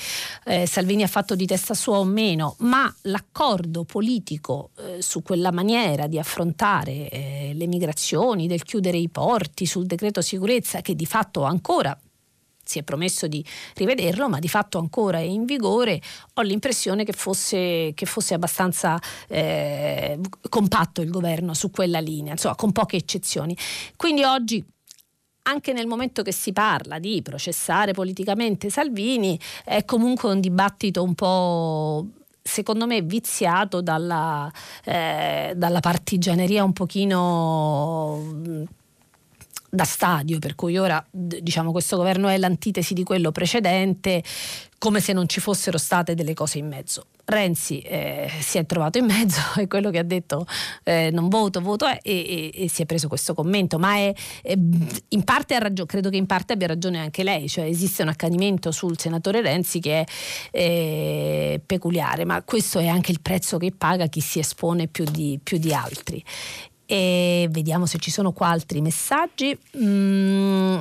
eh, 0.45 0.65
Salvini 0.65 1.03
ha 1.03 1.07
fatto 1.07 1.35
di 1.35 1.45
testa 1.45 1.73
sua 1.73 1.97
o 1.97 2.03
meno, 2.03 2.55
ma 2.59 2.93
l'accordo 3.01 3.83
politico 3.83 4.69
eh, 4.77 5.01
su 5.01 5.23
quella 5.23 5.51
maniera 5.51 6.05
di 6.07 6.19
affrontare 6.19 7.09
eh, 7.09 7.51
le 7.53 7.67
migrazioni, 7.67 8.47
del 8.47 8.63
chiudere 8.63 8.97
i 8.97 9.09
porti, 9.09 9.65
sul 9.65 9.87
decreto 9.87 10.21
sicurezza 10.21 10.81
che 10.81 10.95
di 10.95 11.05
fatto 11.05 11.43
ancora 11.43 11.97
si 12.65 12.79
è 12.79 12.83
promesso 12.83 13.27
di 13.27 13.45
rivederlo, 13.75 14.27
ma 14.27 14.39
di 14.39 14.49
fatto 14.49 14.79
ancora 14.79 15.19
è 15.19 15.21
in 15.21 15.45
vigore, 15.45 16.01
ho 16.33 16.41
l'impressione 16.41 17.05
che 17.05 17.13
fosse, 17.13 17.91
che 17.93 18.05
fosse 18.05 18.33
abbastanza 18.33 18.99
eh, 19.27 20.19
compatto 20.49 21.01
il 21.01 21.09
governo 21.09 21.53
su 21.53 21.71
quella 21.71 21.99
linea, 21.99 22.33
insomma, 22.33 22.55
con 22.55 22.71
poche 22.71 22.97
eccezioni. 22.97 23.55
Quindi 23.95 24.23
oggi 24.23 24.63
anche 25.47 25.73
nel 25.73 25.85
momento 25.85 26.23
che 26.23 26.31
si 26.31 26.51
parla 26.53 26.97
di 26.97 27.21
processare 27.21 27.93
politicamente 27.93 28.71
Salvini 28.71 29.39
è 29.63 29.85
comunque 29.85 30.31
un 30.31 30.39
dibattito 30.39 31.03
un 31.03 31.13
po' 31.13 32.07
secondo 32.41 32.85
me 32.85 33.01
viziato 33.01 33.81
dalla, 33.81 34.51
eh, 34.83 35.53
dalla 35.55 35.79
partigianeria 35.79 36.63
un 36.63 36.73
pochino 36.73 38.21
da 39.75 39.83
stadio, 39.83 40.39
per 40.39 40.55
cui 40.55 40.77
ora 40.77 41.05
diciamo 41.11 41.71
questo 41.71 41.97
governo 41.97 42.29
è 42.29 42.37
l'antitesi 42.37 42.93
di 42.93 43.03
quello 43.03 43.31
precedente, 43.31 44.23
come 44.77 44.99
se 44.99 45.13
non 45.13 45.27
ci 45.27 45.39
fossero 45.39 45.77
state 45.77 46.15
delle 46.15 46.33
cose 46.33 46.57
in 46.57 46.67
mezzo. 46.67 47.07
Renzi 47.27 47.79
eh, 47.79 48.29
si 48.39 48.59
è 48.59 48.67
trovato 48.67 48.99
in 48.99 49.05
mezzo, 49.05 49.39
è 49.55 49.65
quello 49.67 49.89
che 49.89 49.97
ha 49.97 50.03
detto 50.03 50.45
eh, 50.83 51.09
non 51.11 51.27
voto, 51.27 51.59
voto 51.59 51.85
è, 51.87 51.99
e, 52.03 52.51
e, 52.53 52.63
e, 52.63 52.69
si 52.69 52.83
è 52.83 52.85
preso 52.85 53.07
questo 53.07 53.33
commento, 53.33 53.79
ma 53.79 53.95
è, 53.95 54.13
è, 54.43 54.53
in 54.55 55.23
parte 55.23 55.55
ha 55.55 55.59
ragione, 55.59 55.89
credo 55.89 56.09
che 56.09 56.17
in 56.17 56.27
parte 56.27 56.53
abbia 56.53 56.67
ragione 56.67 56.99
anche 56.99 57.23
lei, 57.23 57.49
cioè 57.49 57.65
esiste 57.65 58.03
un 58.03 58.09
accanimento 58.09 58.71
sul 58.71 58.99
senatore 58.99 59.41
Renzi 59.41 59.79
che 59.79 60.01
è 60.01 60.05
eh, 60.51 61.61
peculiare, 61.65 62.25
ma 62.25 62.43
questo 62.43 62.77
è 62.77 62.87
anche 62.87 63.11
il 63.11 63.21
prezzo 63.21 63.57
che 63.57 63.73
paga 63.75 64.05
chi 64.05 64.21
si 64.21 64.37
espone 64.37 64.87
più 64.87 65.05
di, 65.05 65.39
più 65.41 65.57
di 65.57 65.73
altri. 65.73 66.23
E 66.85 67.47
vediamo 67.49 67.85
se 67.85 67.97
ci 67.97 68.11
sono 68.11 68.31
qua 68.31 68.49
altri 68.49 68.81
messaggi. 68.81 69.57
Mm, 69.77 70.77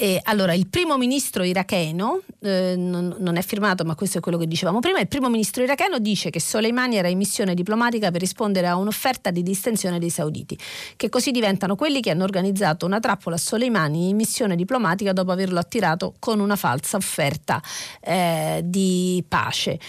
e 0.00 0.20
allora, 0.22 0.54
il 0.54 0.68
primo 0.68 0.96
ministro 0.96 1.42
iracheno, 1.42 2.20
eh, 2.38 2.74
non, 2.76 3.16
non, 3.18 3.34
è 3.34 3.42
firmato, 3.42 3.82
ma 3.82 3.96
questo 3.96 4.18
è 4.18 4.20
quello 4.20 4.38
che 4.38 4.46
dicevamo 4.46 4.78
prima, 4.78 5.00
il 5.00 5.08
primo 5.08 5.28
ministro 5.28 5.64
iracheno 5.64 5.98
dice 5.98 6.30
che 6.30 6.38
Soleimani 6.38 6.94
era 6.94 7.08
in 7.08 7.18
missione 7.18 7.52
diplomatica 7.52 8.12
per 8.12 8.20
rispondere 8.20 8.68
a 8.68 8.76
un'offerta 8.76 9.32
di 9.32 9.42
distensione 9.42 9.98
dei 9.98 10.10
sauditi, 10.10 10.56
che 10.94 11.08
così 11.08 11.32
diventano 11.32 11.74
quelli 11.74 12.00
che 12.00 12.10
hanno 12.10 12.22
organizzato 12.22 12.86
una 12.86 13.00
trappola 13.00 13.34
a 13.34 13.40
Soleimani 13.40 14.10
in 14.10 14.14
missione 14.14 14.54
diplomatica 14.54 15.12
dopo 15.12 15.32
averlo 15.32 15.58
attirato 15.58 16.14
con 16.20 16.38
una 16.38 16.54
falsa 16.54 16.96
offerta 16.96 17.60
eh, 18.00 18.60
di 18.62 19.24
pace. 19.26 19.80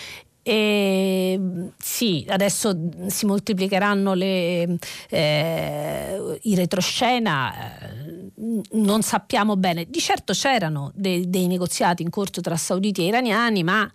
E, 0.42 1.40
sì, 1.78 2.26
adesso 2.28 2.90
si 3.08 3.26
moltiplicheranno 3.26 4.14
le, 4.14 4.78
eh, 5.10 6.40
i 6.42 6.56
retroscena, 6.56 7.54
eh, 7.82 8.32
non 8.72 9.02
sappiamo 9.02 9.56
bene. 9.58 9.86
Di 9.86 10.00
certo 10.00 10.34
c'erano 10.34 10.92
dei, 10.96 11.30
dei 11.30 11.48
negoziati 11.48 12.02
in 12.04 12.10
corso 12.10 12.42
tra 12.42 12.56
sauditi 12.56 13.02
e 13.02 13.06
iraniani, 13.06 13.64
ma 13.64 13.90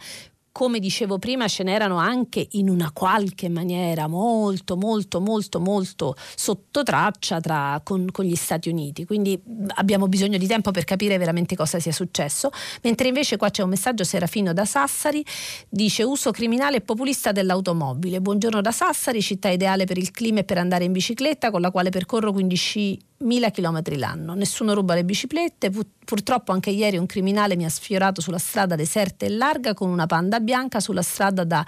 come 0.55 0.79
dicevo 0.79 1.19
prima, 1.19 1.49
ce 1.49 1.65
n'erano 1.65 1.97
anche 1.97 2.47
in 2.53 2.71
una 2.71 2.93
qualche 2.93 3.49
maniera 3.49 4.07
molto, 4.07 4.77
molto, 4.77 5.21
molto, 5.21 5.59
molto 5.59 6.15
sotto 6.37 6.85
traccia 6.85 7.41
tra, 7.41 7.81
con, 7.83 8.07
con, 8.13 8.25
gli 8.25 8.37
Stati 8.37 8.69
Uniti. 8.69 9.05
Quindi 9.05 9.37
abbiamo 9.75 10.07
bisogno 10.07 10.39
di 10.39 10.47
tempo 10.47 10.71
per 10.71 10.85
capire 10.85 11.19
veramente 11.19 11.57
cosa 11.57 11.81
sia 11.81 11.91
successo. 11.91 12.51
Mentre 12.83 13.09
invece 13.09 13.37
qua 13.37 13.51
c'è 13.51 13.65
un 13.65 13.71
messaggio 13.71 14.05
serafino 14.05 14.53
da 14.53 14.65
Sassari, 14.65 15.27
dice 15.69 16.05
uso 16.05 16.31
criminale 16.31 16.77
e 16.77 16.81
populista 16.83 17.33
dell'automobile. 17.33 18.21
Buongiorno 18.21 18.61
da 18.61 18.71
Sassari, 18.71 19.21
città 19.23 19.49
ideale 19.49 19.87
per 19.87 19.99
il 19.99 20.13
clima 20.13 20.39
e 20.39 20.45
per 20.45 20.59
andare 20.59 20.85
in 20.85 20.93
bicicletta, 20.93 21.51
con 21.51 21.63
la 21.63 21.73
quale 21.73 21.91
percorro 21.91 22.31
15 22.31 22.99
mila 23.19 23.51
chilometri 23.51 23.97
l'anno. 23.97 24.35
Nessuno 24.35 24.75
ruba 24.75 24.95
le 24.95 25.05
biciclette. 25.05 25.71
Purtroppo 26.05 26.53
anche 26.53 26.71
ieri 26.71 26.99
un 26.99 27.07
criminale 27.07 27.57
mi 27.57 27.65
ha 27.65 27.71
sfiorato 27.71 28.21
sulla 28.21 28.39
strada 28.39 28.75
deserta 28.75 29.25
e 29.25 29.31
larga 29.31 29.75
con 29.75 29.89
una 29.89 30.07
panda 30.07 30.41
bianca 30.41 30.81
sulla 30.81 31.03
strada 31.03 31.45
da 31.45 31.65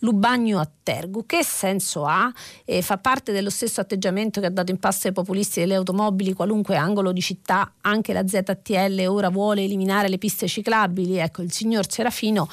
Lubagno 0.00 0.58
a 0.58 0.68
Tergu. 0.82 1.26
Che 1.26 1.42
senso 1.44 2.04
ha? 2.04 2.32
E 2.64 2.82
fa 2.82 2.98
parte 2.98 3.32
dello 3.32 3.50
stesso 3.50 3.80
atteggiamento 3.80 4.40
che 4.40 4.46
ha 4.46 4.50
dato 4.50 4.70
in 4.70 4.78
pasto 4.78 5.08
ai 5.08 5.12
populisti 5.12 5.60
delle 5.60 5.74
automobili 5.74 6.32
qualunque 6.32 6.76
angolo 6.76 7.12
di 7.12 7.20
città, 7.20 7.72
anche 7.82 8.12
la 8.12 8.26
ZTL 8.26 9.06
ora 9.08 9.28
vuole 9.28 9.62
eliminare 9.62 10.08
le 10.08 10.18
piste 10.18 10.46
ciclabili. 10.46 11.18
Ecco, 11.18 11.42
il 11.42 11.52
signor 11.52 11.90
Serafino 11.90 12.48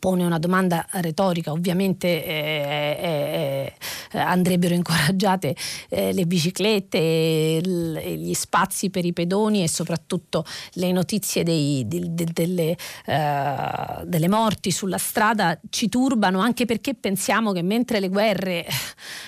pone 0.00 0.24
una 0.24 0.38
domanda 0.38 0.84
retorica, 0.92 1.52
ovviamente 1.52 2.24
eh, 2.24 2.96
eh, 3.00 3.74
eh, 4.12 4.18
andrebbero 4.18 4.74
incoraggiate 4.74 5.54
eh, 5.90 6.12
le 6.12 6.26
biciclette, 6.26 7.60
gli 7.62 8.32
spazi 8.32 8.88
per 8.88 9.04
i 9.04 9.12
pedoni 9.12 9.62
e 9.62 9.68
soprattutto 9.68 10.44
le 10.72 10.90
notizie 10.90 11.44
dei, 11.44 11.86
de, 11.86 12.06
de, 12.08 12.26
delle, 12.32 12.76
eh, 13.04 14.04
delle, 14.04 14.28
morti 14.28 14.70
sulla 14.70 14.96
strada 14.96 15.58
ci 15.68 15.90
turbano 15.90 16.40
anche 16.40 16.64
perché 16.64 16.94
pensiamo 16.94 17.52
che 17.52 17.62
mentre 17.62 18.00
le 18.00 18.08
guerre 18.08 18.66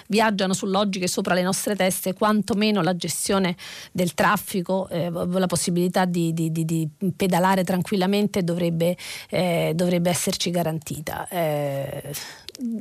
viaggiano 0.09 0.55
su 0.55 0.65
logiche 0.65 1.07
sopra 1.07 1.35
le 1.35 1.43
nostre 1.43 1.77
teste, 1.77 2.15
quantomeno 2.15 2.81
la 2.81 2.97
gestione 2.97 3.57
del 3.93 4.15
traffico, 4.15 4.89
la 4.91 5.47
possibilità 5.47 6.07
di, 6.07 6.33
di, 6.33 6.51
di, 6.51 6.89
pedalare 7.15 7.63
tranquillamente 7.63 8.43
dovrebbe, 8.43 8.97
dovrebbe 9.29 10.09
esserci 10.09 10.51
garantita 10.51 10.62
garantita. 10.63 11.27
Eh, 11.29 12.15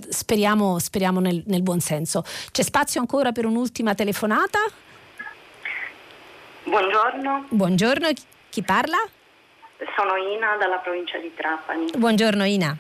speriamo, 0.10 0.78
speriamo 0.78 1.20
nel, 1.20 1.44
nel 1.48 1.64
buon 1.64 1.80
senso. 1.80 2.24
C'è 2.52 2.62
spazio 2.62 3.02
ancora 3.02 3.32
per 3.32 3.46
un'ultima 3.46 3.96
telefonata? 3.96 4.60
Buongiorno. 6.64 7.48
Buongiorno, 7.50 8.10
chi 8.50 8.62
parla? 8.62 8.98
Sono 9.96 10.16
Ina 10.16 10.58
dalla 10.58 10.78
provincia 10.78 11.18
di 11.18 11.34
Trapani. 11.34 11.90
Buongiorno 11.98 12.46
Ina. 12.46 12.78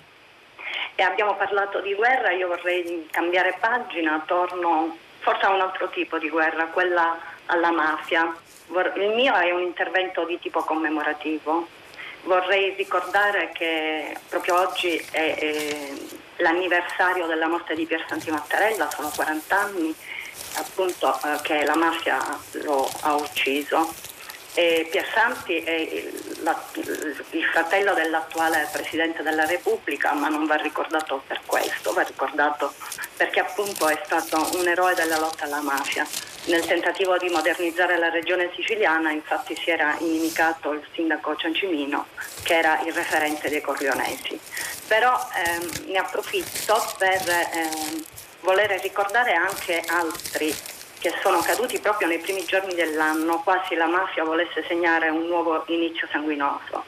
E 0.93 1.03
abbiamo 1.03 1.35
parlato 1.35 1.81
di 1.81 1.95
guerra, 1.95 2.31
io 2.31 2.47
vorrei 2.47 3.07
cambiare 3.09 3.57
pagina, 3.59 4.21
torno 4.25 4.95
forse 5.19 5.45
a 5.45 5.53
un 5.53 5.61
altro 5.61 5.89
tipo 5.89 6.19
di 6.19 6.29
guerra, 6.29 6.65
quella 6.67 7.17
alla 7.47 7.71
mafia. 7.71 8.33
Il 8.95 9.13
mio 9.15 9.33
è 9.33 9.51
un 9.51 9.61
intervento 9.61 10.25
di 10.25 10.39
tipo 10.39 10.61
commemorativo 10.61 11.67
Vorrei 12.23 12.75
ricordare 12.75 13.51
che 13.53 14.15
proprio 14.29 14.59
oggi 14.59 14.95
è, 15.11 15.35
è 15.35 15.93
l'anniversario 16.37 17.25
della 17.25 17.47
morte 17.47 17.75
di 17.75 17.85
Pier 17.85 18.05
Santi 18.07 18.29
Mattarella, 18.29 18.89
sono 18.89 19.11
40 19.15 19.59
anni 19.59 19.95
appunto 20.55 21.17
eh, 21.23 21.39
che 21.41 21.63
la 21.65 21.75
mafia 21.75 22.19
lo 22.63 22.89
ha 23.01 23.15
ucciso. 23.15 23.93
E 24.53 24.89
Santi 25.13 25.59
è 25.59 25.71
il, 25.71 26.39
la, 26.43 26.61
il 27.29 27.45
fratello 27.45 27.93
dell'attuale 27.93 28.67
Presidente 28.69 29.23
della 29.23 29.45
Repubblica, 29.45 30.13
ma 30.13 30.27
non 30.27 30.45
va 30.45 30.55
ricordato 30.55 31.23
per 31.25 31.39
questo, 31.45 31.93
va 31.93 32.01
ricordato 32.01 32.73
perché 33.15 33.39
appunto 33.39 33.87
è 33.87 34.01
stato 34.03 34.49
un 34.57 34.67
eroe 34.67 34.93
della 34.93 35.17
lotta 35.17 35.45
alla 35.45 35.61
mafia. 35.61 36.05
Nel 36.45 36.65
tentativo 36.65 37.17
di 37.17 37.29
modernizzare 37.29 37.97
la 37.99 38.09
regione 38.09 38.49
siciliana 38.55 39.11
infatti 39.11 39.55
si 39.55 39.69
era 39.69 39.95
inimicato 39.99 40.71
il 40.71 40.83
sindaco 40.93 41.35
Ciancimino 41.35 42.07
che 42.43 42.57
era 42.57 42.81
il 42.81 42.93
referente 42.93 43.47
dei 43.47 43.61
Corleonesi. 43.61 44.39
Però 44.87 45.15
ehm, 45.35 45.91
ne 45.91 45.97
approfitto 45.99 46.83
per 46.97 47.21
ehm, 47.29 48.03
voler 48.41 48.71
ricordare 48.81 49.33
anche 49.33 49.83
altri 49.85 50.53
che 50.99 51.13
sono 51.21 51.41
caduti 51.41 51.79
proprio 51.79 52.07
nei 52.07 52.19
primi 52.19 52.43
giorni 52.45 52.73
dell'anno, 52.73 53.41
quasi 53.41 53.75
la 53.75 53.87
mafia 53.87 54.23
volesse 54.23 54.63
segnare 54.67 55.09
un 55.09 55.27
nuovo 55.27 55.63
inizio 55.67 56.07
sanguinoso. 56.11 56.85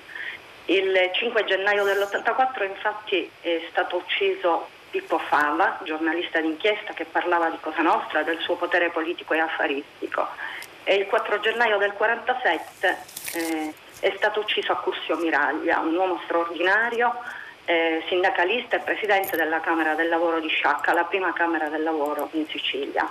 Il 0.65 1.09
5 1.13 1.43
gennaio 1.43 1.83
dell'84 1.83 2.63
infatti 2.65 3.29
è 3.41 3.67
stato 3.69 3.97
ucciso 3.97 4.67
Pippo 4.93 5.17
Fava, 5.17 5.79
giornalista 5.81 6.39
d'inchiesta 6.39 6.93
che 6.93 7.05
parlava 7.05 7.49
di 7.49 7.57
Cosa 7.59 7.81
Nostra, 7.81 8.21
del 8.21 8.37
suo 8.37 8.57
potere 8.57 8.91
politico 8.91 9.33
e 9.33 9.39
affaristico. 9.39 10.27
E 10.83 10.93
il 10.93 11.07
4 11.07 11.39
gennaio 11.39 11.79
del 11.79 11.93
47 11.93 12.97
eh, 13.33 13.73
è 14.01 14.13
stato 14.15 14.41
ucciso 14.41 14.71
a 14.71 14.75
Cursio 14.75 15.17
Miraglia, 15.17 15.79
un 15.79 15.95
uomo 15.95 16.21
straordinario, 16.25 17.11
eh, 17.65 18.03
sindacalista 18.07 18.75
e 18.75 18.81
presidente 18.81 19.35
della 19.35 19.61
Camera 19.61 19.95
del 19.95 20.09
Lavoro 20.09 20.39
di 20.39 20.49
Sciacca, 20.49 20.93
la 20.93 21.05
prima 21.05 21.33
Camera 21.33 21.69
del 21.69 21.81
Lavoro 21.81 22.29
in 22.33 22.45
Sicilia, 22.49 23.09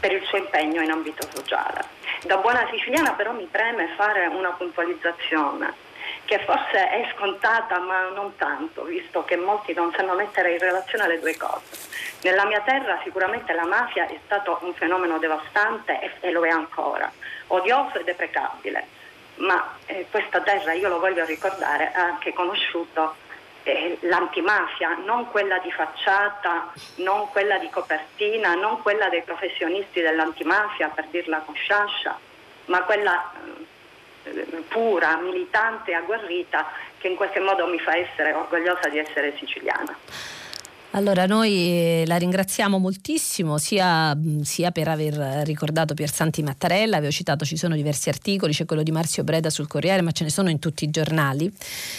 per 0.00 0.12
il 0.12 0.24
suo 0.24 0.38
impegno 0.38 0.80
in 0.80 0.90
ambito 0.90 1.28
sociale. 1.30 1.84
Da 2.22 2.38
buona 2.38 2.66
siciliana 2.70 3.12
però 3.12 3.32
mi 3.32 3.46
preme 3.50 3.88
fare 3.96 4.28
una 4.28 4.52
puntualizzazione 4.52 5.85
che 6.26 6.40
forse 6.40 6.90
è 6.90 7.08
scontata 7.14 7.78
ma 7.78 8.10
non 8.10 8.36
tanto, 8.36 8.82
visto 8.82 9.24
che 9.24 9.36
molti 9.36 9.72
non 9.72 9.92
sanno 9.96 10.14
mettere 10.14 10.52
in 10.52 10.58
relazione 10.58 11.06
le 11.06 11.20
due 11.20 11.36
cose. 11.36 11.88
Nella 12.22 12.44
mia 12.44 12.60
terra 12.60 13.00
sicuramente 13.04 13.52
la 13.54 13.64
mafia 13.64 14.06
è 14.06 14.18
stato 14.24 14.58
un 14.62 14.74
fenomeno 14.74 15.18
devastante 15.18 16.00
e, 16.00 16.10
e 16.20 16.30
lo 16.32 16.44
è 16.44 16.50
ancora, 16.50 17.10
odioso 17.46 17.98
e 17.98 18.04
deprecabile, 18.04 18.86
ma 19.36 19.76
eh, 19.86 20.06
questa 20.10 20.40
terra, 20.40 20.72
io 20.72 20.88
lo 20.88 20.98
voglio 20.98 21.24
ricordare, 21.24 21.92
ha 21.94 22.02
anche 22.02 22.32
conosciuto 22.32 23.14
eh, 23.62 23.96
l'antimafia, 24.00 24.96
non 25.04 25.30
quella 25.30 25.58
di 25.58 25.70
facciata, 25.70 26.72
non 26.96 27.30
quella 27.30 27.58
di 27.58 27.70
copertina, 27.70 28.54
non 28.54 28.82
quella 28.82 29.08
dei 29.08 29.22
professionisti 29.22 30.00
dell'antimafia, 30.00 30.88
per 30.88 31.06
dirla 31.06 31.38
con 31.38 31.54
sciascia, 31.54 32.18
ma 32.66 32.82
quella... 32.82 33.32
Eh, 33.32 33.65
pura, 34.68 35.18
militante, 35.20 35.94
agguerrita, 35.94 36.66
che 36.98 37.08
in 37.08 37.16
qualche 37.16 37.40
modo 37.40 37.66
mi 37.66 37.78
fa 37.78 37.96
essere 37.96 38.32
orgogliosa 38.32 38.88
di 38.88 38.98
essere 38.98 39.34
siciliana. 39.38 39.96
Allora 40.96 41.26
noi 41.26 41.52
eh, 41.52 42.04
la 42.06 42.16
ringraziamo 42.16 42.78
moltissimo 42.78 43.58
sia, 43.58 44.16
sia, 44.42 44.70
per 44.70 44.88
aver 44.88 45.44
ricordato 45.44 45.92
Piersanti 45.92 46.42
Mattarella, 46.42 46.96
avevo 46.96 47.12
citato 47.12 47.44
ci 47.44 47.58
sono 47.58 47.74
diversi 47.74 48.08
articoli, 48.08 48.54
c'è 48.54 48.64
quello 48.64 48.82
di 48.82 48.92
Marzio 48.92 49.22
Breda 49.22 49.50
sul 49.50 49.66
Corriere, 49.66 50.00
ma 50.00 50.12
ce 50.12 50.24
ne 50.24 50.30
sono 50.30 50.48
in 50.48 50.58
tutti 50.58 50.84
i 50.84 50.90
giornali. 50.90 51.52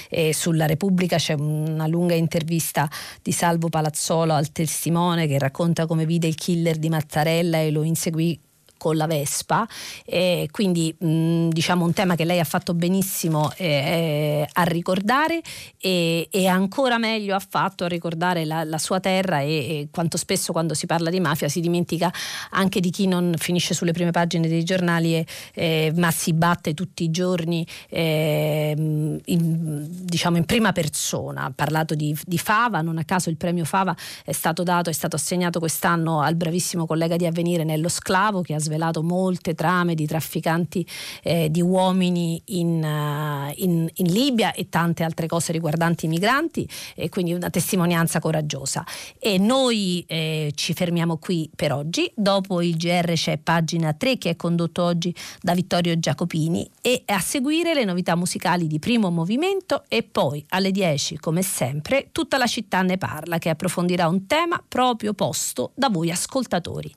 E 0.09 0.33
sulla 0.33 0.65
Repubblica 0.65 1.17
c'è 1.17 1.33
una 1.33 1.85
lunga 1.85 2.15
intervista 2.15 2.89
di 3.21 3.31
Salvo 3.31 3.69
Palazzolo 3.69 4.33
al 4.33 4.51
testimone 4.51 5.27
che 5.27 5.37
racconta 5.37 5.85
come 5.85 6.05
vide 6.05 6.25
il 6.25 6.35
killer 6.35 6.77
di 6.77 6.89
Mattarella 6.89 7.59
e 7.59 7.69
lo 7.69 7.83
inseguì 7.83 8.39
con 8.87 8.95
la 8.95 9.05
Vespa, 9.05 9.67
e 10.05 10.47
quindi 10.49 10.95
mh, 10.97 11.49
diciamo 11.49 11.83
un 11.83 11.91
tema 11.91 12.15
che 12.15 12.23
lei 12.23 12.39
ha 12.39 12.45
fatto 12.45 12.73
benissimo 12.73 13.51
eh, 13.57 13.65
eh, 13.65 14.49
a 14.49 14.63
ricordare 14.63 15.41
e, 15.77 16.29
e, 16.31 16.47
ancora 16.47 16.97
meglio 16.97 17.35
ha 17.35 17.41
fatto 17.45 17.83
a 17.83 17.89
ricordare 17.89 18.45
la, 18.45 18.63
la 18.63 18.77
sua 18.77 19.01
terra 19.01 19.41
e, 19.41 19.49
e, 19.49 19.87
quanto 19.91 20.15
spesso 20.15 20.53
quando 20.53 20.73
si 20.73 20.85
parla 20.85 21.09
di 21.09 21.19
mafia 21.19 21.49
si 21.49 21.59
dimentica 21.59 22.09
anche 22.51 22.79
di 22.79 22.89
chi 22.89 23.07
non 23.07 23.33
finisce 23.37 23.73
sulle 23.73 23.91
prime 23.91 24.11
pagine 24.11 24.47
dei 24.47 24.63
giornali 24.63 25.15
e, 25.15 25.25
eh, 25.53 25.91
ma 25.97 26.09
si 26.11 26.31
batte 26.31 26.73
tutti 26.73 27.03
i 27.03 27.11
giorni 27.11 27.67
eh, 27.89 28.73
in, 28.77 29.87
diciamo 29.89 30.37
in 30.37 30.45
prima 30.45 30.71
persona. 30.71 31.43
Ha 31.43 31.51
parlato 31.53 31.93
di, 31.93 32.17
di 32.25 32.37
Fava, 32.37 32.79
non 32.81 32.97
a 32.97 33.03
caso 33.03 33.29
il 33.29 33.35
premio 33.35 33.65
Fava 33.65 33.93
è 34.23 34.31
stato 34.31 34.63
dato, 34.63 34.89
è 34.89 34.93
stato 34.93 35.17
assegnato 35.17 35.59
quest'anno 35.59 36.21
al 36.21 36.35
bravissimo 36.35 36.85
collega 36.85 37.17
di 37.17 37.25
Avvenire 37.25 37.65
Nello 37.65 37.89
Sclavo 37.89 38.41
che 38.41 38.53
ha 38.53 38.59
svelato 38.59 38.76
molte 39.01 39.53
trame 39.53 39.95
di 39.95 40.05
trafficanti 40.05 40.85
eh, 41.23 41.49
di 41.49 41.61
uomini 41.61 42.41
in, 42.45 42.83
uh, 42.83 43.51
in, 43.55 43.89
in, 43.93 44.05
Libia 44.11 44.53
e 44.53 44.69
tante 44.69 45.03
altre 45.03 45.27
cose 45.27 45.51
riguardanti 45.51 46.05
i 46.05 46.09
migranti 46.09 46.67
e 46.95 47.09
quindi 47.09 47.33
una 47.33 47.49
testimonianza 47.49 48.19
coraggiosa. 48.19 48.85
E 49.19 49.37
noi 49.37 50.03
eh, 50.07 50.51
ci 50.55 50.73
fermiamo 50.73 51.17
qui 51.17 51.49
per 51.55 51.73
oggi, 51.73 52.09
dopo 52.15 52.61
il 52.61 52.75
GR 52.77 53.13
c'è 53.13 53.37
pagina 53.37 53.93
3 53.93 54.17
che 54.17 54.31
è 54.31 54.35
condotto 54.35 54.83
oggi 54.83 55.13
da 55.41 55.53
Vittorio 55.53 55.97
Giacopini 55.99 56.69
e 56.81 57.03
a 57.05 57.19
seguire 57.19 57.73
le 57.73 57.83
novità 57.83 58.15
musicali 58.15 58.67
di 58.67 58.79
primo 58.79 59.09
movimento 59.09 59.83
e 59.87 60.03
poi 60.03 60.43
alle 60.49 60.71
10 60.71 61.17
come 61.17 61.41
sempre 61.41 62.09
tutta 62.11 62.37
la 62.37 62.47
città 62.47 62.81
ne 62.81 62.97
parla 62.97 63.37
che 63.37 63.49
approfondirà 63.49 64.07
un 64.07 64.25
tema 64.25 64.61
proprio 64.67 65.13
posto 65.13 65.71
da 65.75 65.89
voi 65.89 66.11
ascoltatori. 66.11 66.93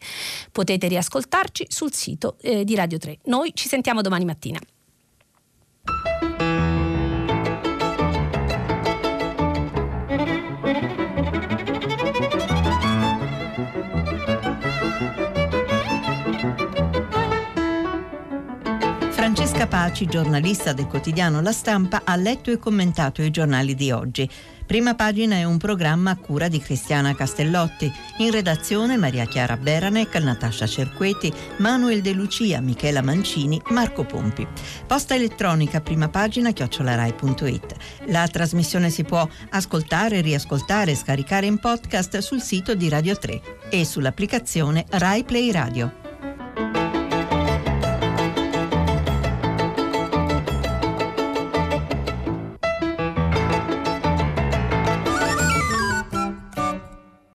Potete 0.52 0.88
riascoltarci 0.88 1.59
seguirci 1.60 1.66
sul 1.68 1.92
sito 1.92 2.36
eh, 2.40 2.64
di 2.64 2.74
Radio 2.74 2.98
3. 2.98 3.18
Noi 3.24 3.52
ci 3.54 3.68
sentiamo 3.68 4.00
domani 4.00 4.24
mattina. 4.24 4.58
Francesca 19.70 19.78
Paci, 19.78 20.06
giornalista 20.06 20.72
del 20.72 20.86
quotidiano 20.86 21.40
La 21.40 21.52
Stampa, 21.52 22.02
ha 22.04 22.16
letto 22.16 22.50
e 22.50 22.58
commentato 22.58 23.22
i 23.22 23.30
giornali 23.30 23.76
di 23.76 23.92
oggi. 23.92 24.28
Prima 24.66 24.94
pagina 24.94 25.36
è 25.36 25.44
un 25.44 25.58
programma 25.58 26.10
a 26.10 26.16
cura 26.16 26.48
di 26.48 26.58
Cristiana 26.58 27.14
Castellotti. 27.14 27.90
In 28.18 28.30
redazione 28.30 28.96
Maria 28.96 29.26
Chiara 29.26 29.56
Beranec, 29.56 30.14
Natascia 30.16 30.66
Cerqueti, 30.66 31.32
Manuel 31.58 32.02
De 32.02 32.12
Lucia, 32.12 32.60
Michela 32.60 33.00
Mancini, 33.00 33.60
Marco 33.68 34.04
Pompi. 34.04 34.46
Posta 34.86 35.14
elettronica 35.14 35.80
prima 35.80 36.08
pagina 36.08 36.52
chiocciolarai.it. 36.52 37.74
La 38.06 38.26
trasmissione 38.28 38.90
si 38.90 39.04
può 39.04 39.26
ascoltare, 39.50 40.20
riascoltare 40.20 40.92
e 40.92 40.96
scaricare 40.96 41.46
in 41.46 41.58
podcast 41.58 42.18
sul 42.18 42.42
sito 42.42 42.74
di 42.74 42.88
Radio 42.88 43.16
3 43.16 43.40
e 43.70 43.84
sull'applicazione 43.84 44.84
Rai 44.88 45.24
Play 45.24 45.50
Radio. 45.50 45.99